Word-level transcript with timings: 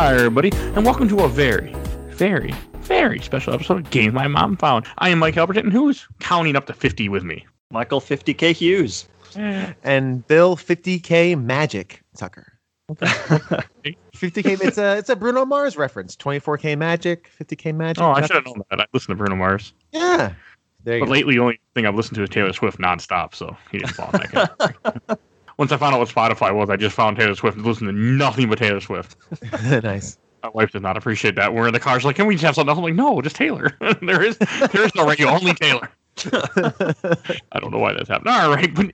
Hi, 0.00 0.14
everybody, 0.14 0.50
and 0.54 0.86
welcome 0.86 1.10
to 1.10 1.24
a 1.24 1.28
very, 1.28 1.74
very, 2.08 2.54
very 2.76 3.20
special 3.20 3.52
episode 3.52 3.80
of 3.80 3.90
Game 3.90 4.14
My 4.14 4.28
Mom 4.28 4.56
Found. 4.56 4.86
I 4.96 5.10
am 5.10 5.18
Mike 5.18 5.34
Alberton, 5.34 5.64
and 5.64 5.72
who's 5.74 6.08
counting 6.20 6.56
up 6.56 6.64
to 6.68 6.72
50 6.72 7.10
with 7.10 7.22
me? 7.22 7.46
Michael 7.70 8.00
50K 8.00 8.52
Hughes. 8.54 9.06
Eh. 9.36 9.74
and 9.84 10.26
Bill 10.26 10.56
50k 10.56 11.38
Magic 11.38 12.02
Tucker. 12.16 12.50
50k. 12.94 13.94
It's 14.62 14.78
a 14.78 14.96
it's 14.96 15.10
a 15.10 15.16
Bruno 15.16 15.44
Mars 15.44 15.76
reference. 15.76 16.16
24k 16.16 16.78
Magic, 16.78 17.30
50k 17.38 17.74
Magic. 17.74 18.02
Oh, 18.02 18.12
I 18.12 18.22
should 18.22 18.36
have 18.36 18.46
known 18.46 18.62
that. 18.70 18.80
I 18.80 18.86
listen 18.94 19.10
to 19.10 19.16
Bruno 19.16 19.36
Mars. 19.36 19.74
Yeah. 19.92 20.32
There 20.84 20.94
you 20.94 21.00
But 21.00 21.06
go. 21.08 21.12
lately, 21.12 21.34
the 21.34 21.42
only 21.42 21.60
thing 21.74 21.84
I've 21.84 21.94
listened 21.94 22.16
to 22.16 22.22
is 22.22 22.30
Taylor 22.30 22.54
Swift 22.54 22.78
nonstop, 22.78 23.34
so 23.34 23.54
he 23.70 23.76
didn't 23.76 23.92
fall 23.92 24.10
in 24.14 24.20
that 24.32 24.58
category. 24.58 25.18
Once 25.60 25.72
I 25.72 25.76
found 25.76 25.94
out 25.94 25.98
what 25.98 26.08
Spotify 26.08 26.54
was, 26.54 26.70
I 26.70 26.76
just 26.76 26.96
found 26.96 27.18
Taylor 27.18 27.34
Swift 27.34 27.58
and 27.58 27.66
listened 27.66 27.88
to 27.88 27.92
nothing 27.92 28.48
but 28.48 28.58
Taylor 28.58 28.80
Swift. 28.80 29.14
nice. 29.82 30.16
My 30.42 30.48
wife 30.48 30.70
does 30.70 30.80
not 30.80 30.96
appreciate 30.96 31.34
that. 31.34 31.52
We're 31.52 31.66
in 31.66 31.74
the 31.74 31.78
car. 31.78 32.00
She's 32.00 32.06
like, 32.06 32.16
"Can 32.16 32.24
we 32.24 32.34
just 32.34 32.44
have 32.44 32.54
something 32.54 32.70
else?" 32.70 32.78
I'm 32.78 32.84
like, 32.84 32.94
"No, 32.94 33.20
just 33.20 33.36
Taylor. 33.36 33.76
there 34.00 34.22
is 34.22 34.38
there 34.38 34.84
is 34.86 34.94
no 34.94 35.06
radio, 35.06 35.28
only 35.28 35.52
Taylor." 35.52 35.90
I 37.52 37.60
don't 37.60 37.72
know 37.72 37.78
why 37.78 37.92
that's 37.92 38.08
happening. 38.08 38.32
All 38.32 38.54
right, 38.54 38.74
but 38.74 38.86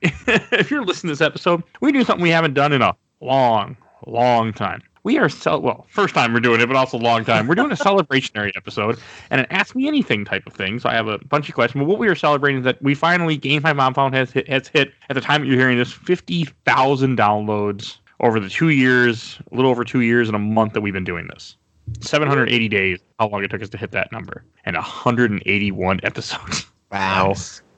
if 0.51 0.69
you're 0.69 0.83
listening 0.83 1.11
to 1.11 1.13
this 1.13 1.25
episode, 1.25 1.63
we 1.79 1.93
do 1.93 2.03
something 2.03 2.21
we 2.21 2.31
haven't 2.31 2.53
done 2.53 2.73
in 2.73 2.81
a 2.81 2.93
long, 3.21 3.77
long 4.05 4.51
time. 4.51 4.81
We 5.07 5.17
are 5.19 5.29
so 5.29 5.57
well, 5.57 5.85
first 5.87 6.13
time 6.13 6.33
we're 6.33 6.41
doing 6.41 6.59
it, 6.59 6.65
but 6.65 6.75
also 6.75 6.97
long 6.97 7.23
time. 7.23 7.47
We're 7.47 7.55
doing 7.55 7.71
a 7.71 7.75
celebrationary 7.77 8.51
episode 8.57 8.99
and 9.29 9.39
an 9.39 9.47
ask 9.51 9.73
me 9.73 9.87
anything 9.87 10.25
type 10.25 10.45
of 10.45 10.51
thing. 10.51 10.79
So 10.79 10.89
I 10.89 10.95
have 10.95 11.07
a 11.07 11.17
bunch 11.19 11.47
of 11.47 11.55
questions. 11.55 11.81
But 11.81 11.87
what 11.87 11.97
we 11.97 12.09
are 12.09 12.15
celebrating 12.15 12.57
is 12.57 12.65
that 12.65 12.81
we 12.81 12.93
finally, 12.93 13.37
Game 13.37 13.61
My 13.61 13.71
Mom 13.71 13.93
Found 13.93 14.13
has 14.15 14.31
hit, 14.31 14.49
has 14.49 14.67
hit 14.67 14.91
at 15.09 15.13
the 15.13 15.21
time 15.21 15.39
that 15.39 15.47
you're 15.47 15.55
hearing 15.55 15.77
this, 15.77 15.93
fifty 15.93 16.43
thousand 16.65 17.17
downloads 17.17 17.99
over 18.19 18.37
the 18.37 18.49
two 18.49 18.67
years, 18.67 19.39
a 19.49 19.55
little 19.55 19.71
over 19.71 19.85
two 19.85 20.01
years 20.01 20.27
and 20.27 20.35
a 20.35 20.39
month 20.39 20.73
that 20.73 20.81
we've 20.81 20.93
been 20.93 21.05
doing 21.05 21.27
this. 21.27 21.55
780 22.01 22.67
days, 22.67 22.99
how 23.17 23.29
long 23.29 23.45
it 23.45 23.47
took 23.49 23.61
us 23.61 23.69
to 23.69 23.77
hit 23.77 23.91
that 23.91 24.11
number, 24.11 24.43
and 24.65 24.75
181 24.75 26.01
episodes. 26.03 26.65
Wow. 26.91 27.33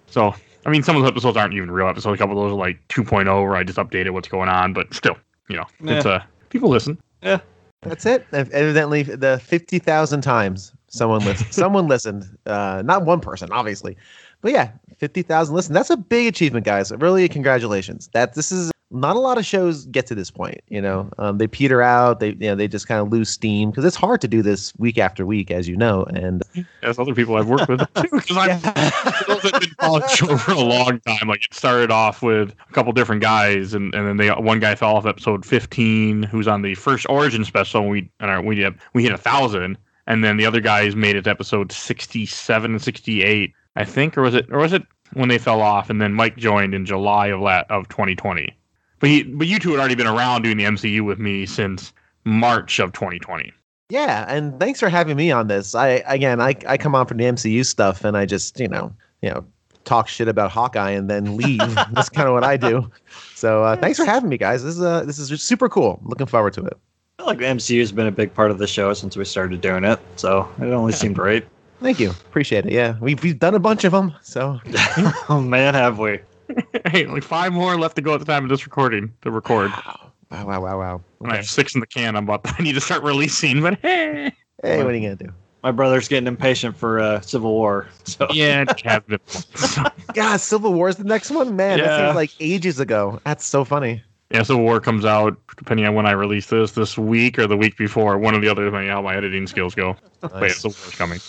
So, 0.08 0.36
I 0.66 0.70
mean, 0.70 0.84
some 0.84 0.96
of 0.96 1.02
those 1.02 1.10
episodes 1.10 1.36
aren't 1.36 1.56
even 1.56 1.72
real 1.72 1.88
episodes. 1.88 2.14
A 2.14 2.18
couple 2.18 2.40
of 2.40 2.44
those 2.44 2.54
are 2.54 2.60
like 2.60 2.80
2.0 2.90 3.26
where 3.26 3.56
I 3.56 3.64
just 3.64 3.80
updated 3.80 4.12
what's 4.12 4.28
going 4.28 4.50
on, 4.50 4.72
but 4.72 4.94
still, 4.94 5.18
you 5.48 5.56
know, 5.58 5.66
it's 5.82 6.06
uh, 6.06 6.24
people 6.50 6.70
listen. 6.70 7.00
Yeah, 7.22 7.40
that's 7.82 8.06
it. 8.06 8.26
Evidently, 8.32 9.04
the 9.04 9.40
50,000 9.44 10.22
times 10.22 10.74
someone 10.88 11.24
listened. 11.24 11.54
someone 11.54 11.88
listened. 11.88 12.26
Uh, 12.46 12.82
not 12.86 13.06
one 13.06 13.20
person, 13.20 13.50
obviously, 13.52 13.98
but 14.42 14.52
yeah, 14.52 14.72
50,000 14.98 15.56
listen. 15.56 15.74
That's 15.74 15.90
a 15.90 15.98
big 15.98 16.28
achievement, 16.28 16.66
guys. 16.66 16.92
Really, 16.92 17.28
congratulations. 17.30 18.10
That 18.14 18.34
this 18.34 18.52
is 18.52 18.72
not 18.92 19.16
a 19.16 19.20
lot 19.20 19.38
of 19.38 19.46
shows 19.46 19.86
get 19.86 20.08
to 20.08 20.16
this 20.16 20.32
point. 20.32 20.62
You 20.68 20.82
know, 20.82 21.10
um, 21.18 21.38
they 21.38 21.48
peter 21.48 21.82
out. 21.82 22.20
They 22.20 22.30
you 22.30 22.48
know 22.48 22.56
they 22.56 22.68
just 22.68 22.88
kind 22.88 23.00
of 23.00 23.12
lose 23.12 23.30
steam 23.30 23.70
because 23.70 23.86
it's 23.86 23.96
hard 23.96 24.22
to 24.22 24.28
do 24.28 24.42
this 24.42 24.74
week 24.78 24.98
after 24.98 25.26
week, 25.26 25.52
as 25.52 25.68
you 25.68 25.78
know. 25.78 26.04
And 26.06 26.42
As 26.84 26.98
other 26.98 27.14
people 27.14 27.36
I've 27.36 27.48
worked 27.48 27.68
with 27.68 27.80
because 27.94 28.38
I've 28.38 28.62
been 28.64 29.70
following 29.80 30.08
show 30.10 30.38
for 30.38 30.52
a 30.52 30.60
long 30.60 31.00
time. 31.02 31.28
Like 31.28 31.44
it 31.46 31.54
started 31.54 31.92
off 31.92 32.22
with 32.22 32.56
a 32.70 32.74
couple 32.74 32.92
different 32.94 33.22
guys, 33.22 33.74
and, 33.74 33.94
and 33.94 34.08
then 34.08 34.18
they 34.18 34.30
one 34.30 34.60
guy 34.60 34.76
fell 34.76 34.96
off 34.96 35.06
episode 35.06 35.46
15, 35.46 36.24
who's 36.24 36.48
on 36.48 36.62
the 36.62 36.76
first 36.76 37.06
Origin 37.10 37.46
special. 37.46 37.82
And 37.82 37.90
we 37.92 38.10
and 38.20 38.32
our, 38.32 38.42
we 38.42 38.56
did, 38.56 38.76
we 38.94 39.04
hit 39.04 39.12
a 39.12 39.18
thousand, 39.18 39.78
and 40.08 40.24
then 40.24 40.38
the 40.38 40.46
other 40.46 40.62
guys 40.62 40.96
made 40.96 41.16
it 41.16 41.24
to 41.24 41.30
episode 41.30 41.72
67 41.72 42.72
and 42.72 42.82
68, 42.82 43.54
I 43.76 43.86
think, 43.86 44.18
or 44.18 44.22
was 44.24 44.34
it 44.34 44.48
or 44.52 44.60
was 44.60 44.74
it 44.74 44.84
when 45.14 45.30
they 45.30 45.38
fell 45.38 45.62
off? 45.62 45.90
And 45.92 46.02
then 46.02 46.14
Mike 46.14 46.38
joined 46.38 46.74
in 46.74 46.86
July 46.86 47.28
of 47.28 47.42
la- 47.42 47.64
of 47.70 47.88
2020. 47.90 48.56
But 49.00 49.10
he, 49.10 49.24
but 49.24 49.48
you 49.48 49.60
two 49.60 49.72
had 49.72 49.80
already 49.80 49.96
been 49.96 50.08
around 50.08 50.44
doing 50.44 50.58
the 50.58 50.66
MCU 50.66 51.06
with 51.06 51.20
me 51.20 51.46
since 51.46 51.94
March 52.26 52.80
of 52.80 52.92
2020. 52.94 53.54
Yeah, 53.90 54.26
and 54.28 54.60
thanks 54.60 54.80
for 54.80 54.90
having 54.90 55.18
me 55.18 55.32
on 55.32 55.48
this. 55.48 55.74
I 55.74 56.04
again, 56.06 56.40
I 56.40 56.56
I 56.68 56.78
come 56.78 56.94
on 56.94 57.08
for 57.08 57.16
the 57.16 57.24
MCU 57.24 57.66
stuff, 57.66 58.04
and 58.04 58.16
I 58.16 58.26
just 58.26 58.60
you 58.60 58.68
know 58.68 58.94
you 59.22 59.30
know 59.30 59.46
talk 59.84 60.08
shit 60.08 60.28
about 60.28 60.52
Hawkeye 60.52 60.92
and 60.92 61.10
then 61.10 61.38
leave. 61.38 61.60
That's 61.92 62.10
kind 62.10 62.28
of 62.28 62.34
what 62.34 62.44
I 62.44 62.56
do. 62.58 62.90
So 63.34 63.64
uh, 63.64 63.76
thanks 63.76 63.98
for 63.98 64.06
having 64.06 64.30
me, 64.30 64.38
guys. 64.38 64.64
This 64.64 64.76
is 64.76 64.82
uh, 64.82 65.04
this 65.06 65.18
is 65.18 65.42
super 65.42 65.70
cool. 65.70 66.00
Looking 66.04 66.28
forward 66.28 66.54
to 66.54 66.66
it. 66.66 66.78
I 67.18 67.22
feel 67.22 67.28
like 67.28 67.40
the 67.40 67.46
MCU 67.46 67.80
has 67.80 67.92
been 67.92 68.08
a 68.08 68.12
big 68.12 68.34
part 68.34 68.52
of 68.52 68.60
the 68.60 68.68
show 68.68 68.94
since 68.94 69.18
we 69.18 69.26
started 69.26 69.60
doing 69.60 69.84
it, 69.84 70.00
so 70.16 70.48
it 70.60 70.66
only 70.66 70.94
seemed 70.94 71.18
right. 71.18 71.46
Thank 71.82 72.00
you, 72.00 72.12
appreciate 72.12 72.66
it. 72.66 72.74
Yeah, 72.74 72.96
we've 73.00 73.22
we've 73.24 73.40
done 73.40 73.56
a 73.56 73.60
bunch 73.60 73.86
of 73.86 73.92
them. 73.92 74.14
So 74.22 74.60
oh 75.30 75.42
man, 75.42 75.74
have 75.74 75.98
we? 75.98 76.20
hey, 76.88 77.06
like 77.06 77.24
five 77.24 77.54
more 77.54 77.78
left 77.78 77.96
to 77.98 78.02
go 78.02 78.14
at 78.14 78.20
the 78.20 78.26
time 78.26 78.44
of 78.44 78.50
this 78.50 78.66
recording 78.66 79.14
to 79.22 79.32
record. 79.32 79.70
wow, 79.72 80.46
wow, 80.48 80.62
wow, 80.62 80.80
wow. 80.80 81.02
And 81.22 81.32
I 81.32 81.38
have 81.38 81.46
six 81.46 81.74
in 81.76 81.82
the 81.82 81.88
can. 81.88 82.16
I'm 82.16 82.24
about. 82.24 82.42
I 82.60 82.62
need 82.64 82.74
to 82.74 82.82
start 82.82 83.04
releasing, 83.04 83.62
but 83.62 83.80
hey, 83.82 84.32
Hey, 84.64 84.84
what 84.84 84.94
are 84.94 84.98
you 84.98 85.02
gonna 85.04 85.16
do? 85.16 85.32
My 85.64 85.72
brother's 85.72 86.08
getting 86.08 86.28
impatient 86.28 86.76
for 86.78 87.00
uh, 87.00 87.20
Civil 87.22 87.52
War. 87.54 87.88
So 88.06 88.28
yeah, 88.34 88.62
it 88.62 88.82
has 88.86 89.02
been. 89.08 89.20
So, 89.56 89.84
God, 90.14 90.38
Civil 90.40 90.74
War 90.74 90.88
is 90.90 90.96
the 90.96 91.04
next 91.04 91.32
one, 91.32 91.56
man. 91.56 91.80
That 91.80 91.86
Yeah. 91.86 92.08
seems 92.08 92.16
like 92.16 92.32
ages 92.40 92.80
ago. 92.80 93.20
That's 93.26 93.46
so 93.46 93.64
funny. 93.66 94.02
yeah, 94.32 94.44
Civil 94.44 94.64
War 94.64 94.80
comes 94.80 95.04
out 95.06 95.38
depending 95.58 95.86
on 95.86 95.96
when 95.96 96.06
I 96.06 96.12
release 96.12 96.48
this, 96.48 96.72
this 96.72 96.98
week 96.98 97.38
or 97.38 97.46
the 97.48 97.58
week 97.58 97.78
before. 97.78 98.18
One 98.18 98.36
or 98.36 98.40
the 98.40 98.48
other, 98.48 98.64
depending 98.66 98.90
on 98.90 98.96
how 98.98 99.02
my 99.02 99.16
editing 99.16 99.48
skills 99.48 99.76
go. 99.76 99.98
But 100.22 100.32
yeah, 100.34 100.40
Nice. 100.42 100.56
Civil 100.58 100.76
War's 100.82 100.96
coming. 100.96 101.20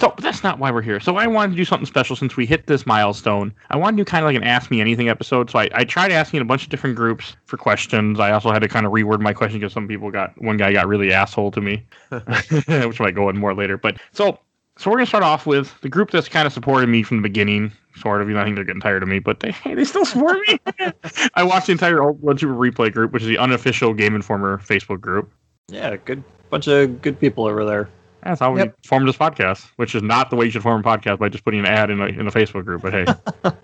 So, 0.00 0.10
but 0.16 0.24
that's 0.24 0.42
not 0.42 0.58
why 0.58 0.70
we're 0.70 0.82
here. 0.82 0.98
So, 0.98 1.16
I 1.16 1.26
wanted 1.26 1.52
to 1.52 1.56
do 1.56 1.64
something 1.64 1.86
special 1.86 2.16
since 2.16 2.36
we 2.36 2.46
hit 2.46 2.66
this 2.66 2.86
milestone. 2.86 3.52
I 3.70 3.76
wanted 3.76 3.98
to 3.98 4.00
do 4.00 4.04
kind 4.06 4.24
of 4.24 4.28
like 4.28 4.36
an 4.36 4.44
Ask 4.44 4.70
Me 4.70 4.80
Anything 4.80 5.08
episode. 5.08 5.50
So, 5.50 5.58
I, 5.58 5.68
I 5.74 5.84
tried 5.84 6.10
asking 6.10 6.40
a 6.40 6.44
bunch 6.44 6.64
of 6.64 6.70
different 6.70 6.96
groups 6.96 7.36
for 7.44 7.56
questions. 7.56 8.18
I 8.18 8.30
also 8.32 8.50
had 8.50 8.60
to 8.60 8.68
kind 8.68 8.86
of 8.86 8.92
reword 8.92 9.20
my 9.20 9.34
question 9.34 9.60
because 9.60 9.72
some 9.74 9.86
people 9.86 10.10
got, 10.10 10.40
one 10.40 10.56
guy 10.56 10.72
got 10.72 10.88
really 10.88 11.12
asshole 11.12 11.50
to 11.50 11.60
me, 11.60 11.86
which 12.08 12.98
might 12.98 13.14
go 13.14 13.28
in 13.28 13.36
more 13.36 13.54
later. 13.54 13.76
But 13.76 14.00
so, 14.12 14.38
so 14.78 14.90
we're 14.90 14.96
gonna 14.96 15.06
start 15.06 15.22
off 15.24 15.44
with 15.44 15.78
the 15.82 15.90
group 15.90 16.10
that's 16.10 16.28
kind 16.28 16.46
of 16.46 16.54
supported 16.54 16.88
me 16.88 17.02
from 17.02 17.18
the 17.18 17.22
beginning, 17.22 17.70
sort 17.96 18.22
of. 18.22 18.28
You 18.28 18.34
know, 18.34 18.40
I 18.40 18.44
think 18.44 18.56
they're 18.56 18.64
getting 18.64 18.80
tired 18.80 19.02
of 19.02 19.10
me, 19.10 19.18
but 19.18 19.40
they 19.40 19.54
they 19.66 19.84
still 19.84 20.06
support 20.06 20.38
me. 20.48 20.58
I 21.34 21.42
watched 21.42 21.66
the 21.66 21.72
entire 21.72 22.02
Old 22.02 22.22
Blood 22.22 22.40
Super 22.40 22.54
Replay 22.54 22.90
group, 22.90 23.12
which 23.12 23.22
is 23.22 23.28
the 23.28 23.36
unofficial 23.36 23.92
Game 23.92 24.14
Informer 24.14 24.56
Facebook 24.56 25.02
group. 25.02 25.30
yeah, 25.68 25.96
good 25.96 26.24
bunch 26.48 26.66
of 26.66 27.02
good 27.02 27.20
people 27.20 27.44
over 27.44 27.66
there. 27.66 27.90
That's 28.22 28.40
how 28.40 28.52
we 28.52 28.70
formed 28.84 29.08
this 29.08 29.16
podcast, 29.16 29.70
which 29.76 29.94
is 29.94 30.02
not 30.02 30.30
the 30.30 30.36
way 30.36 30.44
you 30.44 30.50
should 30.50 30.62
form 30.62 30.80
a 30.80 30.84
podcast 30.84 31.18
by 31.18 31.28
just 31.28 31.44
putting 31.44 31.60
an 31.60 31.66
ad 31.66 31.90
in 31.90 32.00
a, 32.00 32.06
in 32.06 32.26
a 32.26 32.30
Facebook 32.30 32.64
group. 32.64 32.82
But 32.82 32.92
hey, 32.92 33.06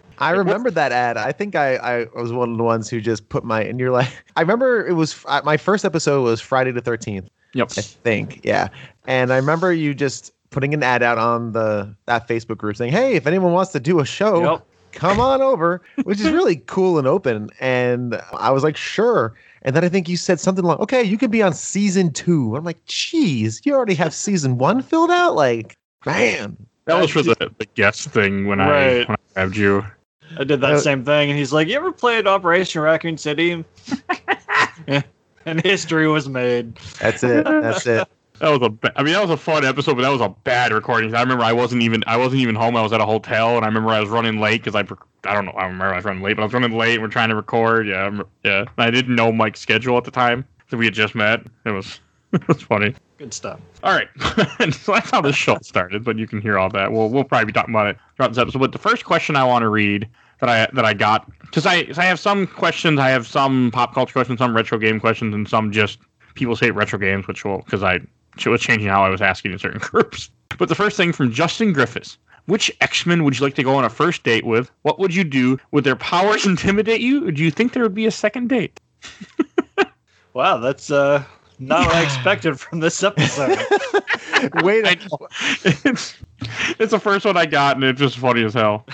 I 0.19 0.31
remember 0.31 0.71
that 0.71 0.93
ad. 0.93 1.17
I 1.19 1.33
think 1.33 1.55
I, 1.55 1.77
I 1.77 2.07
was 2.15 2.33
one 2.33 2.53
of 2.53 2.57
the 2.57 2.65
ones 2.65 2.89
who 2.89 3.01
just 3.01 3.29
put 3.29 3.45
my 3.45 3.63
and 3.63 3.79
you're 3.79 3.91
like 3.91 4.09
I 4.37 4.41
remember 4.41 4.87
it 4.87 4.95
was 4.95 5.23
uh, 5.27 5.43
my 5.45 5.57
first 5.59 5.85
episode 5.85 6.23
was 6.23 6.41
Friday 6.41 6.71
the 6.71 6.81
13th. 6.83 7.29
yep. 7.53 7.69
I 7.77 7.81
think, 7.83 8.41
yeah. 8.45 8.69
And 9.07 9.33
I 9.33 9.37
remember 9.37 9.73
you 9.73 9.93
just 9.95 10.33
putting 10.51 10.73
an 10.73 10.83
ad 10.83 11.03
out 11.03 11.19
on 11.19 11.53
the 11.53 11.95
that 12.07 12.27
Facebook 12.27 12.57
group 12.57 12.77
saying, 12.77 12.93
"Hey, 12.93 13.15
if 13.15 13.27
anyone 13.27 13.53
wants 13.53 13.73
to 13.73 13.81
do 13.81 14.01
a 14.01 14.07
show, 14.07 14.53
Yep. 14.53 14.67
come 14.93 15.21
on 15.21 15.43
over," 15.43 15.83
which 16.05 16.19
is 16.21 16.31
really 16.31 16.57
cool 16.57 16.99
and 16.99 17.07
open. 17.07 17.51
And 17.61 18.21
I 18.33 18.51
was 18.53 18.63
like, 18.65 18.77
"Sure." 18.77 19.35
And 19.67 19.75
then 19.75 19.85
I 19.85 19.89
think 19.89 20.09
you 20.09 20.17
said 20.17 20.39
something 20.39 20.65
like, 20.65 20.79
"Okay, 20.79 21.03
you 21.03 21.19
can 21.19 21.29
be 21.29 21.43
on 21.43 21.53
season 21.53 22.13
two. 22.13 22.55
I'm 22.55 22.63
like, 22.63 22.83
"Geez, 22.87 23.61
you 23.65 23.75
already 23.75 23.95
have 23.95 24.15
season 24.15 24.59
one 24.59 24.81
filled 24.81 25.11
out." 25.11 25.35
Like, 25.35 25.77
man, 26.07 26.57
That 26.85 27.01
was 27.01 27.11
for 27.11 27.23
the, 27.23 27.35
the 27.59 27.67
guest 27.75 28.09
thing 28.11 28.47
when 28.47 28.61
I 28.61 29.05
when 29.05 29.17
I 29.17 29.35
grabbed 29.35 29.57
you. 29.57 29.85
I 30.39 30.45
did 30.45 30.61
that 30.61 30.75
Uh, 30.75 30.79
same 30.81 31.05
thing, 31.05 31.31
and 31.31 31.39
he's 31.39 31.53
like, 31.53 31.67
"You 31.67 31.75
ever 31.75 31.91
played 31.91 32.29
Operation 32.29 32.81
Raccoon 32.81 33.19
City?" 33.19 33.65
and 35.47 35.61
history 35.65 36.07
was 36.07 36.29
made. 36.29 36.79
that's 37.01 37.25
it. 37.25 37.45
That's 37.45 37.87
it. 37.87 38.07
That 38.41 38.51
was 38.51 38.61
a. 38.63 38.69
Ba- 38.71 38.93
I 38.97 39.03
mean, 39.03 39.15
that 39.15 39.23
was 39.23 39.31
a 39.31 39.37
fun 39.37 39.65
episode, 39.65 39.95
but 39.95 40.03
that 40.03 40.11
was 40.11 40.21
a 40.21 40.29
bad 40.45 40.73
recording. 40.73 41.15
I 41.15 41.21
remember 41.21 41.45
I 41.45 41.53
wasn't 41.53 41.83
even. 41.83 42.03
I 42.07 42.17
wasn't 42.17 42.41
even 42.43 42.55
home. 42.55 42.77
I 42.77 42.83
was 42.83 42.93
at 42.93 43.01
a 43.01 43.07
hotel, 43.07 43.57
and 43.57 43.65
I 43.65 43.69
remember 43.69 43.91
I 43.91 44.01
was 44.01 44.09
running 44.09 44.41
late 44.41 44.63
because 44.63 44.75
I. 44.75 44.81
I 45.29 45.35
don't 45.35 45.45
know. 45.47 45.53
I 45.53 45.65
remember 45.65 45.87
I 45.93 45.97
was 45.97 46.05
running 46.05 46.23
late, 46.23 46.35
but 46.37 46.43
I 46.43 46.45
was 46.47 46.53
running 46.55 46.77
late. 46.77 46.95
and 46.95 47.03
We're 47.03 47.09
trying 47.09 47.31
to 47.31 47.35
record. 47.37 47.87
Yeah, 47.89 47.97
I 47.97 48.05
remember- 48.05 48.29
yeah. 48.45 48.61
And 48.61 48.69
I 48.79 48.91
didn't 48.91 49.15
know 49.15 49.33
Mike's 49.33 49.61
schedule 49.61 49.97
at 49.97 50.05
the 50.05 50.11
time, 50.11 50.45
so 50.71 50.77
we 50.77 50.85
had 50.85 50.95
just 50.95 51.15
met. 51.15 51.43
It 51.65 51.71
was. 51.71 52.01
It 52.33 52.47
was 52.49 52.61
funny. 52.61 52.93
Good 53.19 53.33
stuff. 53.33 53.61
All 53.85 53.95
right, 53.95 54.09
so 54.75 54.93
that's 54.93 55.11
how 55.11 55.21
this 55.23 55.37
show 55.37 55.57
started. 55.63 56.05
But 56.05 56.19
you 56.19 56.27
can 56.27 56.41
hear 56.41 56.59
all 56.59 56.69
that. 56.71 56.91
We'll 56.93 57.09
we'll 57.09 57.25
probably 57.25 57.47
be 57.47 57.53
talking 57.53 57.73
about 57.73 57.87
it 57.87 57.97
throughout 58.17 58.29
this 58.31 58.39
episode. 58.39 58.59
But 58.59 58.73
the 58.73 58.79
first 58.79 59.05
question 59.05 59.37
I 59.37 59.45
want 59.45 59.63
to 59.63 59.69
read 59.69 60.09
that 60.41 60.49
I 60.51 60.69
that 60.75 60.85
I 60.85 60.93
got 60.93 61.31
because 61.41 61.65
I 61.65 61.85
'cause 61.85 61.99
I 61.99 62.05
have 62.05 62.19
some 62.19 62.47
questions. 62.49 62.99
I 62.99 63.09
have 63.11 63.27
some 63.27 63.71
pop 63.73 63.95
culture 63.95 64.13
questions, 64.13 64.39
some 64.39 64.55
retro 64.55 64.77
game 64.77 64.99
questions, 65.01 65.35
and 65.35 65.49
some 65.49 65.71
just 65.71 65.99
people 66.35 66.57
say 66.57 66.73
retro 66.73 66.99
games, 66.99 67.27
which 67.29 67.45
will 67.45 67.59
because 67.59 67.83
I 67.85 68.01
was 68.45 68.61
changing 68.61 68.89
how 68.89 69.03
I 69.03 69.09
was 69.09 69.23
asking 69.23 69.53
in 69.53 69.59
certain 69.59 69.79
groups. 69.83 70.31
But 70.59 70.69
the 70.69 70.75
first 70.75 70.97
thing 70.97 71.13
from 71.13 71.33
Justin 71.33 71.73
Griffiths. 71.73 72.19
Which 72.47 72.71
X 72.81 73.07
Men 73.07 73.25
would 73.25 73.37
you 73.37 73.45
like 73.45 73.57
to 73.57 73.65
go 73.65 73.75
on 73.75 73.85
a 73.85 73.91
first 73.91 74.23
date 74.23 74.47
with? 74.47 74.71
What 74.83 75.01
would 75.01 75.13
you 75.13 75.25
do? 75.25 75.59
Would 75.73 75.83
their 75.83 75.97
powers 75.97 76.47
intimidate 76.47 77.01
you? 77.01 77.27
Or 77.27 77.33
do 77.33 77.43
you 77.43 77.51
think 77.51 77.73
there 77.73 77.83
would 77.83 77.95
be 77.95 78.07
a 78.07 78.11
second 78.13 78.49
date? 78.49 78.81
Wow, 80.37 80.59
that's 80.59 80.91
uh 80.91 81.25
not 81.59 81.87
what 81.87 81.97
I 81.97 82.03
expected 82.03 82.61
from 82.61 82.81
this 82.81 83.03
episode. 83.03 83.59
Wait, 84.63 84.87
I. 84.87 84.99
It's, 85.65 86.15
it's 86.79 86.91
the 86.91 87.01
first 87.01 87.25
one 87.25 87.39
I 87.39 87.47
got, 87.47 87.77
and 87.77 87.85
it's 87.85 87.99
just 87.99 88.19
funny 88.19 88.45
as 88.45 88.53
hell. 88.53 88.85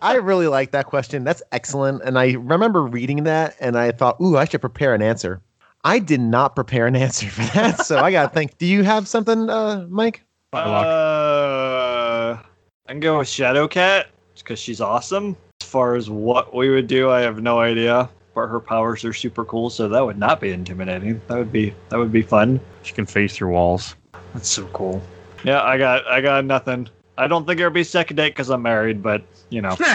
I 0.00 0.14
really 0.14 0.46
like 0.46 0.70
that 0.70 0.86
question. 0.86 1.24
That's 1.24 1.42
excellent. 1.50 2.02
And 2.04 2.16
I 2.20 2.34
remember 2.34 2.84
reading 2.84 3.24
that 3.24 3.56
and 3.58 3.76
I 3.76 3.90
thought, 3.90 4.20
ooh, 4.20 4.36
I 4.36 4.44
should 4.44 4.60
prepare 4.60 4.94
an 4.94 5.02
answer. 5.02 5.40
I 5.86 6.00
did 6.00 6.20
not 6.20 6.56
prepare 6.56 6.88
an 6.88 6.96
answer 6.96 7.28
for 7.28 7.42
that, 7.54 7.86
so 7.86 8.00
I 8.00 8.10
gotta 8.10 8.34
think. 8.34 8.58
Do 8.58 8.66
you 8.66 8.82
have 8.82 9.06
something, 9.06 9.48
uh, 9.48 9.86
Mike? 9.88 10.24
Uh, 10.52 12.36
I 12.36 12.42
can 12.88 12.98
go 12.98 13.18
with 13.18 13.28
Shadowcat 13.28 14.06
because 14.36 14.58
she's 14.58 14.80
awesome. 14.80 15.36
As 15.60 15.68
far 15.68 15.94
as 15.94 16.10
what 16.10 16.52
we 16.52 16.70
would 16.70 16.88
do, 16.88 17.10
I 17.10 17.20
have 17.20 17.40
no 17.40 17.60
idea. 17.60 18.08
But 18.34 18.48
her 18.48 18.58
powers 18.58 19.04
are 19.04 19.12
super 19.12 19.44
cool, 19.44 19.70
so 19.70 19.88
that 19.88 20.04
would 20.04 20.18
not 20.18 20.40
be 20.40 20.50
intimidating. 20.50 21.20
That 21.28 21.38
would 21.38 21.52
be 21.52 21.72
that 21.90 21.98
would 21.98 22.12
be 22.12 22.22
fun. 22.22 22.58
She 22.82 22.92
can 22.92 23.06
phase 23.06 23.36
through 23.36 23.52
walls. 23.52 23.94
That's 24.34 24.48
so 24.48 24.66
cool. 24.72 25.00
Yeah, 25.44 25.62
I 25.62 25.78
got 25.78 26.04
I 26.08 26.20
got 26.20 26.44
nothing. 26.44 26.88
I 27.16 27.28
don't 27.28 27.46
think 27.46 27.60
it'll 27.60 27.70
be 27.70 27.84
second 27.84 28.16
date 28.16 28.30
because 28.30 28.50
I'm 28.50 28.62
married, 28.62 29.04
but 29.04 29.22
you 29.50 29.62
know. 29.62 29.76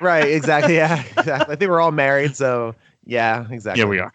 Right, 0.00 0.28
exactly. 0.28 0.76
Yeah, 0.76 1.02
exactly. 1.18 1.52
I 1.54 1.56
think 1.56 1.70
we're 1.70 1.80
all 1.80 1.92
married, 1.92 2.36
so 2.36 2.74
yeah, 3.04 3.46
exactly. 3.50 3.82
yeah, 3.82 3.88
we 3.88 3.98
are. 3.98 4.12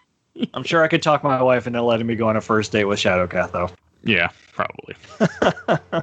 I'm 0.54 0.64
sure 0.64 0.84
I 0.84 0.88
could 0.88 1.02
talk 1.04 1.24
my 1.24 1.42
wife 1.42 1.68
into 1.68 1.82
letting 1.82 2.08
me 2.08 2.16
go 2.16 2.28
on 2.30 2.36
a 2.38 2.42
first 2.42 2.72
date 2.72 2.86
with 2.86 3.00
Shadowcat 3.00 3.52
though. 3.52 3.70
Yeah, 4.04 4.30
probably. 4.54 4.96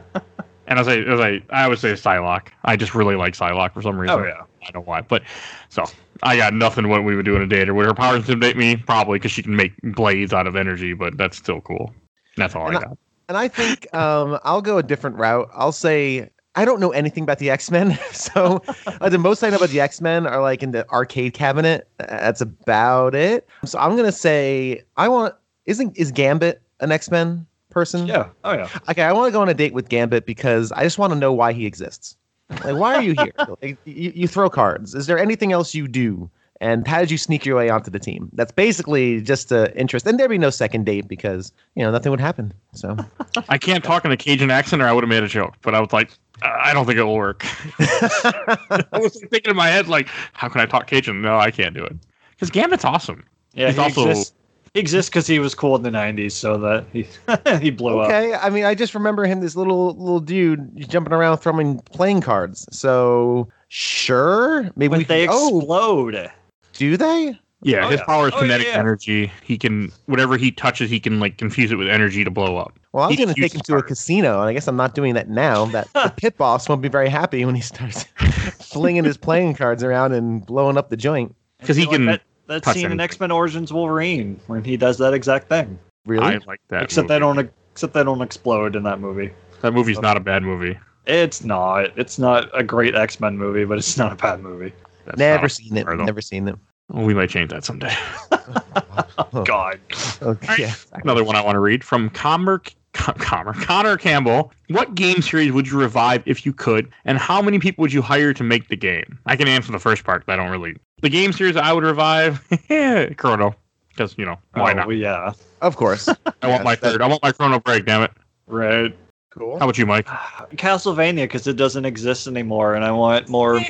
and 0.66 0.78
I 0.78 0.82
say, 0.82 1.04
as 1.04 1.20
I, 1.20 1.40
I 1.50 1.68
would 1.68 1.78
say 1.78 1.92
Psylocke. 1.92 2.48
I 2.64 2.76
just 2.76 2.94
really 2.94 3.16
like 3.16 3.34
Psylocke 3.34 3.72
for 3.74 3.82
some 3.82 3.98
reason. 3.98 4.18
Oh 4.18 4.24
yeah. 4.24 4.42
I 4.62 4.70
don't 4.70 4.82
know 4.82 4.90
why, 4.90 5.00
but 5.02 5.22
so 5.68 5.84
I 6.22 6.36
got 6.36 6.54
nothing 6.54 6.88
what 6.88 7.04
we 7.04 7.16
would 7.16 7.24
do 7.24 7.34
in 7.36 7.42
a 7.42 7.46
date 7.46 7.68
or 7.68 7.74
would 7.74 7.86
her 7.86 7.94
powers 7.94 8.20
intimidate 8.20 8.56
me? 8.56 8.76
Probably 8.76 9.18
because 9.18 9.32
she 9.32 9.42
can 9.42 9.56
make 9.56 9.72
blades 9.82 10.32
out 10.32 10.46
of 10.46 10.54
energy, 10.56 10.94
but 10.94 11.16
that's 11.18 11.36
still 11.36 11.60
cool. 11.60 11.92
That's 12.36 12.54
all 12.54 12.66
And 12.68 12.76
I 12.76 12.80
I- 12.80 12.82
got. 12.84 12.98
And 13.28 13.38
I 13.38 13.48
think 13.48 13.92
um, 13.94 14.38
I'll 14.44 14.60
go 14.60 14.76
a 14.78 14.82
different 14.82 15.16
route. 15.16 15.48
I'll 15.54 15.72
say 15.72 16.28
I 16.54 16.64
don't 16.64 16.80
know 16.80 16.90
anything 16.90 17.22
about 17.22 17.38
the 17.38 17.50
X 17.50 17.70
Men, 17.70 17.98
so 18.12 18.62
uh, 19.00 19.08
the 19.08 19.18
most 19.18 19.42
I 19.42 19.50
know 19.50 19.56
about 19.56 19.70
the 19.70 19.80
X 19.80 20.00
Men 20.00 20.26
are 20.26 20.42
like 20.42 20.62
in 20.62 20.72
the 20.72 20.88
arcade 20.90 21.34
cabinet. 21.34 21.88
Uh, 22.00 22.06
That's 22.06 22.40
about 22.40 23.14
it. 23.14 23.48
So 23.64 23.78
I'm 23.78 23.96
gonna 23.96 24.12
say 24.12 24.82
I 24.96 25.08
want. 25.08 25.34
Isn't 25.64 25.96
is 25.96 26.10
Gambit 26.12 26.60
an 26.80 26.92
X 26.92 27.10
Men 27.10 27.46
person? 27.70 28.06
Yeah. 28.06 28.28
Oh 28.44 28.52
yeah. 28.52 28.68
Okay, 28.90 29.02
I 29.02 29.12
want 29.12 29.28
to 29.28 29.32
go 29.32 29.40
on 29.40 29.48
a 29.48 29.54
date 29.54 29.72
with 29.72 29.88
Gambit 29.88 30.26
because 30.26 30.72
I 30.72 30.82
just 30.82 30.98
want 30.98 31.12
to 31.12 31.18
know 31.18 31.32
why 31.32 31.52
he 31.52 31.66
exists. 31.66 32.16
Like, 32.64 32.76
why 32.76 32.96
are 32.96 33.02
you 33.02 33.14
here? 33.18 33.32
like, 33.62 33.78
you, 33.84 34.12
you 34.14 34.28
throw 34.28 34.50
cards. 34.50 34.94
Is 34.94 35.06
there 35.06 35.18
anything 35.18 35.52
else 35.52 35.74
you 35.74 35.88
do? 35.88 36.30
And 36.60 36.86
how 36.86 37.00
did 37.00 37.10
you 37.10 37.18
sneak 37.18 37.44
your 37.44 37.56
way 37.56 37.70
onto 37.70 37.90
the 37.90 37.98
team? 37.98 38.30
That's 38.34 38.52
basically 38.52 39.20
just 39.20 39.48
the 39.48 39.76
interest. 39.76 40.06
And 40.06 40.16
there'd 40.18 40.30
be 40.30 40.38
no 40.38 40.50
second 40.50 40.86
date 40.86 41.08
because 41.08 41.50
you 41.74 41.82
know 41.82 41.90
nothing 41.90 42.10
would 42.10 42.20
happen. 42.20 42.52
So 42.72 42.96
I 43.48 43.58
can't 43.58 43.82
talk 43.82 44.04
in 44.04 44.12
a 44.12 44.16
Cajun 44.16 44.50
accent, 44.50 44.80
or 44.80 44.86
I 44.86 44.92
would 44.92 45.02
have 45.02 45.08
made 45.08 45.24
a 45.24 45.28
joke. 45.28 45.54
But 45.62 45.74
I 45.74 45.80
was 45.80 45.92
like, 45.92 46.10
"Uh, 46.12 46.14
I 46.40 46.72
don't 46.72 46.86
think 46.86 46.98
it 46.98 47.02
will 47.04 47.14
work. 47.16 47.44
I 47.78 48.84
was 48.94 49.20
thinking 49.30 49.50
in 49.50 49.56
my 49.56 49.68
head, 49.68 49.88
like, 49.88 50.08
how 50.32 50.48
can 50.48 50.60
I 50.60 50.66
talk 50.66 50.86
Cajun? 50.86 51.20
No, 51.22 51.36
I 51.38 51.50
can't 51.50 51.74
do 51.74 51.84
it. 51.84 51.94
Because 52.30 52.50
Gambit's 52.50 52.84
awesome. 52.84 53.24
Yeah. 53.54 53.66
He's 53.68 53.76
he 53.76 53.82
also- 53.82 54.08
exists. 54.08 54.34
He 54.74 54.80
exists 54.80 55.10
because 55.10 55.26
he 55.26 55.38
was 55.38 55.54
cool 55.54 55.76
in 55.76 55.82
the 55.82 55.90
'90s, 55.90 56.32
so 56.32 56.56
that 56.56 56.86
he 56.94 57.06
he 57.60 57.68
blew 57.70 57.98
up. 58.00 58.06
okay, 58.08 58.32
I 58.32 58.48
mean, 58.48 58.64
I 58.64 58.74
just 58.74 58.94
remember 58.94 59.26
him, 59.26 59.40
this 59.42 59.54
little 59.54 59.88
little 59.88 60.18
dude, 60.18 60.88
jumping 60.88 61.12
around 61.12 61.36
throwing 61.38 61.78
playing 61.80 62.22
cards. 62.22 62.66
So 62.74 63.50
sure, 63.68 64.70
maybe 64.74 64.96
we 64.96 64.98
But 65.04 65.08
they 65.08 65.26
could- 65.26 65.34
oh, 65.34 65.58
explode. 65.58 66.30
do 66.72 66.96
they? 66.96 67.38
Yeah, 67.64 67.86
Oh, 67.86 67.90
his 67.90 68.00
yeah. 68.00 68.06
power 68.06 68.28
is 68.28 68.34
Oh, 68.34 68.40
kinetic 68.40 68.66
yeah. 68.66 68.74
energy. 68.78 69.30
He 69.42 69.56
can 69.56 69.92
whatever 70.06 70.36
he 70.36 70.50
touches, 70.50 70.90
he 70.90 70.98
can 71.00 71.20
like 71.20 71.38
confuse 71.38 71.70
it 71.70 71.76
with 71.76 71.88
energy 71.88 72.24
to 72.24 72.30
blow 72.30 72.56
up. 72.56 72.78
Well, 72.92 73.04
I'm 73.08 73.14
going 73.16 73.28
to 73.28 73.34
take 73.40 73.54
him 73.54 73.60
to 73.62 73.76
a 73.76 73.82
casino, 73.82 74.40
and 74.40 74.48
I 74.50 74.52
guess 74.52 74.68
I'm 74.68 74.76
not 74.76 74.94
doing 74.94 75.14
that 75.14 75.28
now. 75.30 75.64
That 75.66 75.88
the 75.94 76.12
pit 76.16 76.36
boss 76.36 76.68
won't 76.68 76.82
be 76.82 76.88
very 76.88 77.08
happy 77.08 77.44
when 77.44 77.54
he 77.54 77.60
starts 77.62 78.02
flinging 78.60 79.04
his 79.04 79.16
playing 79.16 79.54
cards 79.54 79.82
around 79.82 80.12
and 80.12 80.44
blowing 80.44 80.76
up 80.76 80.90
the 80.90 80.96
joint. 80.96 81.34
Because 81.60 81.76
he 81.76 81.84
I 81.84 81.86
like 81.86 81.94
can. 81.96 82.06
that, 82.06 82.22
that 82.48 82.62
touch 82.64 82.76
scene 82.76 82.90
in. 82.92 83.00
X 83.00 83.18
Men 83.20 83.30
Origins 83.30 83.72
Wolverine 83.72 84.38
when 84.48 84.64
he 84.64 84.76
does 84.76 84.98
that 84.98 85.14
exact 85.14 85.48
thing. 85.48 85.78
Really? 86.04 86.26
I 86.26 86.38
like 86.46 86.60
that. 86.68 86.82
except 86.82 87.04
movie. 87.04 87.14
they 87.14 87.18
don't 87.20 87.50
except 87.72 87.94
they 87.94 88.02
don't 88.04 88.20
explode 88.22 88.74
in 88.76 88.82
that 88.82 88.98
movie. 89.00 89.30
That 89.60 89.72
movie's 89.72 90.00
not 90.00 90.16
a 90.16 90.20
bad 90.20 90.42
movie. 90.42 90.78
It's 91.06 91.42
not. 91.44 91.96
It's 91.96 92.18
not 92.18 92.48
a 92.52 92.62
great 92.64 92.94
X 92.96 93.20
Men 93.20 93.38
movie, 93.38 93.64
but 93.64 93.78
it's 93.78 93.96
not 93.96 94.12
a 94.12 94.16
bad 94.16 94.40
movie. 94.40 94.72
That's 95.06 95.18
Never 95.18 95.48
seen 95.48 95.76
it. 95.76 95.86
fair, 95.86 95.96
though. 95.96 96.04
Never 96.04 96.20
seen 96.20 96.48
it. 96.48 96.56
We 96.92 97.14
might 97.14 97.30
change 97.30 97.50
that 97.50 97.64
someday. 97.64 97.94
Oh, 98.30 99.42
God. 99.46 99.80
okay. 100.22 100.54
yeah. 100.62 100.74
Another 100.92 101.24
one 101.24 101.36
I 101.36 101.42
want 101.42 101.56
to 101.56 101.60
read 101.60 101.82
from 101.82 102.10
Comer, 102.10 102.60
Com- 102.92 103.14
Comer, 103.14 103.54
Connor 103.54 103.96
Campbell. 103.96 104.52
What 104.68 104.94
game 104.94 105.22
series 105.22 105.52
would 105.52 105.66
you 105.68 105.78
revive 105.80 106.22
if 106.26 106.44
you 106.44 106.52
could, 106.52 106.90
and 107.06 107.16
how 107.18 107.40
many 107.40 107.58
people 107.58 107.80
would 107.82 107.92
you 107.92 108.02
hire 108.02 108.34
to 108.34 108.42
make 108.44 108.68
the 108.68 108.76
game? 108.76 109.18
I 109.26 109.36
can 109.36 109.48
answer 109.48 109.72
the 109.72 109.78
first 109.78 110.04
part, 110.04 110.26
but 110.26 110.34
I 110.34 110.36
don't 110.36 110.50
really. 110.50 110.76
The 111.00 111.08
game 111.08 111.32
series 111.32 111.56
I 111.56 111.72
would 111.72 111.82
revive, 111.84 112.46
Chrono, 113.16 113.54
because 113.88 114.14
you 114.18 114.24
know 114.26 114.36
why 114.52 114.72
Oh, 114.72 114.74
not? 114.74 114.90
Yeah. 114.90 115.32
Of 115.62 115.76
course. 115.76 116.08
I 116.42 116.48
want 116.48 116.64
my 116.64 116.72
Yes, 116.72 116.80
that- 116.80 116.92
third. 116.92 117.02
I 117.02 117.06
want 117.08 117.22
my 117.22 117.32
Chrono 117.32 117.58
break. 117.60 117.86
Damn 117.86 118.02
it! 118.02 118.10
Right. 118.46 118.94
Cool. 119.30 119.58
How 119.58 119.64
about 119.64 119.78
you, 119.78 119.86
Mike? 119.86 120.06
Castlevania 120.56 121.24
because 121.24 121.46
it 121.46 121.56
doesn't 121.56 121.86
exist 121.86 122.26
anymore, 122.26 122.74
and 122.74 122.84
I 122.84 122.90
want 122.90 123.30
more 123.30 123.60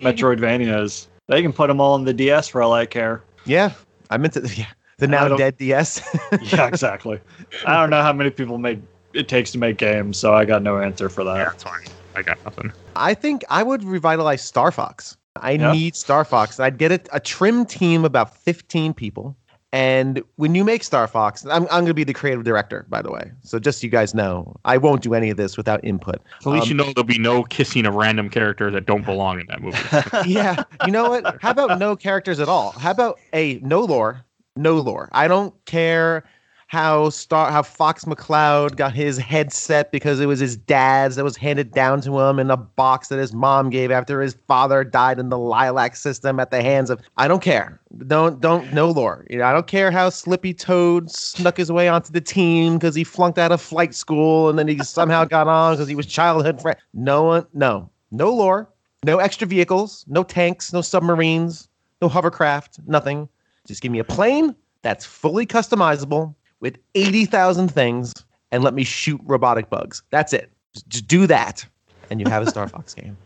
Metroidvanias. 0.00 1.08
They 1.28 1.42
can 1.42 1.52
put 1.52 1.68
them 1.68 1.80
all 1.80 1.94
in 1.96 2.04
the 2.04 2.14
DS 2.14 2.48
for 2.48 2.62
all 2.62 2.72
I 2.72 2.86
care. 2.86 3.22
Yeah, 3.44 3.72
I 4.10 4.16
meant 4.16 4.36
into 4.36 4.48
the, 4.48 4.54
yeah, 4.60 4.66
the 4.98 5.06
now 5.06 5.36
dead 5.36 5.56
DS. 5.58 6.02
Yeah, 6.42 6.66
exactly. 6.66 7.20
I 7.66 7.80
don't 7.80 7.90
know 7.90 8.02
how 8.02 8.12
many 8.12 8.30
people 8.30 8.58
make 8.58 8.80
it 9.14 9.28
takes 9.28 9.52
to 9.52 9.58
make 9.58 9.76
games, 9.78 10.18
so 10.18 10.34
I 10.34 10.44
got 10.44 10.62
no 10.62 10.78
answer 10.78 11.08
for 11.08 11.24
that. 11.24 11.36
Yeah, 11.36 11.50
it's 11.52 11.62
fine. 11.62 11.84
I 12.16 12.22
got 12.22 12.42
nothing. 12.44 12.72
I 12.96 13.14
think 13.14 13.44
I 13.48 13.62
would 13.62 13.84
revitalize 13.84 14.42
Star 14.42 14.72
Fox. 14.72 15.16
I 15.36 15.52
Yeah. 15.52 15.72
need 15.72 15.94
Star 15.94 16.24
Fox. 16.24 16.58
I'd 16.58 16.78
get 16.78 16.90
a, 16.92 17.00
a 17.16 17.20
trim 17.20 17.64
team 17.64 18.04
about 18.04 18.36
15 18.36 18.92
people. 18.94 19.36
And 19.72 20.22
when 20.36 20.54
you 20.54 20.64
make 20.64 20.82
Star 20.82 21.06
Fox, 21.06 21.44
I'm, 21.44 21.64
I'm 21.64 21.68
going 21.68 21.86
to 21.86 21.94
be 21.94 22.04
the 22.04 22.14
creative 22.14 22.42
director, 22.42 22.86
by 22.88 23.02
the 23.02 23.10
way. 23.10 23.30
So 23.42 23.58
just 23.58 23.80
so 23.80 23.84
you 23.84 23.90
guys 23.90 24.14
know, 24.14 24.56
I 24.64 24.78
won't 24.78 25.02
do 25.02 25.12
any 25.12 25.28
of 25.28 25.36
this 25.36 25.58
without 25.58 25.84
input. 25.84 26.22
At 26.40 26.46
least 26.46 26.62
Um, 26.64 26.68
you 26.70 26.74
know 26.74 26.84
there'll 26.84 27.04
be 27.04 27.18
no 27.18 27.44
kissing 27.44 27.84
of 27.84 27.94
random 27.94 28.30
characters 28.30 28.72
that 28.72 28.86
don't 28.86 29.04
belong 29.04 29.40
in 29.40 29.46
that 29.48 29.60
movie. 29.60 29.78
yeah. 30.30 30.62
You 30.86 30.92
know 30.92 31.10
what? 31.10 31.40
How 31.42 31.50
about 31.50 31.78
no 31.78 31.96
characters 31.96 32.40
at 32.40 32.48
all? 32.48 32.70
How 32.72 32.92
about 32.92 33.20
a 33.34 33.60
no 33.62 33.80
lore? 33.80 34.24
No 34.56 34.76
lore. 34.76 35.10
I 35.12 35.28
don't 35.28 35.54
care 35.66 36.24
how 36.68 37.08
Star 37.08 37.50
how 37.50 37.62
Fox 37.62 38.04
McCloud 38.04 38.76
got 38.76 38.94
his 38.94 39.16
headset 39.16 39.90
because 39.90 40.20
it 40.20 40.26
was 40.26 40.38
his 40.38 40.54
dad's 40.54 41.16
that 41.16 41.24
was 41.24 41.36
handed 41.36 41.72
down 41.72 42.02
to 42.02 42.20
him 42.20 42.38
in 42.38 42.50
a 42.50 42.58
box 42.58 43.08
that 43.08 43.18
his 43.18 43.32
mom 43.32 43.70
gave 43.70 43.90
after 43.90 44.20
his 44.20 44.36
father 44.46 44.84
died 44.84 45.18
in 45.18 45.30
the 45.30 45.38
Lylat 45.38 45.96
system 45.96 46.38
at 46.38 46.50
the 46.50 46.62
hands 46.62 46.90
of 46.90 47.00
I 47.16 47.26
don't 47.26 47.42
care. 47.42 47.80
Don't 48.06 48.38
don't 48.42 48.70
no 48.74 48.90
lore. 48.90 49.26
You 49.30 49.38
know, 49.38 49.46
I 49.46 49.52
don't 49.54 49.66
care 49.66 49.90
how 49.90 50.10
Slippy 50.10 50.52
Toad 50.52 51.10
snuck 51.10 51.56
his 51.56 51.72
way 51.72 51.88
onto 51.88 52.12
the 52.12 52.20
team 52.20 52.74
because 52.74 52.94
he 52.94 53.02
flunked 53.02 53.38
out 53.38 53.50
of 53.50 53.62
flight 53.62 53.94
school 53.94 54.50
and 54.50 54.58
then 54.58 54.68
he 54.68 54.78
somehow 54.80 55.24
got 55.24 55.48
on 55.48 55.74
because 55.74 55.88
he 55.88 55.94
was 55.94 56.04
childhood 56.04 56.60
friend. 56.60 56.78
No 56.92 57.22
one 57.24 57.46
no. 57.54 57.88
No 58.10 58.30
lore. 58.30 58.68
No 59.04 59.18
extra 59.18 59.46
vehicles, 59.46 60.04
no 60.08 60.22
tanks, 60.22 60.72
no 60.72 60.82
submarines, 60.82 61.68
no 62.02 62.08
hovercraft, 62.08 62.80
nothing. 62.86 63.28
Just 63.66 63.80
give 63.80 63.92
me 63.92 64.00
a 64.00 64.04
plane 64.04 64.54
that's 64.82 65.06
fully 65.06 65.46
customizable 65.46 66.34
with 66.60 66.78
80,000 66.94 67.68
things 67.68 68.12
and 68.50 68.62
let 68.64 68.74
me 68.74 68.84
shoot 68.84 69.20
robotic 69.24 69.70
bugs. 69.70 70.02
That's 70.10 70.32
it. 70.32 70.50
Just, 70.74 70.88
just 70.88 71.06
do 71.08 71.26
that 71.26 71.64
and 72.10 72.20
you 72.20 72.26
have 72.28 72.42
a 72.46 72.50
Star 72.50 72.68
Fox 72.74 72.94
game. 72.94 73.16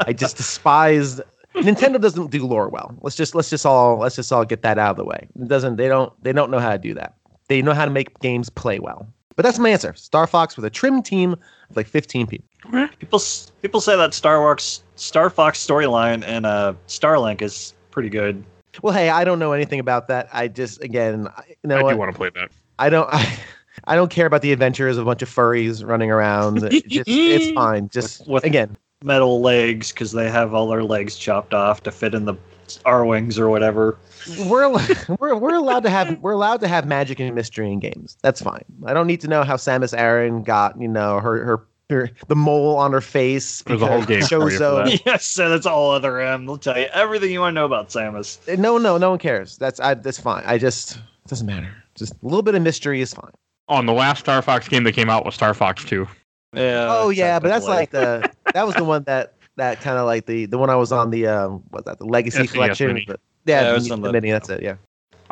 I 0.00 0.12
just 0.12 0.36
despise 0.36 1.20
Nintendo 1.54 2.00
doesn't 2.00 2.30
do 2.30 2.46
lore 2.46 2.68
well. 2.68 2.94
Let's 3.02 3.16
just 3.16 3.34
let's 3.34 3.50
just 3.50 3.66
all 3.66 3.98
let's 3.98 4.16
just 4.16 4.32
all 4.32 4.44
get 4.44 4.62
that 4.62 4.78
out 4.78 4.90
of 4.92 4.96
the 4.96 5.04
way. 5.04 5.28
It 5.40 5.48
doesn't 5.48 5.76
they 5.76 5.88
don't 5.88 6.12
they 6.22 6.32
don't 6.32 6.50
know 6.50 6.58
how 6.58 6.72
to 6.72 6.78
do 6.78 6.94
that. 6.94 7.14
They 7.48 7.62
know 7.62 7.72
how 7.74 7.84
to 7.84 7.90
make 7.90 8.18
games 8.20 8.48
play 8.50 8.78
well. 8.78 9.06
But 9.36 9.44
that's 9.44 9.58
my 9.58 9.70
answer. 9.70 9.94
Star 9.94 10.26
Fox 10.26 10.56
with 10.56 10.64
a 10.64 10.70
trim 10.70 11.02
team 11.02 11.32
of 11.32 11.76
like 11.76 11.86
15 11.86 12.26
people. 12.26 12.46
People 12.98 13.20
people 13.62 13.80
say 13.80 13.96
that 13.96 14.12
Star 14.14 14.40
Wars 14.40 14.82
Star 14.96 15.30
Fox 15.30 15.64
storyline 15.64 16.22
and 16.26 16.44
uh, 16.46 16.74
Starlink 16.88 17.40
is 17.42 17.74
pretty 17.90 18.08
good. 18.10 18.44
Well, 18.82 18.92
hey, 18.94 19.08
I 19.08 19.24
don't 19.24 19.38
know 19.38 19.52
anything 19.52 19.80
about 19.80 20.08
that. 20.08 20.28
I 20.32 20.46
just 20.48 20.82
again, 20.82 21.28
I- 21.36 21.44
you 21.48 21.68
know 21.68 21.78
I 21.78 21.82
what? 21.82 21.92
do 21.92 21.96
want 21.98 22.12
to 22.12 22.16
play 22.16 22.30
that. 22.34 22.50
I 22.80 22.90
don't. 22.90 23.08
I, 23.12 23.38
I 23.84 23.94
don't 23.94 24.10
care 24.10 24.26
about 24.26 24.42
the 24.42 24.52
adventures 24.52 24.98
of 24.98 25.06
a 25.06 25.10
bunch 25.10 25.22
of 25.22 25.28
furries 25.30 25.86
running 25.86 26.10
around. 26.10 26.62
It 26.72 26.86
just, 26.88 27.08
it's 27.08 27.50
fine. 27.52 27.88
Just 27.88 28.20
With- 28.20 28.28
with- 28.28 28.44
again, 28.44 28.76
Metal 29.02 29.40
legs 29.40 29.90
because 29.92 30.12
they 30.12 30.28
have 30.30 30.52
all 30.52 30.68
their 30.68 30.82
legs 30.84 31.16
chopped 31.16 31.54
off 31.54 31.82
to 31.84 31.90
fit 31.90 32.14
in 32.14 32.26
the 32.26 32.34
Arwings 32.84 33.38
or 33.38 33.48
whatever. 33.48 33.96
we're 34.46 34.68
we're 35.18 35.34
we're 35.36 35.54
allowed 35.54 35.82
to 35.84 35.90
have 35.90 36.18
we're 36.20 36.32
allowed 36.32 36.60
to 36.60 36.68
have 36.68 36.86
magic 36.86 37.18
and 37.20 37.34
mystery 37.34 37.72
in 37.72 37.78
games. 37.80 38.18
That's 38.22 38.42
fine. 38.42 38.64
I 38.84 38.92
don't 38.92 39.06
need 39.06 39.20
to 39.22 39.28
know 39.28 39.42
how 39.42 39.56
Samus 39.56 39.96
Aran 39.96 40.42
got 40.42 40.78
you 40.80 40.86
know 40.88 41.18
her 41.20 41.42
her. 41.44 41.66
her 41.88 42.10
the 42.28 42.36
mole 42.36 42.76
on 42.76 42.92
her 42.92 43.00
face. 43.00 43.62
There's 43.62 43.80
a 43.80 43.86
whole 43.86 44.00
because 44.00 44.28
game 44.28 44.40
for 44.40 44.50
for 44.50 44.56
Chozo- 44.56 44.84
that. 44.84 45.06
yes, 45.06 45.24
so 45.24 45.48
that's 45.48 45.64
all 45.66 45.90
other 45.90 46.20
M. 46.20 46.44
They'll 46.44 46.58
tell 46.58 46.78
you 46.78 46.86
everything 46.92 47.32
you 47.32 47.40
want 47.40 47.52
to 47.52 47.60
know 47.60 47.64
about 47.64 47.88
Samus. 47.88 48.36
No, 48.58 48.76
no, 48.76 48.98
no 48.98 49.10
one 49.10 49.18
cares. 49.18 49.56
That's 49.56 49.80
I, 49.80 49.94
that's 49.94 50.20
fine. 50.20 50.42
I 50.46 50.58
just 50.58 50.96
it 50.96 51.02
doesn't 51.28 51.46
matter. 51.46 51.74
Just 52.00 52.14
a 52.14 52.16
little 52.22 52.42
bit 52.42 52.54
of 52.56 52.62
mystery 52.62 53.00
is 53.00 53.14
fine. 53.14 53.30
On 53.68 53.86
the 53.86 53.92
last 53.92 54.18
Star 54.18 54.42
Fox 54.42 54.68
game 54.68 54.82
that 54.84 54.92
came 54.92 55.08
out 55.08 55.24
was 55.24 55.34
Star 55.36 55.54
Fox 55.54 55.84
2. 55.84 56.06
Yeah. 56.54 56.88
oh 56.90 57.10
yeah, 57.10 57.38
but 57.38 57.46
that's 57.48 57.66
like 57.66 57.90
the 57.90 58.28
that 58.54 58.66
was 58.66 58.74
the 58.74 58.82
one 58.82 59.04
that 59.04 59.34
that 59.56 59.80
kind 59.80 59.96
of 59.98 60.06
like 60.06 60.26
the 60.26 60.46
the 60.46 60.58
one 60.58 60.68
I 60.68 60.74
was 60.74 60.90
on 60.90 61.10
the 61.10 61.28
um 61.28 61.62
what's 61.70 61.84
that 61.86 61.98
the 61.98 62.06
Legacy 62.06 62.40
SNES 62.42 62.52
collection. 62.52 62.86
Mini. 62.88 63.04
But, 63.06 63.20
yeah, 63.46 63.60
Yeah, 63.60 63.66
it 63.68 63.70
the, 63.70 63.74
was 63.74 63.90
on 63.92 64.00
the 64.02 64.08
the- 64.08 64.12
mini. 64.12 64.30
That's 64.32 64.48
it. 64.48 64.62
Yeah. 64.62 64.74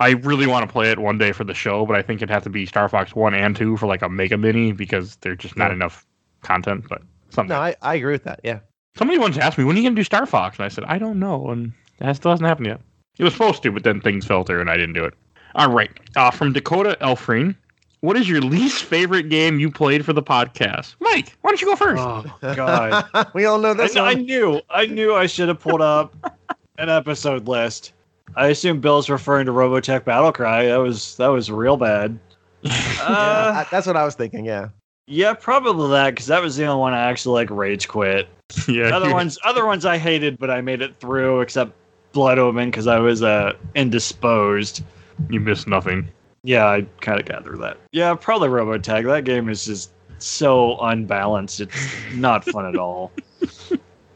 I 0.01 0.11
really 0.11 0.47
want 0.47 0.65
to 0.65 0.73
play 0.73 0.93
it 0.93 1.01
one 1.01 1.19
day 1.19 1.33
for 1.33 1.43
the 1.43 1.55
show, 1.55 1.85
but 1.85 1.97
I 1.97 2.03
think 2.03 2.19
it'd 2.21 2.31
have 2.31 2.45
to 2.45 2.51
be 2.51 2.65
Star 2.67 2.89
Fox 2.89 3.17
One 3.17 3.35
and 3.35 3.57
Two 3.57 3.77
for 3.77 3.87
like 3.89 4.03
a 4.03 4.09
Mega 4.09 4.39
Mini 4.39 4.71
because 4.71 5.17
there's 5.23 5.39
just 5.39 5.57
not 5.57 5.71
Yeah. 5.71 5.75
enough 5.75 6.07
content. 6.43 6.85
But 6.89 7.03
something. 7.31 7.49
No, 7.49 7.61
I, 7.61 7.75
I 7.83 7.97
agree 7.97 8.13
with 8.13 8.23
that. 8.23 8.39
Yeah. 8.45 8.61
Somebody 8.97 9.19
once 9.19 9.37
asked 9.39 9.59
me, 9.59 9.65
"When 9.65 9.75
are 9.75 9.81
you 9.81 9.85
gonna 9.85 9.97
do 9.97 10.05
Star 10.05 10.25
Fox?" 10.27 10.59
And 10.59 10.65
I 10.65 10.69
said, 10.69 10.85
"I 10.85 10.99
don't 10.99 11.19
know," 11.19 11.49
and 11.51 11.73
that 11.99 12.15
still 12.15 12.31
hasn't 12.31 12.47
happened 12.49 12.69
yet. 12.69 12.81
It 13.19 13.25
was 13.25 13.33
supposed 13.33 13.65
to, 13.65 13.73
but 13.73 13.83
then 13.83 14.01
things 14.01 14.25
fell 14.25 14.45
through, 14.45 14.61
and 14.61 14.71
I 14.71 14.77
didn't 14.77 14.93
do 14.95 15.05
it. 15.05 15.15
All 15.59 15.71
right, 15.73 15.91
uh, 16.17 16.31
from 16.31 16.53
Dakota 16.53 16.97
Elfreen, 17.01 17.55
what 18.01 18.17
is 18.17 18.29
your 18.29 18.41
least 18.41 18.85
favorite 18.85 19.29
game 19.29 19.59
you 19.59 19.71
played 19.73 20.05
for 20.05 20.13
the 20.13 20.23
podcast? 20.23 20.95
Mike, 21.01 21.37
why 21.41 21.51
don't 21.51 21.61
you 21.61 21.67
go 21.67 21.75
first? 21.77 22.01
Oh 22.01 22.25
God. 22.55 23.05
we 23.35 23.45
all 23.45 23.59
know 23.59 23.75
this 23.75 23.97
I, 23.97 24.11
I 24.11 24.15
knew. 24.15 24.61
I 24.71 24.87
knew 24.87 25.15
I 25.17 25.27
should 25.27 25.49
have 25.49 25.59
pulled 25.59 25.81
up 25.83 26.15
an 26.79 26.89
episode 26.89 27.49
list. 27.49 27.93
I 28.37 28.49
assume 28.49 28.81
Bill's 28.81 29.11
referring 29.11 29.47
to 29.47 29.53
Robotech 29.53 30.01
Battlecry. 30.03 30.69
That 30.69 30.77
was 30.77 31.17
that 31.17 31.27
was 31.29 31.51
real 31.51 31.77
bad. 31.77 32.19
Yeah, 32.63 32.73
Uh, 33.01 33.53
I- 33.57 33.67
that's 33.71 33.87
what 33.87 33.97
I 33.97 34.05
was 34.05 34.15
thinking. 34.15 34.45
Yeah. 34.45 34.69
yeah, 35.09 35.33
probably 35.33 35.91
that 35.91 36.11
because 36.11 36.27
that 36.27 36.41
was 36.41 36.57
the 36.57 36.67
only 36.67 36.79
one 36.81 36.93
I 36.93 37.01
actually 37.11 37.35
like 37.35 37.51
rage 37.51 37.89
quit. 37.89 38.29
yeah, 38.69 38.95
Other 38.95 39.13
ones, 39.13 39.39
other 39.45 39.67
ones 39.67 39.85
I 39.85 39.99
hated, 39.99 40.39
but 40.39 40.51
I 40.51 40.61
made 40.61 40.83
it 40.83 40.95
through. 40.97 41.41
Except 41.41 41.73
Blood 42.13 42.39
Omen 42.39 42.71
because 42.71 42.87
I 42.87 42.99
was 43.01 43.25
uh 43.25 43.55
indisposed. 43.75 44.85
You 45.31 45.41
miss 45.41 45.67
nothing. 45.67 46.09
Yeah, 46.45 46.67
I 46.67 46.83
kind 47.01 47.21
of 47.21 47.27
gather 47.27 47.57
that. 47.57 47.79
Yeah, 47.93 48.15
probably 48.15 48.49
Robotech. 48.49 49.05
That 49.05 49.25
game 49.25 49.49
is 49.49 49.65
just 49.65 49.91
so 50.19 50.79
unbalanced. 50.79 51.61
It's 51.61 51.93
not 52.15 52.45
fun 52.45 52.67
at 52.67 52.77
all. 52.77 53.13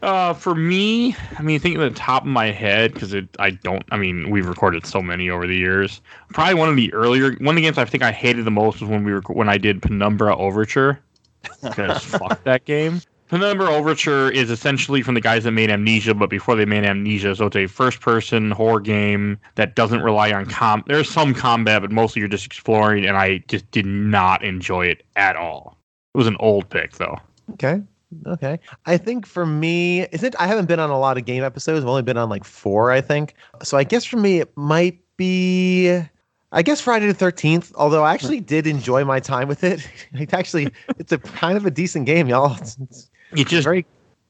Uh, 0.03 0.33
for 0.33 0.53
me, 0.53 1.15
I 1.39 1.41
mean, 1.41 1.61
thinking 1.61 1.81
at 1.81 1.93
the 1.93 1.97
top 1.97 2.23
of 2.23 2.27
my 2.27 2.51
head, 2.51 2.93
because 2.93 3.13
it, 3.13 3.25
I 3.39 3.51
don't, 3.51 3.83
I 3.89 3.95
mean, 3.95 4.29
we've 4.29 4.49
recorded 4.49 4.85
so 4.85 5.01
many 5.01 5.29
over 5.29 5.47
the 5.47 5.55
years. 5.55 6.01
Probably 6.33 6.55
one 6.55 6.67
of 6.67 6.75
the 6.75 6.93
earlier, 6.93 7.31
one 7.35 7.53
of 7.53 7.55
the 7.55 7.61
games 7.61 7.77
I 7.77 7.85
think 7.85 8.03
I 8.03 8.11
hated 8.11 8.43
the 8.43 8.51
most 8.51 8.81
was 8.81 8.89
when 8.89 9.05
we 9.05 9.13
were 9.13 9.21
when 9.29 9.47
I 9.47 9.57
did 9.57 9.81
Penumbra 9.81 10.35
Overture. 10.35 10.99
Because 11.61 12.03
fuck 12.03 12.43
that 12.43 12.65
game. 12.65 12.99
Penumbra 13.33 13.67
Overture 13.67 14.29
is 14.29 14.51
essentially 14.51 15.01
from 15.01 15.15
the 15.15 15.19
guys 15.19 15.43
that 15.43 15.53
made 15.53 15.71
Amnesia, 15.71 16.13
but 16.13 16.29
before 16.29 16.55
they 16.55 16.65
made 16.65 16.83
Amnesia, 16.83 17.35
so 17.35 17.47
it's 17.47 17.55
a 17.55 17.65
first-person 17.65 18.51
horror 18.51 18.79
game 18.79 19.39
that 19.55 19.75
doesn't 19.75 20.01
rely 20.01 20.31
on 20.31 20.45
com. 20.45 20.83
There's 20.85 21.09
some 21.09 21.33
combat, 21.33 21.81
but 21.81 21.91
mostly 21.91 22.19
you're 22.19 22.29
just 22.29 22.45
exploring, 22.45 23.07
and 23.07 23.17
I 23.17 23.39
just 23.47 23.71
did 23.71 23.87
not 23.87 24.43
enjoy 24.43 24.85
it 24.85 25.01
at 25.15 25.35
all. 25.35 25.79
It 26.13 26.19
was 26.19 26.27
an 26.27 26.37
old 26.39 26.69
pick 26.69 26.97
though. 26.97 27.17
Okay. 27.53 27.81
Okay. 28.27 28.59
I 28.85 28.97
think 28.97 29.25
for 29.25 29.47
me, 29.47 30.01
is 30.01 30.21
it? 30.21 30.35
I 30.37 30.45
haven't 30.45 30.67
been 30.67 30.79
on 30.79 30.91
a 30.91 30.99
lot 30.99 31.17
of 31.17 31.25
game 31.25 31.43
episodes. 31.43 31.83
I've 31.83 31.89
only 31.89 32.03
been 32.03 32.17
on 32.17 32.29
like 32.29 32.43
four, 32.43 32.91
I 32.91 33.01
think. 33.01 33.33
So 33.63 33.79
I 33.79 33.83
guess 33.83 34.05
for 34.05 34.17
me, 34.17 34.41
it 34.41 34.55
might 34.55 34.99
be. 35.17 35.99
I 36.51 36.61
guess 36.61 36.79
Friday 36.81 37.07
the 37.07 37.15
Thirteenth. 37.15 37.71
Although 37.77 38.03
I 38.03 38.13
actually 38.13 38.41
did 38.41 38.67
enjoy 38.67 39.03
my 39.05 39.19
time 39.19 39.47
with 39.47 39.63
it. 39.63 39.89
It 40.13 40.35
actually, 40.35 40.67
it's 40.99 41.11
a 41.11 41.17
kind 41.17 41.57
of 41.57 41.65
a 41.65 41.71
decent 41.71 42.05
game, 42.05 42.27
y'all. 42.27 42.55
It's, 42.61 42.77
it's 42.79 43.09
It 43.35 43.47
just 43.47 43.63
very 43.63 43.85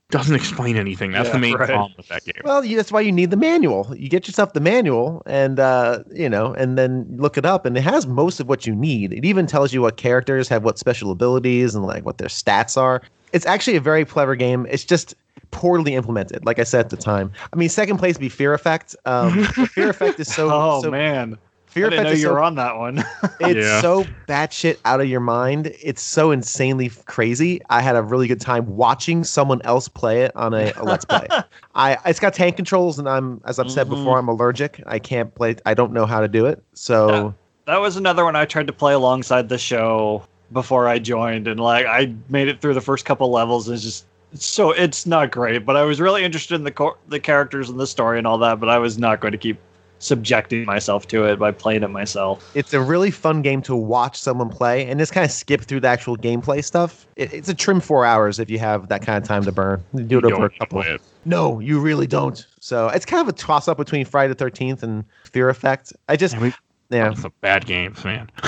doesn't 0.10 0.36
explain 0.36 0.78
anything. 0.78 1.12
That's 1.12 1.32
the 1.32 1.40
main 1.40 1.56
right. 1.56 1.68
problem 1.68 1.94
with 1.98 2.08
that 2.10 2.24
game. 2.24 2.42
well. 2.44 2.64
You, 2.64 2.78
that's 2.78 2.92
why 2.92 3.02
you 3.02 3.12
need 3.12 3.32
the 3.32 3.38
manual. 3.38 3.92
You 3.98 4.10
get 4.10 4.28
yourself 4.28 4.54
the 4.54 4.60
manual, 4.60 5.24
and 5.26 5.60
uh, 5.60 6.04
you 6.14 6.30
know, 6.30 6.54
and 6.54 6.78
then 6.78 7.08
look 7.18 7.38
it 7.38 7.46
up, 7.46 7.66
and 7.66 7.76
it 7.78 7.82
has 7.82 8.06
most 8.06 8.40
of 8.40 8.48
what 8.48 8.68
you 8.68 8.76
need. 8.76 9.12
It 9.12 9.26
even 9.26 9.48
tells 9.48 9.74
you 9.74 9.82
what 9.82 9.98
characters 9.98 10.48
have 10.50 10.64
what 10.64 10.78
special 10.78 11.10
abilities 11.12 11.74
and 11.74 11.84
like 11.86 12.06
what 12.06 12.20
their 12.20 12.28
stats 12.28 12.78
are. 12.78 13.02
It's 13.32 13.46
actually 13.48 13.76
a 13.76 13.82
very 13.82 14.06
clever 14.06 14.36
game. 14.36 14.68
It's 14.70 14.86
just 14.86 15.16
poorly 15.50 15.96
implemented. 15.96 16.46
Like 16.46 16.60
I 16.60 16.64
said 16.64 16.82
at 16.82 16.90
the 16.92 16.98
time. 16.98 17.32
I 17.52 17.56
mean, 17.56 17.70
second 17.70 17.98
place 17.98 18.18
be 18.18 18.30
Fear 18.30 18.54
Effect. 18.54 18.96
Um, 19.06 19.44
Fear 19.46 19.90
Effect 19.90 20.20
is 20.20 20.34
so. 20.34 20.50
oh 20.52 20.82
so 20.84 20.92
man, 20.92 21.38
Fear 21.74 21.88
I 21.88 21.90
didn't 21.90 22.04
know 22.06 22.10
is 22.12 22.22
you 22.22 22.28
so 22.28 22.38
on 22.44 22.56
that 22.56 22.78
one. 22.78 22.98
it's 23.40 23.66
Yeah. 23.68 23.82
so 23.82 24.06
batshit 24.28 24.78
out 24.86 25.02
of 25.02 25.08
your 25.08 25.20
mind. 25.20 25.74
It's 25.82 26.02
so 26.04 26.30
insanely 26.32 26.90
crazy. 27.06 27.62
I 27.70 27.82
had 27.82 27.96
a 27.96 28.04
really 28.04 28.28
good 28.28 28.40
time 28.42 28.66
watching 28.78 29.24
someone 29.24 29.60
else 29.64 29.88
play 29.88 30.22
it 30.22 30.36
on 30.36 30.54
a, 30.54 30.72
a 30.78 30.84
let's 30.84 31.04
play. 31.06 31.28
I 31.76 31.98
it's 32.06 32.20
got 32.20 32.34
tank 32.36 32.56
controls, 32.58 33.00
and 33.00 33.10
I'm 33.10 33.42
as 33.46 33.58
I've 33.58 33.72
said 33.72 33.88
Mhm. 33.88 33.92
before, 33.92 34.20
I'm 34.20 34.28
allergic. 34.28 34.82
I 34.86 35.00
can't 35.00 35.34
play. 35.34 35.56
I 35.66 35.74
don't 35.74 35.94
know 35.94 36.06
how 36.06 36.22
to 36.22 36.28
do 36.28 36.46
it. 36.46 36.62
So 36.74 37.34
that 37.66 37.78
was 37.78 37.98
another 37.98 38.24
one 38.24 38.36
I 38.36 38.46
tried 38.46 38.68
to 38.68 38.74
play 38.74 38.94
alongside 38.94 39.50
the 39.50 39.58
show 39.58 40.24
before 40.52 40.88
I 40.88 41.00
joined, 41.00 41.48
and 41.48 41.60
like 41.60 41.88
I 41.88 42.14
made 42.30 42.48
it 42.50 42.62
through 42.62 42.76
the 42.76 42.82
first 42.82 43.06
couple 43.06 43.32
levels. 43.32 43.68
And 43.68 43.74
it's 43.76 43.84
just 43.84 44.06
so 44.36 44.70
it's 44.72 45.08
not 45.08 45.32
great, 45.32 45.66
but 45.66 45.76
I 45.76 45.84
was 45.84 46.00
really 46.00 46.24
interested 46.24 46.54
in 46.56 46.64
the 46.64 46.72
co- 46.72 46.98
the 47.08 47.20
characters 47.20 47.70
and 47.70 47.80
the 47.80 47.88
story 47.88 48.20
and 48.20 48.28
all 48.28 48.38
that. 48.38 48.60
But 48.60 48.70
I 48.70 48.78
was 48.78 49.00
not 49.00 49.20
going 49.20 49.32
to 49.32 49.38
keep 49.40 49.58
subjecting 50.04 50.66
myself 50.66 51.08
to 51.08 51.24
it 51.24 51.40
by 51.40 51.52
playing 51.52 51.84
it 51.84 51.88
myself. 51.90 52.50
it's 52.56 52.74
a 52.74 52.82
really 52.82 53.10
fun 53.12 53.42
game 53.42 53.62
to 53.64 53.76
watch 53.76 54.20
someone 54.20 54.50
play, 54.50 54.86
and 54.88 55.00
just 55.00 55.14
kind 55.14 55.26
of 55.26 55.32
skip 55.32 55.62
through 55.62 55.80
the 55.80 55.88
actual 55.88 56.18
gameplay 56.18 56.64
stuff. 56.64 57.08
It, 57.16 57.34
it's 57.34 57.50
a 57.50 57.54
trim 57.54 57.80
four 57.80 58.06
hours 58.06 58.40
if 58.40 58.50
you 58.50 58.60
have 58.60 58.90
that 58.90 59.02
kind 59.02 59.22
of 59.22 59.28
time 59.28 59.44
to 59.44 59.52
burn. 59.52 59.84
You 59.94 60.04
do 60.04 60.18
it 60.20 60.24
You 60.26 60.32
over 60.32 60.48
don't 60.50 60.56
a 60.56 60.60
couple. 60.60 60.82
it. 60.82 61.02
No, 61.26 61.60
you 61.62 61.80
really 61.80 62.06
don't. 62.08 62.46
So 62.60 62.90
it's 62.90 63.06
kind 63.06 63.22
of 63.22 63.30
a 63.30 63.38
toss 63.38 63.68
up 63.70 63.78
between 63.78 64.06
Friday 64.06 64.30
the 64.30 64.36
Thirteenth 64.36 64.84
and 64.84 65.06
Fear 65.24 65.50
Effect. 65.50 65.94
I 66.10 66.18
just 66.18 66.36
Yeah, 66.36 66.42
we- 66.42 66.54
yeah. 66.90 67.12
It's 67.12 67.24
a 67.24 67.30
bad 67.42 67.66
games, 67.66 68.04
man. 68.04 68.30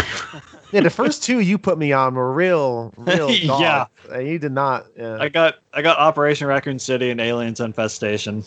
Yeah, 0.72 0.82
the 0.82 0.90
first 0.90 1.24
two 1.24 1.40
you 1.40 1.58
put 1.58 1.78
me 1.78 1.94
on 1.94 2.16
were 2.16 2.34
real, 2.34 2.94
real 2.98 3.28
dogs. 3.48 3.62
Yeah. 3.62 3.86
Uh, 4.12 4.20
you 4.20 4.38
did 4.38 4.52
not. 4.52 4.88
Yeah. 4.98 5.18
I 5.22 5.30
got 5.30 5.56
I 5.74 5.82
got 5.82 5.98
Operation 5.98 6.48
Raccoon 6.48 6.80
City 6.80 7.10
and 7.12 7.22
Aliens 7.22 7.62
Infestation. 7.62 8.44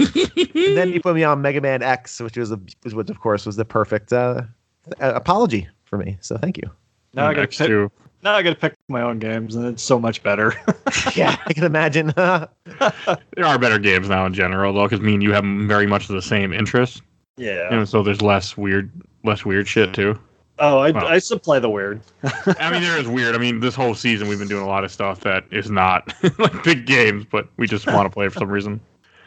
and 0.00 0.76
then 0.76 0.92
you 0.92 1.00
put 1.00 1.14
me 1.14 1.22
on 1.22 1.40
Mega 1.40 1.60
Man 1.60 1.82
X, 1.82 2.20
which 2.20 2.36
was 2.36 2.50
a, 2.50 2.58
which 2.82 3.10
of 3.10 3.20
course 3.20 3.46
was 3.46 3.54
the 3.54 3.64
perfect 3.64 4.12
uh, 4.12 4.42
uh, 5.00 5.12
apology 5.14 5.68
for 5.84 5.98
me. 5.98 6.16
So 6.20 6.36
thank 6.36 6.56
you. 6.56 6.68
Now 7.14 7.28
I 7.28 7.34
got 7.34 7.42
to 7.42 7.58
pick, 7.58 7.68
two. 7.68 7.92
now 8.22 8.34
I 8.34 8.42
got 8.42 8.50
to 8.50 8.56
pick 8.56 8.74
my 8.88 9.02
own 9.02 9.20
games, 9.20 9.54
and 9.54 9.64
it's 9.64 9.82
so 9.82 10.00
much 10.00 10.22
better. 10.22 10.54
Yeah, 11.14 11.36
I 11.46 11.52
can 11.52 11.64
imagine. 11.64 12.12
There 12.16 12.48
are 13.44 13.58
better 13.58 13.78
games 13.78 14.08
now 14.08 14.26
in 14.26 14.34
general, 14.34 14.72
though, 14.72 14.84
because 14.88 15.00
me 15.00 15.14
and 15.14 15.22
you 15.22 15.32
have 15.32 15.44
very 15.44 15.86
much 15.86 16.08
the 16.08 16.22
same 16.22 16.52
interests, 16.52 17.00
yeah. 17.36 17.72
and 17.72 17.88
so 17.88 18.02
there's 18.02 18.22
less 18.22 18.56
weird, 18.56 18.90
less 19.24 19.44
weird 19.44 19.66
shit 19.68 19.94
too. 19.94 20.18
Oh, 20.60 20.78
I, 20.78 20.90
Well. 20.90 21.06
I 21.06 21.18
still 21.18 21.38
play 21.38 21.60
the 21.60 21.70
weird. 21.70 22.00
I 22.24 22.70
mean, 22.72 22.82
there 22.82 22.98
is 22.98 23.06
weird. 23.06 23.34
I 23.36 23.38
mean, 23.38 23.60
this 23.60 23.76
whole 23.76 23.94
season 23.94 24.26
we've 24.28 24.40
been 24.40 24.48
doing 24.48 24.64
a 24.64 24.66
lot 24.66 24.82
of 24.82 24.90
stuff 24.90 25.20
that 25.20 25.44
is 25.52 25.70
not 25.70 26.12
like 26.38 26.64
big 26.64 26.84
games, 26.86 27.24
but 27.30 27.48
we 27.56 27.66
just 27.68 27.86
want 27.86 28.06
to 28.06 28.10
play 28.10 28.28
for 28.28 28.40
some 28.40 28.48
reason. 28.48 28.80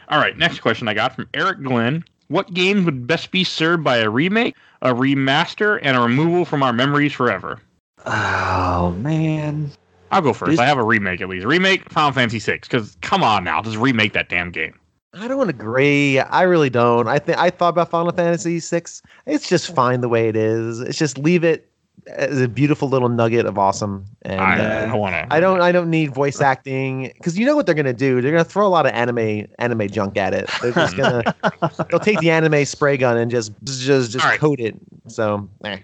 All 0.08 0.18
right, 0.18 0.36
next 0.36 0.60
question 0.60 0.88
I 0.88 0.94
got 0.94 1.14
from 1.14 1.28
Eric 1.32 1.62
Glenn. 1.62 2.04
What 2.28 2.52
games 2.52 2.84
would 2.84 3.06
best 3.06 3.30
be 3.30 3.44
served 3.44 3.82
by 3.82 3.98
a 3.98 4.10
remake, 4.10 4.56
a 4.82 4.92
remaster, 4.92 5.78
and 5.82 5.96
a 5.96 6.00
removal 6.00 6.44
from 6.44 6.62
our 6.62 6.72
memories 6.72 7.12
forever? 7.12 7.60
Oh 8.04 8.90
man. 8.98 9.70
I'll 10.10 10.20
go 10.20 10.34
first. 10.34 10.50
These- 10.50 10.58
I 10.58 10.66
have 10.66 10.78
a 10.78 10.84
remake 10.84 11.22
at 11.22 11.28
least. 11.30 11.46
Remake 11.46 11.88
Final 11.90 12.12
Fantasy 12.12 12.38
VI, 12.38 12.58
because 12.60 12.96
come 13.00 13.22
on 13.22 13.44
now, 13.44 13.62
just 13.62 13.78
remake 13.78 14.12
that 14.12 14.28
damn 14.28 14.50
game. 14.50 14.78
I 15.14 15.28
don't 15.28 15.48
agree. 15.50 16.18
I 16.18 16.42
really 16.42 16.70
don't. 16.70 17.06
I 17.06 17.18
think 17.18 17.38
I 17.38 17.50
thought 17.50 17.70
about 17.70 17.90
Final 17.90 18.12
Fantasy 18.12 18.58
VI. 18.60 18.82
It's 19.26 19.48
just 19.48 19.74
fine 19.74 20.00
the 20.00 20.08
way 20.08 20.28
it 20.28 20.36
is. 20.36 20.80
It's 20.80 20.96
just 20.98 21.18
leave 21.18 21.44
it 21.44 21.68
as 22.06 22.40
a 22.40 22.48
beautiful 22.48 22.88
little 22.88 23.10
nugget 23.10 23.44
of 23.44 23.58
awesome. 23.58 24.06
And 24.22 24.40
I, 24.40 24.58
uh, 24.86 24.92
I 24.92 24.94
want 24.94 25.14
to. 25.14 25.26
I 25.30 25.38
don't. 25.38 25.60
I 25.60 25.70
don't 25.70 25.90
need 25.90 26.14
voice 26.14 26.40
acting 26.40 27.12
because 27.18 27.38
you 27.38 27.44
know 27.44 27.54
what 27.54 27.66
they're 27.66 27.74
gonna 27.74 27.92
do. 27.92 28.22
They're 28.22 28.32
gonna 28.32 28.42
throw 28.44 28.66
a 28.66 28.68
lot 28.68 28.86
of 28.86 28.92
anime 28.92 29.46
anime 29.58 29.88
junk 29.88 30.16
at 30.16 30.32
it. 30.32 30.48
They're 30.62 30.72
just 30.72 30.96
gonna. 30.96 31.34
they'll 31.90 32.00
take 32.00 32.20
the 32.20 32.30
anime 32.30 32.64
spray 32.64 32.96
gun 32.96 33.18
and 33.18 33.30
just 33.30 33.52
just 33.64 34.12
just 34.12 34.24
All 34.24 34.30
right. 34.30 34.40
coat 34.40 34.60
it. 34.60 34.74
So 35.08 35.46
eh. 35.64 35.78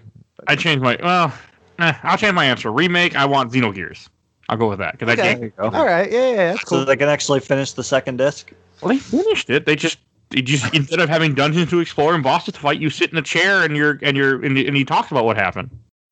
I 0.47 0.55
changed 0.55 0.81
my 0.81 0.97
well. 1.03 1.31
Eh, 1.77 1.93
I'll 2.03 2.17
change 2.17 2.33
my 2.33 2.45
answer. 2.45 2.71
Remake. 2.71 3.15
I 3.15 3.25
want 3.25 3.51
Xenogears. 3.51 4.09
I'll 4.49 4.57
go 4.57 4.67
with 4.69 4.79
that 4.79 4.93
because 4.93 5.05
that 5.15 5.19
Okay. 5.19 5.33
game. 5.33 5.39
There 5.39 5.47
you 5.65 5.71
go. 5.71 5.77
all 5.77 5.85
right. 5.85 6.11
Yeah, 6.11 6.29
yeah, 6.31 6.35
that's 6.53 6.61
So 6.61 6.77
cool. 6.77 6.85
they 6.85 6.95
can 6.97 7.07
actually 7.09 7.39
finish 7.41 7.73
the 7.73 7.83
second 7.83 8.17
disc. 8.17 8.51
Well, 8.81 8.89
they 8.93 8.99
finished 8.99 9.49
it. 9.49 9.65
They 9.65 9.75
just. 9.75 9.99
They 10.31 10.43
just 10.43 10.71
instead 10.75 10.99
of 10.99 11.09
having 11.09 11.33
dungeons 11.33 11.71
to 11.71 11.79
explore 11.79 12.13
and 12.13 12.23
bosses 12.23 12.53
to 12.53 12.59
fight, 12.59 12.79
you 12.79 12.91
sit 12.91 13.11
in 13.11 13.17
a 13.17 13.21
chair 13.23 13.63
and 13.63 13.75
you're 13.75 13.97
and 14.03 14.15
you're 14.15 14.35
and, 14.45 14.55
and 14.57 14.77
he 14.77 14.85
talks 14.85 15.09
about 15.09 15.25
what 15.25 15.37
happened. 15.37 15.71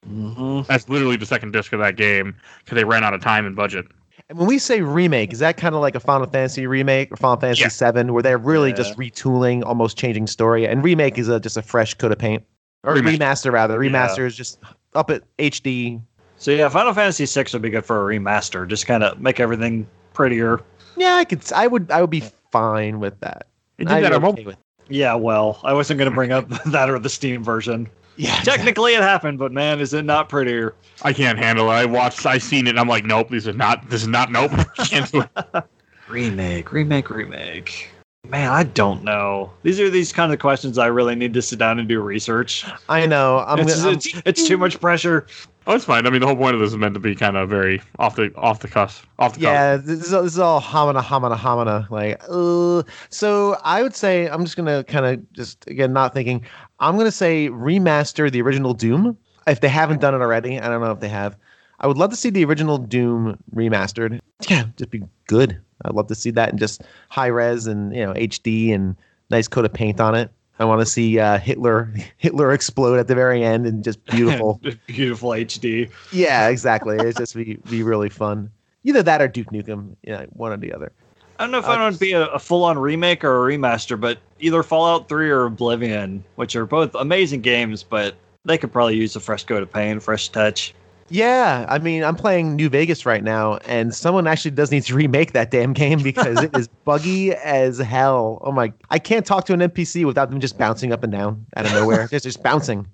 Mm-hmm. 0.09 0.61
That's 0.67 0.89
literally 0.89 1.17
the 1.17 1.25
second 1.25 1.51
disc 1.53 1.71
of 1.73 1.79
that 1.79 1.97
game 1.97 2.33
because 2.63 2.75
they 2.75 2.83
ran 2.83 3.03
out 3.03 3.13
of 3.13 3.21
time 3.21 3.45
and 3.45 3.55
budget. 3.55 3.85
And 4.29 4.37
when 4.39 4.47
we 4.47 4.57
say 4.57 4.81
remake, 4.81 5.33
is 5.33 5.39
that 5.39 5.57
kind 5.57 5.75
of 5.75 5.81
like 5.81 5.95
a 5.95 5.99
Final 5.99 6.25
Fantasy 6.27 6.65
remake 6.65 7.11
or 7.11 7.15
Final 7.15 7.39
Fantasy 7.39 7.61
Yeah. 7.61 7.67
Seven, 7.69 8.11
where 8.13 8.23
they're 8.23 8.37
really 8.39 8.69
Yeah. 8.69 8.75
just 8.75 8.97
retooling, 8.97 9.63
almost 9.63 9.97
changing 9.97 10.27
story? 10.27 10.67
And 10.67 10.83
remake 10.83 11.17
is 11.17 11.29
a, 11.29 11.39
just 11.39 11.55
a 11.55 11.61
fresh 11.61 11.93
coat 11.93 12.11
of 12.11 12.17
paint, 12.17 12.43
or 12.83 12.95
Remaster. 12.95 13.17
remaster 13.19 13.51
rather. 13.51 13.83
Yeah. 13.83 13.91
Remaster 13.91 14.25
is 14.25 14.35
just 14.35 14.59
up 14.95 15.09
at 15.11 15.23
HD. 15.37 16.01
So 16.37 16.51
yeah, 16.51 16.69
Final 16.69 16.93
Fantasy 16.93 17.25
VI 17.25 17.45
would 17.53 17.61
be 17.61 17.69
good 17.69 17.85
for 17.85 18.11
a 18.11 18.15
remaster. 18.17 18.67
Just 18.67 18.87
kind 18.87 19.03
of 19.03 19.19
make 19.21 19.39
everything 19.39 19.87
prettier. 20.13 20.61
Yeah, 20.97 21.15
I 21.15 21.23
could. 21.25 21.41
I 21.53 21.67
would. 21.67 21.91
I 21.91 22.01
would 22.01 22.09
be 22.09 22.23
fine 22.51 22.99
with 22.99 23.19
that. 23.21 23.47
They 23.77 23.83
did 23.85 23.93
I'd 23.93 24.03
that 24.03 24.09
be 24.09 24.15
on 24.15 24.23
okay 24.25 24.29
mobile. 24.43 24.43
with- 24.51 24.57
Yeah, 24.89 25.15
well, 25.15 25.59
I 25.63 25.73
wasn't 25.73 25.97
going 25.99 26.09
to 26.09 26.15
bring 26.15 26.31
up 26.31 26.47
that 26.67 26.89
or 26.89 26.99
the 26.99 27.09
Steam 27.09 27.43
version. 27.43 27.87
Yeah, 28.19 28.35
Technically, 28.41 28.93
it 28.95 29.01
happened, 29.01 29.37
but 29.37 29.51
man, 29.51 29.79
is 29.79 29.93
it 29.93 30.03
not 30.03 30.27
prettier? 30.27 30.73
I 31.03 31.13
can't 31.13 31.37
handle 31.37 31.69
it. 31.69 31.73
I 31.73 31.85
watched. 31.85 32.25
I 32.25 32.39
seen 32.39 32.65
it. 32.65 32.71
and 32.71 32.79
I'm 32.79 32.87
like, 32.87 33.05
nope. 33.05 33.29
This 33.29 33.45
is 33.45 33.55
not. 33.55 33.87
This 33.91 34.01
is 34.01 34.07
not. 34.07 34.31
Nope. 34.31 34.51
Can't 34.85 35.11
do 35.11 35.21
it. 35.21 35.63
Remake, 36.09 36.71
remake, 36.71 37.09
remake. 37.11 37.89
Man, 38.27 38.49
I 38.51 38.63
don't 38.63 39.03
know. 39.03 39.51
These 39.63 39.79
are 39.79 39.89
these 39.89 40.11
kind 40.11 40.33
of 40.33 40.39
questions 40.39 40.77
I 40.79 40.87
really 40.87 41.15
need 41.15 41.33
to 41.35 41.41
sit 41.43 41.59
down 41.59 41.77
and 41.79 41.87
do 41.87 42.01
research. 42.01 42.65
I 42.89 43.05
know. 43.05 43.43
I'm, 43.45 43.59
it's, 43.59 43.83
I'm- 43.83 43.93
it's, 43.93 44.07
it's 44.25 44.47
too 44.47 44.57
much 44.57 44.79
pressure. 44.81 45.27
Oh, 45.67 45.75
it's 45.75 45.83
fine. 45.83 46.07
I 46.07 46.09
mean, 46.09 46.21
the 46.21 46.27
whole 46.27 46.35
point 46.37 46.55
of 46.55 46.61
this 46.61 46.69
is 46.69 46.77
meant 46.77 46.93
to 46.93 46.99
be 47.01 47.13
kind 47.13 47.35
of 47.35 47.49
very 47.49 47.81
off 47.99 48.15
the 48.15 48.33
off 48.35 48.61
the 48.61 48.69
cusp, 48.69 49.03
off 49.19 49.35
the 49.35 49.41
yeah, 49.41 49.75
this 49.75 49.99
is, 49.99 50.11
this 50.11 50.33
is 50.33 50.39
all 50.39 50.61
homina. 50.61 51.89
Like, 51.89 52.23
uh, 52.29 52.89
so 53.09 53.57
I 53.65 53.83
would 53.83 53.93
say 53.93 54.29
I'm 54.29 54.45
just 54.45 54.55
gonna 54.55 54.85
kind 54.85 55.05
of 55.05 55.33
just 55.33 55.67
again 55.67 55.91
not 55.91 56.13
thinking. 56.13 56.45
I'm 56.79 56.95
gonna 56.97 57.11
say 57.11 57.49
remaster 57.49 58.31
the 58.31 58.41
original 58.41 58.73
Doom 58.73 59.17
if 59.45 59.59
they 59.59 59.67
haven't 59.67 59.99
done 59.99 60.15
it 60.15 60.21
already. 60.21 60.57
I 60.57 60.69
don't 60.69 60.79
know 60.79 60.91
if 60.91 61.01
they 61.01 61.09
have. 61.09 61.35
I 61.81 61.87
would 61.87 61.97
love 61.97 62.11
to 62.11 62.15
see 62.15 62.29
the 62.29 62.45
original 62.45 62.77
Doom 62.77 63.37
remastered. 63.53 64.21
Yeah, 64.47 64.63
just 64.77 64.89
be 64.89 65.03
good. 65.25 65.59
I'd 65.83 65.93
love 65.93 66.07
to 66.07 66.15
see 66.15 66.31
that 66.31 66.49
in 66.49 66.57
just 66.57 66.83
high 67.09 67.27
res 67.27 67.67
and 67.67 67.93
you 67.93 68.05
know 68.05 68.13
HD 68.13 68.73
and 68.73 68.95
nice 69.29 69.49
coat 69.49 69.65
of 69.65 69.73
paint 69.73 69.99
on 69.99 70.15
it. 70.15 70.31
I 70.59 70.65
want 70.65 70.81
to 70.81 70.85
see 70.85 71.19
uh, 71.19 71.37
Hitler 71.37 71.93
Hitler 72.17 72.51
explode 72.51 72.97
at 72.99 73.07
the 73.07 73.15
very 73.15 73.43
end 73.43 73.65
and 73.67 73.83
just 73.83 74.03
beautiful. 74.05 74.59
Beautiful 74.87 75.29
HD. 75.31 75.89
yeah, 76.11 76.47
exactly. 76.47 76.97
It's 76.97 77.17
just 77.17 77.35
be 77.35 77.57
be 77.69 77.83
really 77.83 78.09
fun. 78.09 78.51
Either 78.83 79.03
that 79.03 79.21
or 79.21 79.27
Duke 79.27 79.47
Nukem. 79.51 79.95
Yeah, 80.03 80.25
one 80.29 80.51
or 80.51 80.57
the 80.57 80.73
other. 80.73 80.91
I 81.39 81.43
don't 81.43 81.51
know 81.51 81.59
if 81.59 81.65
Uh, 81.65 81.71
I 81.71 81.81
want 81.81 81.93
to 81.93 81.99
be 81.99 82.13
a, 82.13 82.25
a 82.27 82.39
full-on 82.39 82.79
remake 82.79 83.23
or 83.23 83.47
a 83.47 83.55
remaster, 83.55 83.99
but 83.99 84.17
either 84.39 84.63
Fallout 84.63 85.07
3 85.07 85.29
or 85.29 85.45
Oblivion, 85.45 86.23
which 86.35 86.55
are 86.55 86.65
both 86.65 86.95
amazing 86.95 87.41
games, 87.41 87.83
but 87.83 88.15
they 88.45 88.57
could 88.57 88.71
probably 88.71 88.95
use 88.95 89.15
a 89.15 89.19
fresh 89.19 89.43
coat 89.43 89.61
of 89.61 89.71
paint, 89.71 90.01
fresh 90.01 90.29
touch. 90.29 90.73
Yeah, 91.09 91.65
I 91.69 91.79
mean, 91.79 92.03
I'm 92.03 92.15
playing 92.15 92.55
New 92.55 92.67
Vegas 92.69 93.05
right 93.05 93.23
now, 93.23 93.57
and 93.65 93.95
someone 93.95 94.27
actually 94.27 94.51
does 94.51 94.71
need 94.71 94.83
to 94.83 94.95
remake 94.95 95.33
that 95.33 95.51
damn 95.51 95.73
game 95.73 96.03
because 96.03 96.41
it 96.43 96.55
is 96.55 96.67
buggy 96.85 97.33
as 97.33 97.77
hell. 97.77 98.39
Oh 98.43 98.51
my! 98.51 98.73
I 98.89 98.99
can't 98.99 99.25
talk 99.25 99.45
to 99.45 99.53
an 99.53 99.61
NPC 99.61 100.05
without 100.05 100.29
them 100.29 100.39
just 100.39 100.57
bouncing 100.57 100.91
up 100.91 101.03
and 101.03 101.11
down 101.11 101.45
out 101.55 101.65
of 101.65 101.71
nowhere. 101.71 102.07
Just 102.07 102.25
just 102.25 102.43
bouncing. 102.43 102.87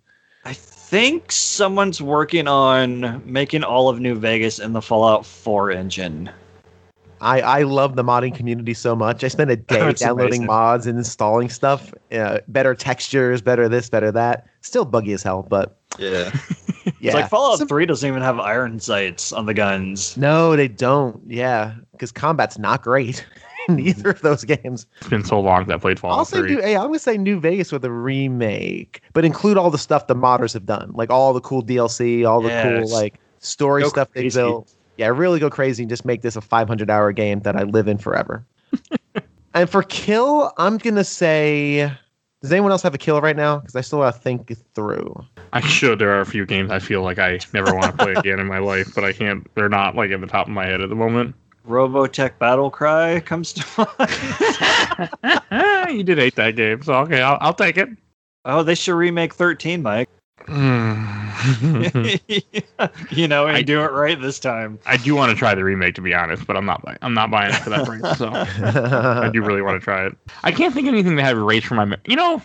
I 0.45 0.53
think 0.53 1.31
someone's 1.31 2.01
working 2.01 2.47
on 2.47 3.21
making 3.25 3.63
all 3.63 3.89
of 3.89 3.99
New 3.99 4.15
Vegas 4.15 4.59
in 4.59 4.73
the 4.73 4.81
Fallout 4.81 5.25
4 5.25 5.71
engine. 5.71 6.29
I 7.19 7.41
I 7.41 7.61
love 7.63 7.95
the 7.95 8.03
modding 8.03 8.35
community 8.35 8.73
so 8.73 8.95
much. 8.95 9.23
I 9.23 9.29
spent 9.29 9.49
a 9.49 9.55
day 9.55 9.93
downloading 9.93 10.41
amazing. 10.41 10.45
mods 10.45 10.85
and 10.85 10.97
installing 10.97 11.49
stuff. 11.49 11.93
Uh, 12.11 12.39
better 12.49 12.75
textures, 12.75 13.41
better 13.41 13.67
this, 13.67 13.89
better 13.89 14.11
that. 14.11 14.45
Still 14.61 14.85
buggy 14.85 15.13
as 15.13 15.23
hell, 15.23 15.43
but 15.49 15.79
Yeah. 15.99 16.31
yeah. 16.85 16.91
It's 17.01 17.13
like 17.13 17.29
Fallout 17.29 17.59
Some- 17.59 17.67
3 17.67 17.85
doesn't 17.85 18.07
even 18.07 18.21
have 18.21 18.39
iron 18.39 18.79
sights 18.79 19.31
on 19.31 19.45
the 19.45 19.53
guns. 19.53 20.15
No, 20.17 20.55
they 20.55 20.67
don't. 20.67 21.21
Yeah, 21.27 21.73
because 21.91 22.11
combat's 22.11 22.57
not 22.57 22.81
great 22.81 23.25
in 23.69 23.79
either 23.79 24.09
of 24.11 24.21
those 24.21 24.43
games. 24.43 24.85
It's 24.99 25.09
been 25.09 25.23
so 25.23 25.39
long 25.39 25.65
that 25.67 25.75
I 25.75 25.77
played 25.77 25.99
Fallout 25.99 26.17
I'll 26.19 26.25
say 26.25 26.39
3. 26.39 26.55
new, 26.55 26.61
hey, 26.61 26.75
I'm 26.75 26.87
gonna 26.87 26.99
say 26.99 27.17
New 27.17 27.39
Vegas 27.39 27.71
with 27.71 27.85
a 27.85 27.91
remake, 27.91 29.01
but 29.13 29.23
include 29.25 29.57
all 29.57 29.69
the 29.71 29.77
stuff 29.77 30.07
the 30.07 30.15
modders 30.15 30.53
have 30.53 30.65
done, 30.65 30.91
like 30.93 31.09
all 31.09 31.33
the 31.33 31.41
cool 31.41 31.63
DLC, 31.63 32.27
all 32.27 32.41
the 32.41 32.49
Yes. 32.49 32.65
cool 32.89 32.91
like 32.93 33.19
story 33.39 33.83
Go 33.83 33.89
stuff 33.89 34.09
they 34.13 34.21
crazy. 34.21 34.39
built. 34.39 34.73
Yeah, 34.97 35.07
really 35.07 35.39
go 35.39 35.49
crazy 35.49 35.83
and 35.83 35.89
just 35.89 36.05
make 36.05 36.21
this 36.21 36.35
a 36.35 36.41
500 36.41 36.89
hour 36.89 37.11
game 37.11 37.39
that 37.41 37.55
I 37.55 37.63
live 37.63 37.87
in 37.87 37.97
forever. 37.97 38.45
and 39.53 39.69
for 39.69 39.83
kill, 39.83 40.51
I'm 40.57 40.77
gonna 40.77 41.03
say, 41.03 41.91
does 42.41 42.51
anyone 42.51 42.71
else 42.71 42.81
have 42.83 42.93
a 42.93 42.97
kill 42.97 43.19
right 43.21 43.35
now? 43.35 43.59
Because 43.59 43.75
I 43.75 43.81
still 43.81 43.99
gotta 43.99 44.17
think 44.17 44.51
through. 44.75 45.25
I 45.53 45.61
should. 45.61 45.99
There 45.99 46.11
are 46.11 46.21
a 46.21 46.25
few 46.25 46.45
games 46.45 46.71
I 46.71 46.79
feel 46.79 47.03
like 47.03 47.19
I 47.19 47.39
never 47.53 47.73
want 47.75 47.97
to 47.97 48.03
play 48.03 48.13
again 48.17 48.39
in 48.39 48.47
my 48.47 48.57
life, 48.57 48.93
but 48.95 49.03
I 49.03 49.13
can't. 49.13 49.47
They're 49.55 49.69
not 49.69 49.95
like 49.95 50.11
at 50.11 50.19
the 50.19 50.27
top 50.27 50.47
of 50.47 50.53
my 50.53 50.65
head 50.65 50.81
at 50.81 50.89
the 50.89 50.95
moment. 50.95 51.35
Robotech 51.67 52.37
Battle 52.39 52.69
Cry 52.69 53.21
comes 53.21 53.53
to 53.53 53.87
mind. 55.21 55.91
you 55.95 56.03
did 56.03 56.17
hate 56.17 56.35
that 56.35 56.55
game, 56.57 56.81
so 56.83 56.93
okay, 56.95 57.21
I'll, 57.21 57.37
I'll 57.39 57.53
take 57.53 57.77
it. 57.77 57.87
oh, 58.45 58.63
they 58.63 58.75
should 58.75 58.95
remake 58.95 59.33
13, 59.33 59.81
Mike. 59.81 60.09
You 60.49 60.55
know, 63.27 63.47
and 63.47 63.57
I- 63.57 63.61
do 63.61 63.81
it 63.81 63.91
right 63.91 64.19
this 64.19 64.39
time. 64.39 64.77
I 64.85 64.97
do 64.97 65.15
want 65.15 65.29
to 65.31 65.37
try 65.37 65.55
the 65.55 65.63
remake, 65.63 65.95
to 65.95 66.01
be 66.01 66.13
honest, 66.13 66.45
but 66.45 66.57
I'm 66.57 66.65
not. 66.65 66.81
Buying, 66.83 66.97
I'm 67.01 67.13
not 67.13 67.31
buying 67.31 67.53
it 67.53 67.59
for 67.59 67.69
that 67.69 67.85
price. 67.85 68.17
So 68.17 68.29
I 68.33 69.29
do 69.31 69.41
really 69.41 69.61
want 69.61 69.79
to 69.79 69.83
try 69.83 70.05
it. 70.05 70.17
I 70.43 70.51
can't 70.51 70.73
think 70.73 70.87
of 70.87 70.93
anything 70.93 71.15
that 71.15 71.23
have 71.23 71.37
erased 71.37 71.67
for 71.67 71.75
my. 71.75 71.85
Me- 71.85 71.95
you 72.05 72.17
know, 72.17 72.41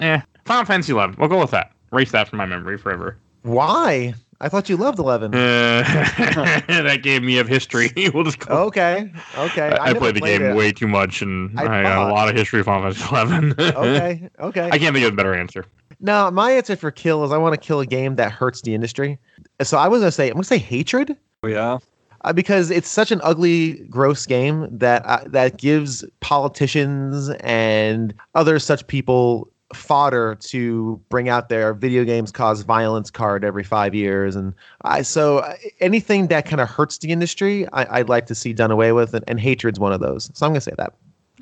eh. 0.00 0.20
Final 0.44 0.64
Fantasy 0.64 0.92
11. 0.92 1.16
We'll 1.18 1.28
go 1.28 1.40
with 1.40 1.50
that. 1.50 1.71
Erase 1.92 2.12
that 2.12 2.28
from 2.28 2.38
my 2.38 2.46
memory 2.46 2.78
forever. 2.78 3.18
Why? 3.42 4.14
I 4.40 4.48
thought 4.48 4.68
you 4.68 4.76
loved 4.76 4.98
11. 4.98 5.34
Uh, 5.34 5.38
that 6.66 7.00
gave 7.02 7.22
me 7.22 7.38
of 7.38 7.46
history. 7.46 7.92
we'll 8.12 8.24
just 8.24 8.40
go. 8.40 8.64
Okay, 8.66 9.12
okay. 9.38 9.68
I, 9.68 9.76
I 9.76 9.86
never 9.88 10.00
played 10.00 10.16
the 10.16 10.20
game 10.20 10.42
it. 10.42 10.56
way 10.56 10.72
too 10.72 10.88
much, 10.88 11.22
and 11.22 11.58
I 11.58 11.80
I, 11.80 11.82
got 11.82 12.10
a 12.10 12.12
lot 12.12 12.28
of 12.28 12.34
history 12.34 12.58
of 12.60 12.66
Final 12.66 12.92
Fantasy 12.92 13.08
11. 13.14 13.54
Okay, 13.60 14.28
okay. 14.40 14.68
I 14.72 14.78
can't 14.78 14.94
think 14.94 15.06
of 15.06 15.12
a 15.12 15.16
better 15.16 15.34
answer. 15.34 15.64
No, 16.00 16.28
my 16.32 16.50
answer 16.50 16.74
for 16.74 16.90
kill 16.90 17.24
is 17.24 17.30
I 17.30 17.38
want 17.38 17.54
to 17.54 17.60
kill 17.60 17.78
a 17.78 17.86
game 17.86 18.16
that 18.16 18.32
hurts 18.32 18.62
the 18.62 18.74
industry. 18.74 19.18
So 19.62 19.78
I 19.78 19.86
was 19.86 20.00
gonna 20.00 20.10
say 20.10 20.26
I'm 20.28 20.34
gonna 20.34 20.44
say 20.44 20.58
hatred 20.58 21.16
Oh, 21.44 21.48
yeah. 21.48 21.78
uh, 22.22 22.32
because 22.32 22.72
it's 22.72 22.88
such 22.88 23.12
an 23.12 23.20
ugly, 23.22 23.74
gross 23.88 24.26
game 24.26 24.66
that 24.76 25.04
uh, 25.06 25.22
that 25.26 25.58
gives 25.58 26.04
politicians 26.18 27.28
and 27.40 28.12
other 28.34 28.58
such 28.58 28.84
people 28.88 29.51
fodder 29.74 30.36
to 30.40 31.00
bring 31.08 31.28
out 31.28 31.48
their 31.48 31.74
video 31.74 32.04
games 32.04 32.30
cause 32.32 32.62
violence 32.62 33.10
card 33.10 33.44
every 33.44 33.64
five 33.64 33.94
years 33.94 34.36
and 34.36 34.54
I 34.82 35.02
so 35.02 35.38
uh, 35.38 35.54
anything 35.80 36.26
that 36.28 36.44
kind 36.46 36.60
of 36.60 36.68
hurts 36.68 36.98
the 36.98 37.10
industry 37.10 37.66
I, 37.72 38.00
I'd 38.00 38.08
like 38.08 38.26
to 38.26 38.34
see 38.34 38.52
done 38.52 38.70
away 38.70 38.92
with 38.92 39.14
and, 39.14 39.24
and 39.28 39.38
hatred's 39.40 39.78
one 39.80 39.92
of 39.92 40.00
those 40.00 40.30
so 40.34 40.46
I'm 40.46 40.52
gonna 40.52 40.60
say 40.60 40.74
that 40.78 40.94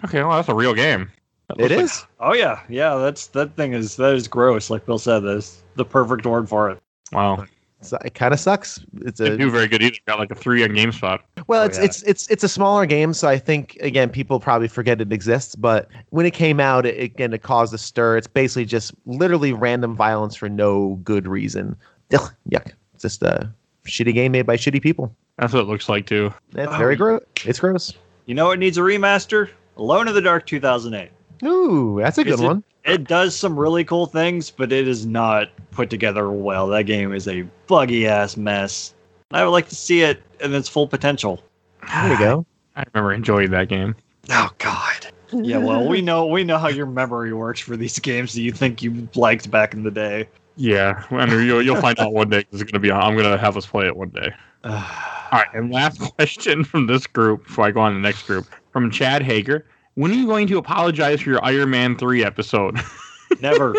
Okay, 0.04 0.22
well, 0.22 0.36
that's 0.36 0.48
a 0.48 0.54
real 0.54 0.72
game. 0.72 1.10
That 1.48 1.60
it 1.60 1.70
like- 1.70 1.80
is 1.84 2.06
Oh 2.20 2.32
yeah, 2.32 2.60
yeah. 2.70 2.94
That's 2.96 3.26
that 3.28 3.54
thing 3.54 3.74
is 3.74 3.96
that 3.96 4.14
is 4.14 4.28
gross. 4.28 4.70
Like 4.70 4.86
Bill 4.86 4.98
said, 4.98 5.20
that's 5.20 5.62
the 5.74 5.84
perfect 5.84 6.24
word 6.24 6.48
for 6.48 6.70
it. 6.70 6.78
wow. 7.12 7.44
So 7.82 7.96
it 8.04 8.14
kind 8.14 8.34
of 8.34 8.40
sucks 8.40 8.78
it's 9.02 9.18
Didn't 9.18 9.34
a 9.34 9.38
do 9.38 9.50
very 9.50 9.66
good 9.66 9.82
either. 9.82 9.96
Got 10.06 10.18
like 10.18 10.30
a 10.30 10.34
three 10.34 10.62
on 10.64 10.70
GameSpot. 10.70 11.18
Well, 11.46 11.62
Oh, 11.62 11.64
it's 11.64 11.78
yeah. 11.78 11.84
it's 11.84 12.02
it's 12.02 12.28
it's 12.28 12.44
a 12.44 12.48
smaller 12.48 12.84
game, 12.84 13.14
so 13.14 13.26
I 13.28 13.38
think 13.38 13.78
again 13.80 14.10
people 14.10 14.38
probably 14.38 14.68
forget 14.68 15.00
it 15.00 15.12
exists. 15.12 15.54
But 15.54 15.88
when 16.10 16.26
it 16.26 16.32
came 16.32 16.60
out, 16.60 16.84
it 16.84 17.00
again 17.00 17.32
it 17.32 17.42
caused 17.42 17.72
a 17.72 17.78
stir. 17.78 18.18
It's 18.18 18.26
basically 18.26 18.66
just 18.66 18.92
literally 19.06 19.52
random 19.54 19.96
violence 19.96 20.36
for 20.36 20.48
no 20.48 21.00
good 21.04 21.26
reason. 21.26 21.74
Ugh, 22.12 22.30
yuck! 22.50 22.72
It's 22.94 23.02
just 23.02 23.22
a 23.22 23.50
shitty 23.86 24.12
game 24.12 24.32
made 24.32 24.46
by 24.46 24.56
shitty 24.58 24.82
people. 24.82 25.14
That's 25.38 25.54
what 25.54 25.60
it 25.60 25.68
looks 25.68 25.88
like 25.88 26.06
too. 26.06 26.34
It's 26.54 26.70
Oh, 26.72 26.76
very 26.76 26.96
gross. 26.96 27.22
It's 27.46 27.60
gross. 27.60 27.94
You 28.26 28.34
know 28.34 28.46
what 28.48 28.58
needs 28.58 28.76
a 28.76 28.82
remaster? 28.82 29.48
Alone 29.78 30.06
in 30.06 30.12
the 30.14 30.20
Dark 30.20 30.44
2008. 30.44 31.10
Ooh, 31.48 31.98
that's 31.98 32.18
a 32.18 32.24
good 32.24 32.38
it- 32.38 32.44
one. 32.44 32.62
It 32.84 33.04
does 33.04 33.36
some 33.36 33.58
really 33.58 33.84
cool 33.84 34.06
things, 34.06 34.50
but 34.50 34.72
it 34.72 34.88
is 34.88 35.04
not 35.06 35.48
put 35.70 35.90
together 35.90 36.30
well. 36.30 36.66
That 36.68 36.84
game 36.84 37.12
is 37.12 37.28
a 37.28 37.42
buggy 37.66 38.06
ass 38.06 38.36
mess. 38.36 38.94
I 39.32 39.44
would 39.44 39.50
like 39.50 39.68
to 39.68 39.74
see 39.74 40.00
it 40.02 40.22
in 40.40 40.54
its 40.54 40.68
full 40.68 40.88
potential. 40.88 41.42
There 41.92 42.12
you 42.12 42.18
go. 42.18 42.46
I 42.76 42.84
remember 42.94 43.12
enjoying 43.12 43.50
that 43.50 43.68
game. 43.68 43.94
Oh 44.30 44.50
God. 44.58 45.06
Yeah, 45.32 45.58
well, 45.58 45.86
we 45.88 46.02
know 46.02 46.26
we 46.26 46.42
know 46.42 46.58
how 46.58 46.68
your 46.68 46.86
memory 46.86 47.32
works 47.32 47.60
for 47.60 47.76
these 47.76 47.98
games 48.00 48.32
that 48.34 48.40
you 48.40 48.50
think 48.50 48.82
you 48.82 49.08
liked 49.14 49.48
back 49.50 49.74
in 49.74 49.84
the 49.84 49.90
day. 49.90 50.28
Yeah, 50.56 51.04
and 51.10 51.30
you'll, 51.30 51.62
you'll 51.62 51.80
find 51.80 51.98
out 52.00 52.12
one 52.12 52.28
day 52.30 52.42
'cause 52.42 52.60
it's 52.60 52.70
gonna 52.70 52.80
be. 52.82 52.90
on. 52.90 53.00
I'm 53.00 53.16
gonna 53.16 53.38
have 53.38 53.56
us 53.56 53.64
play 53.64 53.86
it 53.86 53.96
one 53.96 54.08
day. 54.08 54.32
All 54.64 54.72
right, 55.32 55.46
and 55.54 55.70
last 55.72 55.98
question 56.16 56.64
from 56.64 56.86
this 56.88 57.06
group 57.06 57.44
before 57.46 57.66
I 57.66 57.70
go 57.70 57.80
on 57.80 57.92
to 57.92 57.98
the 57.98 58.02
next 58.02 58.24
group 58.26 58.46
from 58.72 58.90
Chad 58.90 59.22
Hager. 59.22 59.64
When 60.00 60.10
are 60.12 60.14
you 60.14 60.26
going 60.26 60.46
to 60.46 60.56
apologize 60.56 61.20
for 61.20 61.28
your 61.28 61.44
Iron 61.44 61.68
Man 61.68 61.94
three 61.94 62.24
episode? 62.24 62.80
Never. 63.42 63.74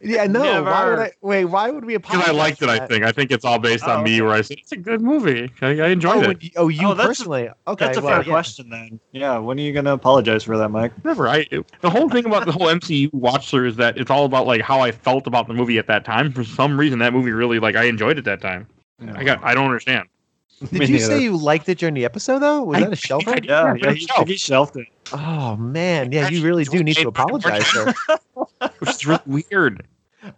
Yeah, 0.00 0.26
no. 0.26 0.64
Why 0.64 0.90
would 0.90 0.98
I 0.98 1.12
wait? 1.20 1.44
Why 1.44 1.70
would 1.70 1.84
we 1.84 1.96
Because 1.96 2.16
apologize? 2.16 2.34
I 2.34 2.36
liked 2.36 2.58
for 2.58 2.64
it. 2.64 2.70
I 2.70 2.86
think. 2.88 3.04
I 3.04 3.12
think 3.12 3.30
it's 3.30 3.44
all 3.44 3.60
based 3.60 3.84
on 3.84 4.00
Oh, 4.00 4.02
me, 4.02 4.14
okay. 4.16 4.22
where 4.22 4.32
I 4.34 4.40
said 4.40 4.56
it's 4.60 4.72
a 4.72 4.76
good 4.76 5.00
movie. 5.00 5.52
I, 5.62 5.68
I 5.68 5.80
Oh, 5.80 5.84
enjoyed 5.84 6.26
it. 6.28 6.42
you- 6.42 6.50
oh, 6.56 6.66
you 6.66 6.88
Oh, 6.88 6.94
that's 6.94 7.04
a- 7.04 7.06
personally? 7.06 7.48
okay, 7.68 7.84
That's 7.84 7.98
a 7.98 8.00
well, 8.00 8.14
fair 8.16 8.22
yeah. 8.24 8.32
question 8.32 8.68
then. 8.68 8.98
Yeah, 9.12 9.38
when 9.38 9.56
are 9.56 9.62
you 9.62 9.72
gonna 9.72 9.92
apologize 9.92 10.42
for 10.42 10.58
that, 10.58 10.70
Mike? 10.70 10.92
Never. 11.04 11.28
I 11.28 11.46
it- 11.52 11.70
the 11.82 11.88
whole 11.90 12.08
thing 12.10 12.26
about 12.26 12.46
the 12.46 12.52
whole 12.52 12.66
MCU 12.66 13.10
watch 13.14 13.48
through 13.48 13.68
is 13.68 13.76
that 13.76 13.96
it's 13.96 14.10
all 14.10 14.24
about 14.24 14.48
like 14.48 14.60
how 14.60 14.80
I 14.80 14.90
felt 14.90 15.28
about 15.28 15.46
the 15.46 15.54
movie 15.54 15.78
at 15.78 15.86
that 15.86 16.04
time. 16.04 16.32
For 16.32 16.42
some 16.42 16.80
reason, 16.80 16.98
that 16.98 17.12
movie 17.12 17.30
really 17.30 17.60
like 17.60 17.76
I 17.76 17.84
enjoyed 17.84 18.18
it 18.18 18.24
that 18.24 18.40
time. 18.40 18.66
I 19.14 19.22
got. 19.22 19.42
I 19.44 19.54
don't 19.54 19.66
understand. 19.66 20.08
Did 20.70 20.80
Me 20.80 20.86
you 20.86 20.92
neither. 20.94 21.04
say 21.04 21.22
you 21.22 21.36
liked 21.36 21.68
it 21.68 21.78
during 21.78 21.94
the 21.94 22.04
episode 22.04 22.38
though? 22.40 22.62
Was 22.62 22.78
I 22.78 22.80
that 22.84 22.92
a 22.92 22.96
shelf? 22.96 23.24
think 23.24 23.50
I. 23.50 23.52
Yeah, 23.52 23.74
Yeah, 23.74 23.84
yeah, 23.84 23.92
he, 23.92 24.00
shelf. 24.06 24.28
he 24.28 24.36
shelved 24.36 24.76
it. 24.76 24.86
Oh 25.12 25.56
man, 25.56 26.12
yeah, 26.12 26.28
you 26.28 26.42
really 26.44 26.64
do 26.64 26.82
need 26.82 26.96
to 26.96 27.08
apologize, 27.08 27.66
sir. 27.66 27.92
Which 28.78 28.90
is 28.90 29.06
really 29.06 29.44
weird. 29.50 29.86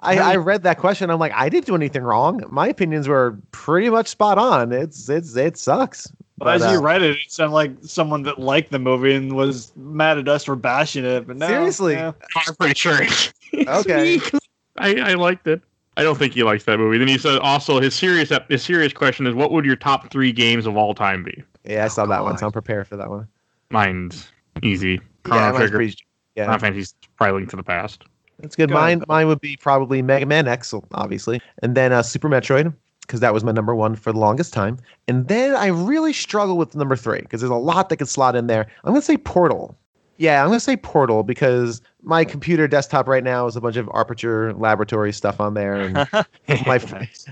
I, 0.00 0.18
I 0.18 0.36
read 0.36 0.64
that 0.64 0.78
question. 0.78 1.10
I'm 1.10 1.20
like, 1.20 1.30
I 1.32 1.48
didn't 1.48 1.66
do 1.66 1.76
anything 1.76 2.02
wrong. 2.02 2.42
My 2.50 2.66
opinions 2.66 3.06
were 3.06 3.38
pretty 3.52 3.88
much 3.88 4.08
spot 4.08 4.36
on. 4.36 4.72
It's 4.72 5.08
it's 5.08 5.36
it 5.36 5.56
sucks. 5.56 6.10
But 6.38 6.56
as 6.56 6.62
But, 6.62 6.72
you 6.72 6.78
uh, 6.78 6.82
read 6.82 7.02
it, 7.02 7.12
it 7.12 7.30
sounded 7.30 7.54
like 7.54 7.70
someone 7.82 8.22
that 8.24 8.38
liked 8.40 8.70
the 8.72 8.78
movie 8.80 9.14
and 9.14 9.34
was 9.36 9.72
mad 9.76 10.18
at 10.18 10.28
us 10.28 10.44
for 10.44 10.56
bashing 10.56 11.04
it. 11.04 11.26
But 11.26 11.36
no, 11.36 11.46
Seriously? 11.46 11.94
yeah. 11.94 12.12
I'm 12.48 12.54
pretty 12.56 12.74
sure. 12.74 12.98
Okay. 13.54 14.20
I, 14.76 14.96
I 14.96 15.14
liked 15.14 15.46
it. 15.46 15.62
I 15.96 16.02
don't 16.02 16.18
think 16.18 16.34
he 16.34 16.42
likes 16.42 16.64
that 16.64 16.78
movie. 16.78 16.98
Then 16.98 17.08
he 17.08 17.16
said 17.18 17.38
also 17.38 17.80
his 17.80 17.94
serious 17.94 18.30
his 18.48 18.62
serious 18.62 18.92
question 18.92 19.26
is 19.26 19.34
what 19.34 19.50
would 19.52 19.64
your 19.64 19.76
top 19.76 20.10
three 20.10 20.32
games 20.32 20.66
of 20.66 20.76
all 20.76 20.94
time 20.94 21.22
be? 21.22 21.42
Yeah, 21.64 21.84
I 21.84 21.88
saw 21.88 22.06
that 22.06 22.22
one, 22.22 22.32
God. 22.32 22.40
so 22.40 22.46
I'm 22.46 22.52
prepared 22.52 22.86
for 22.86 22.96
that 22.96 23.08
one. 23.10 23.26
Mine's 23.70 24.30
Easy. 24.62 24.92
Yeah, 24.92 24.98
Chrono 25.24 25.40
mine's 25.42 25.56
Trigger. 25.56 25.76
pretty- 25.76 25.96
yeah, 26.34 26.44
Final 26.46 26.58
Fantasy's 26.60 26.94
probably 27.16 27.40
Link 27.40 27.50
to 27.50 27.56
the 27.56 27.62
Past. 27.62 28.04
that's 28.38 28.54
good. 28.56 28.68
Go 28.68 28.74
Mine, 28.74 28.98
ahead. 28.98 29.08
mine 29.08 29.26
would 29.26 29.40
be 29.40 29.56
probably 29.56 30.02
Mega 30.02 30.26
Man 30.26 30.46
X, 30.48 30.72
obviously, 30.92 31.40
and 31.62 31.74
then 31.74 31.92
uh, 31.92 32.02
Super 32.02 32.28
Metroid 32.28 32.74
because 33.00 33.20
that 33.20 33.32
was 33.32 33.42
my 33.44 33.52
number 33.52 33.74
one 33.74 33.94
for 33.96 34.12
the 34.12 34.18
longest 34.18 34.52
time. 34.52 34.78
And 35.08 35.28
then 35.28 35.54
I 35.56 35.66
really 35.68 36.12
struggle 36.12 36.56
with 36.58 36.74
number 36.74 36.96
three 36.96 37.20
because 37.20 37.40
there's 37.40 37.50
a 37.50 37.54
lot 37.54 37.88
that 37.88 37.96
could 37.98 38.08
slot 38.08 38.36
in 38.36 38.46
there. 38.48 38.66
I'm 38.84 38.92
gonna 38.92 39.00
say 39.02 39.16
Portal. 39.16 39.76
Yeah, 40.18 40.42
I'm 40.42 40.48
gonna 40.48 40.60
say 40.60 40.76
Portal 40.76 41.22
because 41.22 41.80
my 42.06 42.24
computer 42.24 42.66
desktop 42.68 43.08
right 43.08 43.24
now 43.24 43.46
is 43.46 43.56
a 43.56 43.60
bunch 43.60 43.76
of 43.76 43.90
Aperture 43.94 44.54
Laboratory 44.54 45.12
stuff 45.12 45.40
on 45.40 45.54
there, 45.54 45.74
and 45.74 45.94
my 46.66 46.78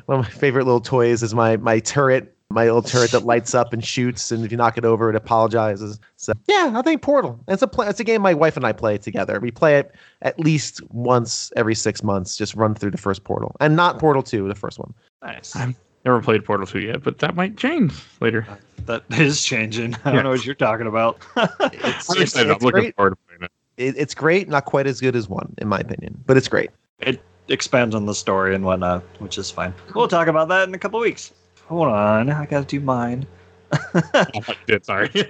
one 0.07 0.19
of 0.19 0.25
my 0.25 0.29
favorite 0.29 0.65
little 0.65 0.81
toys 0.81 1.23
is 1.23 1.35
my 1.35 1.57
my 1.57 1.79
turret, 1.79 2.37
my 2.51 2.65
little 2.65 2.83
turret 2.83 3.13
that 3.13 3.21
lights 3.25 3.55
up 3.55 3.73
and 3.73 3.85
shoots, 3.85 4.33
and 4.33 4.45
if 4.45 4.51
you 4.51 4.57
knock 4.57 4.77
it 4.77 4.85
over, 4.85 5.09
it 5.09 5.17
apologizes. 5.17 5.99
So 6.17 6.33
yeah, 6.49 6.73
I 6.75 6.83
think 6.83 7.03
Portal. 7.03 7.39
It's 7.49 7.63
a 7.63 7.69
play, 7.69 7.87
it's 7.89 8.01
a 8.01 8.05
game 8.05 8.21
my 8.21 8.35
wife 8.35 8.57
and 8.57 8.67
I 8.67 8.73
play 8.73 8.99
together. 8.99 9.39
We 9.41 9.51
play 9.53 9.79
it 9.79 9.95
at 10.23 10.39
least 10.41 10.83
once 10.91 11.53
every 11.57 11.77
six 11.77 12.03
months. 12.03 12.37
Just 12.37 12.55
run 12.57 12.75
through 12.75 12.91
the 12.91 12.99
first 12.99 13.23
Portal, 13.25 13.55
and 13.61 13.77
not 13.77 13.99
Portal 14.01 14.23
Two, 14.25 14.49
the 14.49 14.55
first 14.57 14.79
one. 14.79 14.93
nice. 15.23 15.55
I'm- 15.57 15.77
Never 16.07 16.21
played 16.21 16.45
Portal 16.45 16.67
2 16.67 16.81
yet, 16.81 17.03
but 17.03 17.21
that 17.21 17.35
might 17.35 17.57
change 17.57 17.95
later. 18.21 18.47
That 18.85 19.05
is 19.13 19.43
changing. 19.43 19.95
I 20.05 20.11
Yeah. 20.11 20.17
don't 20.17 20.25
know 20.25 20.31
what 20.33 20.45
you're 20.45 20.55
talking 20.55 20.87
about. 20.87 21.17
It's, 21.73 22.11
I'm 22.15 22.21
excited. 22.21 22.51
I'm 22.53 22.59
looking 22.59 22.71
great. 22.73 22.95
forward 22.97 23.13
to 23.13 23.17
playing 23.27 23.43
it. 23.45 23.51
It, 23.77 23.97
it's 23.97 24.15
great, 24.15 24.49
not 24.49 24.65
quite 24.65 24.87
as 24.87 25.01
good 25.01 25.17
as 25.17 25.29
one, 25.29 25.55
in 25.59 25.69
my 25.69 25.79
opinion, 25.79 26.23
but 26.27 26.37
it's 26.37 26.49
great. 26.49 26.71
it 27.01 27.21
expands 27.49 27.95
on 27.95 28.07
the 28.07 28.15
story 28.15 28.55
and 28.55 28.65
whatnot, 28.65 29.03
which 29.19 29.39
is 29.39 29.51
fine. 29.51 29.75
We'll 29.95 30.09
talk 30.09 30.29
about 30.29 30.49
that 30.49 30.69
in 30.69 30.75
a 30.75 30.79
couple 30.79 31.01
weeks. 31.01 31.33
Hold 31.67 31.89
on, 31.89 32.31
I 32.31 32.47
gotta 32.47 32.67
do 32.67 32.81
mine. 32.81 33.27
I 33.73 34.57
did, 34.67 34.85
sorry. 34.85 35.11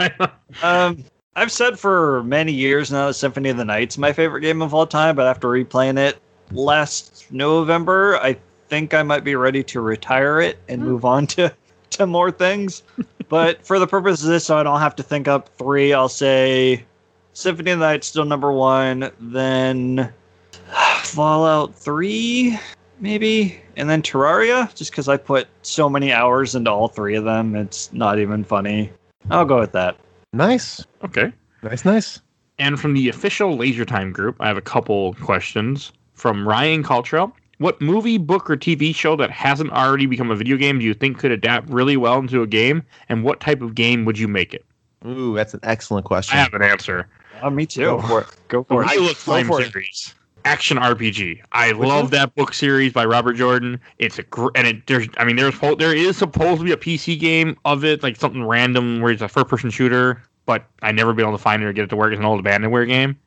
Um, 0.63 1.05
I've 1.37 1.51
said 1.51 1.81
for 1.81 2.23
many 2.23 2.53
years 2.53 2.93
now 2.93 3.09
that 3.09 3.15
Symphony 3.15 3.49
of 3.49 3.57
the 3.57 3.65
Night's 3.65 3.99
my 3.99 4.13
favorite 4.13 4.43
game 4.43 4.63
of 4.63 4.73
all 4.73 4.87
time, 4.87 5.17
but 5.17 5.27
after 5.27 5.49
replaying 5.49 5.99
it 5.99 6.21
last 6.53 7.27
November, 7.33 8.19
I 8.19 8.37
think 8.69 8.95
I 8.95 9.03
might 9.03 9.25
be 9.25 9.35
ready 9.35 9.65
to 9.65 9.81
retire 9.81 10.41
it 10.41 10.59
and 10.69 10.83
move 10.83 11.05
on 11.05 11.27
to, 11.29 11.53
to 11.91 12.07
more 12.07 12.31
things. 12.31 12.85
but 13.29 13.67
for 13.67 13.81
the 13.81 13.87
purpose 13.87 14.23
of 14.23 14.29
this, 14.29 14.45
so 14.45 14.57
I 14.57 14.63
don't 14.63 14.81
have 14.81 14.95
to 14.97 15.03
think 15.03 15.27
up 15.27 15.49
three, 15.59 15.93
I'll 15.93 16.09
say 16.09 16.85
Symphony 17.35 17.73
of 17.73 17.81
the 17.81 17.85
Night 17.85 18.05
still 18.05 18.25
number 18.25 18.53
one, 18.53 19.11
then 19.19 20.13
Fallout 21.03 21.75
3, 21.75 22.57
maybe, 23.01 23.61
and 23.77 23.91
then 23.91 24.03
Terraria, 24.03 24.73
just 24.77 24.93
because 24.93 25.09
I 25.09 25.17
put 25.17 25.49
so 25.63 25.91
many 25.91 26.13
hours 26.13 26.55
into 26.55 26.71
all 26.71 26.87
three 26.87 27.17
of 27.17 27.25
them, 27.25 27.57
it's 27.57 27.93
not 27.93 28.21
even 28.21 28.45
funny. 28.45 28.93
I'll 29.31 29.45
go 29.45 29.59
with 29.59 29.73
that. 29.73 29.97
Nice, 30.33 30.87
okay. 31.03 31.33
nice, 31.65 31.85
nice. 31.85 32.21
And 32.61 32.79
from 32.79 32.95
the 32.95 33.09
official 33.09 33.57
Laser 33.57 33.85
Time 33.85 34.13
group, 34.13 34.37
I 34.39 34.47
have 34.47 34.57
a 34.57 34.63
couple 34.63 35.15
questions 35.15 35.93
from 36.15 36.47
Ryan 36.47 36.85
Caltrell. 36.85 37.33
What 37.59 37.81
movie, 37.81 38.19
book, 38.19 38.49
or 38.49 38.57
TV 38.57 38.95
show 38.95 39.17
that 39.17 39.33
hasn't 39.33 39.73
already 39.73 40.07
become 40.07 40.31
a 40.31 40.37
video 40.37 40.57
game 40.57 40.79
do 40.79 40.85
you 40.85 40.95
think 40.95 41.19
could 41.19 41.33
adapt 41.33 41.69
really 41.69 41.97
well 41.97 42.19
into 42.19 42.43
a 42.43 42.47
game? 42.47 42.85
And 43.09 43.25
what 43.25 43.41
type 43.41 43.61
of 43.61 43.75
game 43.75 44.05
would 44.05 44.19
you 44.19 44.29
make 44.29 44.55
it? 44.55 44.65
Ooh, 45.07 45.35
that's 45.35 45.55
an 45.55 45.61
excellent 45.63 46.07
question. 46.07 46.39
I 46.39 46.43
have 46.43 46.55
an 46.55 46.63
answer. 46.63 47.09
Uh, 47.43 47.51
me 47.51 47.67
too. 47.67 47.83
Go 47.83 48.01
for 48.01 48.21
it. 48.23 48.27
Go 48.49 48.65
for 48.65 48.83
it. 48.83 48.89
I 48.91 48.97
look 48.97 49.17
Flame 49.17 49.47
for 49.47 49.61
it. 49.61 49.71
series. 49.73 50.15
Action 50.47 50.77
RPG. 50.77 51.41
I 51.53 51.73
Which 51.73 51.89
love 51.89 52.05
one? 52.05 52.11
that 52.13 52.35
book 52.35 52.53
series 52.53 52.93
by 52.93 53.05
Robert 53.05 53.35
Jordan. 53.35 53.81
It's 53.99 54.19
a 54.19 54.23
gr- 54.25 54.51
and 54.55 54.67
it 54.67 54.87
there's 54.87 55.09
I 55.17 55.25
mean 55.25 55.37
there's 55.37 55.59
there 55.79 55.95
is 55.95 56.17
supposed 56.17 56.59
to 56.61 56.65
be 56.65 56.73
a 56.73 56.77
PC 56.77 57.19
game 57.19 57.57
of 57.65 57.85
it 57.85 58.03
like 58.03 58.17
something 58.17 58.45
random 58.45 59.01
where 59.01 59.11
it's 59.13 59.23
a 59.23 59.29
first 59.29 59.49
person 59.49 59.71
shooter, 59.71 60.23
but 60.45 60.67
I 60.83 60.93
never 60.93 61.13
been 61.15 61.25
able 61.27 61.37
to 61.37 61.43
find 61.43 61.63
it 61.63 61.67
or 61.67 61.73
get 61.73 61.85
it 61.85 61.91
to 61.91 61.97
work. 61.97 62.13
It's 62.13 62.19
an 62.21 62.27
old 62.27 62.45
abandonware 62.45 62.87
game. 62.87 63.19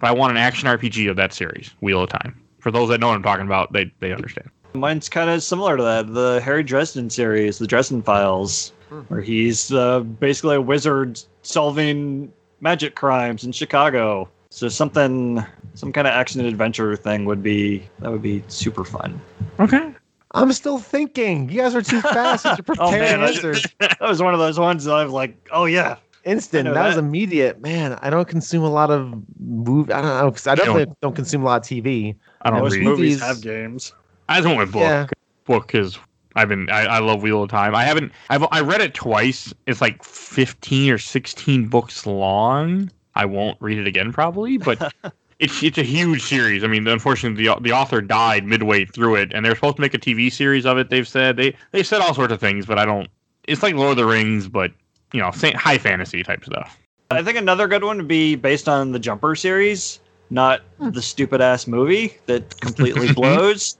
But 0.00 0.08
I 0.08 0.12
want 0.12 0.32
an 0.32 0.36
action 0.36 0.68
RPG 0.68 1.08
of 1.08 1.16
that 1.16 1.32
series, 1.32 1.70
Wheel 1.80 2.02
of 2.02 2.10
Time. 2.10 2.40
For 2.58 2.72
those 2.72 2.88
that 2.88 2.98
know 2.98 3.08
what 3.08 3.14
I'm 3.14 3.22
talking 3.22 3.46
about, 3.46 3.72
they 3.72 3.92
they 4.00 4.12
understand. 4.12 4.50
Mine's 4.74 5.08
kind 5.08 5.30
of 5.30 5.40
similar 5.44 5.76
to 5.76 5.82
that. 5.84 6.12
The 6.12 6.40
Harry 6.44 6.64
Dresden 6.64 7.08
series, 7.08 7.58
the 7.58 7.66
Dresden 7.68 8.02
Files, 8.02 8.72
where 9.06 9.20
he's 9.20 9.72
uh, 9.72 10.00
basically 10.00 10.56
a 10.56 10.60
wizard 10.60 11.22
solving 11.42 12.32
magic 12.64 12.96
crimes 12.96 13.44
in 13.44 13.52
Chicago. 13.52 14.28
So 14.50 14.68
something, 14.68 15.44
some 15.74 15.92
kind 15.92 16.06
of 16.08 16.12
action 16.12 16.44
adventure 16.44 16.96
thing 16.96 17.24
would 17.26 17.42
be 17.42 17.86
that 18.00 18.10
would 18.10 18.22
be 18.22 18.42
super 18.48 18.84
fun. 18.84 19.20
Okay. 19.60 19.94
I'm 20.32 20.52
still 20.52 20.78
thinking. 20.78 21.48
You 21.48 21.60
guys 21.60 21.76
are 21.76 21.82
too 21.82 22.00
fast 22.16 22.42
to 22.42 22.56
oh, 22.58 22.62
prepare 22.62 22.86
Oh, 22.86 22.90
man, 22.90 23.22
answers. 23.22 23.64
That 23.78 24.00
was 24.00 24.20
one 24.20 24.34
of 24.34 24.40
those 24.40 24.58
ones 24.58 24.84
that 24.84 24.94
I 24.94 25.04
was 25.04 25.12
like, 25.12 25.48
oh 25.52 25.66
yeah, 25.66 25.96
Instant. 26.24 26.66
I 26.66 26.70
know 26.70 26.74
That, 26.74 26.88
was 26.88 26.96
immediate. 26.96 27.60
Man, 27.60 27.98
I 28.00 28.10
don't 28.10 28.26
consume 28.26 28.64
a 28.64 28.70
lot 28.70 28.90
of 28.90 29.14
move. 29.38 29.90
I 29.90 30.00
don't 30.00 30.18
know 30.18 30.30
because 30.30 30.46
I 30.46 30.54
definitely 30.54 30.92
don't 31.02 31.14
consume 31.14 31.42
a 31.42 31.44
lot 31.44 31.62
of 31.62 31.68
TV. 31.68 32.16
I 32.42 32.50
don't 32.50 32.60
most 32.60 32.74
read. 32.74 32.84
movies 32.84 33.20
Movies- 33.20 33.22
have 33.22 33.40
games. 33.42 33.92
I 34.28 34.36
just 34.36 34.46
went 34.46 34.58
with 34.58 34.72
book. 34.72 34.80
Yeah. 34.80 35.06
Book 35.44 35.74
is 35.74 35.98
I've 36.36 36.48
been 36.48 36.68
I, 36.70 36.86
I 36.86 36.98
love 36.98 37.22
Wheel 37.22 37.42
of 37.42 37.50
Time. 37.50 37.74
I 37.74 37.84
haven't 37.84 38.12
I've 38.30 38.44
I 38.50 38.60
read 38.60 38.80
it 38.80 38.94
twice. 38.94 39.54
It's 39.66 39.80
like 39.80 40.02
fifteen 40.02 40.90
or 40.90 40.98
sixteen 40.98 41.68
books 41.68 42.06
long. 42.06 42.90
I 43.14 43.24
won't 43.24 43.56
read 43.60 43.78
it 43.78 43.86
again 43.86 44.12
probably, 44.12 44.58
but 44.58 44.92
it's 45.38 45.62
it's 45.62 45.78
a 45.78 45.82
huge 45.82 46.22
series. 46.22 46.64
I 46.64 46.66
mean, 46.66 46.86
unfortunately, 46.86 47.44
the 47.44 47.54
the 47.60 47.72
author 47.72 48.00
died 48.00 48.44
midway 48.44 48.84
through 48.84 49.16
it, 49.16 49.32
and 49.32 49.44
they're 49.44 49.54
supposed 49.54 49.76
to 49.76 49.82
make 49.82 49.94
a 49.94 49.98
TV 49.98 50.32
series 50.32 50.66
of 50.66 50.78
it. 50.78 50.90
They've 50.90 51.06
said 51.06 51.36
they 51.36 51.56
they 51.70 51.82
said 51.82 52.00
all 52.00 52.14
sorts 52.14 52.32
of 52.32 52.40
things, 52.40 52.66
but 52.66 52.78
I 52.78 52.84
don't. 52.84 53.08
It's 53.46 53.62
like 53.62 53.74
Lord 53.74 53.92
of 53.92 53.96
the 53.96 54.06
Rings, 54.06 54.48
but 54.48 54.72
you 55.12 55.20
know, 55.20 55.30
high 55.32 55.78
fantasy 55.78 56.22
type 56.22 56.44
stuff. 56.44 56.78
I 57.10 57.22
think 57.22 57.38
another 57.38 57.68
good 57.68 57.84
one 57.84 57.98
would 57.98 58.08
be 58.08 58.34
based 58.34 58.68
on 58.68 58.92
the 58.92 58.98
Jumper 58.98 59.36
series, 59.36 60.00
not 60.30 60.62
hmm. 60.78 60.90
the 60.90 61.02
stupid 61.02 61.40
ass 61.40 61.66
movie 61.66 62.16
that 62.26 62.58
completely 62.60 63.12
blows. 63.14 63.76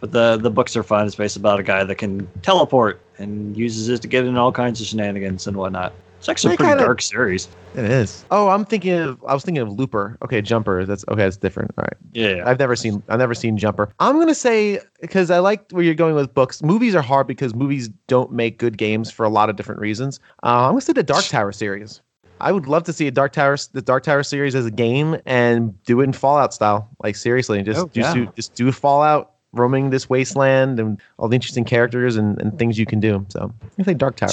But 0.00 0.12
the 0.12 0.36
the 0.36 0.50
books 0.50 0.76
are 0.76 0.82
fun. 0.82 1.06
It's 1.06 1.16
based 1.16 1.36
about 1.36 1.60
a 1.60 1.62
guy 1.62 1.84
that 1.84 1.94
can 1.96 2.28
teleport 2.42 3.00
and 3.18 3.56
uses 3.56 3.88
it 3.88 4.02
to 4.02 4.08
get 4.08 4.24
in 4.24 4.36
all 4.36 4.52
kinds 4.52 4.80
of 4.80 4.86
shenanigans 4.86 5.46
and 5.46 5.56
whatnot. 5.56 5.92
It's 6.18 6.28
actually 6.28 6.54
a 6.54 6.56
pretty 6.56 6.70
kinda- 6.70 6.84
dark 6.84 7.02
series. 7.02 7.48
It 7.74 7.84
is. 7.84 8.24
Oh, 8.30 8.48
I'm 8.48 8.64
thinking 8.64 8.92
of. 8.94 9.22
I 9.26 9.34
was 9.34 9.42
thinking 9.44 9.60
of 9.62 9.68
Looper. 9.72 10.16
Okay, 10.22 10.40
Jumper. 10.40 10.86
That's 10.86 11.04
okay. 11.08 11.22
That's 11.22 11.36
different. 11.36 11.72
All 11.76 11.82
right. 11.82 11.96
Yeah. 12.12 12.42
I've 12.46 12.58
never 12.58 12.76
seen. 12.76 13.02
I've 13.08 13.18
never 13.18 13.34
seen 13.34 13.58
Jumper. 13.58 13.88
I'm 13.98 14.18
gonna 14.18 14.34
say 14.34 14.78
because 15.00 15.30
I 15.30 15.40
like 15.40 15.70
where 15.72 15.82
you're 15.82 15.94
going 15.94 16.14
with 16.14 16.32
books. 16.32 16.62
Movies 16.62 16.94
are 16.94 17.02
hard 17.02 17.26
because 17.26 17.54
movies 17.54 17.88
don't 18.06 18.30
make 18.32 18.58
good 18.58 18.78
games 18.78 19.10
for 19.10 19.24
a 19.26 19.28
lot 19.28 19.50
of 19.50 19.56
different 19.56 19.80
reasons. 19.80 20.20
Uh, 20.44 20.66
I'm 20.66 20.70
gonna 20.72 20.80
say 20.82 20.92
the 20.92 21.02
Dark 21.02 21.24
Tower 21.24 21.52
series. 21.52 22.00
I 22.40 22.52
would 22.52 22.66
love 22.66 22.84
to 22.84 22.92
see 22.92 23.06
a 23.06 23.10
Dark 23.10 23.32
Tower, 23.32 23.56
the 23.72 23.82
Dark 23.82 24.02
Tower 24.04 24.22
series 24.22 24.54
as 24.54 24.66
a 24.66 24.70
game, 24.70 25.16
and 25.26 25.80
do 25.84 26.00
it 26.00 26.04
in 26.04 26.12
Fallout 26.12 26.52
style. 26.54 26.88
Like 27.02 27.16
seriously, 27.16 27.62
just 27.62 27.80
Oh, 27.80 27.90
yeah. 27.92 28.12
do, 28.14 28.26
just 28.36 28.54
do 28.54 28.70
Fallout, 28.72 29.32
roaming 29.54 29.90
this 29.90 30.08
wasteland, 30.08 30.78
and 30.78 31.00
all 31.18 31.28
the 31.28 31.34
interesting 31.34 31.64
characters 31.64 32.16
and, 32.16 32.40
and 32.40 32.58
things 32.58 32.78
you 32.78 32.86
can 32.86 33.00
do. 33.00 33.24
So 33.28 33.52
I 33.78 33.82
think 33.82 33.98
Dark 33.98 34.16
Tower. 34.16 34.30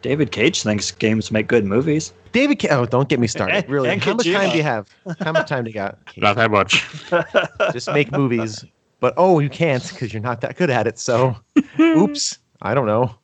David 0.00 0.30
Cage 0.30 0.62
thinks 0.62 0.90
games 0.92 1.30
make 1.32 1.48
good 1.48 1.64
movies. 1.64 2.12
David, 2.32 2.60
Ca- 2.60 2.68
oh, 2.70 2.86
don't 2.86 3.08
get 3.08 3.18
me 3.18 3.26
started. 3.26 3.64
Really, 3.68 3.98
how 3.98 4.14
much 4.14 4.26
time 4.26 4.50
do 4.50 4.56
you 4.56 4.62
have? 4.62 4.88
How 5.20 5.32
much 5.32 5.48
time 5.48 5.64
do 5.64 5.70
you 5.70 5.74
got? 5.74 5.98
Not 6.16 6.36
that 6.36 6.50
much. 6.50 6.86
just 7.72 7.90
make 7.92 8.12
movies. 8.12 8.64
But 9.00 9.14
oh, 9.16 9.40
you 9.40 9.48
can't 9.48 9.86
because 9.88 10.12
you're 10.12 10.22
not 10.22 10.40
that 10.40 10.56
good 10.56 10.70
at 10.70 10.88
it. 10.88 10.98
So, 10.98 11.36
oops. 11.78 12.38
I 12.62 12.74
don't 12.74 12.86
know. 12.86 13.14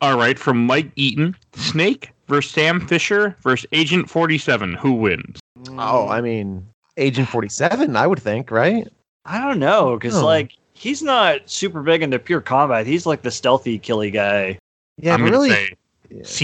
All 0.00 0.18
right, 0.18 0.36
from 0.36 0.66
Mike 0.66 0.90
Eaton, 0.96 1.36
Snake 1.54 2.10
versus 2.26 2.50
Sam 2.50 2.80
Fisher 2.88 3.36
versus 3.40 3.66
Agent 3.70 4.10
Forty 4.10 4.38
Seven. 4.38 4.74
Who 4.74 4.94
wins? 4.94 5.38
Oh, 5.70 6.08
I 6.08 6.20
mean, 6.20 6.66
Agent 6.96 7.28
Forty 7.28 7.48
Seven. 7.48 7.94
I 7.94 8.08
would 8.08 8.20
think, 8.20 8.50
right? 8.50 8.88
I 9.24 9.38
don't 9.40 9.58
know 9.58 9.96
because 9.96 10.16
Oh. 10.16 10.24
like 10.24 10.52
he's 10.74 11.02
not 11.02 11.48
super 11.48 11.82
big 11.82 12.02
into 12.02 12.18
pure 12.18 12.40
combat. 12.40 12.86
He's 12.86 13.06
like 13.06 13.22
the 13.22 13.30
stealthy 13.30 13.78
killy 13.78 14.10
guy. 14.10 14.58
Yeah, 14.98 15.14
I'm 15.14 15.20
but 15.20 15.30
gonna 15.30 15.38
really. 15.42 15.50
say 15.50 15.76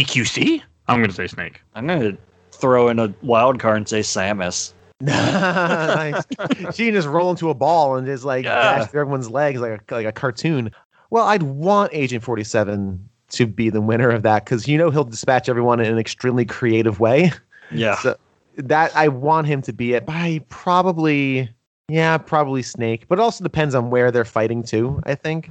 CQC. 0.03 0.63
I'm 0.87 1.01
gonna 1.01 1.13
say 1.13 1.27
Snake. 1.27 1.61
I'm 1.75 1.87
gonna 1.87 2.17
throw 2.53 2.89
in 2.89 2.99
a 2.99 3.13
wild 3.23 3.59
card 3.61 3.77
and 3.79 3.89
say 3.89 4.01
Samus. 4.01 4.73
nice. 5.01 6.25
She 6.75 6.87
can 6.87 6.95
just 6.95 7.07
roll 7.09 7.31
into 7.31 7.51
a 7.51 7.55
ball 7.55 7.97
and 7.97 8.07
just 8.07 8.25
like 8.25 8.45
Yeah. 8.45 8.79
dash 8.79 8.91
through 8.91 9.03
everyone's 9.03 9.31
legs 9.31 9.61
like 9.61 9.81
a, 9.91 9.95
like 9.95 10.07
a 10.07 10.13
cartoon. 10.13 10.71
Well, 11.11 11.25
I'd 11.27 11.43
want 11.45 11.91
Agent 11.95 12.23
Forty 12.25 12.45
Seven 12.45 13.09
to 13.31 13.47
be 13.47 13.69
the 13.71 13.81
winner 13.81 14.11
of 14.11 14.23
that 14.23 14.45
because 14.45 14.67
you 14.67 14.79
know 14.79 14.91
he'll 14.91 15.05
dispatch 15.05 15.49
everyone 15.49 15.81
in 15.81 15.87
an 15.93 15.99
extremely 15.99 16.45
creative 16.45 17.01
way. 17.01 17.33
Yeah. 17.71 17.97
So 17.97 18.17
that 18.57 18.95
I 18.97 19.09
want 19.09 19.47
him 19.47 19.63
to 19.63 19.73
be 19.73 19.93
it, 19.95 20.07
but 20.07 20.17
I 20.17 20.41
probably 20.49 21.49
yeah, 21.89 22.19
probably 22.19 22.63
Snake. 22.63 23.07
But 23.09 23.19
it 23.19 23.23
also 23.23 23.43
depends 23.43 23.75
on 23.75 23.91
where 23.91 24.11
they're 24.11 24.25
fighting 24.25 24.63
too, 24.63 25.01
I 25.05 25.15
think. 25.15 25.51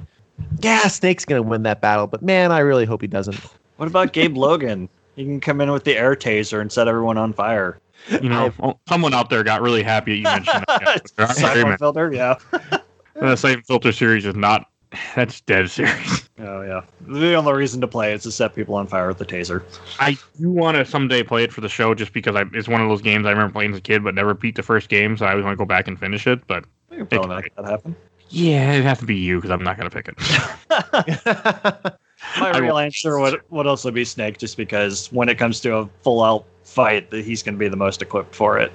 Yeah, 0.60 0.86
Snake's 0.88 1.24
gonna 1.24 1.42
win 1.42 1.64
that 1.64 1.80
battle, 1.80 2.06
but 2.06 2.22
man, 2.22 2.52
I 2.52 2.60
really 2.60 2.84
hope 2.84 3.00
he 3.00 3.08
doesn't. 3.08 3.38
What 3.76 3.88
about 3.88 4.12
Gabe 4.12 4.36
Logan? 4.36 4.88
He 5.16 5.24
can 5.24 5.40
come 5.40 5.60
in 5.60 5.70
with 5.72 5.84
the 5.84 5.96
air 5.96 6.14
taser 6.14 6.60
and 6.60 6.70
set 6.70 6.86
everyone 6.88 7.18
on 7.18 7.32
fire. 7.32 7.80
You 8.08 8.28
know, 8.28 8.52
oh, 8.62 8.78
someone 8.88 9.12
out 9.14 9.30
there 9.30 9.42
got 9.42 9.60
really 9.60 9.82
happy 9.82 10.18
you 10.18 10.22
mentioned 10.22 10.64
that. 10.68 11.02
There 11.16 11.26
aren't 11.26 11.38
very 11.38 11.48
Siphon 11.50 11.62
many. 11.64 11.76
filter, 11.76 12.12
yeah. 12.12 12.36
The 13.14 13.34
Siphon 13.34 13.64
Filter 13.64 13.90
series 13.90 14.24
is 14.24 14.36
not. 14.36 14.70
That's 15.16 15.40
dead 15.42 15.70
serious. 15.70 16.28
Oh 16.38 16.62
yeah. 16.62 16.82
The 17.02 17.34
only 17.34 17.52
reason 17.52 17.80
to 17.82 17.86
play 17.88 18.12
is 18.14 18.22
to 18.22 18.32
set 18.32 18.54
people 18.54 18.74
on 18.74 18.86
fire 18.86 19.08
with 19.08 19.18
the 19.18 19.26
taser. 19.26 19.62
I 20.00 20.16
do 20.40 20.50
want 20.50 20.76
to 20.76 20.84
someday 20.86 21.22
play 21.22 21.44
it 21.44 21.52
for 21.52 21.60
the 21.60 21.68
show, 21.68 21.94
just 21.94 22.12
because 22.12 22.34
I, 22.36 22.44
it's 22.52 22.68
one 22.68 22.80
of 22.80 22.88
those 22.88 23.02
games 23.02 23.26
I 23.26 23.30
remember 23.30 23.52
playing 23.52 23.72
as 23.72 23.78
a 23.78 23.82
kid, 23.82 24.02
but 24.04 24.14
never 24.14 24.34
beat 24.34 24.54
the 24.56 24.62
first 24.62 24.88
game, 24.88 25.16
so 25.16 25.26
I 25.26 25.30
always 25.32 25.44
want 25.44 25.52
to 25.54 25.58
go 25.58 25.66
back 25.66 25.88
and 25.88 25.98
finish 25.98 26.26
it. 26.26 26.46
But 26.46 26.64
We 26.90 26.96
can 26.98 27.06
probably 27.06 27.36
make 27.36 27.54
that 27.56 27.64
happen. 27.66 27.96
yeah, 28.30 28.72
it'd 28.72 28.84
have 28.84 29.00
to 29.00 29.06
be 29.06 29.16
you 29.16 29.36
because 29.36 29.50
I'm 29.50 29.62
not 29.62 29.76
gonna 29.76 29.90
pick 29.90 30.08
it. 30.08 30.16
My 32.40 32.50
I 32.50 32.58
real 32.58 32.74
will- 32.74 32.78
answer 32.80 33.18
would 33.18 33.40
would 33.50 33.66
also 33.66 33.90
be 33.90 34.04
Snake, 34.04 34.38
just 34.38 34.56
because 34.56 35.10
when 35.12 35.28
it 35.28 35.36
comes 35.38 35.60
to 35.60 35.76
a 35.76 35.86
full 36.02 36.22
out 36.22 36.44
fight, 36.64 37.10
that 37.10 37.24
he's 37.24 37.42
going 37.42 37.54
to 37.54 37.58
be 37.58 37.68
the 37.68 37.76
most 37.76 38.02
equipped 38.02 38.34
for 38.34 38.58
it. 38.58 38.72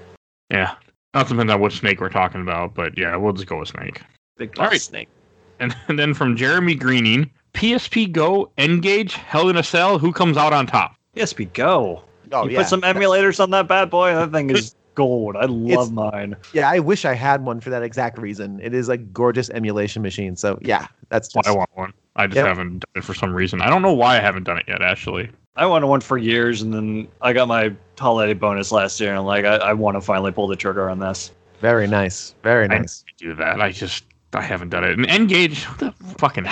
yeah, 0.49 0.75
not 1.13 1.27
depends 1.27 1.51
on 1.51 1.59
which 1.61 1.79
snake 1.79 1.99
we're 2.01 2.09
talking 2.09 2.41
about, 2.41 2.73
but 2.73 2.97
yeah, 2.97 3.15
we'll 3.15 3.33
just 3.33 3.47
go 3.47 3.59
with 3.59 3.67
snake. 3.69 4.01
Big 4.37 4.49
All 4.57 4.65
boss 4.65 4.71
right. 4.71 4.81
Snake. 4.81 5.09
And, 5.59 5.75
and 5.87 5.97
then 5.99 6.13
from 6.13 6.35
Jeremy 6.35 6.75
Greening, 6.75 7.29
PSP 7.53 8.11
Go 8.11 8.51
N-Gage 8.57 9.13
Hell 9.15 9.49
in 9.49 9.57
a 9.57 9.63
Cell. 9.63 9.97
Who 9.99 10.11
comes 10.11 10.37
out 10.37 10.53
on 10.53 10.65
top? 10.67 10.95
PSP 11.15 11.53
Go. 11.53 12.01
oh 12.31 12.45
you 12.45 12.51
yeah, 12.51 12.59
put 12.59 12.67
some 12.67 12.81
emulators 12.81 13.39
on 13.39 13.51
that 13.51 13.67
bad 13.67 13.89
boy. 13.89 14.13
That 14.13 14.31
thing 14.31 14.49
is 14.49 14.75
gold. 14.95 15.35
I 15.35 15.45
love 15.45 15.69
It's- 15.71 15.89
mine. 15.91 16.35
yeah. 16.53 16.69
I 16.69 16.79
wish 16.79 17.05
I 17.05 17.13
had 17.13 17.43
one 17.45 17.59
for 17.59 17.69
that 17.69 17.83
exact 17.83 18.17
reason. 18.17 18.59
It 18.61 18.73
is 18.73 18.89
a 18.89 18.97
gorgeous 18.97 19.49
emulation 19.51 20.01
machine. 20.01 20.35
So 20.35 20.57
yeah, 20.61 20.87
that's 21.09 21.31
That's 21.33 21.47
why 21.47 21.53
I 21.53 21.55
want 21.55 21.69
one. 21.75 21.93
I 22.15 22.27
just 22.27 22.37
Yep. 22.37 22.45
haven't 22.45 22.69
done 22.79 22.91
it 22.95 23.03
for 23.03 23.13
some 23.13 23.33
reason. 23.33 23.61
I 23.61 23.69
don't 23.69 23.81
know 23.81 23.93
why 23.93 24.17
I 24.17 24.19
haven't 24.19 24.43
done 24.43 24.57
it 24.59 24.65
yet. 24.67 24.81
Actually, 24.83 25.29
I 25.55 25.65
wanted 25.65 25.87
one 25.87 26.01
for 26.01 26.17
years, 26.17 26.61
and 26.61 26.71
then 26.73 27.07
I 27.21 27.33
got 27.33 27.47
my 27.47 27.73
holiday 27.99 28.33
bonus 28.33 28.71
last 28.71 28.99
year, 28.99 29.09
and 29.09 29.19
I'm 29.19 29.25
like, 29.25 29.45
I, 29.45 29.55
I 29.57 29.73
want 29.73 29.95
to 29.97 30.01
finally 30.01 30.31
pull 30.31 30.47
the 30.47 30.55
trigger 30.55 30.89
on 30.89 30.99
this. 30.99 31.31
very 31.61 31.87
nice. 31.87 32.33
Very 32.43 32.65
I 32.65 32.79
nice. 32.79 33.03
do 33.17 33.33
that. 33.35 33.61
I 33.61 33.71
just 33.71 34.03
I 34.35 34.41
haven't 34.41 34.69
done 34.69 34.83
it. 34.83 34.91
And 34.97 35.05
N-Gage, 35.09 35.63
what 35.65 35.77
the 35.79 35.91
fucking 36.17 36.45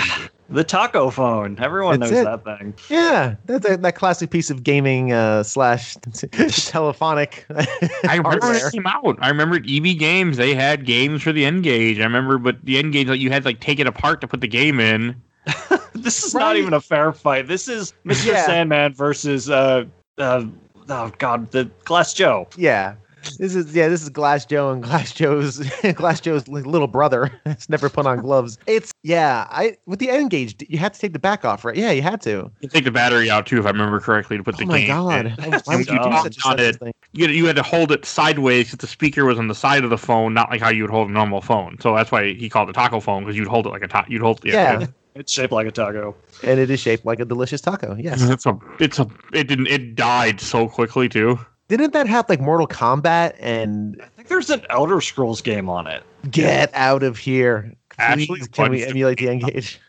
The 0.49 0.63
taco 0.63 1.09
phone. 1.09 1.57
Everyone 1.59 1.99
That's 1.99 2.11
knows 2.11 2.21
it. 2.21 2.43
that 2.45 2.59
thing. 2.59 2.73
Yeah, 2.89 3.35
that's 3.45 3.67
a, 3.69 3.77
that 3.77 3.95
classic 3.95 4.29
piece 4.31 4.49
of 4.49 4.63
gaming 4.63 5.13
uh, 5.13 5.43
slash 5.43 5.95
telephonic. 6.65 7.45
I 7.49 8.15
remember 8.17 8.51
it 8.53 8.71
came 8.73 8.85
out. 8.87 9.17
I 9.21 9.29
remember 9.29 9.55
at 9.55 9.63
EB 9.69 9.97
Games 9.97 10.37
they 10.37 10.53
had 10.53 10.85
games 10.85 11.21
for 11.23 11.31
the 11.31 11.45
N-Gage. 11.45 11.99
I 11.99 12.03
remember, 12.03 12.37
but 12.37 12.57
the 12.65 12.77
N-Gage 12.79 13.07
like 13.07 13.19
you 13.19 13.29
had 13.31 13.45
like 13.45 13.59
take 13.61 13.79
it 13.79 13.87
apart 13.87 14.21
to 14.21 14.27
put 14.27 14.41
the 14.41 14.47
game 14.47 14.79
in. 14.79 15.15
This 15.93 16.23
is 16.23 16.33
Right. 16.33 16.41
not 16.41 16.55
even 16.55 16.73
a 16.73 16.81
fair 16.81 17.11
fight. 17.11 17.47
This 17.47 17.67
is 17.67 17.93
Mr. 18.05 18.27
Yeah. 18.27 18.45
Sandman 18.45 18.93
versus 18.93 19.49
uh, 19.49 19.83
uh 20.17 20.45
oh 20.89 21.11
god, 21.19 21.51
the 21.51 21.65
Glass 21.83 22.13
Joe. 22.13 22.47
Yeah. 22.57 22.95
This 23.37 23.55
is 23.55 23.75
yeah. 23.75 23.87
This 23.87 24.01
is 24.01 24.09
Glass 24.09 24.45
Joe 24.45 24.71
and 24.71 24.81
Glass 24.83 25.11
Joe's 25.13 25.57
Glass 25.95 26.19
Joe's 26.21 26.47
little 26.47 26.87
brother. 26.87 27.31
It's 27.45 27.69
never 27.69 27.89
put 27.89 28.05
on 28.07 28.19
gloves. 28.21 28.57
It's 28.65 28.91
yeah. 29.03 29.45
I 29.51 29.77
with 29.85 29.99
the 29.99 30.09
N-Gage, 30.09 30.55
you 30.67 30.77
had 30.79 30.93
to 30.95 30.99
take 30.99 31.13
the 31.13 31.19
back 31.19 31.45
off, 31.45 31.63
right? 31.63 31.75
Yeah, 31.75 31.91
you 31.91 32.01
had 32.01 32.21
to. 32.21 32.49
You 32.61 32.69
take 32.69 32.85
the 32.85 32.91
battery 32.91 33.29
out 33.29 33.45
too, 33.45 33.59
if 33.59 33.65
I 33.65 33.69
remember 33.69 33.99
correctly, 33.99 34.37
to 34.37 34.43
put 34.43 34.57
the 34.57 34.63
oh 34.63 34.67
my 34.67 34.79
game. 34.79 34.87
god! 34.87 35.25
in. 35.27 35.51
Why 35.65 35.75
would 35.75 35.85
you 35.87 35.93
do 35.93 35.97
dumb. 35.99 36.23
such 36.23 36.37
a 36.37 36.47
Not 36.47 36.57
senseless 36.59 36.75
it. 36.75 36.79
thing? 36.79 36.93
You 37.13 37.27
had, 37.27 37.35
you 37.35 37.45
had 37.45 37.55
to 37.57 37.63
hold 37.63 37.91
it 37.91 38.05
sideways 38.05 38.67
because 38.67 38.79
the 38.79 38.87
speaker 38.87 39.25
was 39.25 39.37
on 39.37 39.47
the 39.49 39.55
side 39.55 39.83
of 39.83 39.89
the 39.91 39.97
phone, 39.97 40.33
not 40.33 40.49
like 40.49 40.61
how 40.61 40.69
you 40.69 40.83
would 40.83 40.91
hold 40.91 41.09
a 41.09 41.11
normal 41.11 41.41
phone. 41.41 41.77
So 41.81 41.95
that's 41.95 42.11
why 42.11 42.33
he 42.33 42.49
called 42.49 42.69
it 42.69 42.73
taco 42.73 42.99
phone 42.99 43.23
because 43.23 43.37
you'd 43.37 43.47
hold 43.47 43.67
it 43.67 43.69
like 43.69 43.83
a 43.83 43.87
ta- 43.87 44.05
you'd 44.07 44.21
hold 44.21 44.39
Yeah, 44.45 44.87
It's 45.13 45.31
shaped 45.31 45.51
like 45.51 45.67
a 45.67 45.71
taco. 45.71 46.15
and 46.43 46.59
it 46.59 46.69
is 46.71 46.79
shaped 46.79 47.05
like 47.05 47.19
a 47.19 47.25
delicious 47.25 47.61
taco. 47.61 47.95
Yes. 47.99 48.21
It's 48.23 48.45
a 48.45 48.57
it's 48.79 48.97
a 48.97 49.07
it 49.33 49.47
didn't 49.47 49.67
it 49.67 49.95
died 49.95 50.39
so 50.41 50.67
quickly 50.67 51.07
too. 51.09 51.37
Didn't 51.71 51.93
that 51.93 52.05
have 52.07 52.27
like 52.27 52.41
Mortal 52.41 52.67
Kombat 52.67 53.33
and 53.39 53.95
I 54.03 54.07
think 54.17 54.27
there's 54.27 54.49
an 54.49 54.61
Elder 54.69 54.99
Scrolls 54.99 55.41
game 55.41 55.69
on 55.69 55.87
it. 55.87 56.03
Get 56.29 56.69
Out 56.73 57.01
of 57.01 57.17
Here? 57.17 57.73
Actually, 57.97 58.25
Please, 58.25 58.47
can 58.49 58.71
we 58.71 58.83
emulate 58.83 59.19
the 59.19 59.29
N-Gage? 59.29 59.79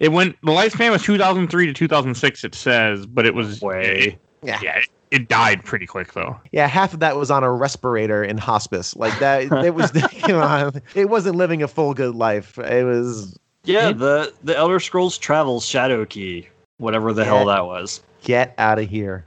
It 0.00 0.08
went 0.10 0.34
the 0.42 0.50
lifespan 0.50 0.90
was 0.90 1.04
2003 1.04 1.66
to 1.66 1.72
2006. 1.72 2.42
It 2.42 2.56
says, 2.56 3.06
but 3.06 3.24
it 3.24 3.34
was 3.36 3.60
Way. 3.60 4.18
Yeah. 4.42 4.58
yeah. 4.60 4.78
It, 4.78 4.88
it 5.12 5.28
died 5.28 5.64
pretty 5.64 5.86
quick 5.86 6.12
though. 6.12 6.36
Yeah, 6.50 6.66
half 6.66 6.92
of 6.92 6.98
that 6.98 7.16
was 7.16 7.30
on 7.30 7.44
a 7.44 7.52
respirator 7.52 8.24
in 8.24 8.36
hospice. 8.36 8.96
Like 8.96 9.16
that, 9.20 9.44
it 9.64 9.76
was. 9.76 9.92
come 10.22 10.42
on, 10.42 10.82
it 10.96 11.08
wasn't 11.08 11.36
living 11.36 11.62
a 11.62 11.68
full 11.68 11.94
good 11.94 12.16
life. 12.16 12.58
It 12.58 12.84
was 12.84 13.38
Yeah, 13.62 13.90
It- 13.90 13.98
the 13.98 14.34
the 14.42 14.56
Elder 14.56 14.80
Scrolls 14.80 15.16
Travels 15.16 15.64
Shadowkey, 15.64 16.48
whatever 16.78 17.12
the 17.12 17.24
hell 17.24 17.44
that 17.46 17.66
was. 17.66 18.02
get 18.22 18.54
out 18.58 18.78
of 18.78 18.88
here, 18.88 19.24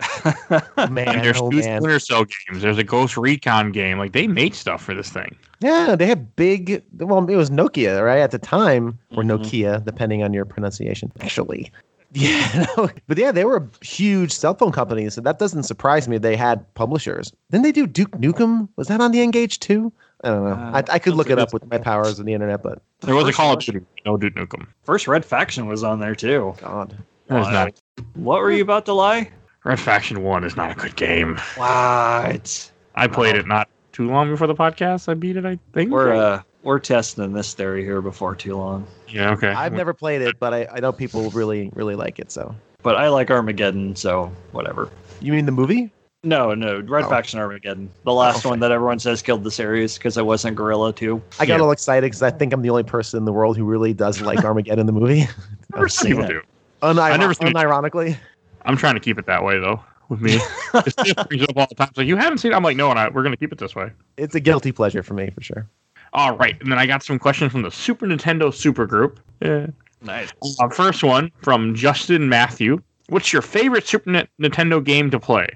And 0.78 0.94
man. 0.94 1.22
there's 1.22 1.38
Oh 1.40 1.50
two 1.50 1.58
man. 1.60 1.82
Splinter 1.82 2.00
Cell 2.00 2.26
games. 2.26 2.62
There's 2.62 2.78
a 2.78 2.84
Ghost 2.84 3.16
Recon 3.18 3.72
game. 3.72 3.98
Like 3.98 4.12
they 4.14 4.28
made 4.28 4.54
stuff 4.56 4.84
for 4.84 4.94
this 4.94 5.10
thing. 5.10 5.36
Yeah, 5.60 5.96
they 5.96 6.08
have 6.08 6.36
big. 6.36 6.84
Well, 6.98 7.30
it 7.30 7.36
was 7.36 7.50
Nokia, 7.52 8.04
right 8.04 8.20
at 8.20 8.32
the 8.32 8.40
time, 8.40 8.98
or 9.16 9.24
Mhm. 9.24 9.28
Nokia, 9.44 9.86
depending 9.86 10.24
on 10.24 10.34
your 10.34 10.44
pronunciation. 10.46 11.12
Actually, 11.22 11.72
yeah, 12.14 12.66
no, 12.78 12.90
but 13.08 13.18
yeah, 13.18 13.32
they 13.32 13.46
were 13.46 13.58
a 13.58 13.86
huge 13.86 14.32
cell 14.32 14.54
phone 14.56 14.72
companies, 14.72 15.14
so 15.14 15.22
that 15.22 15.38
doesn't 15.40 15.64
surprise 15.64 16.08
me. 16.08 16.18
They 16.18 16.36
had 16.36 16.66
publishers. 16.74 17.32
Then 17.52 17.62
they 17.62 17.72
do 17.72 17.86
Duke 17.88 18.12
Nukem. 18.12 18.68
Was 18.76 18.88
that 18.88 19.02
on 19.02 19.12
the 19.12 19.22
N-Gage 19.22 19.60
too? 19.60 19.94
I 20.24 20.30
don't 20.30 20.44
know. 20.44 20.52
Uh, 20.52 20.82
I, 20.88 20.96
I 20.96 21.00
could 21.00 21.14
look 21.16 21.30
it 21.32 21.40
up 21.40 21.52
with 21.54 21.66
my 21.68 21.78
powers 21.80 22.20
of 22.20 22.26
the 22.28 22.34
internet, 22.34 22.62
but 22.62 22.82
There 23.02 23.16
was 23.16 23.24
a 23.24 23.28
first 23.28 23.38
Call 23.38 23.54
of 23.54 23.60
Duty, 23.60 23.82
no 24.06 24.18
Duke 24.18 24.36
Nukem. 24.36 24.68
First 24.84 25.08
Red 25.08 25.24
Faction 25.26 25.66
was 25.68 25.84
on 25.84 26.00
there 26.00 26.14
too. 26.16 26.54
God, 26.62 26.96
There's 27.32 27.46
Wow. 27.46 27.52
not. 27.66 27.74
What 28.16 28.42
were 28.42 28.52
you 28.52 28.62
about 28.62 28.86
to 28.88 28.94
lie? 28.94 29.30
Red 29.64 29.80
Faction 29.80 30.22
One 30.22 30.44
is 30.44 30.58
not 30.58 30.72
a 30.72 30.76
good 30.76 30.96
game. 30.98 31.38
What? 31.56 32.72
I 32.96 33.08
played 33.08 33.36
Wow. 33.36 33.40
it 33.40 33.48
not 33.48 33.70
too 33.94 34.10
long 34.10 34.30
before 34.30 34.48
the 34.48 34.56
podcast. 34.56 35.08
I 35.08 35.14
beat 35.14 35.38
it. 35.38 35.46
I 35.46 35.58
think. 35.74 35.92
We're 35.92 36.14
uh 36.14 36.42
we're 36.64 36.80
testing 36.80 37.32
this 37.34 37.54
theory 37.54 37.84
here 37.84 38.02
before 38.02 38.36
too 38.36 38.56
long. 38.58 38.86
yeah. 39.08 39.32
Okay. 39.32 39.48
I've 39.48 39.74
never 39.74 39.94
played 39.94 40.22
it, 40.22 40.40
but 40.40 40.54
I, 40.54 40.68
I 40.74 40.80
know 40.82 40.92
people 40.92 41.30
really 41.32 41.72
really 41.74 41.96
like 41.96 42.20
it. 42.20 42.32
So 42.32 42.54
But 42.84 42.98
I 42.98 43.08
like 43.08 43.32
Armageddon, 43.32 43.96
so 43.96 44.32
whatever. 44.52 44.90
you 45.22 45.32
mean 45.32 45.46
the 45.46 45.52
movie? 45.54 45.90
No, 46.24 46.54
no, 46.54 46.82
Red 46.82 47.06
Oh. 47.06 47.10
Faction 47.10 47.40
Armageddon. 47.40 47.90
The 48.04 48.14
last 48.14 48.40
Okay. 48.40 48.50
one 48.50 48.60
that 48.60 48.72
everyone 48.72 49.00
says 49.00 49.22
killed 49.24 49.44
the 49.44 49.50
series 49.52 49.98
because 49.98 50.18
it 50.18 50.26
wasn't 50.26 50.56
Guerrilla 50.56 50.94
2. 50.94 51.20
I 51.40 51.46
got 51.48 51.58
Yeah. 51.58 51.64
all 51.64 51.72
excited 51.72 52.06
because 52.08 52.22
I 52.22 52.30
think 52.30 52.54
I'm 52.54 52.62
the 52.62 52.70
only 52.70 52.84
person 52.84 53.18
in 53.18 53.26
the 53.26 53.32
world 53.34 53.58
who 53.58 53.64
really 53.64 53.94
does 53.94 54.22
like 54.22 54.44
Armageddon 54.46 54.86
the 54.86 54.92
movie. 54.92 55.28
Never 55.74 55.88
Some 55.90 56.08
seen 56.08 56.18
people 56.18 56.26
it. 56.26 56.34
do. 56.34 56.42
Unir- 56.82 57.18
never 57.18 57.34
seen 57.34 57.48
it. 57.50 57.56
unironically. 57.56 58.18
I'm 58.64 58.78
trying 58.78 58.94
to 58.96 59.00
keep 59.00 59.18
it 59.18 59.26
that 59.28 59.44
way 59.44 59.60
though. 59.60 59.84
With 60.10 60.20
me, 60.22 60.34
It 60.74 60.92
still 61.00 61.24
brings 61.26 61.44
up 61.44 61.56
all 61.58 61.68
the 61.68 61.76
time. 61.76 61.88
It's 61.90 61.98
like 61.98 62.08
you 62.08 62.18
haven't 62.18 62.40
seen. 62.40 62.52
it? 62.52 62.56
I'm 62.56 62.64
like, 62.64 62.76
no, 62.76 62.90
and 62.90 63.00
I, 63.00 63.08
we're 63.10 63.24
gonna 63.24 63.38
keep 63.38 63.52
it 63.54 63.58
this 63.60 63.76
way. 63.76 63.92
It's 64.18 64.36
a 64.36 64.40
guilty 64.42 64.72
pleasure 64.74 65.04
for 65.04 65.14
me 65.14 65.30
for 65.30 65.42
sure. 65.42 65.68
All 66.14 66.36
right, 66.36 66.60
and 66.62 66.70
then 66.70 66.78
I 66.78 66.86
got 66.86 67.02
some 67.04 67.18
questions 67.18 67.52
from 67.54 67.62
the 67.62 67.72
Super 67.72 68.06
Nintendo 68.06 68.54
Super 68.54 68.86
Group. 68.86 69.20
Yeah. 69.42 69.68
Nice. 70.02 70.34
Uh, 70.60 70.68
first 70.68 71.04
one 71.04 71.32
from 71.44 71.76
Justin 71.76 72.28
Matthew. 72.28 72.82
What's 73.08 73.32
your 73.32 73.42
favorite 73.42 73.88
Super 73.88 74.10
Ni- 74.12 74.28
Nintendo 74.50 74.84
game 74.84 75.10
to 75.12 75.20
play? 75.20 75.48